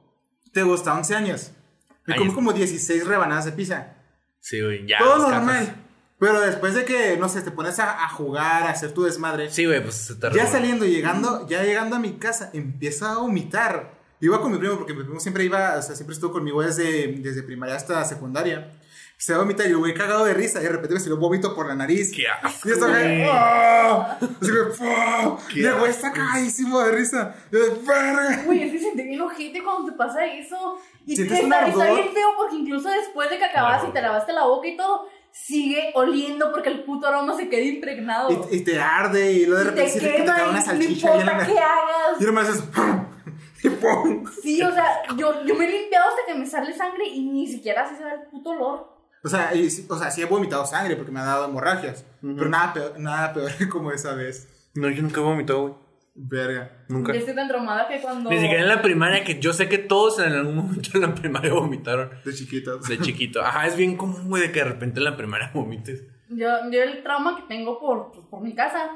Te 0.52 0.62
gusta 0.62 0.94
11 0.94 1.14
años. 1.14 1.52
Me 2.06 2.16
comí 2.16 2.32
como 2.32 2.52
16 2.52 3.06
rebanadas 3.06 3.44
de 3.44 3.52
pizza. 3.52 3.94
Sí, 4.40 4.60
güey, 4.60 4.86
ya. 4.86 4.98
Todo 4.98 5.30
normal. 5.30 5.76
Pero 6.18 6.40
después 6.40 6.74
de 6.74 6.84
que, 6.84 7.16
no 7.16 7.28
sé, 7.28 7.40
te 7.40 7.50
pones 7.50 7.78
a, 7.78 8.04
a 8.04 8.08
jugar, 8.10 8.64
a 8.64 8.70
hacer 8.70 8.92
tu 8.92 9.04
desmadre. 9.04 9.50
Sí, 9.50 9.64
güey, 9.64 9.82
pues 9.82 9.94
se 9.94 10.16
te 10.16 10.30
Ya 10.34 10.46
saliendo, 10.46 10.84
llegando, 10.84 11.48
ya 11.48 11.62
llegando 11.62 11.96
a 11.96 11.98
mi 11.98 12.18
casa, 12.18 12.50
empieza 12.52 13.12
a 13.12 13.18
vomitar. 13.18 13.98
Iba 14.20 14.42
con 14.42 14.52
mi 14.52 14.58
primo, 14.58 14.76
porque 14.76 14.92
mi 14.92 15.02
primo 15.02 15.18
siempre 15.18 15.44
iba, 15.44 15.78
o 15.78 15.82
sea, 15.82 15.94
siempre 15.94 16.12
estuvo 16.12 16.32
conmigo 16.32 16.62
desde, 16.62 17.06
desde 17.20 17.42
primaria 17.42 17.74
hasta 17.74 18.04
secundaria. 18.04 18.78
Se 19.22 19.34
va 19.34 19.40
a 19.40 19.42
vomitar 19.42 19.66
y 19.66 19.70
yo 19.72 19.78
voy 19.80 19.92
cagado 19.92 20.24
de 20.24 20.32
risa 20.32 20.60
y 20.60 20.62
de 20.62 20.70
repente 20.70 20.94
me 20.94 21.00
salió 21.00 21.18
vómito 21.18 21.54
por 21.54 21.66
la 21.68 21.74
nariz. 21.74 22.10
Qué 22.10 22.22
asco, 22.26 22.66
Y 22.66 22.72
estaba 22.72 22.92
güey. 22.92 23.22
Así 23.22 24.50
que, 24.50 24.82
¡ah! 24.82 25.36
Y 25.54 25.62
el 25.62 25.74
güey 25.74 25.90
está 25.90 26.10
cagadísimo 26.10 26.80
de 26.80 26.92
risa. 26.92 27.34
Y 27.52 27.54
yo 27.54 27.60
de 27.64 27.68
verga. 27.86 28.44
Uy, 28.46 28.62
es 28.62 28.72
que 28.72 28.78
sentí 28.78 29.02
bien 29.02 29.20
ojete 29.20 29.62
cuando 29.62 29.90
te 29.92 29.98
pasa 29.98 30.24
eso. 30.24 30.78
Y 31.04 31.16
te 31.16 31.22
un 31.24 31.52
está, 31.52 31.66
bien 31.66 32.08
feo 32.14 32.28
porque 32.38 32.56
incluso 32.56 32.88
después 32.88 33.28
de 33.28 33.36
que 33.36 33.44
acabas 33.44 33.74
Claro. 33.80 33.90
y 33.90 33.92
te 33.92 34.00
lavaste 34.00 34.32
la 34.32 34.46
boca 34.46 34.68
y 34.68 34.76
todo, 34.78 35.06
sigue 35.30 35.92
oliendo 35.94 36.50
porque 36.50 36.70
el 36.70 36.84
puto 36.84 37.06
aroma 37.08 37.36
se 37.36 37.50
queda 37.50 37.60
impregnado. 37.60 38.48
Y, 38.50 38.56
y 38.56 38.60
te 38.64 38.80
arde 38.80 39.32
y 39.32 39.44
luego 39.44 39.64
de 39.64 39.70
Y 39.70 39.74
repente 39.74 40.00
que 40.00 40.06
te 40.06 40.16
quema 40.16 40.34
cae 40.34 40.46
y 40.46 40.48
una 40.48 40.58
no 40.60 40.64
salchicha 40.64 41.12
ahí 41.12 41.20
en 41.20 41.26
la 41.26 41.32
nariz. 41.34 41.56
hagas. 41.58 42.20
Y 42.20 42.24
nomás 42.24 42.48
es. 42.48 42.64
Y 43.64 43.68
¡pum! 43.68 44.24
Sí, 44.42 44.62
o 44.62 44.72
sea, 44.72 45.02
yo, 45.18 45.44
yo 45.44 45.54
me 45.56 45.66
he 45.66 45.70
limpiado 45.70 46.08
hasta 46.08 46.22
que 46.26 46.38
me 46.38 46.46
sale 46.46 46.74
sangre 46.74 47.06
y 47.06 47.26
ni 47.26 47.46
siquiera 47.46 47.82
así 47.82 47.96
se 47.96 48.02
da 48.04 48.14
el 48.14 48.22
puto 48.30 48.48
olor. 48.52 48.99
O 49.22 49.28
sea, 49.28 49.54
y 49.54 49.68
sí- 49.70 49.86
o 49.88 49.96
sea, 49.98 50.10
sí 50.10 50.22
he 50.22 50.26
vomitado 50.26 50.64
sangre 50.66 50.96
porque 50.96 51.12
me 51.12 51.20
ha 51.20 51.24
dado 51.24 51.44
hemorragias. 51.46 52.04
Pero 52.20 52.48
nada 52.48 52.72
peor, 52.72 52.98
nada 52.98 53.32
peor 53.32 53.50
como 53.70 53.92
esa 53.92 54.14
vez. 54.14 54.70
No, 54.74 54.88
yo 54.88 55.02
nunca 55.02 55.20
he 55.20 55.24
vomitado, 55.24 55.60
güey. 55.62 55.74
Verga. 56.14 56.84
Nunca. 56.88 57.12
Yo 57.12 57.20
estoy 57.20 57.34
tan 57.34 57.48
traumada 57.48 57.86
que 57.88 58.00
cuando. 58.00 58.28
Ni 58.30 58.38
siquiera 58.40 58.62
en 58.62 58.68
la 58.68 58.82
primaria, 58.82 59.24
que 59.24 59.38
yo 59.40 59.52
sé 59.52 59.68
que 59.68 59.78
todos 59.78 60.18
en 60.18 60.32
algún 60.32 60.56
momento 60.56 60.90
en 60.94 61.02
la 61.02 61.14
primaria 61.14 61.52
vomitaron. 61.54 62.10
De 62.24 62.34
chiquitos. 62.34 62.86
De 62.88 62.98
chiquito. 62.98 63.40
Ajá, 63.42 63.66
es 63.66 63.76
bien 63.76 63.96
común, 63.96 64.28
güey, 64.28 64.42
de 64.42 64.52
que 64.52 64.58
de 64.60 64.66
repente 64.66 64.98
en 64.98 65.04
la 65.04 65.16
primaria 65.16 65.50
vomites. 65.54 66.02
Yo, 66.28 66.48
yo 66.70 66.82
el 66.82 67.02
trauma 67.02 67.36
que 67.36 67.42
tengo 67.42 67.78
por, 67.80 68.12
pues, 68.12 68.26
por 68.26 68.40
mi 68.42 68.54
casa. 68.54 68.90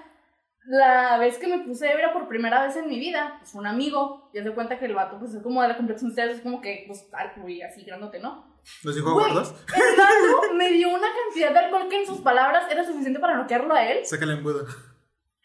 La 0.66 1.18
vez 1.18 1.36
que 1.38 1.46
me 1.46 1.58
puse 1.58 1.90
ebria 1.92 2.12
por 2.12 2.26
primera 2.26 2.64
vez 2.66 2.74
en 2.76 2.88
mi 2.88 2.98
vida, 2.98 3.36
pues 3.38 3.54
un 3.54 3.66
amigo. 3.66 4.30
Y 4.32 4.38
haz 4.38 4.44
de 4.46 4.52
cuenta 4.54 4.78
que 4.78 4.86
el 4.86 4.94
vato, 4.94 5.18
pues 5.18 5.34
es 5.34 5.42
como 5.42 5.60
de 5.62 5.68
la 5.68 5.76
complexión 5.76 6.08
de 6.10 6.12
ustedes, 6.12 6.36
es 6.38 6.42
como 6.42 6.60
que, 6.62 6.84
pues, 6.86 7.06
alto 7.12 7.46
y 7.48 7.60
así 7.62 7.84
grandote, 7.84 8.18
¿no? 8.18 8.53
¿Los 8.82 8.94
dijo 8.94 9.12
Güey, 9.12 9.26
gordos? 9.26 9.54
El 9.74 9.96
vato 9.96 10.54
me 10.54 10.70
dio 10.70 10.88
una 10.88 11.08
cantidad 11.12 11.52
de 11.52 11.58
alcohol 11.58 11.88
que 11.88 12.00
en 12.00 12.06
sus 12.06 12.20
palabras 12.20 12.64
era 12.70 12.84
suficiente 12.84 13.20
para 13.20 13.36
noquearlo 13.36 13.74
a 13.74 13.86
él. 13.86 14.04
Saca 14.04 14.24
el 14.24 14.32
embudo. 14.32 14.66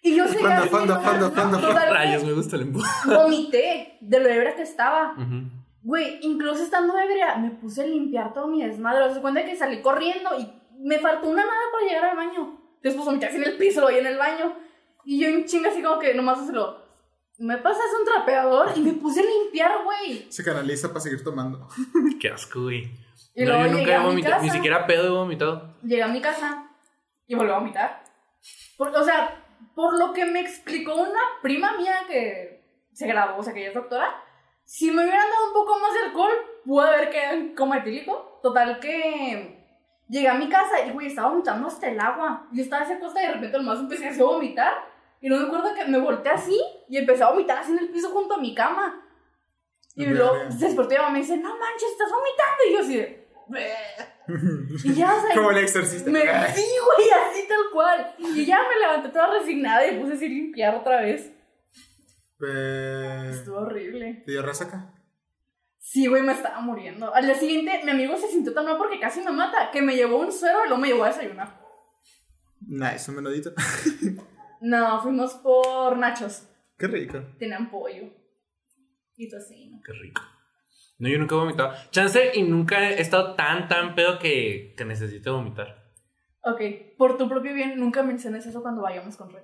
Y 0.01 0.15
yo 0.15 0.27
seguía 0.27 0.59
no, 0.59 0.65
fondo, 0.67 0.95
no, 0.95 1.01
fondo, 1.01 1.59
total, 1.59 1.93
Rayos, 1.93 2.23
me 2.23 2.33
gusta 2.33 2.55
el 2.55 2.63
embudo. 2.63 2.85
Vomité 3.05 3.97
de 3.99 4.19
lo 4.19 4.29
ebria 4.29 4.55
que 4.55 4.61
estaba. 4.61 5.13
Ujú. 5.17 5.51
Güey, 5.81 6.19
incluso 6.21 6.63
estando 6.63 6.97
ebria, 6.97 7.35
me 7.35 7.51
puse 7.51 7.83
a 7.83 7.85
limpiar 7.85 8.33
todo 8.33 8.47
mi 8.47 8.63
desmadre. 8.63 9.03
O 9.03 9.11
sea, 9.11 9.21
cuenta 9.21 9.43
que 9.43 9.57
salí 9.57 9.81
corriendo 9.81 10.29
y 10.39 10.49
me 10.79 10.99
faltó 10.99 11.27
una 11.27 11.45
nada 11.45 11.61
para 11.71 11.85
llegar 11.85 12.05
al 12.05 12.15
baño. 12.15 12.57
Después 12.81 13.05
vomité 13.05 13.25
así 13.25 13.37
en 13.37 13.43
el 13.43 13.57
piso, 13.57 13.81
lo 13.81 13.87
vi 13.89 13.97
en 13.97 14.07
el 14.07 14.17
baño. 14.17 14.55
Y 15.03 15.19
yo 15.19 15.27
en 15.27 15.45
chinga 15.45 15.69
así 15.69 15.81
como 15.81 15.99
que 15.99 16.13
nomás 16.13 16.45
se 16.45 16.53
lo... 16.53 16.87
Me 17.37 17.57
pasas 17.57 17.85
un 17.97 18.05
trapeador 18.05 18.71
y 18.75 18.81
me 18.81 18.93
puse 18.93 19.21
a 19.21 19.23
limpiar, 19.23 19.83
güey. 19.83 20.27
Se 20.29 20.43
canaliza 20.43 20.89
para 20.89 20.99
seguir 20.99 21.23
tomando. 21.23 21.69
Qué 22.19 22.29
asco, 22.29 22.63
güey. 22.63 22.91
Y 23.35 23.43
No, 23.43 23.51
luego 23.51 23.65
yo 23.65 23.71
nunca 23.77 23.91
he 23.91 23.95
a 23.95 23.99
mi 23.99 24.05
vomitado. 24.05 24.41
Ni 24.43 24.49
siquiera 24.49 24.87
pedo 24.87 25.07
he 25.07 25.09
vomitado. 25.09 25.75
Llegué 25.83 26.03
a 26.03 26.07
mi 26.07 26.21
casa 26.21 26.69
y 27.27 27.35
volví 27.35 27.51
a 27.51 27.59
vomitar. 27.59 28.03
Porque, 28.77 28.97
o 28.97 29.03
sea, 29.03 29.43
por 29.75 29.97
lo 29.97 30.13
que 30.13 30.25
me 30.25 30.39
explicó 30.39 30.95
una 30.95 31.19
prima 31.41 31.77
mía 31.77 32.03
que 32.07 32.63
se 32.93 33.07
graduó, 33.07 33.37
o 33.37 33.43
sea, 33.43 33.53
que 33.53 33.59
ella 33.59 33.69
es 33.69 33.75
doctora, 33.75 34.23
si 34.65 34.91
me 34.91 35.03
hubieran 35.03 35.29
dado 35.29 35.47
un 35.47 35.53
poco 35.53 35.79
más 35.79 35.93
de 35.93 35.99
alcohol, 36.01 36.33
pude 36.65 36.87
haber 36.87 37.09
quedado 37.09 37.35
en 37.35 37.55
coma 37.55 37.77
etílico. 37.77 38.39
Total 38.43 38.79
que 38.79 39.65
llegué 40.07 40.27
a 40.27 40.35
mi 40.35 40.47
casa 40.47 40.85
y, 40.85 40.91
güey, 40.91 41.07
estaba 41.07 41.29
vomitando 41.29 41.67
hasta 41.67 41.89
el 41.89 41.99
agua. 41.99 42.47
Yo 42.51 42.61
estaba 42.61 42.83
hacia 42.83 42.99
costa 42.99 43.23
y 43.23 43.27
de 43.27 43.33
repente 43.33 43.57
nomás 43.57 43.79
empecé 43.79 44.09
a 44.09 44.23
vomitar. 44.23 44.73
Y 45.21 45.27
no 45.27 45.37
me 45.37 45.47
acuerdo 45.47 45.73
que 45.73 45.85
me 45.85 45.99
volteé 45.99 46.31
así 46.31 46.59
y 46.87 46.97
empecé 46.97 47.23
a 47.23 47.31
vomitar 47.31 47.57
así 47.57 47.71
en 47.71 47.79
el 47.79 47.89
piso 47.89 48.09
junto 48.11 48.35
a 48.35 48.37
mi 48.37 48.53
cama. 48.53 49.01
Y 50.01 50.05
luego 50.05 50.33
mi 50.33 50.95
mamá 50.97 51.09
me 51.09 51.19
dice, 51.19 51.37
no 51.37 51.57
manches, 51.57 51.91
estás 51.91 52.09
vomitando. 52.09 52.63
Y 52.67 52.73
yo 52.73 52.79
así 52.79 52.97
de, 52.97 53.27
Y 54.85 54.93
ya, 54.93 55.13
o 55.15 55.21
sea, 55.21 55.35
Como 55.35 55.51
el 55.51 55.57
exorcista. 55.57 56.09
me, 56.09 56.21
sí, 56.55 56.65
güey, 56.85 57.09
así 57.11 57.47
tal 57.47 57.59
cual. 57.73 58.15
Y 58.17 58.45
ya 58.45 58.59
me 58.69 58.79
levanté 58.79 59.09
toda 59.09 59.39
resignada 59.39 59.85
y 59.87 59.99
puse 59.99 60.13
así 60.13 60.25
a 60.25 60.29
limpiar 60.29 60.75
otra 60.75 61.01
vez. 61.01 61.31
Eh, 62.47 63.27
Estuvo 63.31 63.57
horrible. 63.57 64.23
¿Te 64.25 64.31
dio 64.31 64.41
resaca? 64.41 64.93
Sí, 65.79 66.07
güey, 66.07 66.21
me 66.23 66.31
estaba 66.31 66.61
muriendo. 66.61 67.13
Al 67.13 67.25
día 67.25 67.35
siguiente, 67.35 67.81
mi 67.83 67.91
amigo 67.91 68.15
se 68.17 68.27
sintió 68.29 68.53
tan 68.53 68.65
mal 68.65 68.77
porque 68.77 68.99
casi 68.99 69.21
me 69.21 69.31
mata 69.31 69.71
que 69.71 69.81
me 69.81 69.95
llevó 69.95 70.19
un 70.19 70.31
suero 70.31 70.59
y 70.63 70.67
luego 70.69 70.81
me 70.81 70.87
llevó 70.89 71.03
a 71.03 71.07
desayunar. 71.09 71.59
Nice, 72.61 73.09
un 73.11 73.15
menudito. 73.17 73.51
No, 74.61 75.01
fuimos 75.01 75.35
por 75.35 75.97
nachos. 75.97 76.45
Qué 76.77 76.87
rico. 76.87 77.17
Tenían 77.39 77.71
pollo. 77.71 78.11
Y 79.19 79.27
tocino. 79.27 79.81
Qué 79.85 79.91
rico. 79.91 80.21
No, 80.97 81.09
yo 81.09 81.19
nunca 81.19 81.35
he 81.35 81.37
vomitado. 81.37 81.73
Chance 81.91 82.31
y 82.35 82.43
nunca 82.43 82.89
he 82.89 83.01
estado 83.01 83.35
tan, 83.35 83.67
tan 83.67 83.93
pedo 83.93 84.17
que, 84.17 84.73
que 84.77 84.85
necesito 84.85 85.35
vomitar. 85.35 85.91
Ok, 86.41 86.61
por 86.97 87.17
tu 87.17 87.27
propio 87.27 87.53
bien, 87.53 87.77
nunca 87.77 88.01
menciones 88.01 88.45
eso 88.45 88.61
cuando 88.61 88.81
vayamos 88.81 89.17
con 89.17 89.29
Roy. 89.29 89.41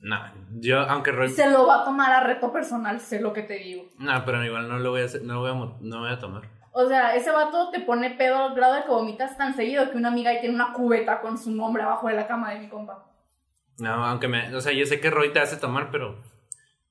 No, 0.00 0.16
yo, 0.60 0.80
aunque 0.80 1.12
Roy. 1.12 1.28
Se 1.28 1.50
lo 1.50 1.66
va 1.66 1.82
a 1.82 1.84
tomar 1.84 2.10
a 2.10 2.24
reto 2.24 2.50
personal, 2.50 3.00
sé 3.00 3.20
lo 3.20 3.34
que 3.34 3.42
te 3.42 3.58
digo. 3.58 3.84
No, 3.98 4.24
pero 4.24 4.42
igual 4.42 4.66
no 4.66 4.78
lo 4.78 4.92
voy 4.92 5.02
a 5.02 5.04
hacer, 5.04 5.22
no 5.22 5.34
lo 5.34 5.40
voy 5.40 5.50
a, 5.50 5.76
no 5.78 6.00
voy 6.00 6.10
a 6.10 6.18
tomar. 6.18 6.48
O 6.72 6.86
sea, 6.86 7.14
ese 7.14 7.30
vato 7.30 7.70
te 7.70 7.80
pone 7.80 8.12
pedo 8.12 8.36
al 8.36 8.54
grado 8.54 8.76
de 8.76 8.84
que 8.84 8.88
vomitas 8.88 9.36
tan 9.36 9.54
seguido 9.54 9.90
que 9.90 9.98
una 9.98 10.08
amiga 10.08 10.30
ahí 10.30 10.40
tiene 10.40 10.54
una 10.54 10.72
cubeta 10.72 11.20
con 11.20 11.36
su 11.36 11.50
nombre 11.50 11.82
abajo 11.82 12.08
de 12.08 12.14
la 12.14 12.26
cama 12.26 12.54
de 12.54 12.60
mi 12.60 12.68
compa. 12.70 13.04
No, 13.78 14.06
aunque 14.06 14.26
me. 14.26 14.54
O 14.56 14.60
sea, 14.62 14.72
yo 14.72 14.86
sé 14.86 15.00
que 15.00 15.10
Roy 15.10 15.34
te 15.34 15.40
hace 15.40 15.58
tomar, 15.58 15.90
pero 15.90 16.16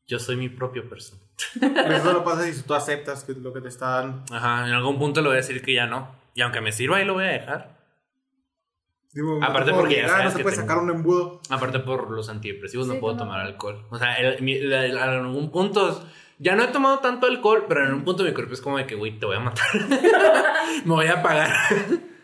yo 0.08 0.20
soy 0.20 0.36
mi 0.38 0.50
propio 0.50 0.88
persona. 0.88 1.22
Eso 1.56 2.14
lo 2.14 2.24
pasa 2.24 2.44
si 2.44 2.62
tú 2.64 2.74
aceptas 2.74 3.24
que 3.24 3.34
lo 3.34 3.54
que 3.54 3.62
te 3.62 3.68
están. 3.68 4.24
Ajá, 4.32 4.68
en 4.68 4.74
algún 4.74 4.98
punto 4.98 5.22
le 5.22 5.28
voy 5.28 5.36
a 5.36 5.42
decir 5.42 5.62
que 5.62 5.74
ya 5.74 5.86
no. 5.86 6.10
Y 6.34 6.42
aunque 6.42 6.62
me 6.62 6.72
sirva, 6.72 6.98
ahí 6.98 7.06
lo 7.06 7.14
voy 7.16 7.26
a 7.26 7.30
dejar. 7.30 7.78
Digo, 9.14 9.40
Aparte 9.44 9.72
no 9.72 9.78
porque 9.78 9.96
ya 9.96 10.08
sabes 10.10 10.26
no 10.26 10.32
se 10.32 10.38
que 10.38 10.44
puede 10.44 10.56
tengo- 10.58 10.68
sacar 10.68 10.84
un 10.84 10.90
embudo. 10.92 11.42
Aparte 11.50 11.80
por 11.80 12.12
los 12.12 12.30
antidepresivos 12.30 12.88
Sí, 12.88 12.94
no 12.94 13.00
puedo 13.00 13.14
no, 13.16 13.20
tomar 13.20 13.42
alcohol. 13.42 13.86
O 13.90 13.98
sea, 13.98 14.16
el- 14.16 14.42
mi- 14.42 14.60
la- 14.60 14.86
el- 14.86 14.92
en 14.98 15.04
algún 15.04 15.50
punto. 15.52 16.04
Ya 16.40 16.56
no 16.56 16.64
he 16.64 16.68
tomado 16.68 17.00
tanto 17.00 17.26
alcohol, 17.26 17.66
pero 17.68 17.84
en 17.86 17.94
un 17.94 18.04
punto 18.04 18.24
mi 18.24 18.32
cuerpo 18.34 18.54
es 18.54 18.62
como 18.62 18.78
de 18.78 18.86
que, 18.86 18.94
güey, 18.96 19.18
te 19.18 19.26
voy 19.26 19.38
a 19.38 19.40
matar. 19.40 19.66
me 20.86 20.94
voy 20.94 21.08
a 21.08 21.14
apagar. 21.20 21.50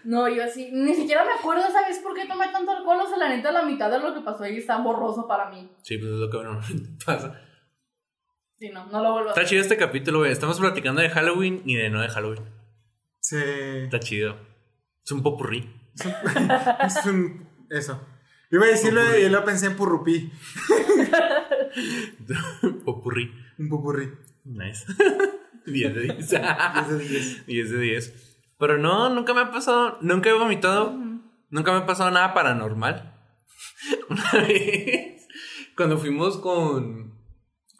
No, 0.03 0.27
yo 0.29 0.43
así, 0.43 0.69
ni 0.71 0.93
siquiera 0.93 1.23
me 1.25 1.31
acuerdo, 1.31 1.63
¿sabes 1.71 1.97
por 1.99 2.13
qué 2.13 2.27
tomé 2.27 2.47
tanto 2.49 2.71
alcohol? 2.71 2.99
O 3.01 3.07
sea, 3.07 3.17
la 3.17 3.29
neta, 3.29 3.51
la 3.51 3.63
mitad 3.63 3.89
de 3.89 3.99
lo 3.99 4.13
que 4.13 4.19
pasó 4.21 4.43
ahí 4.43 4.57
está 4.57 4.77
borroso 4.77 5.27
para 5.27 5.49
mí. 5.49 5.67
Sí, 5.81 5.97
pues 5.97 6.11
es 6.11 6.19
lo 6.19 6.29
que 6.29 6.37
normalmente 6.37 6.89
pasa. 7.05 7.41
Sí, 8.57 8.69
no, 8.69 8.85
no 8.87 9.01
lo 9.01 9.11
vuelvo 9.13 9.29
a 9.29 9.31
Está 9.31 9.41
hacer. 9.41 9.49
chido 9.49 9.61
este 9.61 9.77
capítulo, 9.77 10.19
güey. 10.19 10.31
Estamos 10.31 10.59
platicando 10.59 11.01
de 11.01 11.09
Halloween 11.09 11.61
y 11.65 11.75
de 11.75 11.89
no 11.89 12.01
de 12.01 12.09
Halloween. 12.09 12.43
Sí. 13.19 13.37
Está 13.37 13.99
chido. 13.99 14.37
Es 15.03 15.11
un 15.11 15.23
popurrí. 15.23 15.69
Es 16.85 17.05
un. 17.05 17.47
Eso. 17.69 17.99
Iba 18.51 18.65
a 18.65 18.69
decirlo 18.69 19.01
y 19.17 19.29
lo 19.29 19.43
pensé 19.43 19.67
en 19.67 19.75
purrupí. 19.75 20.31
popurrí. 22.85 23.31
Un 23.57 23.69
pupurrí. 23.69 24.11
Nice. 24.45 24.85
10 25.65 25.95
de 25.95 26.01
10. 26.01 26.29
10 26.29 26.89
de 26.89 26.99
10. 26.99 27.45
10 27.45 27.71
de 27.71 27.77
10. 27.79 28.35
Pero 28.59 28.77
no, 28.77 29.09
nunca 29.09 29.33
me 29.33 29.41
ha 29.41 29.51
pasado, 29.51 29.97
nunca 30.01 30.29
he 30.29 30.33
vomitado, 30.33 30.93
nunca 31.49 31.71
me 31.71 31.79
ha 31.79 31.85
pasado 31.85 32.11
nada 32.11 32.33
paranormal. 32.33 33.13
Una 34.09 34.31
vez, 34.45 35.25
cuando 35.75 35.97
fuimos 35.97 36.37
con, 36.37 37.12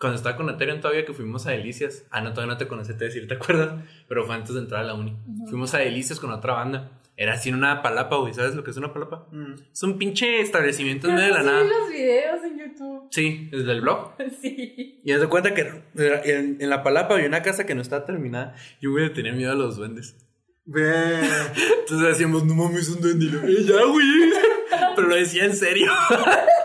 cuando 0.03 0.17
estaba 0.17 0.35
con 0.35 0.49
Ethereum 0.49 0.81
todavía 0.81 1.05
que 1.05 1.13
fuimos 1.13 1.47
a 1.47 1.51
Delicias, 1.51 2.05
ah, 2.11 2.21
no, 2.21 2.33
todavía 2.33 2.53
no 2.53 2.57
te 2.57 2.67
conocí, 2.67 2.93
te 2.93 3.05
decir, 3.05 3.27
¿te 3.27 3.35
acuerdas? 3.35 3.81
Pero 4.07 4.25
fue 4.25 4.35
antes 4.35 4.53
de 4.53 4.59
entrar 4.61 4.81
a 4.81 4.83
la 4.87 4.93
uni. 4.93 5.15
Fuimos 5.49 5.73
a 5.73 5.77
Delicias 5.79 6.19
con 6.19 6.31
otra 6.31 6.53
banda. 6.53 6.91
Era 7.15 7.33
así 7.33 7.49
en 7.49 7.55
una 7.55 7.81
palapa, 7.83 8.15
güey, 8.17 8.33
¿sabes 8.33 8.55
lo 8.55 8.63
que 8.63 8.71
es 8.71 8.77
una 8.77 8.91
palapa? 8.91 9.27
Mm. 9.31 9.53
Es 9.71 9.83
un 9.83 9.97
pinche 9.99 10.41
establecimiento 10.41 11.07
en 11.07 11.15
medio 11.15 11.27
de 11.27 11.33
la 11.33 11.43
nada. 11.43 11.63
los 11.63 11.89
videos 11.89 12.43
en 12.43 12.57
YouTube. 12.59 13.07
Sí, 13.11 13.49
desde 13.51 13.71
el 13.71 13.81
blog. 13.81 14.13
Sí. 14.41 14.99
Y 15.03 15.11
haz 15.11 15.21
de 15.21 15.27
cuenta 15.27 15.53
que 15.53 15.61
en, 15.95 16.57
en 16.59 16.69
la 16.69 16.81
palapa 16.83 17.13
había 17.13 17.27
una 17.27 17.41
casa 17.43 17.65
que 17.65 17.75
no 17.75 17.81
estaba 17.81 18.03
terminada. 18.05 18.55
Y 18.81 18.87
güey, 18.87 19.05
le 19.05 19.09
tenía 19.11 19.31
miedo 19.33 19.51
a 19.51 19.55
los 19.55 19.77
duendes. 19.77 20.17
Entonces 20.65 22.07
decíamos, 22.07 22.45
no 22.45 22.55
mames, 22.55 22.89
un 22.89 23.01
duende. 23.01 23.25
Y 23.25 23.29
lo, 23.29 23.41
"Eh, 23.47 23.63
ya, 23.63 23.85
güey. 23.85 24.05
Pero 24.95 25.07
lo 25.07 25.15
decía 25.15 25.45
en 25.45 25.55
serio. 25.55 25.91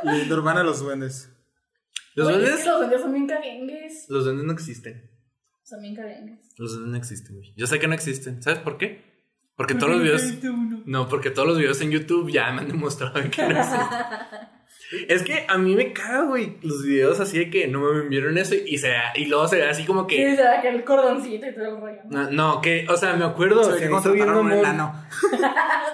Leyenda 0.03 0.35
urbana 0.35 0.63
los 0.63 0.81
duendes. 0.81 1.31
Los 2.19 2.27
Oye, 2.29 2.37
es 2.37 2.43
duendes. 2.43 2.63
que 2.65 2.69
los 2.69 2.79
duendes 2.79 3.01
son 3.01 3.13
bien 3.13 3.27
caguengues. 3.27 4.07
Los 4.09 4.25
duendes 4.25 4.45
no 4.47 4.53
existen. 4.53 5.11
Son 5.63 5.81
bien 5.81 5.95
caguengues. 5.95 6.39
Los 6.57 6.73
duendes 6.73 6.91
no 6.93 6.97
existen, 6.99 7.37
güey. 7.37 7.53
Yo 7.57 7.67
sé 7.67 7.79
que 7.79 7.87
no 7.89 7.95
existen. 7.95 8.43
¿Sabes 8.43 8.59
por 8.61 8.79
qué? 8.79 9.07
Porque 9.57 9.75
todos 9.75 9.93
los 9.93 10.03
videos. 10.03 10.23
No, 10.87 11.09
porque 11.09 11.31
todos 11.31 11.47
los 11.49 11.59
videos 11.59 11.81
en 11.81 11.91
YouTube 11.91 12.31
ya 12.31 12.51
me 12.53 12.61
han 12.63 12.69
demostrado 12.69 13.15
que 13.15 13.21
no 13.21 13.29
existen. 13.59 13.81
Es 15.07 15.23
que 15.23 15.45
a 15.49 15.59
mí 15.59 15.75
me 15.77 15.93
caga, 15.93 16.23
güey, 16.23 16.57
los 16.63 16.83
videos 16.83 17.21
así 17.21 17.37
de 17.39 17.51
que 17.51 17.67
no 17.69 17.81
me 17.81 18.09
vieron 18.09 18.39
eso 18.39 18.55
y, 18.55 18.79
se, 18.79 18.95
y 19.17 19.27
luego 19.27 19.47
se 19.47 19.57
ve 19.57 19.69
así 19.69 19.85
como 19.85 20.09
Sí, 20.09 20.17
que. 20.17 20.35
se 20.37 20.43
da 20.43 20.63
que 20.63 20.69
el 20.71 20.83
cordoncito 20.83 21.47
y 21.47 21.55
todo 21.55 21.65
el 21.77 21.81
rollo. 21.81 21.99
No, 22.09 22.31
no, 22.31 22.61
que, 22.63 22.87
o 22.89 22.97
sea, 22.97 23.15
me 23.15 23.27
acuerdo, 23.27 23.65
Se 23.65 23.81
ve 23.85 23.91
contrataron 23.91 24.47
un 24.47 24.53
enano. 24.53 25.05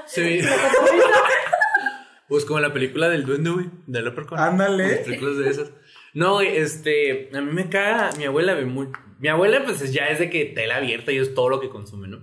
Se 0.07 0.21
ve- 0.23 0.45
Pues 2.29 2.45
como 2.45 2.61
la 2.61 2.73
película 2.73 3.09
del 3.09 3.25
duende, 3.27 3.51
güey, 3.51 3.67
de 3.87 4.03
Leprechaun. 4.03 4.39
Ándale. 4.41 4.89
Las 4.91 4.99
películas 5.01 5.39
de 5.39 5.51
esas. 5.51 5.71
No, 6.15 6.35
güey, 6.35 6.57
este, 6.57 7.29
a 7.37 7.41
mí 7.41 7.53
me 7.53 7.69
caga, 7.69 8.11
mi 8.17 8.25
abuela 8.25 8.55
ve 8.55 8.65
muy... 8.65 8.89
Mi 9.19 9.29
abuela 9.29 9.63
pues 9.65 9.93
ya 9.93 10.09
es 10.09 10.19
de 10.19 10.31
que 10.31 10.45
tela 10.47 10.77
abierta 10.77 11.13
y 11.13 11.19
es 11.19 11.35
todo 11.35 11.49
lo 11.49 11.61
que 11.61 11.69
consume, 11.69 12.09
¿no? 12.09 12.19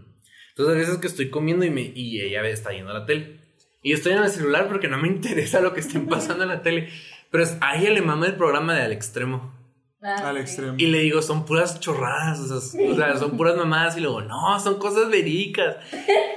Entonces 0.49 0.75
a 0.75 0.77
veces 0.77 0.97
que 0.97 1.07
estoy 1.07 1.29
comiendo 1.29 1.65
y, 1.65 1.69
me, 1.69 1.81
y 1.95 2.21
ella 2.21 2.41
está 2.47 2.69
viendo 2.71 2.93
la 2.93 3.05
tele. 3.05 3.39
Y 3.83 3.93
estoy 3.93 4.11
en 4.13 4.19
el 4.23 4.29
celular 4.29 4.67
porque 4.67 4.87
no 4.87 4.97
me 4.97 5.07
interesa 5.09 5.61
lo 5.61 5.73
que 5.73 5.79
estén 5.79 6.07
pasando 6.07 6.43
en 6.43 6.49
la 6.49 6.61
tele. 6.61 6.89
Pero 7.31 7.43
es- 7.43 7.57
a 7.61 7.77
ella 7.77 7.89
le 7.91 8.01
mama 8.01 8.27
el 8.27 8.35
programa 8.35 8.75
de 8.75 8.81
Al 8.81 8.91
Extremo. 8.91 9.59
Ah, 10.03 10.29
Al 10.29 10.37
extremo. 10.37 10.73
Y 10.77 10.87
le 10.87 10.99
digo, 10.99 11.21
son 11.21 11.45
puras 11.45 11.79
chorradas, 11.79 12.39
o 12.39 12.47
sea, 12.59 12.81
o 12.89 12.95
sea, 12.95 13.17
son 13.17 13.37
puras 13.37 13.55
mamadas. 13.55 13.95
Y 13.97 14.01
luego, 14.01 14.21
no, 14.21 14.59
son 14.59 14.79
cosas 14.79 15.09
verídicas. 15.11 15.75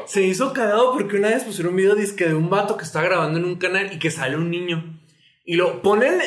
Se 0.06 0.22
hizo 0.22 0.52
cagado 0.52 0.92
porque 0.92 1.16
una 1.16 1.28
vez 1.28 1.44
pusieron 1.44 1.72
un 1.72 1.78
video 1.78 1.94
disque 1.94 2.26
de 2.28 2.34
un 2.34 2.50
vato 2.50 2.76
que 2.76 2.84
está 2.84 3.02
grabando 3.02 3.38
en 3.38 3.46
un 3.46 3.56
canal 3.56 3.90
y 3.92 3.98
que 3.98 4.10
sale 4.10 4.36
un 4.36 4.50
niño. 4.50 5.00
Y 5.46 5.54
lo 5.56 5.80
ponen 5.80 6.20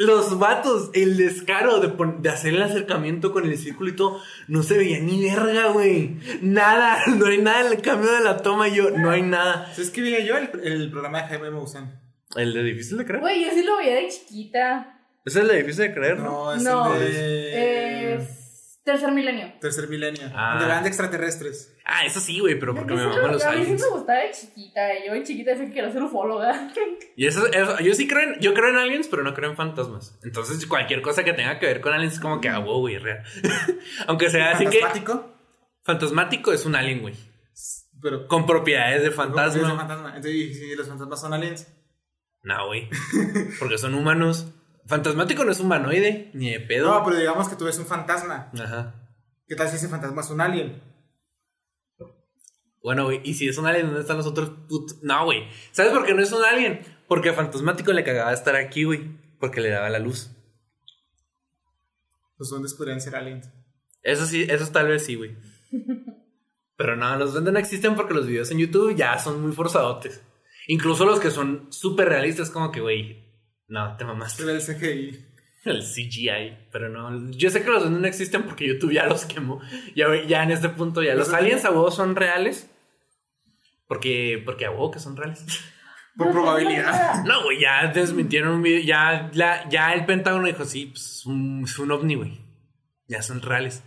los 0.00 0.38
vatos, 0.38 0.90
el 0.94 1.18
descaro 1.18 1.78
de, 1.78 2.30
hacer 2.30 2.54
el 2.54 2.62
acercamiento 2.62 3.32
con 3.32 3.44
el 3.44 3.58
círculo 3.58 3.90
y 3.90 3.96
todo. 3.96 4.18
No 4.48 4.62
se 4.62 4.78
veía 4.78 4.98
ni 4.98 5.22
verga, 5.22 5.68
güey. 5.68 6.16
Nada, 6.40 6.98
no 7.18 7.26
hay 7.26 7.36
nada 7.36 7.66
en 7.66 7.72
el 7.74 7.82
cambio 7.82 8.10
de 8.10 8.20
la 8.20 8.38
toma. 8.38 8.68
y 8.68 8.76
Yo, 8.76 8.90
no 8.90 9.10
hay 9.10 9.20
nada. 9.20 9.70
¿Sabes 9.74 9.90
qué 9.90 10.00
veía 10.00 10.20
yo? 10.20 10.38
El, 10.38 10.48
el 10.62 10.90
programa 10.90 11.20
de 11.20 11.28
Jaime 11.28 11.50
Maussan. 11.50 12.00
El 12.34 12.54
de 12.54 12.62
difícil 12.62 12.96
de 12.96 13.04
creer. 13.04 13.20
Güey, 13.20 13.44
yo 13.44 13.50
sí 13.52 13.62
lo 13.62 13.76
veía 13.76 13.96
de 13.96 14.08
chiquita. 14.08 15.02
Ese 15.26 15.40
es 15.40 15.44
el 15.44 15.50
de 15.50 15.56
difícil 15.58 15.88
de 15.88 15.94
creer, 15.94 16.18
¿no? 16.18 16.44
No, 16.46 16.54
es 16.54 16.62
No, 16.62 16.94
el 16.94 17.00
de. 17.00 18.14
Es 18.14 18.39
tercer 18.84 19.12
milenio. 19.12 19.52
Tercer 19.60 19.88
milenio. 19.88 20.30
Ah. 20.34 20.54
Donde 20.54 20.68
van 20.68 20.82
de 20.82 20.88
extraterrestres. 20.88 21.76
Ah, 21.84 22.04
eso 22.06 22.20
sí, 22.20 22.38
güey, 22.40 22.58
pero 22.58 22.74
porque 22.74 22.94
me 22.94 23.04
maman 23.04 23.20
lo- 23.22 23.32
los 23.32 23.44
a 23.44 23.50
mí 23.50 23.56
sí 23.58 23.62
aliens. 23.62 23.82
me 23.82 23.88
gustaba 23.90 24.18
de 24.20 24.30
chiquita. 24.30 24.80
Yo 25.06 25.12
de 25.12 25.22
chiquita 25.24 25.50
decía 25.52 25.66
que 25.66 25.72
quería 25.72 25.90
ser 25.90 26.02
ufóloga. 26.02 26.72
Y 27.16 27.26
eso, 27.26 27.46
eso- 27.52 27.78
yo 27.80 27.94
sí 27.94 28.08
creo 28.08 28.32
en, 28.34 28.40
yo 28.40 28.54
creo 28.54 28.70
en 28.70 28.76
aliens, 28.76 29.08
pero 29.08 29.22
no 29.22 29.34
creo 29.34 29.50
en 29.50 29.56
fantasmas. 29.56 30.18
Entonces, 30.22 30.64
cualquier 30.66 31.02
cosa 31.02 31.22
que 31.24 31.32
tenga 31.34 31.58
que 31.58 31.66
ver 31.66 31.80
con 31.80 31.92
aliens 31.92 32.14
es 32.14 32.20
como 32.20 32.40
que, 32.40 32.48
ah, 32.48 32.58
wow, 32.60 32.80
güey, 32.80 32.96
real. 32.98 33.22
Aunque 34.06 34.30
sea 34.30 34.52
así 34.52 34.64
que, 34.66 34.78
Fantasmático. 34.80 35.34
fantasmático 35.84 36.52
es 36.52 36.64
un 36.64 36.76
alien, 36.76 37.02
güey. 37.02 37.14
Pero. 38.02 38.26
Con 38.28 38.46
propiedades 38.46 39.02
de 39.02 39.08
Es 39.08 39.12
un 39.12 39.24
fantasma. 39.24 39.76
fantasma. 39.76 40.08
Entonces, 40.16 40.32
¿y 40.34 40.54
si 40.54 40.74
los 40.74 40.88
fantasmas 40.88 41.20
son 41.20 41.34
aliens? 41.34 41.68
No, 42.42 42.68
güey. 42.68 42.88
Porque 43.58 43.76
son 43.76 43.94
humanos. 43.94 44.46
Fantasmático 44.90 45.44
no 45.44 45.52
es 45.52 45.60
humanoide, 45.60 46.32
ni 46.34 46.50
de 46.50 46.58
pedo. 46.58 46.90
No, 46.90 47.04
pero 47.04 47.16
digamos 47.16 47.48
que 47.48 47.54
tú 47.54 47.64
ves 47.64 47.78
un 47.78 47.86
fantasma. 47.86 48.50
Ajá. 48.60 48.92
¿Qué 49.46 49.54
tal 49.54 49.68
si 49.68 49.76
ese 49.76 49.88
fantasma 49.88 50.20
es 50.20 50.30
un 50.30 50.40
alien? 50.40 50.82
Bueno, 52.82 53.04
güey, 53.04 53.20
y 53.22 53.34
si 53.34 53.48
es 53.48 53.56
un 53.56 53.66
alien, 53.66 53.86
¿dónde 53.86 54.00
están 54.00 54.16
los 54.16 54.26
otros 54.26 54.50
putos? 54.68 55.00
No, 55.02 55.24
güey. 55.26 55.48
¿Sabes 55.70 55.92
por 55.92 56.04
qué 56.04 56.12
no 56.12 56.22
es 56.22 56.32
un 56.32 56.42
alien? 56.42 56.80
Porque 57.06 57.28
a 57.28 57.34
Fantasmático 57.34 57.92
le 57.92 58.02
cagaba 58.02 58.32
estar 58.32 58.56
aquí, 58.56 58.82
güey. 58.82 59.16
Porque 59.38 59.60
le 59.60 59.68
daba 59.68 59.90
la 59.90 60.00
luz. 60.00 60.32
Los 62.36 62.50
duendes 62.50 62.74
podrían 62.74 63.00
ser 63.00 63.14
aliens. 63.14 63.48
Eso 64.02 64.26
sí, 64.26 64.44
eso 64.48 64.72
tal 64.72 64.88
vez 64.88 65.04
sí, 65.04 65.14
güey. 65.14 65.36
Pero 66.76 66.96
no, 66.96 67.16
los 67.16 67.32
duendes 67.32 67.52
no 67.52 67.60
existen 67.60 67.94
porque 67.94 68.14
los 68.14 68.26
videos 68.26 68.50
en 68.50 68.58
YouTube 68.58 68.96
ya 68.96 69.16
son 69.20 69.40
muy 69.40 69.52
forzadotes. 69.52 70.20
Incluso 70.66 71.04
los 71.04 71.20
que 71.20 71.30
son 71.30 71.68
súper 71.70 72.08
realistas, 72.08 72.50
como 72.50 72.72
que, 72.72 72.80
güey, 72.80 73.29
no, 73.70 73.96
te 73.96 74.04
mamaste. 74.04 74.44
Ve 74.44 74.52
el 74.52 74.60
CGI. 74.60 75.26
El 75.64 75.82
CGI. 75.82 76.68
Pero 76.72 76.88
no, 76.88 77.30
yo 77.30 77.50
sé 77.50 77.62
que 77.62 77.70
los 77.70 77.90
no 77.90 78.06
existen 78.06 78.42
porque 78.44 78.66
YouTube 78.68 78.92
ya 78.92 79.06
los 79.06 79.24
quemó. 79.24 79.60
Ya, 79.96 80.06
ya 80.26 80.42
en 80.42 80.50
este 80.50 80.68
punto 80.68 81.02
ya. 81.02 81.14
Los 81.14 81.32
aliens 81.32 81.64
a 81.64 81.70
huevo 81.70 81.90
son 81.90 82.14
reales. 82.16 82.70
Porque, 83.86 84.40
porque 84.44 84.66
a 84.66 84.70
huevo 84.70 84.90
que 84.90 84.98
son 84.98 85.16
reales. 85.16 85.44
Por 86.16 86.32
probabilidad. 86.32 87.24
No, 87.24 87.44
güey, 87.44 87.60
ya 87.60 87.86
desmintieron 87.88 88.54
un 88.56 88.62
video. 88.62 88.82
Ya, 88.82 89.30
la- 89.34 89.68
ya 89.68 89.92
el 89.94 90.04
Pentágono 90.04 90.46
dijo, 90.46 90.64
sí, 90.64 90.86
pues 90.86 91.24
un- 91.26 91.62
es 91.64 91.78
un 91.78 91.90
ovni, 91.92 92.14
güey. 92.16 92.40
Ya 93.08 93.22
son 93.22 93.40
reales. 93.42 93.82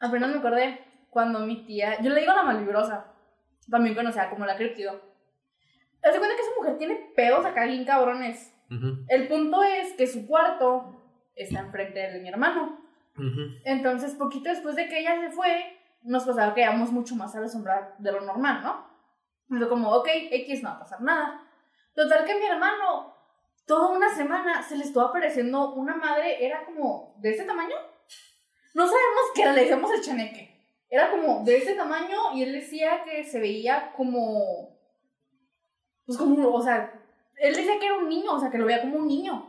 Apenas 0.00 0.30
me 0.30 0.38
acordé. 0.38 0.80
cuando 1.10 1.40
mi 1.40 1.66
tía, 1.66 2.00
yo 2.00 2.08
le 2.10 2.20
digo 2.20 2.32
la 2.34 2.42
malvibrosa, 2.42 3.04
también 3.70 3.94
conocida 3.94 4.30
como 4.30 4.46
la 4.46 4.56
criptido. 4.56 4.98
Haz 6.02 6.12
de 6.12 6.18
cuenta 6.18 6.36
que 6.36 6.42
esa 6.42 6.54
mujer 6.58 6.78
tiene 6.78 7.12
pedos 7.14 7.44
acá 7.44 7.64
bien 7.64 7.84
cabrones. 7.84 8.52
El 9.08 9.28
punto 9.28 9.62
es 9.62 9.92
que 9.92 10.06
su 10.06 10.26
cuarto 10.26 11.02
está 11.34 11.60
enfrente 11.60 12.00
del 12.00 12.14
de 12.14 12.20
mi 12.20 12.28
hermano. 12.28 12.78
Entonces, 13.64 14.14
poquito 14.14 14.48
después 14.48 14.76
de 14.76 14.88
que 14.88 15.00
ella 15.00 15.20
se 15.20 15.30
fue, 15.30 15.78
nos 16.02 16.24
pasaba 16.24 16.54
que 16.54 16.62
íbamos 16.62 16.90
mucho 16.90 17.14
más 17.14 17.34
a 17.36 17.40
la 17.40 17.48
sombra 17.48 17.94
de 17.98 18.12
lo 18.12 18.22
normal, 18.22 18.62
¿no? 18.62 18.92
Fue 19.48 19.68
como, 19.68 19.90
ok, 19.90 20.08
X 20.30 20.62
no 20.62 20.70
va 20.70 20.76
a 20.76 20.80
pasar 20.80 21.02
nada. 21.02 21.46
Total 21.94 22.24
que 22.24 22.38
mi 22.38 22.46
hermano, 22.46 23.14
toda 23.66 23.90
una 23.90 24.08
semana, 24.14 24.62
se 24.62 24.76
le 24.76 24.84
estuvo 24.84 25.04
apareciendo 25.04 25.74
una 25.74 25.94
madre, 25.94 26.44
era 26.44 26.64
como 26.64 27.14
de 27.18 27.30
ese 27.30 27.44
tamaño. 27.44 27.76
No 28.74 28.86
sabemos 28.86 29.22
qué 29.34 29.42
era, 29.42 29.52
le 29.52 29.60
decíamos 29.62 29.92
el 29.92 30.00
chaneque. 30.00 30.52
Era 30.88 31.10
como 31.10 31.44
de 31.44 31.58
ese 31.58 31.74
tamaño 31.74 32.34
y 32.34 32.42
él 32.42 32.52
decía 32.52 33.02
que 33.04 33.24
se 33.24 33.38
veía 33.40 33.92
como. 33.92 34.71
Pues 36.06 36.18
como, 36.18 36.48
o 36.52 36.62
sea, 36.62 36.92
él 37.38 37.54
decía 37.54 37.78
que 37.78 37.86
era 37.86 37.96
un 37.96 38.08
niño, 38.08 38.32
o 38.32 38.40
sea, 38.40 38.50
que 38.50 38.58
lo 38.58 38.66
veía 38.66 38.80
como 38.82 38.96
un 38.98 39.06
niño. 39.06 39.48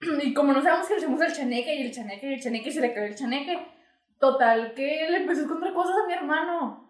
Y 0.22 0.34
como 0.34 0.52
no 0.52 0.62
sabemos 0.62 0.86
que 0.86 0.94
le 0.94 1.00
decimos 1.00 1.20
el 1.22 1.32
chaneque 1.32 1.74
y 1.74 1.82
el 1.86 1.92
chaneque 1.92 2.28
y 2.30 2.34
el 2.34 2.42
chaneque 2.42 2.68
y 2.68 2.72
se 2.72 2.80
le 2.80 2.92
cayó 2.92 3.06
el 3.06 3.14
chaneque. 3.14 3.66
Total, 4.18 4.74
que 4.74 5.06
le 5.10 5.16
empezó 5.18 5.40
a 5.42 5.44
encontrar 5.44 5.72
cosas 5.74 5.94
a 6.02 6.06
mi 6.06 6.12
hermano. 6.12 6.86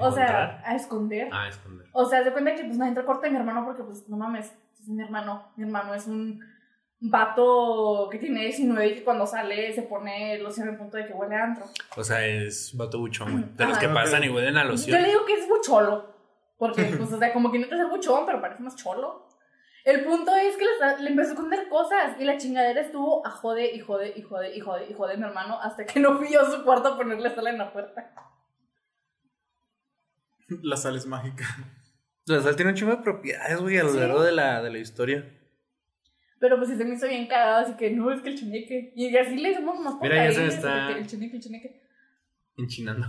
O 0.00 0.10
sea, 0.10 0.62
a 0.64 0.74
esconder. 0.74 1.28
Ah, 1.32 1.48
esconder. 1.48 1.86
O 1.92 2.04
sea, 2.06 2.24
se 2.24 2.32
cuenta 2.32 2.54
que 2.54 2.64
pues 2.64 2.76
no 2.76 2.84
entra 2.86 3.04
corte 3.04 3.26
de 3.26 3.32
mi 3.32 3.38
hermano 3.38 3.64
porque 3.64 3.84
pues 3.84 4.08
no 4.08 4.16
mames, 4.16 4.52
es 4.80 4.88
mi 4.88 5.02
hermano. 5.02 5.52
Mi 5.56 5.64
hermano 5.64 5.94
es 5.94 6.06
un 6.06 6.40
vato 6.98 8.08
que 8.10 8.18
tiene 8.18 8.42
19 8.46 8.88
y 8.88 8.94
que 8.94 9.04
cuando 9.04 9.26
sale 9.26 9.72
se 9.72 9.82
pone 9.82 10.38
loción 10.38 10.68
en 10.68 10.78
punto 10.78 10.96
de 10.96 11.06
que 11.06 11.12
huele 11.12 11.36
a 11.36 11.44
antro. 11.44 11.66
O 11.96 12.02
sea, 12.02 12.26
es 12.26 12.76
vato 12.76 12.98
buchón. 12.98 13.54
De 13.56 13.66
los 13.66 13.78
que 13.78 13.88
pasan 13.88 14.24
y 14.24 14.28
huelen 14.28 14.56
a 14.56 14.64
Yo 14.64 14.70
loción. 14.70 15.00
le 15.02 15.08
digo 15.08 15.24
que 15.24 15.34
es 15.34 15.48
bucholo. 15.48 16.15
Porque, 16.58 16.82
pues, 16.98 17.12
o 17.12 17.18
sea, 17.18 17.32
como 17.32 17.50
que 17.50 17.58
no 17.58 17.68
te 17.68 17.74
es 17.74 17.88
buchón, 17.88 18.26
pero 18.26 18.40
parece 18.40 18.62
más 18.62 18.76
cholo. 18.76 19.26
El 19.84 20.04
punto 20.04 20.34
es 20.34 20.56
que 20.56 20.64
le, 21.00 21.10
empezó 21.10 21.30
a 21.30 21.32
esconder 21.34 21.68
cosas 21.68 22.20
y 22.20 22.24
la 22.24 22.36
chingadera 22.36 22.80
estuvo 22.80 23.24
a 23.24 23.30
jode 23.30 23.72
y 23.72 23.78
jode 23.78 24.14
y 24.16 24.22
jode 24.22 24.56
y 24.56 24.58
jode 24.58 24.90
y 24.90 24.92
jode 24.92 25.16
mi 25.16 25.22
hermano 25.22 25.60
hasta 25.62 25.86
que 25.86 26.00
no 26.00 26.18
fui 26.18 26.32
yo 26.32 26.40
a 26.40 26.50
su 26.50 26.64
cuarto 26.64 26.88
a 26.88 26.96
ponerle 26.96 27.32
sal 27.32 27.46
en 27.46 27.58
la 27.58 27.72
puerta. 27.72 28.12
La 30.62 30.76
sal 30.76 30.96
es 30.96 31.06
mágica. 31.06 31.44
La 32.26 32.42
sal 32.42 32.56
tiene 32.56 32.72
un 32.72 32.76
chingo 32.76 32.96
de 32.96 33.02
propiedades, 33.02 33.60
güey, 33.60 33.78
a 33.78 33.84
lo 33.84 33.92
largo 33.94 34.22
de 34.24 34.32
la, 34.32 34.60
de 34.60 34.70
la 34.70 34.78
historia. 34.78 35.24
Pero 36.40 36.56
pues 36.56 36.68
sí 36.68 36.76
se 36.76 36.84
me 36.84 36.94
hizo 36.94 37.06
bien 37.06 37.28
cagado, 37.28 37.64
así 37.64 37.76
que 37.76 37.90
no, 37.92 38.10
es 38.10 38.20
que 38.22 38.30
el 38.30 38.38
cheneque. 38.38 38.92
Y 38.96 39.16
así 39.16 39.36
le 39.36 39.52
hicimos 39.52 39.78
más 39.78 39.94
Mira, 40.02 40.28
ya 40.28 40.32
se 40.32 40.46
está- 40.48 40.98
El 40.98 41.06
cheneque, 41.06 41.36
el 41.36 41.42
cheneque. 41.42 41.82
Enchinando. 42.56 43.06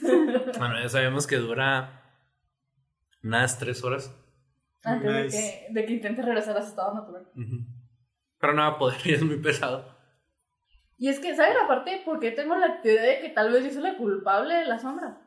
bueno, 0.58 0.80
ya 0.80 0.88
sabemos 0.88 1.26
que 1.26 1.36
dura 1.36 2.02
unas 3.22 3.58
tres 3.58 3.82
horas. 3.84 4.14
Antes 4.84 5.12
de 5.12 5.22
Nice. 5.24 5.66
que, 5.68 5.72
de 5.72 5.86
que 5.86 5.92
intente 5.92 6.22
regresar 6.22 6.56
a 6.56 6.62
su 6.62 6.68
estado 6.68 6.94
natural. 6.94 7.28
Pero 8.38 8.52
no 8.54 8.62
va 8.62 8.68
a 8.68 8.78
poder, 8.78 8.98
y 9.04 9.12
es 9.12 9.22
muy 9.22 9.36
pesado. 9.38 9.96
Y 10.98 11.08
es 11.08 11.18
que, 11.18 11.34
¿sabes 11.34 11.56
aparte 11.62 12.02
por 12.04 12.20
qué 12.20 12.30
tengo 12.30 12.56
la 12.56 12.80
teoría 12.80 13.02
de 13.02 13.20
que 13.20 13.28
tal 13.30 13.52
vez 13.52 13.64
yo 13.64 13.70
soy 13.70 13.82
la 13.82 13.96
culpable 13.96 14.54
de 14.54 14.66
la 14.66 14.78
sombra? 14.78 15.20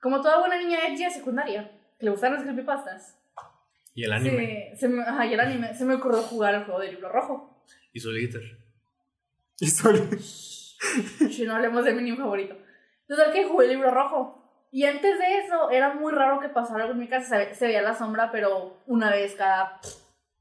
Como 0.00 0.20
toda 0.20 0.38
buena 0.38 0.58
niña 0.58 0.86
edgy 0.86 1.04
de 1.04 1.10
secundaria, 1.10 1.72
que 1.98 2.04
le 2.04 2.12
gustan 2.12 2.34
las 2.34 2.42
creepypastas. 2.42 3.18
Y 3.94 4.04
el 4.04 4.12
anime. 4.12 4.70
Se, 4.74 4.80
se 4.80 4.88
me, 4.88 5.02
ajá, 5.02 5.26
y 5.26 5.34
el 5.34 5.40
anime. 5.40 5.74
Se 5.74 5.84
me 5.84 5.94
ocurrió 5.94 6.22
jugar 6.22 6.54
el 6.54 6.64
juego 6.64 6.78
del 6.80 6.92
libro 6.92 7.08
rojo. 7.08 7.64
Y 7.92 7.98
su 7.98 8.10
glitter. 8.10 8.58
Y. 9.58 9.66
Si 9.66 11.44
no 11.44 11.56
hablemos 11.56 11.84
de 11.84 11.92
mi 11.94 12.02
niño 12.02 12.16
favorito. 12.16 12.56
Total 13.08 13.32
que 13.32 13.44
jugué 13.48 13.64
el 13.66 13.72
libro 13.72 13.90
rojo. 13.90 14.44
Y 14.70 14.84
antes 14.84 15.18
de 15.18 15.38
eso, 15.38 15.70
era 15.70 15.94
muy 15.94 16.12
raro 16.12 16.40
que 16.40 16.48
pasara 16.50 16.82
algo 16.82 16.92
en 16.92 17.00
mi 17.00 17.08
casa. 17.08 17.26
Se, 17.28 17.38
ve- 17.38 17.54
se 17.54 17.66
veía 17.66 17.82
la 17.82 17.94
sombra, 17.94 18.30
pero 18.30 18.76
una 18.86 19.10
vez 19.10 19.34
cada. 19.34 19.80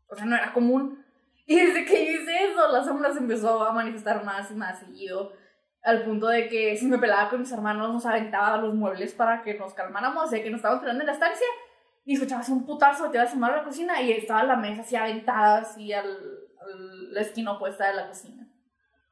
O 0.10 0.16
sea, 0.16 0.26
no 0.26 0.36
era 0.36 0.54
común. 0.54 1.04
Y 1.46 1.56
desde 1.56 1.86
que 1.86 2.04
hice 2.12 2.52
eso, 2.52 2.68
la 2.72 2.84
sombra 2.84 3.12
se 3.14 3.20
empezó 3.20 3.64
a 3.64 3.72
manifestar 3.72 4.24
más 4.26 4.52
y 4.52 4.56
más 4.56 4.80
seguido. 4.80 5.32
Al 5.82 6.04
punto 6.04 6.28
de 6.28 6.50
que 6.50 6.76
si 6.76 6.86
me 6.88 6.98
pelaba 6.98 7.30
con 7.30 7.40
mis 7.40 7.52
hermanos, 7.54 7.94
nos 7.94 8.06
aventaba 8.06 8.58
los 8.58 8.74
muebles 8.74 9.14
para 9.14 9.42
que 9.42 9.54
nos 9.54 9.74
calmáramos, 9.74 10.30
de 10.30 10.44
que 10.44 10.50
nos 10.50 10.58
estábamos 10.58 10.82
peleando 10.82 11.04
en 11.04 11.08
la 11.08 11.14
estancia. 11.14 11.48
Y 12.04 12.16
escuchabas 12.16 12.50
un 12.50 12.66
putazo, 12.66 13.10
te 13.10 13.18
ibas 13.18 13.28
a 13.28 13.32
asomar 13.32 13.52
a 13.54 13.58
la 13.58 13.64
cocina 13.64 14.02
y 14.02 14.12
estaba 14.12 14.44
la 14.44 14.58
mesa 14.58 14.82
así 14.82 14.96
aventada, 14.98 15.60
así 15.60 15.94
al, 15.94 16.06
al- 16.08 17.14
la 17.14 17.22
esquina 17.22 17.54
opuesta 17.54 17.88
de 17.88 17.94
la 17.96 18.08
cocina. 18.08 18.46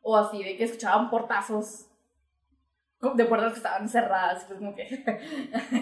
O 0.02 0.18
así, 0.18 0.44
de 0.44 0.57
que 0.57 0.65
escuchaban 0.65 1.10
portazos 1.10 1.88
de 3.01 3.26
puertas 3.26 3.53
que 3.53 3.57
estaban 3.57 3.88
cerradas. 3.89 4.43
y 4.43 4.47
Pues 4.47 4.59
como 4.59 4.76
que, 4.76 5.03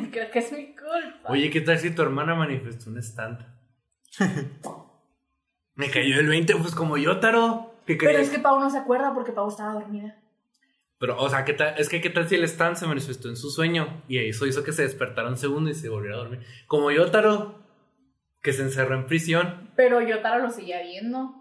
creo 0.11 0.31
que 0.31 0.39
es 0.39 0.51
mi 0.51 0.75
culpa. 0.75 1.29
Oye, 1.29 1.49
¿qué 1.49 1.61
tal 1.61 1.77
si 1.79 1.91
tu 1.91 2.01
hermana 2.01 2.35
manifestó 2.35 2.89
un 2.89 2.97
stand? 2.97 3.45
Me 5.75 5.89
cayó 5.89 6.19
el 6.19 6.27
20, 6.27 6.55
pues 6.57 6.75
como 6.75 6.97
yo, 6.97 7.19
Taro. 7.19 7.73
¿Qué 7.85 7.97
Pero 7.97 8.19
es 8.19 8.29
que 8.29 8.39
Pau 8.39 8.59
no 8.59 8.69
se 8.69 8.77
acuerda 8.77 9.13
porque 9.13 9.31
Pau 9.31 9.49
estaba 9.49 9.73
dormida. 9.73 10.17
Pero, 10.99 11.17
o 11.19 11.29
sea, 11.29 11.43
¿qué 11.43 11.53
tal? 11.53 11.73
Es 11.77 11.89
que, 11.89 11.99
¿qué 11.99 12.09
tal 12.09 12.29
si 12.29 12.35
el 12.35 12.43
stand 12.43 12.77
se 12.77 12.87
manifestó 12.87 13.27
en 13.27 13.35
su 13.35 13.49
sueño? 13.49 14.03
Y 14.07 14.19
eso 14.19 14.45
hizo 14.45 14.63
que 14.63 14.71
se 14.71 14.83
despertara 14.83 15.27
un 15.27 15.37
segundo 15.37 15.69
y 15.69 15.73
se 15.73 15.89
volviera 15.89 16.15
a 16.15 16.19
dormir. 16.19 16.45
Como 16.67 16.91
yo, 16.91 17.09
Taro, 17.11 17.63
que 18.41 18.53
se 18.53 18.61
encerró 18.61 18.95
en 18.95 19.07
prisión. 19.07 19.71
Pero 19.75 20.01
yo 20.01 20.21
Tara 20.21 20.37
lo 20.37 20.49
seguía 20.49 20.81
viendo. 20.81 21.33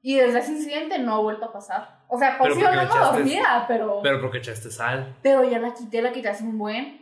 Y 0.00 0.16
desde 0.16 0.40
ese 0.40 0.52
incidente 0.52 0.98
no 0.98 1.14
ha 1.14 1.20
vuelto 1.20 1.46
a 1.46 1.52
pasar. 1.52 2.01
O 2.14 2.18
sea, 2.18 2.36
Pero 2.40 2.54
le 2.54 2.66
hablando 2.66 2.94
echaste- 2.94 3.16
dormida, 3.16 3.64
pero, 3.66 3.86
pero. 3.86 4.00
Pero 4.02 4.20
porque 4.20 4.38
echaste 4.38 4.70
sal. 4.70 5.16
ya 5.24 5.58
la 5.58 5.72
quité, 5.72 6.02
la 6.02 6.12
quité 6.12 6.28
hace 6.28 6.44
un 6.44 6.58
buen. 6.58 7.00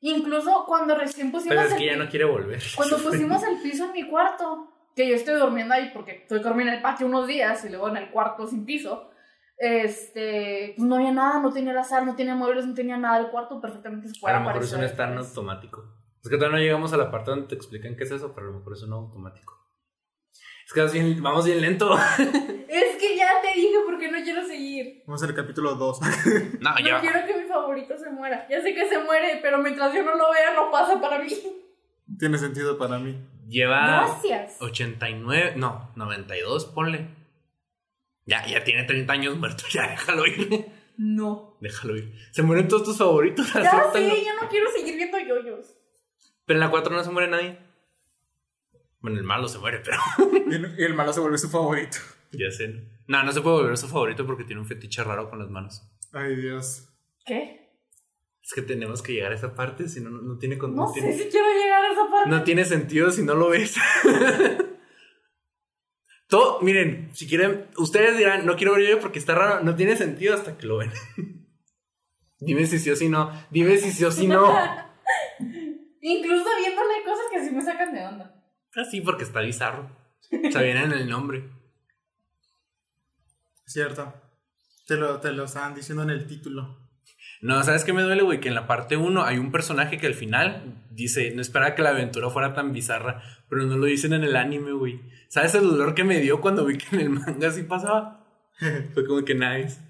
Incluso 0.00 0.64
cuando 0.66 0.96
recién 0.96 1.30
pusimos. 1.30 1.54
Pero 1.54 1.60
es 1.68 1.72
el 1.72 1.78
que 1.78 1.86
ya 1.86 1.96
no 1.96 2.08
quiere 2.08 2.24
volver. 2.24 2.60
Cuando 2.76 2.98
pusimos 2.98 3.40
el 3.44 3.58
piso 3.62 3.84
en 3.84 3.92
mi 3.92 4.08
cuarto, 4.08 4.68
que 4.96 5.08
yo 5.08 5.14
estoy 5.14 5.38
durmiendo 5.38 5.74
ahí 5.74 5.90
porque 5.94 6.22
estoy 6.22 6.40
dormida 6.40 6.70
en 6.70 6.74
el 6.78 6.82
patio 6.82 7.06
unos 7.06 7.28
días 7.28 7.64
y 7.64 7.68
luego 7.68 7.88
en 7.88 7.96
el 7.98 8.10
cuarto 8.10 8.48
sin 8.48 8.64
piso, 8.64 9.10
este, 9.58 10.74
pues 10.76 10.88
no 10.88 10.96
había 10.96 11.12
nada, 11.12 11.40
no 11.40 11.52
tenía 11.52 11.72
la 11.72 11.84
sal, 11.84 12.04
no 12.04 12.16
tenía 12.16 12.34
muebles, 12.34 12.66
no 12.66 12.74
tenía 12.74 12.96
nada, 12.96 13.18
el 13.18 13.28
cuarto 13.30 13.60
perfectamente 13.60 14.08
se 14.08 14.26
A 14.26 14.32
lo 14.40 14.46
mejor 14.46 14.62
es 14.64 14.72
un 14.72 14.82
stand 14.82 15.18
automático. 15.18 15.84
Es 16.22 16.28
que 16.28 16.36
todavía 16.36 16.58
no 16.58 16.62
llegamos 16.64 16.92
a 16.92 16.96
la 16.96 17.10
parte 17.10 17.30
donde 17.30 17.46
te 17.46 17.54
explican 17.54 17.94
qué 17.96 18.04
es 18.04 18.10
eso, 18.10 18.32
pero 18.34 18.48
a 18.48 18.50
lo 18.50 18.58
mejor 18.58 18.72
es 18.74 18.82
un 18.82 18.92
automático. 18.92 19.56
Es 20.66 20.72
que 20.72 20.80
vas 20.82 20.92
bien- 20.92 21.22
vamos 21.22 21.44
bien 21.46 21.60
lento. 21.60 21.96
Es 22.68 22.91
ya 23.34 23.42
te 23.42 23.58
dije 23.58 23.76
porque 23.86 24.10
no 24.10 24.22
quiero 24.22 24.46
seguir. 24.46 25.02
Vamos 25.06 25.22
al 25.22 25.34
capítulo 25.34 25.74
2. 25.74 26.00
No, 26.60 26.74
No 26.74 26.78
ya. 26.80 27.00
quiero 27.00 27.26
que 27.26 27.34
mi 27.42 27.48
favorito 27.48 27.96
se 27.98 28.10
muera. 28.10 28.46
Ya 28.48 28.60
sé 28.62 28.74
que 28.74 28.88
se 28.88 28.98
muere, 28.98 29.38
pero 29.42 29.58
mientras 29.58 29.94
yo 29.94 30.02
no 30.02 30.14
lo 30.16 30.30
vea, 30.32 30.54
no 30.54 30.70
pasa 30.70 31.00
para 31.00 31.18
mí. 31.22 31.30
Tiene 32.18 32.38
sentido 32.38 32.76
para 32.78 32.98
mí. 32.98 33.16
Lleva 33.48 34.06
Gracias. 34.06 34.56
89, 34.60 35.54
no, 35.56 35.90
92, 35.96 36.66
ponle. 36.66 37.08
Ya, 38.26 38.46
ya 38.46 38.62
tiene 38.64 38.84
30 38.84 39.12
años 39.12 39.36
muerto, 39.36 39.64
ya 39.72 39.88
déjalo 39.90 40.26
ir. 40.26 40.66
No. 40.96 41.56
Déjalo 41.60 41.96
ir. 41.96 42.14
Se 42.30 42.42
mueren 42.42 42.68
todos 42.68 42.84
tus 42.84 42.98
favoritos. 42.98 43.52
Ya 43.52 43.60
acéptalo. 43.60 43.92
sé, 44.14 44.24
ya 44.24 44.34
no 44.40 44.48
quiero 44.48 44.70
seguir 44.70 44.96
viendo 44.96 45.18
yoyos. 45.18 45.74
Pero 46.44 46.56
en 46.58 46.60
la 46.60 46.70
4 46.70 46.94
no 46.94 47.02
se 47.02 47.10
muere 47.10 47.28
nadie. 47.28 47.58
Bueno, 49.00 49.18
el 49.18 49.24
malo 49.24 49.48
se 49.48 49.58
muere, 49.58 49.80
pero 49.80 49.98
Y 50.50 50.54
el, 50.54 50.74
y 50.78 50.84
el 50.84 50.94
malo 50.94 51.12
se 51.12 51.20
vuelve 51.20 51.38
su 51.38 51.48
favorito. 51.48 51.98
ya 52.32 52.50
sé. 52.50 52.84
No, 53.12 53.22
no 53.22 53.32
se 53.32 53.42
puede 53.42 53.56
volver 53.56 53.76
su 53.76 53.88
favorito 53.88 54.24
porque 54.24 54.44
tiene 54.44 54.62
un 54.62 54.66
fetiche 54.66 55.04
raro 55.04 55.28
con 55.28 55.38
las 55.38 55.50
manos. 55.50 55.82
Ay, 56.14 56.34
Dios. 56.36 56.88
¿Qué? 57.26 57.68
Es 58.42 58.54
que 58.54 58.62
tenemos 58.62 59.02
que 59.02 59.12
llegar 59.12 59.32
a 59.32 59.34
esa 59.34 59.54
parte, 59.54 59.86
si 59.88 60.00
no, 60.00 60.08
no, 60.10 60.38
tiene, 60.38 60.56
con- 60.56 60.74
No 60.74 60.86
no 60.86 60.92
sé 60.92 61.00
tiene, 61.00 61.16
si 61.18 61.28
quiero 61.28 61.46
llegar 61.52 61.84
a 61.84 61.92
esa 61.92 62.10
parte. 62.10 62.30
no 62.30 62.42
tiene 62.42 62.64
sentido 62.64 63.10
si 63.10 63.22
no 63.22 63.34
lo 63.34 63.50
ves. 63.50 63.76
Todo, 66.28 66.60
miren, 66.62 67.10
si 67.14 67.28
quieren, 67.28 67.66
ustedes 67.76 68.16
dirán, 68.16 68.46
no 68.46 68.56
quiero 68.56 68.72
ver 68.74 68.88
yo 68.88 68.98
porque 68.98 69.18
está 69.18 69.34
raro, 69.34 69.62
no 69.62 69.74
tiene 69.76 69.96
sentido 69.96 70.34
hasta 70.34 70.56
que 70.56 70.66
lo 70.66 70.78
ven. 70.78 70.90
Dime 72.40 72.66
si 72.66 72.78
sí 72.78 72.90
o 72.90 72.96
si 72.96 73.08
no, 73.10 73.30
dime 73.50 73.76
si 73.76 73.92
sí 73.92 74.04
o 74.04 74.10
si 74.10 74.26
no. 74.26 74.42
Incluso 76.00 76.44
viéndole 76.58 77.04
cosas 77.04 77.26
que 77.30 77.44
sí 77.44 77.50
me 77.54 77.62
sacan 77.62 77.92
de 77.94 78.04
onda. 78.06 78.42
Así 78.74 79.00
Ah, 79.00 79.02
porque 79.04 79.24
está 79.24 79.40
bizarro. 79.42 79.94
O 80.48 80.50
sea, 80.50 80.62
viene 80.62 80.82
en 80.84 80.92
el 80.92 81.08
nombre. 81.08 81.44
Cierto. 83.66 84.12
Te 84.86 84.96
lo, 84.96 85.20
te 85.20 85.32
lo 85.32 85.44
estaban 85.44 85.74
diciendo 85.74 86.02
en 86.02 86.10
el 86.10 86.26
título. 86.26 86.78
No, 87.40 87.62
¿sabes 87.64 87.84
qué 87.84 87.92
me 87.92 88.02
duele, 88.02 88.22
güey? 88.22 88.40
Que 88.40 88.48
en 88.48 88.54
la 88.54 88.66
parte 88.66 88.96
1 88.96 89.24
hay 89.24 89.38
un 89.38 89.50
personaje 89.50 89.98
que 89.98 90.06
al 90.06 90.14
final 90.14 90.84
dice, 90.90 91.32
no 91.34 91.40
esperaba 91.42 91.74
que 91.74 91.82
la 91.82 91.90
aventura 91.90 92.30
fuera 92.30 92.54
tan 92.54 92.72
bizarra, 92.72 93.22
pero 93.48 93.62
no 93.62 93.76
lo 93.76 93.86
dicen 93.86 94.12
en 94.12 94.24
el 94.24 94.36
anime, 94.36 94.72
güey. 94.72 95.00
¿Sabes 95.28 95.54
el 95.54 95.62
dolor 95.62 95.94
que 95.94 96.04
me 96.04 96.20
dio 96.20 96.40
cuando 96.40 96.64
vi 96.64 96.78
que 96.78 96.94
en 96.96 97.02
el 97.02 97.10
manga 97.10 97.48
así 97.48 97.62
pasaba? 97.62 98.26
Fue 98.94 99.06
como 99.06 99.24
que 99.24 99.34
nice. 99.34 99.80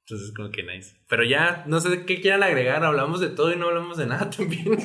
Entonces, 0.00 0.32
como 0.34 0.50
que 0.50 0.62
nice. 0.62 0.96
Pero 1.08 1.24
ya, 1.24 1.64
no 1.66 1.80
sé 1.80 2.04
qué 2.04 2.20
quieran 2.20 2.42
agregar. 2.42 2.84
Hablamos 2.84 3.20
de 3.20 3.28
todo 3.28 3.52
y 3.52 3.56
no 3.56 3.68
hablamos 3.68 3.96
de 3.96 4.06
nada 4.06 4.28
también. 4.36 4.78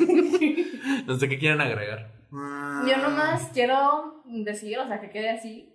no 1.05 1.17
sé 1.17 1.27
qué 1.27 1.39
quieran 1.39 1.59
agregar. 1.59 2.13
Ah, 2.31 2.85
Yo 2.87 2.97
nomás 2.97 3.49
quiero 3.53 4.23
decir, 4.25 4.77
o 4.79 4.87
sea, 4.87 5.01
que 5.01 5.09
quede 5.09 5.29
así, 5.31 5.73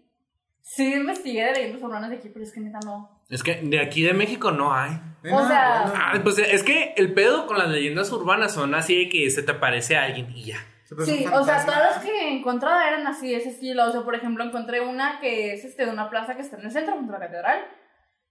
Sí, 0.62 0.94
investigué 0.94 1.44
de 1.44 1.52
leyendas 1.52 1.82
urbanas 1.82 2.10
de 2.10 2.16
aquí, 2.16 2.28
pero 2.28 2.44
es 2.44 2.52
que 2.52 2.60
neta 2.60 2.78
no. 2.84 3.20
Es 3.28 3.42
que 3.42 3.56
de 3.62 3.80
aquí 3.80 4.02
de 4.02 4.14
México 4.14 4.50
no 4.52 4.72
hay. 4.74 4.92
O 5.24 5.28
no, 5.40 5.46
sea- 5.48 5.84
no, 5.86 5.92
Ah, 5.94 6.12
pues 6.22 6.38
es 6.38 6.62
que 6.62 6.94
el 6.96 7.12
pedo 7.14 7.46
con 7.46 7.58
las 7.58 7.68
leyendas 7.68 8.10
urbanas 8.12 8.54
son 8.54 8.74
así 8.74 9.04
de 9.04 9.08
que 9.10 9.30
se 9.30 9.42
te 9.42 9.52
aparece 9.52 9.96
alguien 9.96 10.30
y 10.34 10.44
ya. 10.44 10.56
Sí, 11.04 11.24
o 11.32 11.42
sea, 11.44 11.64
todas 11.64 11.80
las 11.96 12.04
que 12.04 12.28
encontraba 12.36 12.86
eran 12.86 13.06
así 13.06 13.30
de 13.30 13.36
ese 13.36 13.48
estilo. 13.48 13.86
O 13.88 13.92
sea, 13.92 14.02
por 14.02 14.14
ejemplo, 14.14 14.44
encontré 14.44 14.80
una 14.82 15.20
que 15.20 15.54
es 15.54 15.64
este, 15.64 15.86
de 15.86 15.90
una 15.92 16.10
plaza 16.10 16.34
que 16.36 16.42
está 16.42 16.58
en 16.58 16.64
el 16.66 16.70
centro, 16.70 16.94
junto 16.94 17.14
a 17.14 17.18
la 17.18 17.26
catedral. 17.26 17.64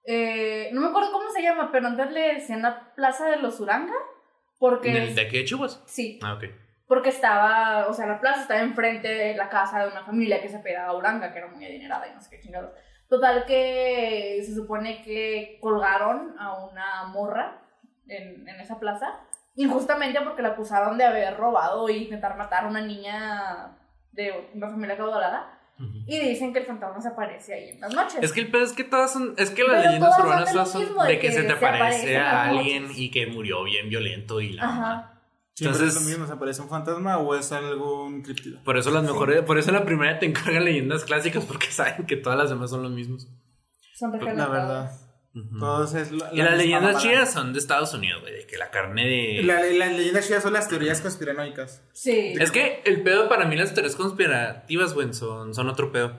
Eh, 0.05 0.69
no 0.71 0.81
me 0.81 0.87
acuerdo 0.87 1.11
cómo 1.11 1.29
se 1.31 1.41
llama, 1.41 1.69
pero 1.71 1.87
antes 1.87 2.11
le 2.11 2.35
decían 2.35 2.61
la 2.61 2.93
plaza 2.93 3.29
de 3.29 3.37
los 3.37 3.59
Uranga. 3.59 3.93
Porque. 4.59 4.91
¿De, 4.91 5.13
de 5.13 5.21
aquí 5.21 5.37
de 5.39 5.45
Chubas? 5.45 5.81
Sí, 5.87 6.19
Ah, 6.21 6.35
ok. 6.35 6.43
Porque 6.91 7.07
estaba, 7.07 7.88
o 7.88 7.93
sea, 7.93 8.05
la 8.05 8.19
plaza 8.19 8.41
estaba 8.41 8.59
enfrente 8.59 9.07
de 9.07 9.34
la 9.34 9.47
casa 9.47 9.80
de 9.80 9.88
una 9.88 10.03
familia 10.03 10.41
que 10.41 10.49
se 10.49 10.59
pegaba 10.59 10.91
a 10.91 10.97
Uranga, 10.97 11.31
que 11.31 11.38
era 11.38 11.47
muy 11.47 11.63
adinerada 11.63 12.05
y 12.05 12.13
no 12.13 12.19
sé 12.19 12.30
qué 12.30 12.41
chingados. 12.41 12.73
Total 13.07 13.45
que 13.45 14.41
se 14.45 14.53
supone 14.53 15.01
que 15.01 15.57
colgaron 15.61 16.35
a 16.38 16.65
una 16.65 17.05
morra 17.05 17.61
en, 18.09 18.45
en 18.45 18.59
esa 18.59 18.77
plaza, 18.77 19.22
injustamente 19.55 20.19
porque 20.19 20.41
la 20.41 20.49
acusaron 20.49 20.97
de 20.97 21.05
haber 21.05 21.38
robado 21.38 21.88
e 21.88 21.93
intentar 21.93 22.35
matar 22.35 22.65
a 22.65 22.68
una 22.68 22.81
niña 22.81 23.77
de 24.11 24.49
una 24.53 24.68
familia 24.68 24.97
caudalada. 24.97 25.59
Y 26.07 26.19
dicen 26.19 26.51
que 26.51 26.59
el 26.59 26.65
fantasma 26.65 26.99
se 26.99 27.07
aparece 27.07 27.53
ahí 27.53 27.69
en 27.69 27.80
las 27.80 27.93
noches. 27.93 28.22
Es 28.22 28.34
que 28.34 28.41
el 28.41 28.51
pedo 28.51 28.65
es 28.65 28.73
que 28.73 28.84
todas 28.84 29.13
son. 29.13 29.34
Es 29.38 29.49
que 29.49 29.63
las 29.63 29.77
Pero 29.77 29.84
leyendas 29.85 30.09
todas 30.18 30.26
urbanas 30.26 30.49
son 30.49 30.53
de 30.53 30.59
lo 30.59 30.65
son 30.65 31.07
de 31.07 31.13
de 31.13 31.19
que, 31.19 31.27
que 31.27 31.31
se 31.31 31.41
te 31.43 31.47
se 31.47 31.53
aparece 31.53 32.18
aparece 32.18 32.18
a 32.18 32.43
alguien 32.43 32.88
y 32.93 33.09
que 33.11 33.27
murió 33.27 33.63
bien 33.63 33.88
violento 33.88 34.41
y 34.41 34.51
la. 34.51 34.63
Ajá. 34.65 35.10
Siempre 35.61 35.79
Entonces- 35.79 35.95
es 35.95 36.03
lo 36.03 36.09
mismo, 36.09 36.27
¿se 36.27 36.33
aparece 36.33 36.61
un 36.61 36.69
fantasma 36.69 37.17
o 37.19 37.35
es 37.35 37.51
algún 37.51 38.21
criptido? 38.23 38.63
Por 38.63 38.77
eso 38.77 38.89
las 38.91 39.03
mejores, 39.03 39.41
por 39.43 39.57
eso 39.59 39.71
la 39.71 39.85
primera 39.85 40.17
te 40.17 40.25
encargan 40.25 40.65
leyendas 40.65 41.05
clásicas 41.05 41.45
porque 41.45 41.67
saben 41.71 42.05
que 42.07 42.15
todas 42.17 42.38
las 42.38 42.49
demás 42.49 42.69
son 42.71 42.81
los 42.83 42.91
mismos. 42.91 43.27
Son 43.93 44.11
La 44.11 44.17
regenerados. 44.17 44.51
verdad. 44.51 44.91
Ujú. 45.33 45.59
Todos 45.59 45.93
es 45.93 46.11
la, 46.11 46.29
y 46.33 46.38
la 46.38 46.45
las 46.45 46.57
leyendas 46.57 47.01
chidas 47.01 47.31
son 47.31 47.53
de 47.53 47.59
Estados 47.59 47.93
Unidos, 47.93 48.21
güey, 48.21 48.33
de 48.33 48.47
que 48.47 48.57
la 48.57 48.69
carne 48.71 49.07
de... 49.07 49.43
La- 49.43 49.61
las 49.63 49.93
leyendas 49.95 50.27
chidas 50.27 50.43
son 50.43 50.53
las 50.53 50.67
teorías 50.67 50.99
conspiranoicas. 50.99 51.83
Sí. 51.93 52.33
Es 52.39 52.51
que 52.51 52.81
el 52.85 53.01
pedo 53.03 53.29
para 53.29 53.45
mí, 53.45 53.55
las 53.55 53.73
teorías 53.73 53.95
conspirativas, 53.95 54.93
güey, 54.93 55.13
son, 55.13 55.53
son 55.53 55.69
otro 55.69 55.91
pedo. 55.91 56.17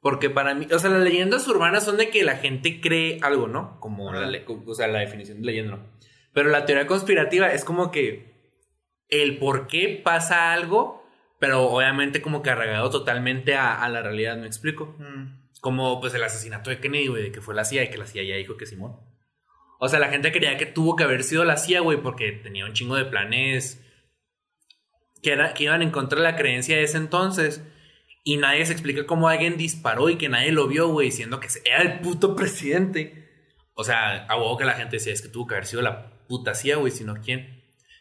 Porque 0.00 0.30
para 0.30 0.54
mí, 0.54 0.66
o 0.72 0.78
sea, 0.78 0.90
las 0.90 1.02
leyendas 1.02 1.46
urbanas 1.48 1.84
son 1.84 1.96
de 1.96 2.10
que 2.10 2.24
la 2.24 2.36
gente 2.36 2.80
cree 2.80 3.18
algo, 3.22 3.48
¿no? 3.48 3.80
Como 3.80 4.12
la, 4.12 4.30
o 4.66 4.74
sea, 4.74 4.86
la 4.86 5.00
definición 5.00 5.40
de 5.40 5.46
leyenda, 5.46 5.76
¿no? 5.76 5.82
Pero 6.32 6.50
la 6.50 6.64
teoría 6.66 6.86
conspirativa 6.86 7.48
es 7.52 7.64
como 7.64 7.90
que 7.90 8.33
el 9.08 9.38
por 9.38 9.66
qué 9.66 10.00
pasa 10.02 10.52
algo, 10.52 11.06
pero 11.38 11.62
obviamente 11.64 12.22
como 12.22 12.42
que 12.42 12.50
arraigado 12.50 12.90
totalmente 12.90 13.54
a, 13.54 13.82
a 13.82 13.88
la 13.88 14.02
realidad, 14.02 14.36
¿me 14.36 14.46
explico? 14.46 14.96
Mm. 14.98 15.44
Como 15.60 16.00
pues 16.00 16.14
el 16.14 16.22
asesinato 16.22 16.70
de 16.70 16.80
Kennedy, 16.80 17.08
güey, 17.08 17.22
de 17.24 17.32
que 17.32 17.40
fue 17.40 17.54
la 17.54 17.64
CIA 17.64 17.84
y 17.84 17.90
que 17.90 17.98
la 17.98 18.06
CIA 18.06 18.22
ya 18.24 18.36
dijo 18.36 18.56
que 18.56 18.66
Simón. 18.66 18.96
O 19.78 19.88
sea, 19.88 19.98
la 19.98 20.08
gente 20.08 20.32
creía 20.32 20.56
que 20.56 20.66
tuvo 20.66 20.96
que 20.96 21.04
haber 21.04 21.22
sido 21.24 21.44
la 21.44 21.56
CIA, 21.56 21.80
güey, 21.80 22.00
porque 22.00 22.32
tenía 22.32 22.64
un 22.64 22.72
chingo 22.72 22.96
de 22.96 23.04
planes 23.04 23.84
que, 25.22 25.32
era, 25.32 25.52
que 25.54 25.64
iban 25.64 25.82
en 25.82 25.90
contra 25.90 26.18
de 26.18 26.24
la 26.24 26.36
creencia 26.36 26.76
de 26.76 26.84
ese 26.84 26.96
entonces. 26.96 27.62
Y 28.22 28.38
nadie 28.38 28.64
se 28.64 28.72
explica 28.72 29.04
cómo 29.04 29.28
alguien 29.28 29.58
disparó 29.58 30.08
y 30.08 30.16
que 30.16 30.30
nadie 30.30 30.52
lo 30.52 30.68
vio, 30.68 30.88
güey, 30.88 31.10
siendo 31.10 31.40
que 31.40 31.48
era 31.64 31.82
el 31.82 32.00
puto 32.00 32.34
presidente. 32.34 33.28
O 33.74 33.84
sea, 33.84 34.24
a 34.24 34.36
huevo 34.36 34.56
que 34.56 34.64
la 34.64 34.72
gente 34.72 34.96
decía, 34.96 35.12
es 35.12 35.20
que 35.20 35.28
tuvo 35.28 35.46
que 35.46 35.54
haber 35.56 35.66
sido 35.66 35.82
la 35.82 36.24
puta 36.26 36.54
CIA, 36.54 36.76
güey, 36.76 36.90
sino 36.90 37.16
quién. 37.20 37.53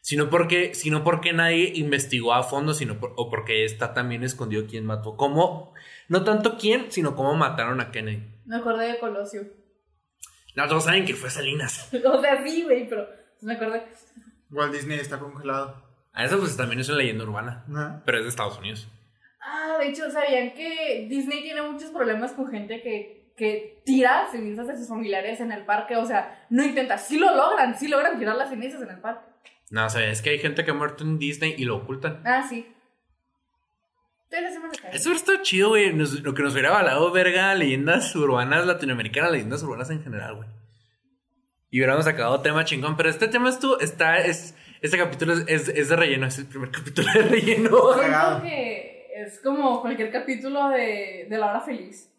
Sino 0.05 0.29
porque, 0.29 0.75
sino 0.75 1.05
porque 1.05 1.31
nadie 1.31 1.71
investigó 1.75 2.33
a 2.33 2.43
fondo, 2.43 2.73
sino 2.73 2.99
por- 2.99 3.13
o 3.15 3.29
porque 3.29 3.63
está 3.63 3.93
también 3.93 4.21
escondido 4.23 4.65
quién 4.69 4.85
mató. 4.85 5.15
¿Cómo? 5.15 5.73
No 6.09 6.25
tanto 6.25 6.57
quién, 6.57 6.91
sino 6.91 7.15
cómo 7.15 7.33
mataron 7.35 7.79
a 7.79 7.89
Kennedy. 7.89 8.21
Me 8.45 8.57
acordé 8.57 8.87
de 8.91 8.99
Colosio. 8.99 9.43
No, 10.57 10.67
todos 10.67 10.83
saben 10.83 11.05
que 11.05 11.13
fue 11.13 11.29
Salinas. 11.29 11.89
O 12.05 12.19
sea, 12.19 12.43
sí, 12.45 12.63
güey, 12.63 12.87
pero 12.89 13.07
me 13.43 13.53
acordé. 13.53 13.81
Walt 14.51 14.73
Disney 14.73 14.99
está 14.99 15.19
congelado. 15.19 15.81
A 16.11 16.25
eso 16.25 16.37
pues 16.37 16.57
también 16.57 16.81
es 16.81 16.89
una 16.89 16.97
leyenda 16.97 17.23
urbana. 17.23 17.63
Ajá. 17.69 18.03
Pero 18.05 18.17
es 18.17 18.23
de 18.25 18.29
Estados 18.29 18.59
Unidos. 18.59 18.89
Ah, 19.41 19.77
de 19.79 19.87
hecho, 19.87 20.11
¿sabían 20.11 20.53
que 20.53 21.07
Disney 21.09 21.43
tiene 21.43 21.61
muchos 21.61 21.91
problemas 21.91 22.33
con 22.33 22.49
gente 22.51 22.81
que, 22.81 23.33
que 23.37 23.81
tira 23.85 24.27
cenizas 24.31 24.67
de 24.67 24.77
sus 24.77 24.89
familiares 24.89 25.39
en 25.39 25.53
el 25.53 25.63
parque? 25.65 25.95
O 25.95 26.05
sea, 26.05 26.45
no 26.49 26.63
intenta, 26.65 26.97
sí 26.97 27.17
lo 27.17 27.33
logran, 27.33 27.75
sí 27.77 27.87
logran 27.87 28.19
tirar 28.19 28.35
las 28.35 28.49
cenizas 28.49 28.81
en 28.81 28.89
el 28.89 28.99
parque. 28.99 29.31
No, 29.73 29.87
o 29.87 29.89
sea, 29.89 30.07
es 30.07 30.21
que 30.21 30.29
hay 30.29 30.37
gente 30.37 30.63
que 30.63 30.69
ha 30.69 30.75
muerto 30.75 31.03
en 31.03 31.17
Disney 31.17 31.55
y 31.57 31.65
lo 31.65 31.77
ocultan. 31.77 32.21
Ah, 32.25 32.45
sí. 32.47 32.71
Entonces, 34.29 34.61
me 34.61 34.69
cae. 34.69 34.95
Eso 34.95 35.11
está 35.11 35.41
chido, 35.41 35.69
güey. 35.69 35.91
Nos- 35.93 36.21
lo 36.21 36.35
que 36.35 36.43
nos 36.43 36.53
hubiera 36.53 36.69
avalado, 36.69 37.11
verga, 37.11 37.55
leyendas 37.55 38.15
urbanas 38.15 38.67
latinoamericanas, 38.67 39.31
leyendas 39.31 39.63
urbanas 39.63 39.89
en 39.89 40.03
general, 40.03 40.35
güey. 40.35 40.47
Y 41.71 41.79
hubiéramos 41.79 42.05
sacado 42.05 42.39
tema 42.41 42.63
chingón. 42.65 42.95
Pero 42.97 43.09
este 43.09 43.27
tema 43.27 43.49
es 43.49 43.57
tú, 43.57 43.75
está, 43.81 44.19
es, 44.19 44.55
este 44.81 44.95
capítulo 44.99 45.33
es, 45.33 45.43
es, 45.47 45.69
es 45.69 45.89
de 45.89 45.95
relleno, 45.95 46.27
es 46.27 46.37
el 46.37 46.45
primer 46.45 46.69
capítulo 46.71 47.11
de 47.11 47.21
relleno. 47.23 47.69
Cagado. 47.95 48.41
Siento 48.41 48.43
que 48.43 49.07
es 49.15 49.39
como 49.41 49.81
cualquier 49.81 50.11
capítulo 50.11 50.69
de, 50.69 51.25
de 51.27 51.37
La 51.39 51.47
Hora 51.47 51.61
Feliz. 51.61 52.11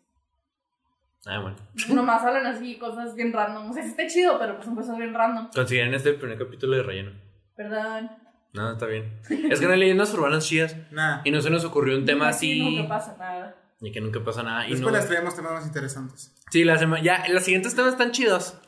Ah, 1.24 1.38
bueno. 1.40 1.56
Nomás 1.94 2.20
hablan 2.24 2.46
así, 2.46 2.78
cosas 2.78 3.14
bien 3.14 3.32
random. 3.32 3.70
O 3.70 3.72
sea, 3.72 3.84
sí 3.84 3.90
está 3.90 4.08
chido, 4.08 4.40
pero 4.40 4.54
pues 4.54 4.66
son 4.66 4.74
cosas 4.74 4.98
bien 4.98 5.14
random. 5.14 5.50
Consideren 5.54 5.94
este 5.94 6.08
el 6.10 6.16
primer 6.16 6.36
capítulo 6.38 6.76
de 6.76 6.82
relleno. 6.82 7.12
Perdón. 7.56 8.10
No, 8.52 8.72
está 8.72 8.86
bien. 8.86 9.20
Es 9.50 9.58
que 9.60 9.66
no 9.66 9.72
hay 9.72 9.80
leyendas 9.80 10.12
urbanas 10.14 10.46
chidas. 10.46 10.76
Nah. 10.92 11.20
Y 11.24 11.30
no 11.30 11.40
se 11.40 11.50
nos 11.50 11.64
ocurrió 11.64 11.96
un 11.96 12.04
tema 12.04 12.28
así. 12.28 12.60
Nunca 12.76 12.88
pasa 12.88 13.16
nada. 13.18 13.56
Y 13.80 13.90
que 13.92 14.00
nunca 14.00 14.22
pasa 14.22 14.42
nada. 14.42 14.66
Y 14.66 14.70
Después 14.72 14.92
no... 14.92 14.98
les 14.98 15.08
traemos 15.08 15.34
temas 15.34 15.52
más 15.52 15.66
interesantes. 15.66 16.34
Sí, 16.50 16.64
la 16.64 16.78
sema- 16.78 17.00
ya, 17.02 17.24
los 17.28 17.42
siguientes 17.42 17.74
temas 17.74 17.92
están 17.92 18.12
chidos. 18.12 18.58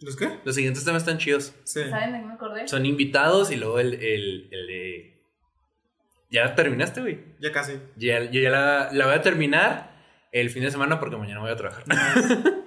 ¿Los 0.00 0.16
qué? 0.16 0.38
Los 0.44 0.54
siguientes 0.54 0.84
temas 0.84 1.02
están 1.02 1.18
chidos. 1.18 1.54
Sí. 1.64 1.82
¿Saben 1.90 2.12
de 2.12 2.20
qué 2.20 2.24
me 2.26 2.32
acordé? 2.34 2.68
Son 2.68 2.86
invitados 2.86 3.50
y 3.50 3.56
luego 3.56 3.78
el, 3.80 3.94
el, 3.94 4.48
el 4.52 4.66
de. 4.66 5.14
Ya 6.30 6.54
terminaste, 6.54 7.00
güey. 7.00 7.24
Ya 7.40 7.52
casi. 7.52 7.74
Ya, 7.96 8.22
yo 8.30 8.40
ya 8.40 8.50
la, 8.50 8.88
la 8.92 9.06
voy 9.06 9.14
a 9.14 9.22
terminar 9.22 9.94
el 10.32 10.50
fin 10.50 10.62
de 10.62 10.70
semana 10.70 10.98
porque 11.00 11.16
mañana 11.16 11.40
voy 11.40 11.50
a 11.50 11.56
trabajar. 11.56 11.84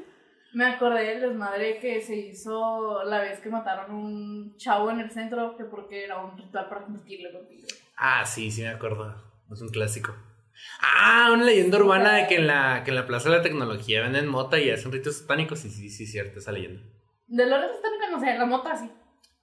Me 0.58 0.66
acordé 0.66 1.04
del 1.04 1.22
desmadre 1.22 1.78
que 1.78 2.02
se 2.02 2.16
hizo 2.16 3.04
la 3.04 3.20
vez 3.20 3.40
que 3.42 3.48
mataron 3.48 3.94
un 3.94 4.58
chavo 4.58 4.90
en 4.90 5.02
el 5.02 5.12
centro, 5.12 5.56
que 5.56 5.66
porque 5.66 6.04
era 6.04 6.18
un 6.18 6.36
ritual 6.36 6.68
para 6.68 6.82
convertirle 6.82 7.32
contigo. 7.32 7.68
ah, 7.96 8.26
sí, 8.26 8.50
sí 8.50 8.64
me 8.64 8.70
acuerdo. 8.70 9.14
Es 9.52 9.62
un 9.62 9.70
clásico. 9.70 10.16
Ah, 10.82 11.30
una 11.32 11.44
leyenda 11.44 11.78
urbana 11.78 12.16
de 12.16 12.26
que 12.26 12.38
en 12.38 12.48
la, 12.48 12.82
que 12.84 12.90
en 12.90 12.96
la 12.96 13.06
Plaza 13.06 13.30
de 13.30 13.38
la 13.38 13.44
Tecnología 13.44 14.02
venden 14.02 14.26
mota 14.26 14.60
y 14.60 14.72
hacen 14.72 14.92
ritos 14.92 15.18
satánicos. 15.18 15.60
Sí, 15.60 15.70
sí, 15.70 15.92
sí, 15.92 16.08
cierto, 16.08 16.40
esa 16.40 16.52
leyenda. 16.52 16.82
De 17.28 17.46
los 17.46 17.62
retos 17.62 17.76
satánicos, 17.76 18.10
no 18.10 18.20
sé, 18.20 18.38
la 18.40 18.46
mota 18.48 18.76
sí. 18.76 18.92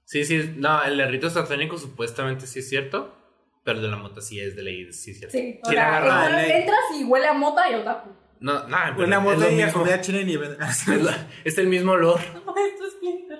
Sí, 0.06 0.24
sí, 0.24 0.54
no, 0.56 0.82
el 0.82 0.96
de 0.96 1.06
ritos 1.06 1.34
satánicos 1.34 1.80
supuestamente 1.80 2.48
sí 2.48 2.58
es 2.58 2.68
cierto, 2.68 3.14
pero 3.62 3.80
de 3.80 3.86
la 3.86 3.96
mota 3.96 4.20
sí 4.20 4.40
es 4.40 4.56
de 4.56 4.64
ley, 4.64 4.92
sí 4.92 5.12
es 5.12 5.18
cierto. 5.20 5.38
Sí, 5.38 5.60
o 5.62 5.70
sea, 5.70 6.56
entras, 6.56 6.80
y 6.98 7.04
huele 7.04 7.28
a 7.28 7.34
mota 7.34 7.70
y 7.70 7.74
a 7.74 7.78
otaku. 7.78 8.23
No, 8.44 8.68
no, 8.68 8.76
pero 8.94 9.06
Una 9.06 9.16
es 9.16 9.22
moto 9.22 9.36
lo 9.40 9.50
y 9.50 9.62
a 9.62 9.66
mismo. 9.66 9.80
comida 9.80 10.00
china 10.02 10.20
y 10.20 10.24
nivel. 10.26 10.58
Es, 10.68 10.86
la- 10.88 11.28
es 11.44 11.56
el 11.58 11.66
mismo 11.68 11.92
olor. 11.92 12.20
Esto 12.22 12.84
es 12.86 12.92
Splinter. 12.92 13.38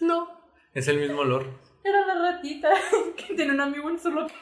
No. 0.00 0.28
Es 0.72 0.86
el 0.88 0.98
mismo 1.00 1.20
olor. 1.22 1.46
Era 1.82 2.06
la 2.06 2.30
ratita 2.32 2.68
que 3.16 3.34
tiene 3.34 3.52
un 3.54 3.60
amigo 3.60 3.90
en 3.90 3.98
su 3.98 4.10
loca. 4.10 4.34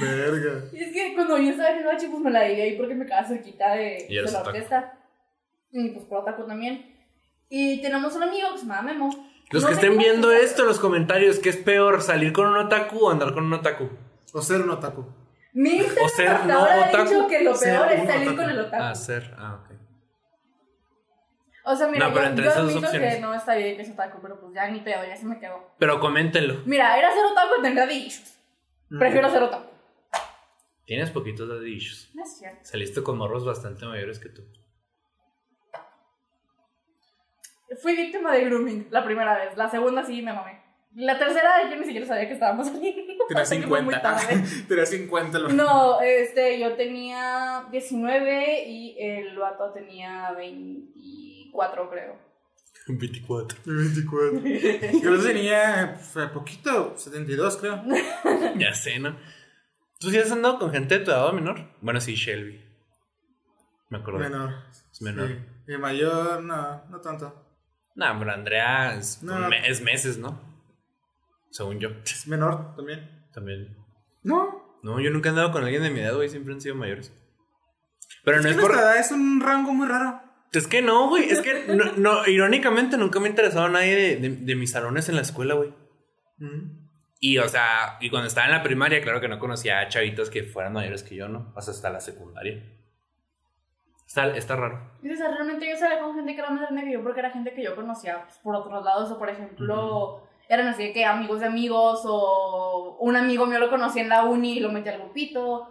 Verga. 0.00 0.64
Y 0.72 0.82
es 0.82 0.92
que 0.92 1.14
cuando 1.14 1.38
yo 1.38 1.50
estaba 1.50 1.70
en 1.70 1.78
el 1.78 1.84
bache, 1.84 2.08
pues 2.08 2.22
me 2.22 2.30
la 2.30 2.42
di 2.42 2.60
ahí 2.60 2.76
porque 2.76 2.94
me 2.94 3.04
quedaba 3.06 3.26
cerquita 3.26 3.74
de, 3.74 4.06
Y 4.08 4.14
de 4.14 4.18
eres 4.20 4.32
la 4.32 4.40
otaku. 4.40 4.56
orquesta. 4.56 4.98
Y 5.72 5.90
pues 5.90 6.04
por 6.06 6.18
otaku 6.18 6.46
también. 6.46 6.96
Y 7.48 7.80
tenemos 7.82 8.14
un 8.16 8.22
amigo 8.24 8.52
que 8.52 8.58
se 8.58 8.66
llama 8.66 8.82
Memo. 8.82 9.30
Los 9.50 9.62
No 9.62 9.68
que 9.68 9.74
sé 9.74 9.80
estén 9.80 9.90
cómo 9.96 10.02
viendo 10.04 10.30
se 10.30 10.42
esto 10.44 10.62
en 10.62 10.68
los 10.68 10.80
comentarios, 10.80 11.38
¿qué 11.38 11.50
es 11.50 11.56
peor? 11.56 12.02
¿Salir 12.02 12.32
con 12.32 12.46
un 12.46 12.56
otaku 12.56 12.98
o 13.06 13.10
andar 13.10 13.32
con 13.34 13.44
un 13.44 13.52
otaku? 13.52 13.88
O 14.32 14.42
ser 14.42 14.60
un 14.62 14.70
otaku. 14.70 15.04
Mi 15.54 15.76
Instagram 15.76 16.04
O 16.04 16.08
ser 16.08 16.28
hasta 16.28 16.46
no 16.46 16.58
ahora 16.58 16.74
ha 16.74 16.88
otaku. 16.88 17.04
dicho 17.10 17.26
que 17.28 17.42
lo 17.44 17.58
peor 17.58 17.92
es 17.92 18.06
salir 18.08 18.28
otaku. 18.28 18.36
con 18.36 18.50
el 18.50 18.60
otaku. 18.60 18.82
Ah, 18.82 18.94
ser. 18.94 19.34
Ah, 19.38 19.60
ok. 19.62 19.70
O 21.66 21.74
sea, 21.76 21.86
mira, 21.88 22.08
No, 22.08 22.12
pero 22.12 22.24
yo, 22.24 22.30
entre 22.30 22.44
yo 22.44 22.50
esas 22.50 22.76
opciones. 22.76 23.14
que 23.14 23.20
no 23.20 23.34
está 23.34 23.54
bien 23.54 23.76
que 23.76 23.82
es 23.82 23.90
otaku, 23.90 24.18
pero 24.20 24.38
pues 24.40 24.52
ya 24.54 24.68
ni 24.68 24.80
pedo, 24.80 25.02
ya 25.06 25.16
se 25.16 25.24
me 25.24 25.38
quedó. 25.38 25.70
Pero 25.78 25.98
coméntenlo. 26.00 26.60
Mira, 26.66 26.98
era 26.98 27.10
ser 27.12 27.24
otaku 27.24 27.62
tener 27.62 27.88
de 27.88 27.94
issues. 27.94 28.38
Prefiero 28.98 29.30
ser 29.30 29.42
otaku. 29.44 29.70
Tienes 30.84 31.10
poquitos 31.10 31.48
de 31.48 31.70
issues. 31.70 32.10
No 32.14 32.22
es 32.24 32.36
cierto. 32.36 32.58
Saliste 32.62 33.02
con 33.02 33.16
morros 33.16 33.46
bastante 33.46 33.86
mayores 33.86 34.18
que 34.18 34.28
tú. 34.28 34.42
Fui 37.80 37.96
víctima 37.96 38.32
de 38.32 38.44
grooming 38.44 38.88
la 38.90 39.02
primera 39.04 39.36
vez. 39.38 39.56
La 39.56 39.68
segunda 39.70 40.04
sí 40.04 40.20
me 40.20 40.32
mamé. 40.32 40.62
La 40.96 41.18
tercera 41.18 41.68
yo 41.68 41.76
ni 41.76 41.84
siquiera 41.84 42.06
sabía 42.06 42.28
que 42.28 42.34
estábamos 42.34 42.68
saliendo. 42.68 43.02
Tenía 43.28 43.42
Hasta 43.42 43.56
que 43.56 43.66
fue 43.66 43.82
muy 43.82 43.94
50. 43.94 44.02
tarde. 44.02 44.44
Tenía 44.68 44.86
50. 44.86 45.38
lo- 45.40 45.48
No, 45.50 46.00
este, 46.00 46.60
yo 46.60 46.74
tenía 46.74 47.66
19 47.70 48.64
y 48.68 48.96
el 49.00 49.36
vato 49.38 49.72
tenía 49.72 50.30
24, 50.32 51.90
creo. 51.90 52.16
24. 52.86 53.58
24. 53.64 54.40
Yo 55.02 55.10
los 55.10 55.24
tenía 55.24 55.96
pues, 56.12 56.28
poquito, 56.30 56.92
72 56.98 57.56
creo. 57.56 57.82
Ya 58.56 58.74
sé, 58.74 58.98
¿no? 58.98 59.16
¿Tú 59.98 60.10
sí 60.10 60.18
has 60.18 60.30
andado 60.30 60.58
con 60.58 60.70
gente 60.70 60.98
de 60.98 61.04
tu 61.04 61.10
edad 61.10 61.26
o 61.28 61.32
menor? 61.32 61.70
Bueno, 61.80 61.98
sí, 62.00 62.14
Shelby. 62.14 62.62
Me 63.88 63.98
acuerdo. 63.98 64.18
Menor. 64.20 64.54
Es 64.92 65.00
menor. 65.00 65.28
Sí. 65.28 65.72
Y 65.72 65.78
mayor, 65.78 66.42
no, 66.42 66.84
no 66.90 67.00
tanto. 67.00 67.42
No, 67.94 68.18
pero 68.18 68.32
Andrea 68.32 68.94
es, 68.96 69.22
No. 69.22 69.48
es 69.50 69.80
meses, 69.80 70.18
¿no? 70.18 70.43
Según 71.54 71.78
yo. 71.78 71.88
Es 72.04 72.26
menor 72.26 72.74
también. 72.74 73.28
También. 73.32 73.76
No. 74.24 74.76
No, 74.82 74.98
yo 74.98 75.10
nunca 75.10 75.28
he 75.28 75.30
andado 75.30 75.52
con 75.52 75.62
alguien 75.62 75.84
de 75.84 75.90
mi 75.90 76.00
edad, 76.00 76.14
güey. 76.16 76.28
Siempre 76.28 76.52
han 76.52 76.60
sido 76.60 76.74
mayores. 76.74 77.12
Pero 78.24 78.38
no 78.38 78.48
es 78.48 78.50
es 78.50 78.56
que 78.56 78.60
por. 78.62 78.72
nuestra 78.72 78.90
edad 78.90 79.00
es 79.00 79.12
un 79.12 79.40
rango 79.40 79.72
muy 79.72 79.86
raro. 79.86 80.20
Es 80.52 80.66
que 80.66 80.82
no, 80.82 81.08
güey. 81.08 81.30
Es 81.30 81.40
que, 81.40 81.66
no, 81.68 81.84
no, 81.96 82.26
irónicamente, 82.26 82.96
nunca 82.96 83.20
me 83.20 83.26
ha 83.26 83.30
interesado 83.30 83.68
nadie 83.68 83.94
de, 83.94 84.16
de- 84.16 84.36
de 84.36 84.56
mis 84.56 84.72
salones 84.72 85.08
en 85.08 85.14
la 85.14 85.22
escuela, 85.22 85.54
güey. 85.54 85.72
Mm. 86.38 86.88
Y, 87.20 87.38
o 87.38 87.48
sea, 87.48 87.98
y 88.00 88.10
cuando 88.10 88.26
estaba 88.26 88.46
en 88.46 88.52
la 88.52 88.62
primaria, 88.64 89.00
claro 89.00 89.20
que 89.20 89.28
no 89.28 89.38
conocía 89.38 89.78
a 89.78 89.88
chavitos 89.88 90.30
que 90.30 90.42
fueran 90.42 90.72
mayores 90.72 91.04
que 91.04 91.14
yo, 91.14 91.28
¿no? 91.28 91.52
O 91.54 91.60
sea, 91.60 91.72
hasta 91.72 91.88
la 91.90 92.00
secundaria. 92.00 92.62
Está, 94.06 94.36
está 94.36 94.56
raro. 94.56 94.90
Y, 95.02 95.10
o 95.12 95.16
sea, 95.16 95.30
realmente 95.30 95.68
yo 95.70 95.76
salía 95.76 96.00
con 96.00 96.14
gente 96.16 96.34
que 96.34 96.40
era 96.40 96.50
más 96.50 96.60
grande 96.62 96.82
que 96.84 96.92
yo 96.92 97.02
porque 97.04 97.20
era 97.20 97.30
gente 97.30 97.54
que 97.54 97.62
yo 97.64 97.74
conocía 97.76 98.24
pues, 98.24 98.38
por 98.38 98.54
otros 98.56 98.84
lados. 98.84 99.10
O, 99.10 99.18
por 99.18 99.28
ejemplo, 99.30 100.28
eran 100.48 100.68
así 100.68 100.84
de 100.84 100.92
que 100.92 101.04
amigos 101.04 101.40
de 101.40 101.46
amigos. 101.46 102.00
O 102.04 102.96
un 103.00 103.16
amigo 103.16 103.46
mío 103.46 103.58
lo 103.58 103.70
conocía 103.70 104.02
en 104.02 104.08
la 104.08 104.24
uni 104.24 104.58
y 104.58 104.60
lo 104.60 104.70
metí 104.72 104.88
al 104.88 104.98
grupito. 104.98 105.68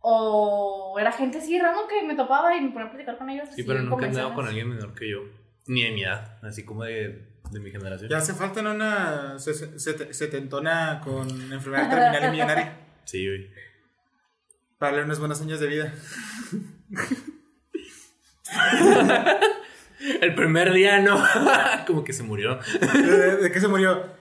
O 0.00 0.96
era 0.98 1.10
gente 1.12 1.38
así 1.38 1.58
random 1.58 1.88
que 1.88 2.02
me 2.06 2.14
topaba 2.14 2.54
y 2.56 2.60
me 2.60 2.70
ponía 2.70 2.86
a 2.86 2.90
platicar 2.90 3.18
con 3.18 3.28
ellos. 3.30 3.46
Sí, 3.48 3.54
así 3.54 3.64
pero 3.64 3.82
nunca 3.82 4.04
he 4.04 4.08
andado 4.08 4.34
con 4.34 4.46
alguien 4.46 4.68
menor 4.68 4.94
que 4.94 5.10
yo. 5.10 5.18
Ni 5.66 5.82
de 5.82 5.90
mi 5.90 6.02
edad. 6.04 6.38
Así 6.42 6.64
como 6.64 6.84
de, 6.84 7.26
de 7.50 7.60
mi 7.60 7.70
generación. 7.70 8.08
Ya 8.08 8.18
hace 8.18 8.32
falta 8.32 8.60
una 8.60 9.38
se- 9.38 9.78
se- 9.78 10.12
setentona 10.14 11.00
con 11.04 11.28
enfermedad 11.52 11.90
terminal 11.90 12.24
y 12.24 12.30
millonaria. 12.32 12.72
Sí, 13.04 13.26
güey. 13.26 13.50
Para 14.78 14.92
darle 14.92 15.06
unos 15.06 15.18
buenos 15.18 15.40
años 15.40 15.58
de 15.60 15.66
vida. 15.66 15.92
El 20.20 20.34
primer 20.34 20.72
día, 20.72 21.00
no. 21.00 21.22
como 21.86 22.04
que 22.04 22.12
se 22.12 22.22
murió. 22.22 22.58
¿De, 22.80 23.36
de 23.36 23.52
qué 23.52 23.60
se 23.60 23.68
murió? 23.68 24.18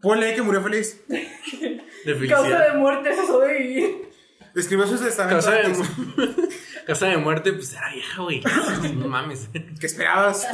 Ponle 0.00 0.26
ahí 0.26 0.34
que 0.34 0.42
murió 0.42 0.60
feliz. 0.62 1.04
De 1.08 2.28
Causa 2.28 2.44
felicidad. 2.44 2.72
de 2.72 2.78
muerte, 2.78 3.10
eso 3.10 3.38
de 3.40 3.58
vivir. 3.58 4.08
Escribió 4.54 4.86
su 4.86 5.02
testamento 5.02 5.36
Casa 5.46 5.52
de, 5.52 5.72
Casa 6.86 7.06
de 7.06 7.16
muerte, 7.16 7.52
pues 7.52 7.72
era 7.72 7.90
vieja, 7.92 8.22
güey. 8.22 8.42
No 8.96 9.08
mames. 9.08 9.48
¿Qué 9.52 9.86
esperabas? 9.86 10.46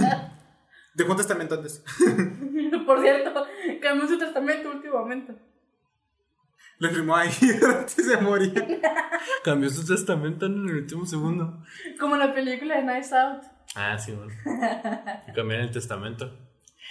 Dejó 0.94 1.12
un 1.12 1.16
testamento 1.16 1.54
antes. 1.54 1.82
Por 2.86 3.00
cierto, 3.00 3.46
cambió 3.80 4.06
su 4.06 4.18
testamento 4.18 4.70
últimamente. 4.70 5.34
Le 6.78 6.90
firmó 6.90 7.16
ahí 7.16 7.30
antes 7.78 8.06
de 8.06 8.16
morir. 8.18 8.80
Cambió 9.44 9.70
su 9.70 9.86
testamento 9.86 10.46
en 10.46 10.68
el 10.68 10.76
último 10.76 11.06
segundo. 11.06 11.64
Como 11.98 12.14
en 12.14 12.20
la 12.20 12.34
película 12.34 12.76
de 12.76 12.84
Nice 12.84 13.16
Out. 13.16 13.57
Ah, 13.74 13.98
sí, 13.98 14.12
bueno. 14.12 14.32
Y 15.28 15.32
cambiar 15.32 15.60
el 15.60 15.70
testamento. 15.70 16.36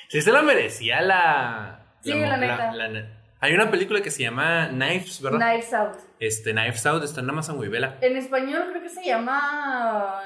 Sí, 0.10 0.22
se 0.22 0.32
lo 0.32 0.42
merecía 0.44 1.02
la. 1.02 1.98
Sí, 2.02 2.14
la 2.14 2.38
neta. 2.38 2.72
ne- 2.90 3.18
hay 3.40 3.54
una 3.54 3.70
película 3.70 4.02
que 4.02 4.10
se 4.10 4.24
llama 4.24 4.70
Knives, 4.70 5.22
¿verdad? 5.22 5.40
Knives 5.40 5.74
Out. 5.74 5.98
Este, 6.20 6.52
Knives 6.54 6.86
Out 6.86 7.04
está 7.04 7.22
en 7.22 7.30
Amazon, 7.30 7.60
vela. 7.70 7.98
En 8.02 8.16
español 8.18 8.68
creo 8.72 8.82
que 8.82 8.90
se 8.90 9.04
llama 9.04 10.22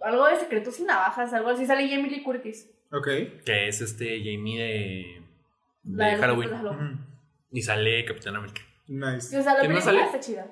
algo 0.00 0.26
de 0.26 0.36
secretos 0.36 0.78
y 0.78 0.84
navajas, 0.84 1.32
algo 1.32 1.48
así. 1.50 1.66
Sale 1.66 1.88
Jamie 1.88 2.10
Lee 2.10 2.22
Curtis. 2.22 2.70
Ok. 2.92 3.06
Que 3.44 3.68
es 3.68 3.80
este 3.80 4.18
Jamie 4.18 4.58
de. 4.62 5.22
La 5.84 6.08
de 6.08 6.16
Halloween. 6.16 7.00
Y 7.50 7.62
sale 7.62 8.04
Capitán 8.04 8.36
América. 8.36 8.60
Nice. 8.86 9.34
Y, 9.34 9.38
o 9.38 9.42
sea, 9.42 9.54
la 9.54 9.60
¿Quién 9.60 9.72
más 9.72 9.84
película 9.84 10.06
sale? 10.06 10.16
está 10.18 10.20
chida. 10.20 10.46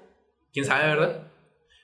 ¿Quién 0.52 0.64
sabe, 0.64 0.86
verdad? 0.86 1.22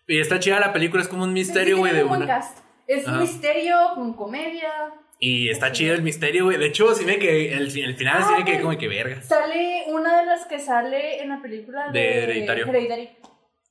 Y 0.08 0.18
está 0.18 0.38
chida 0.40 0.58
la 0.58 0.72
película, 0.72 1.02
es 1.02 1.08
como 1.08 1.22
un 1.24 1.30
Sí, 1.30 1.34
misterio, 1.34 1.76
sí, 1.76 1.80
güey, 1.80 1.92
tiene 1.92 2.06
de 2.08 2.10
un 2.10 2.16
una. 2.16 2.26
cast. 2.26 2.58
Es 2.86 3.06
Ajá. 3.06 3.16
un 3.16 3.22
misterio 3.22 3.76
con 3.94 4.14
comedia. 4.14 4.70
Y 5.18 5.48
está 5.50 5.70
chido 5.70 5.94
el 5.94 6.02
misterio, 6.02 6.44
güey. 6.46 6.58
De 6.58 6.66
hecho, 6.66 6.94
sí 6.94 7.04
me 7.04 7.18
que 7.18 7.52
el, 7.54 7.62
el 7.76 7.94
final 7.94 8.22
sí 8.24 8.30
Ah, 8.32 8.38
me 8.38 8.44
que 8.44 8.52
pues. 8.52 8.62
como 8.64 8.76
que 8.78 8.88
verga. 8.88 9.22
Sale 9.22 9.84
una 9.88 10.18
de 10.20 10.26
las 10.26 10.46
que 10.46 10.58
sale 10.58 11.22
en 11.22 11.28
la 11.28 11.40
película 11.40 11.90
de, 11.92 11.98
De 12.00 12.22
Hereditario. 12.24 12.66
Hereditary. 12.66 13.10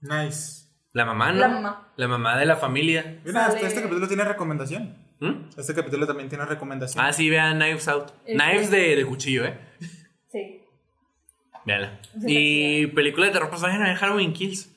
Nice. 0.01 0.61
La 0.93 1.05
mamá, 1.05 1.31
¿no? 1.31 1.39
La 1.39 1.47
mamá. 1.49 1.93
La 1.97 2.07
mamá 2.07 2.37
de 2.39 2.45
la 2.45 2.55
familia. 2.55 3.19
Mira, 3.25 3.47
Sale- 3.47 3.65
este, 3.67 3.81
capítulo 3.81 4.07
tiene 4.07 4.23
recomendación. 4.23 4.97
¿Mm? 5.19 5.49
Este 5.57 5.75
capítulo 5.75 6.07
también 6.07 6.29
tiene 6.29 6.45
recomendación. 6.45 7.03
Ah, 7.05 7.13
sí, 7.13 7.29
vean 7.29 7.57
Knives 7.59 7.87
Out. 7.87 8.11
Knives 8.25 8.71
de, 8.71 8.95
de 8.95 9.05
cuchillo, 9.05 9.45
¿eh? 9.45 9.57
Sí. 10.31 10.61
Veanla. 11.65 11.99
Sí, 12.21 12.25
Y 12.83 12.87
película 12.87 13.27
de 13.27 13.31
terror, 13.33 13.49
pues 13.49 13.61
vayan 13.61 13.83
a 13.83 13.89
ver 13.89 13.97
Halloween 13.97 14.33
Kills. 14.33 14.70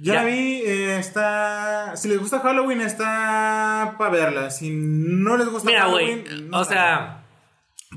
Ya, 0.00 0.14
Ya. 0.14 0.20
la 0.20 0.24
vi, 0.24 0.62
eh, 0.64 0.98
está... 0.98 1.92
Si 1.96 2.08
les 2.08 2.18
gusta 2.18 2.40
Halloween, 2.40 2.80
está 2.80 3.94
para 3.98 4.10
verla. 4.10 4.50
Si 4.50 4.70
no 4.70 5.36
les 5.36 5.48
gusta 5.48 5.68
Mira, 5.68 5.86
güey. 5.86 6.24
Halloween... 6.24 6.50
no 6.50 6.58
O 6.60 6.64
sea, 6.64 7.24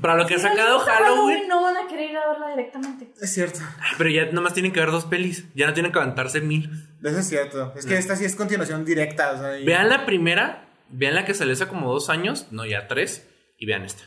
para 0.00 0.16
lo 0.16 0.26
que 0.26 0.34
ha 0.34 0.38
Si 0.38 0.44
sacado 0.44 0.78
Halloween. 0.80 1.48
No 1.48 1.62
van 1.62 1.76
a 1.76 1.86
querer 1.88 2.10
ir 2.10 2.16
a 2.16 2.28
verla 2.28 2.48
directamente. 2.50 3.12
Es 3.20 3.32
cierto. 3.32 3.60
Pero 3.98 4.10
ya 4.10 4.26
nomás 4.32 4.54
tienen 4.54 4.72
que 4.72 4.80
ver 4.80 4.90
dos 4.90 5.04
pelis. 5.06 5.46
Ya 5.54 5.66
no 5.66 5.74
tienen 5.74 5.92
que 5.92 5.98
aventarse 5.98 6.40
mil. 6.40 6.70
Eso 7.02 7.18
es 7.18 7.28
cierto. 7.28 7.72
Es 7.76 7.86
que 7.86 7.96
esta 7.96 8.16
sí 8.16 8.24
es 8.24 8.36
continuación 8.36 8.84
directa. 8.84 9.32
O 9.32 9.38
sea, 9.38 9.58
y- 9.58 9.64
Vean 9.64 9.88
la 9.88 10.04
primera. 10.06 10.68
Vean 10.88 11.14
la 11.14 11.24
que 11.24 11.34
salió 11.34 11.52
hace 11.54 11.66
como 11.66 11.92
dos 11.92 12.10
años. 12.10 12.48
No, 12.50 12.64
ya 12.66 12.88
tres. 12.88 13.28
Y 13.58 13.66
vean 13.66 13.84
esta. 13.84 14.04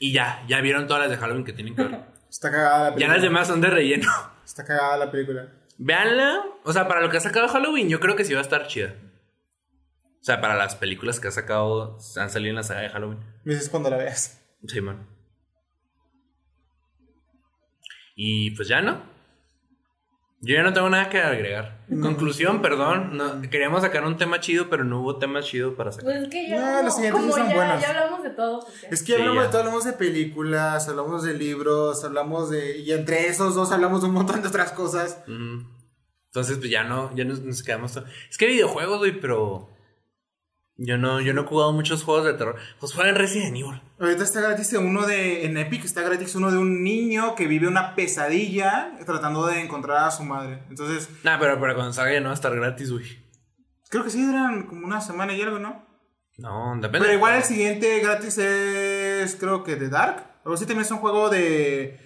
Y 0.00 0.12
ya, 0.12 0.42
ya 0.48 0.60
vieron 0.60 0.86
todas 0.86 1.02
las 1.02 1.10
de 1.10 1.16
Halloween 1.16 1.44
que 1.44 1.52
tienen 1.52 1.74
que 1.76 1.82
ver. 1.84 2.00
Está 2.30 2.50
cagada 2.50 2.78
la 2.78 2.88
Ya 2.90 2.94
película. 2.94 3.14
las 3.14 3.22
demás 3.22 3.46
son 3.48 3.60
de 3.60 3.68
relleno. 3.70 4.10
Está 4.44 4.64
cagada 4.64 4.96
la 4.96 5.10
película. 5.10 5.48
Veanla. 5.78 6.44
O 6.64 6.72
sea, 6.72 6.86
para 6.88 7.00
lo 7.00 7.08
que 7.08 7.16
ha 7.16 7.20
sacado 7.20 7.48
Halloween, 7.48 7.88
yo 7.88 8.00
creo 8.00 8.16
que 8.16 8.24
sí 8.24 8.34
va 8.34 8.40
a 8.40 8.42
estar 8.42 8.66
chida. 8.66 8.94
O 10.20 10.24
sea, 10.24 10.40
para 10.40 10.56
las 10.56 10.74
películas 10.74 11.20
que 11.20 11.28
ha 11.28 11.30
sacado, 11.30 11.98
han 12.16 12.30
salido 12.30 12.50
en 12.50 12.56
la 12.56 12.62
saga 12.62 12.80
de 12.80 12.90
Halloween. 12.90 13.20
Me 13.44 13.54
dices 13.54 13.70
cuando 13.70 13.88
la 13.88 13.96
veas. 13.96 14.44
Sí, 14.66 14.80
man. 14.80 15.08
Y 18.14 18.50
pues 18.50 18.68
ya 18.68 18.82
no. 18.82 19.17
Yo 20.40 20.54
ya 20.54 20.62
no 20.62 20.72
tengo 20.72 20.88
nada 20.88 21.08
que 21.10 21.18
agregar. 21.20 21.78
Conclusión, 22.00 22.62
perdón. 22.62 23.16
No, 23.16 23.40
queríamos 23.50 23.82
sacar 23.82 24.04
un 24.04 24.16
tema 24.16 24.38
chido, 24.38 24.68
pero 24.70 24.84
no 24.84 25.00
hubo 25.00 25.16
tema 25.18 25.40
chido 25.42 25.74
para 25.74 25.90
sacar. 25.90 26.04
Pues 26.12 26.22
es 26.22 26.28
que 26.28 26.48
ya, 26.48 26.60
No, 26.76 26.82
los 26.84 26.94
siguientes 26.94 27.20
como 27.22 27.34
son 27.34 27.48
ya, 27.48 27.54
buenos. 27.56 27.80
ya 27.82 27.88
hablamos 27.90 28.22
de 28.22 28.30
todo. 28.30 28.60
pues. 28.60 28.84
Es 28.92 29.00
que 29.02 29.06
Sí, 29.06 29.12
hablamos 29.14 29.34
ya. 29.36 29.42
de 29.42 29.48
todo, 29.48 29.58
hablamos 29.62 29.84
de 29.84 29.92
películas, 29.94 30.88
hablamos 30.88 31.22
de 31.24 31.34
libros, 31.34 32.04
hablamos 32.04 32.50
de... 32.50 32.78
Y 32.78 32.92
entre 32.92 33.26
esos 33.26 33.56
dos 33.56 33.72
hablamos 33.72 34.02
de 34.02 34.08
un 34.08 34.14
montón 34.14 34.40
de 34.42 34.48
otras 34.48 34.70
cosas. 34.70 35.18
Entonces, 35.26 36.58
pues 36.58 36.70
ya 36.70 36.84
no, 36.84 37.10
ya 37.16 37.24
nos, 37.24 37.40
nos 37.40 37.62
quedamos. 37.64 37.96
Es 38.30 38.38
que 38.38 38.46
hay 38.46 38.52
videojuegos, 38.52 38.98
güey, 38.98 39.20
pero. 39.20 39.70
Yo 40.80 40.96
no, 40.96 41.20
yo 41.20 41.34
no 41.34 41.42
he 41.42 41.44
jugado 41.44 41.72
muchos 41.72 42.04
juegos 42.04 42.24
de 42.24 42.34
terror. 42.34 42.54
Pues 42.78 42.94
juegan 42.94 43.16
Resident 43.16 43.56
Evil. 43.56 43.82
Ahorita 43.98 44.22
está 44.22 44.40
gratis 44.40 44.72
uno 44.74 45.06
de... 45.08 45.44
En 45.44 45.56
Epic 45.56 45.84
está 45.84 46.02
gratis 46.02 46.36
uno 46.36 46.52
de 46.52 46.58
un 46.58 46.84
niño 46.84 47.34
que 47.34 47.48
vive 47.48 47.66
una 47.66 47.96
pesadilla 47.96 48.92
tratando 49.04 49.44
de 49.46 49.60
encontrar 49.60 50.04
a 50.04 50.10
su 50.12 50.22
madre. 50.22 50.62
Entonces, 50.70 51.10
Nah, 51.24 51.36
pero 51.40 51.58
para 51.58 51.74
cuando 51.74 51.92
salga 51.92 52.12
ya 52.12 52.20
no 52.20 52.26
va 52.26 52.30
a 52.30 52.34
estar 52.34 52.54
gratis, 52.54 52.92
güey. 52.92 53.04
creo 53.88 54.04
que 54.04 54.10
sí 54.10 54.24
duran 54.24 54.66
como 54.66 54.86
una 54.86 55.00
semana 55.00 55.34
y 55.34 55.42
algo, 55.42 55.58
¿no? 55.58 55.84
No, 56.36 56.74
depende. 56.76 57.00
Pero 57.00 57.12
igual 57.12 57.34
el 57.34 57.42
siguiente 57.42 57.98
gratis 57.98 58.38
es, 58.38 59.34
creo 59.34 59.64
que 59.64 59.74
de 59.74 59.88
Dark. 59.88 60.26
O 60.44 60.56
sí 60.56 60.64
también 60.64 60.82
es 60.82 60.90
un 60.92 60.98
juego 60.98 61.28
de... 61.28 61.98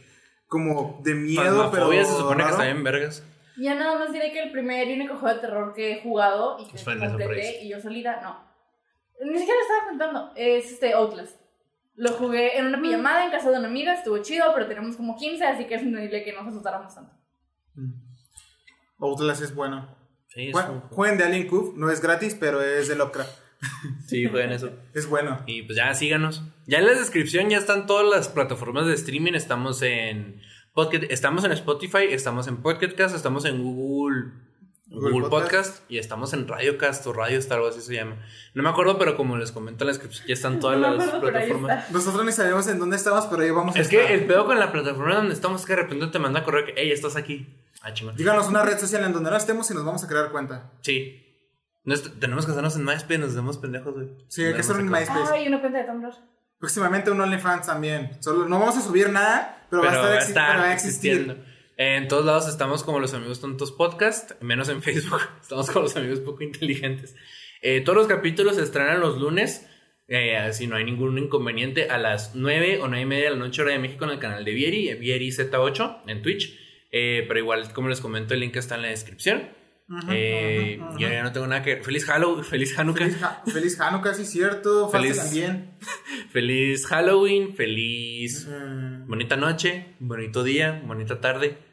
Como 0.46 0.98
de 1.04 1.14
miedo, 1.14 1.70
pero... 1.70 1.88
Phasmophobia 1.88 2.04
se 2.06 2.16
supone 2.16 2.42
que 2.44 2.50
está 2.50 2.64
bien 2.64 2.82
vergas. 2.82 3.22
Ya 3.58 3.74
nada 3.74 3.98
más 3.98 4.12
diré 4.14 4.32
que 4.32 4.42
el 4.42 4.50
primer 4.50 4.88
y 4.88 4.94
único 4.94 5.16
juego 5.18 5.34
de 5.34 5.40
terror 5.42 5.74
que 5.74 5.92
he 5.92 6.02
jugado 6.02 6.56
y 6.58 6.66
que 6.68 6.82
completé 6.82 7.62
y 7.64 7.68
yo 7.68 7.78
solita, 7.78 8.22
no. 8.22 8.51
Ni 9.24 9.38
siquiera 9.38 9.58
lo 9.60 9.62
estaba 9.62 9.88
contando. 9.88 10.32
Es 10.36 10.72
este 10.72 10.92
Outlast. 10.94 11.36
Lo 11.94 12.12
jugué 12.12 12.56
en 12.58 12.66
una 12.66 12.80
pijamada 12.80 13.24
en 13.24 13.30
casa 13.30 13.50
de 13.50 13.58
una 13.58 13.68
amiga, 13.68 13.92
estuvo 13.94 14.18
chido, 14.22 14.46
pero 14.54 14.66
tenemos 14.66 14.96
como 14.96 15.16
15, 15.16 15.44
así 15.44 15.66
que 15.66 15.74
es 15.74 15.82
entendible 15.82 16.24
que 16.24 16.32
no 16.32 16.42
nos 16.42 16.52
asustáramos 16.52 16.94
tanto. 16.94 17.12
Outlast 18.98 19.42
es 19.42 19.54
bueno. 19.54 19.94
Sí, 20.28 20.48
es 20.48 20.54
Jue- 20.56 20.70
un- 20.70 20.80
Jueguen 20.88 21.18
de 21.18 21.24
Alien 21.24 21.46
Cube, 21.48 21.72
no 21.76 21.90
es 21.90 22.00
gratis, 22.00 22.36
pero 22.38 22.62
es 22.62 22.88
de 22.88 22.96
Lovecraft. 22.96 23.38
sí, 24.06 24.26
jueguen 24.26 24.52
eso. 24.52 24.70
Es 24.94 25.08
bueno. 25.08 25.40
Y 25.46 25.62
pues 25.62 25.76
ya 25.76 25.92
síganos. 25.94 26.42
Ya 26.66 26.78
en 26.78 26.86
la 26.86 26.92
descripción 26.94 27.48
ya 27.50 27.58
están 27.58 27.86
todas 27.86 28.06
las 28.08 28.28
plataformas 28.28 28.86
de 28.86 28.94
streaming. 28.94 29.34
Estamos 29.34 29.82
en 29.82 30.40
Pocket, 30.74 31.06
estamos 31.10 31.44
en 31.44 31.52
Spotify, 31.52 32.04
estamos 32.10 32.48
en 32.48 32.56
Pocket 32.62 32.94
Cast, 32.94 33.14
estamos 33.14 33.44
en 33.44 33.62
Google, 33.62 34.32
Google 34.92 35.10
Google, 35.12 35.28
Podcast. 35.30 35.52
Podcast. 35.70 35.90
y 35.90 35.98
estamos 35.98 36.32
en 36.34 36.46
Radiocast 36.46 37.06
o 37.06 37.12
Radio 37.12 37.38
Star, 37.38 37.58
algo 37.58 37.70
así 37.70 37.80
se 37.80 37.94
llama. 37.94 38.16
No 38.54 38.62
me 38.62 38.68
acuerdo, 38.68 38.98
pero 38.98 39.16
como 39.16 39.36
les 39.36 39.50
comento 39.52 39.84
en 39.84 39.86
la 39.88 39.92
descripción, 39.92 40.26
ya 40.28 40.34
están 40.34 40.60
todas 40.60 40.78
No 40.78 40.90
las 40.94 41.10
plataformas. 41.10 41.90
Nosotros 41.90 42.24
ni 42.24 42.32
sabemos 42.32 42.66
en 42.68 42.78
dónde 42.78 42.96
estamos, 42.96 43.26
pero 43.26 43.42
ahí 43.42 43.50
vamos 43.50 43.74
a 43.74 43.80
Es 43.80 43.86
estar. 43.90 44.06
que 44.06 44.14
el 44.14 44.26
pedo 44.26 44.44
con 44.46 44.58
la 44.58 44.70
plataforma 44.70 45.14
donde 45.16 45.34
estamos 45.34 45.60
es 45.62 45.66
que 45.66 45.74
de 45.76 45.82
repente 45.82 46.06
te 46.08 46.18
manda 46.18 46.44
correo 46.44 46.64
que, 46.66 46.74
hey, 46.76 46.90
estás 46.92 47.16
aquí. 47.16 47.46
Ah, 47.82 47.92
chingón. 47.92 48.14
Díganos 48.16 48.48
una 48.48 48.62
red 48.62 48.78
social 48.78 49.02
en 49.04 49.12
donde 49.12 49.30
no 49.30 49.36
estemos 49.36 49.70
y 49.70 49.74
nos 49.74 49.84
vamos 49.84 50.04
a 50.04 50.08
crear 50.08 50.30
cuenta. 50.30 50.70
Sí. 50.82 51.18
Tenemos 52.20 52.44
que 52.46 52.52
hacernos 52.52 52.76
en 52.76 52.84
MySpace, 52.84 53.18
nos 53.18 53.30
hacemos 53.32 53.58
pendejos, 53.58 53.94
güey. 53.94 54.08
Sí, 54.28 54.44
hay 54.44 54.54
que 54.54 54.60
hacer 54.60 54.76
un 54.76 54.86
Nos 54.90 55.00
sacamos. 55.00 55.22
MySpace. 55.22 55.40
Ay, 55.42 55.48
una 55.48 55.60
cuenta 55.60 55.78
de 55.78 55.84
Tumblr. 55.84 56.14
Próximamente 56.60 57.10
un 57.10 57.20
OnlyFans 57.20 57.66
también. 57.66 58.22
Solo, 58.22 58.46
no 58.48 58.60
vamos 58.60 58.76
a 58.76 58.82
subir 58.82 59.10
nada, 59.10 59.66
pero, 59.68 59.82
Pero 59.82 60.00
va 60.00 60.06
a 60.06 60.08
estar, 60.08 60.10
va 60.10 60.14
a 60.14 60.18
exi- 60.20 60.28
estar 60.28 60.50
pero 60.52 60.62
va 60.62 60.68
a 60.68 60.72
existir. 60.74 61.12
existiendo. 61.12 61.51
En 61.84 62.06
todos 62.06 62.24
lados 62.24 62.48
estamos 62.48 62.84
como 62.84 63.00
los 63.00 63.12
amigos 63.12 63.40
tontos 63.40 63.72
podcast, 63.72 64.40
menos 64.40 64.68
en 64.68 64.82
Facebook. 64.82 65.20
Estamos 65.42 65.68
como 65.68 65.82
los 65.86 65.96
amigos 65.96 66.20
poco 66.20 66.44
inteligentes. 66.44 67.16
Eh, 67.60 67.80
todos 67.80 67.96
los 67.98 68.06
capítulos 68.06 68.54
se 68.54 68.62
estrenan 68.62 69.00
los 69.00 69.18
lunes, 69.18 69.66
eh, 70.06 70.48
si 70.52 70.68
no 70.68 70.76
hay 70.76 70.84
ningún 70.84 71.18
inconveniente, 71.18 71.88
a 71.90 71.98
las 71.98 72.36
9 72.36 72.78
o 72.82 72.86
9 72.86 73.02
y 73.02 73.06
media 73.06 73.24
de 73.24 73.30
la 73.30 73.36
noche 73.36 73.62
hora 73.62 73.72
de 73.72 73.80
México 73.80 74.04
en 74.04 74.12
el 74.12 74.20
canal 74.20 74.44
de 74.44 74.52
Vieri, 74.52 74.94
Vieri 74.94 75.30
Z8 75.30 76.02
en 76.06 76.22
Twitch. 76.22 76.56
Eh, 76.92 77.24
pero 77.26 77.40
igual, 77.40 77.72
como 77.72 77.88
les 77.88 78.00
comento, 78.00 78.32
el 78.34 78.38
link 78.40 78.54
está 78.54 78.76
en 78.76 78.82
la 78.82 78.88
descripción. 78.88 79.48
Eh, 80.08 80.78
Yo 80.98 81.08
ya 81.08 81.24
no 81.24 81.32
tengo 81.32 81.48
nada 81.48 81.62
que... 81.64 81.78
Feliz 81.82 82.04
Halloween, 82.04 82.44
feliz 82.48 82.78
Hanukkah. 82.78 83.04
Feliz, 83.06 83.22
Ha- 83.24 83.42
feliz 83.52 83.80
Hanukkah, 83.80 84.14
sí, 84.14 84.24
cierto. 84.24 84.88
Feliz- 84.88 85.16
Feliz 85.16 85.24
también. 85.24 85.74
Feliz 86.32 86.86
Halloween, 86.86 87.56
feliz... 87.56 88.46
Mm, 88.48 89.08
Bonita 89.08 89.36
noche, 89.36 89.96
bonito 89.98 90.44
día, 90.44 90.80
bonita 90.86 91.20
tarde. 91.20 91.71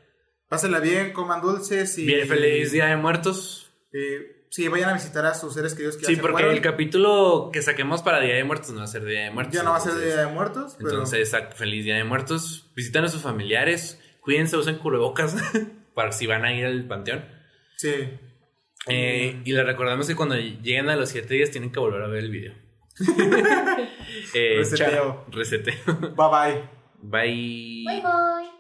Pásenla 0.50 0.80
bien, 0.80 1.14
coman 1.14 1.42
dulces 1.42 1.98
y. 2.00 2.06
Bien, 2.06 2.28
feliz 2.28 2.72
Día 2.72 2.88
de 2.88 2.98
Muertos. 2.98 3.72
eh, 3.94 4.46
sí, 4.50 4.68
vayan 4.68 4.90
a 4.90 4.94
visitar 4.94 5.26
a 5.26 5.36
sus 5.36 5.54
seres 5.54 5.74
queridos 5.76 5.96
que 5.96 6.02
ya 6.04 6.08
Sí, 6.08 6.16
se 6.16 6.22
porque 6.22 6.50
el 6.50 6.62
capítulo 6.62 7.52
que 7.54 7.62
saquemos 7.62 8.02
para 8.02 8.20
Día 8.20 8.34
de 8.36 8.44
Muertos 8.44 8.72
no 8.72 8.80
va 8.80 8.86
a 8.86 8.88
ser 8.88 9.06
Día 9.06 9.26
de 9.26 9.32
Muertos. 9.32 9.54
Ya 9.56 9.64
no 9.64 9.72
va 9.72 9.78
a 9.78 9.80
ser 9.80 9.92
entonces- 9.92 10.14
Día 10.16 10.26
de 10.26 10.34
Muertos, 10.34 10.76
pero. 10.78 10.90
Entonces, 10.90 11.32
feliz 11.56 11.86
Día 11.86 11.96
de 11.98 12.04
Muertos. 12.04 12.72
Visiten 12.76 13.04
a 13.04 13.10
sus 13.10 13.22
familiares, 13.22 14.02
cuídense, 14.22 14.58
usen 14.58 14.80
cubrebocas 14.80 15.36
para 15.94 16.12
si 16.12 16.26
van 16.26 16.44
a 16.46 16.54
ir 16.54 16.66
al 16.66 16.88
panteón. 16.88 17.26
Sí. 17.78 17.94
Eh, 18.88 19.42
y 19.46 19.52
les 19.52 19.66
recordamos 19.66 20.08
que 20.08 20.16
cuando 20.16 20.36
lleguen 20.36 20.90
a 20.90 20.96
los 20.96 21.10
7 21.10 21.32
días 21.32 21.52
tienen 21.52 21.72
que 21.72 21.80
volver 21.80 22.02
a 22.02 22.08
ver 22.08 22.24
el 22.24 22.32
video. 22.32 22.54
eh, 24.34 24.56
Reseteo. 24.58 25.26
Reseteo. 25.30 25.76
Bye 25.86 26.30
bye. 26.32 26.70
Bye. 27.02 27.84
Bye 27.86 28.02
bye. 28.02 28.59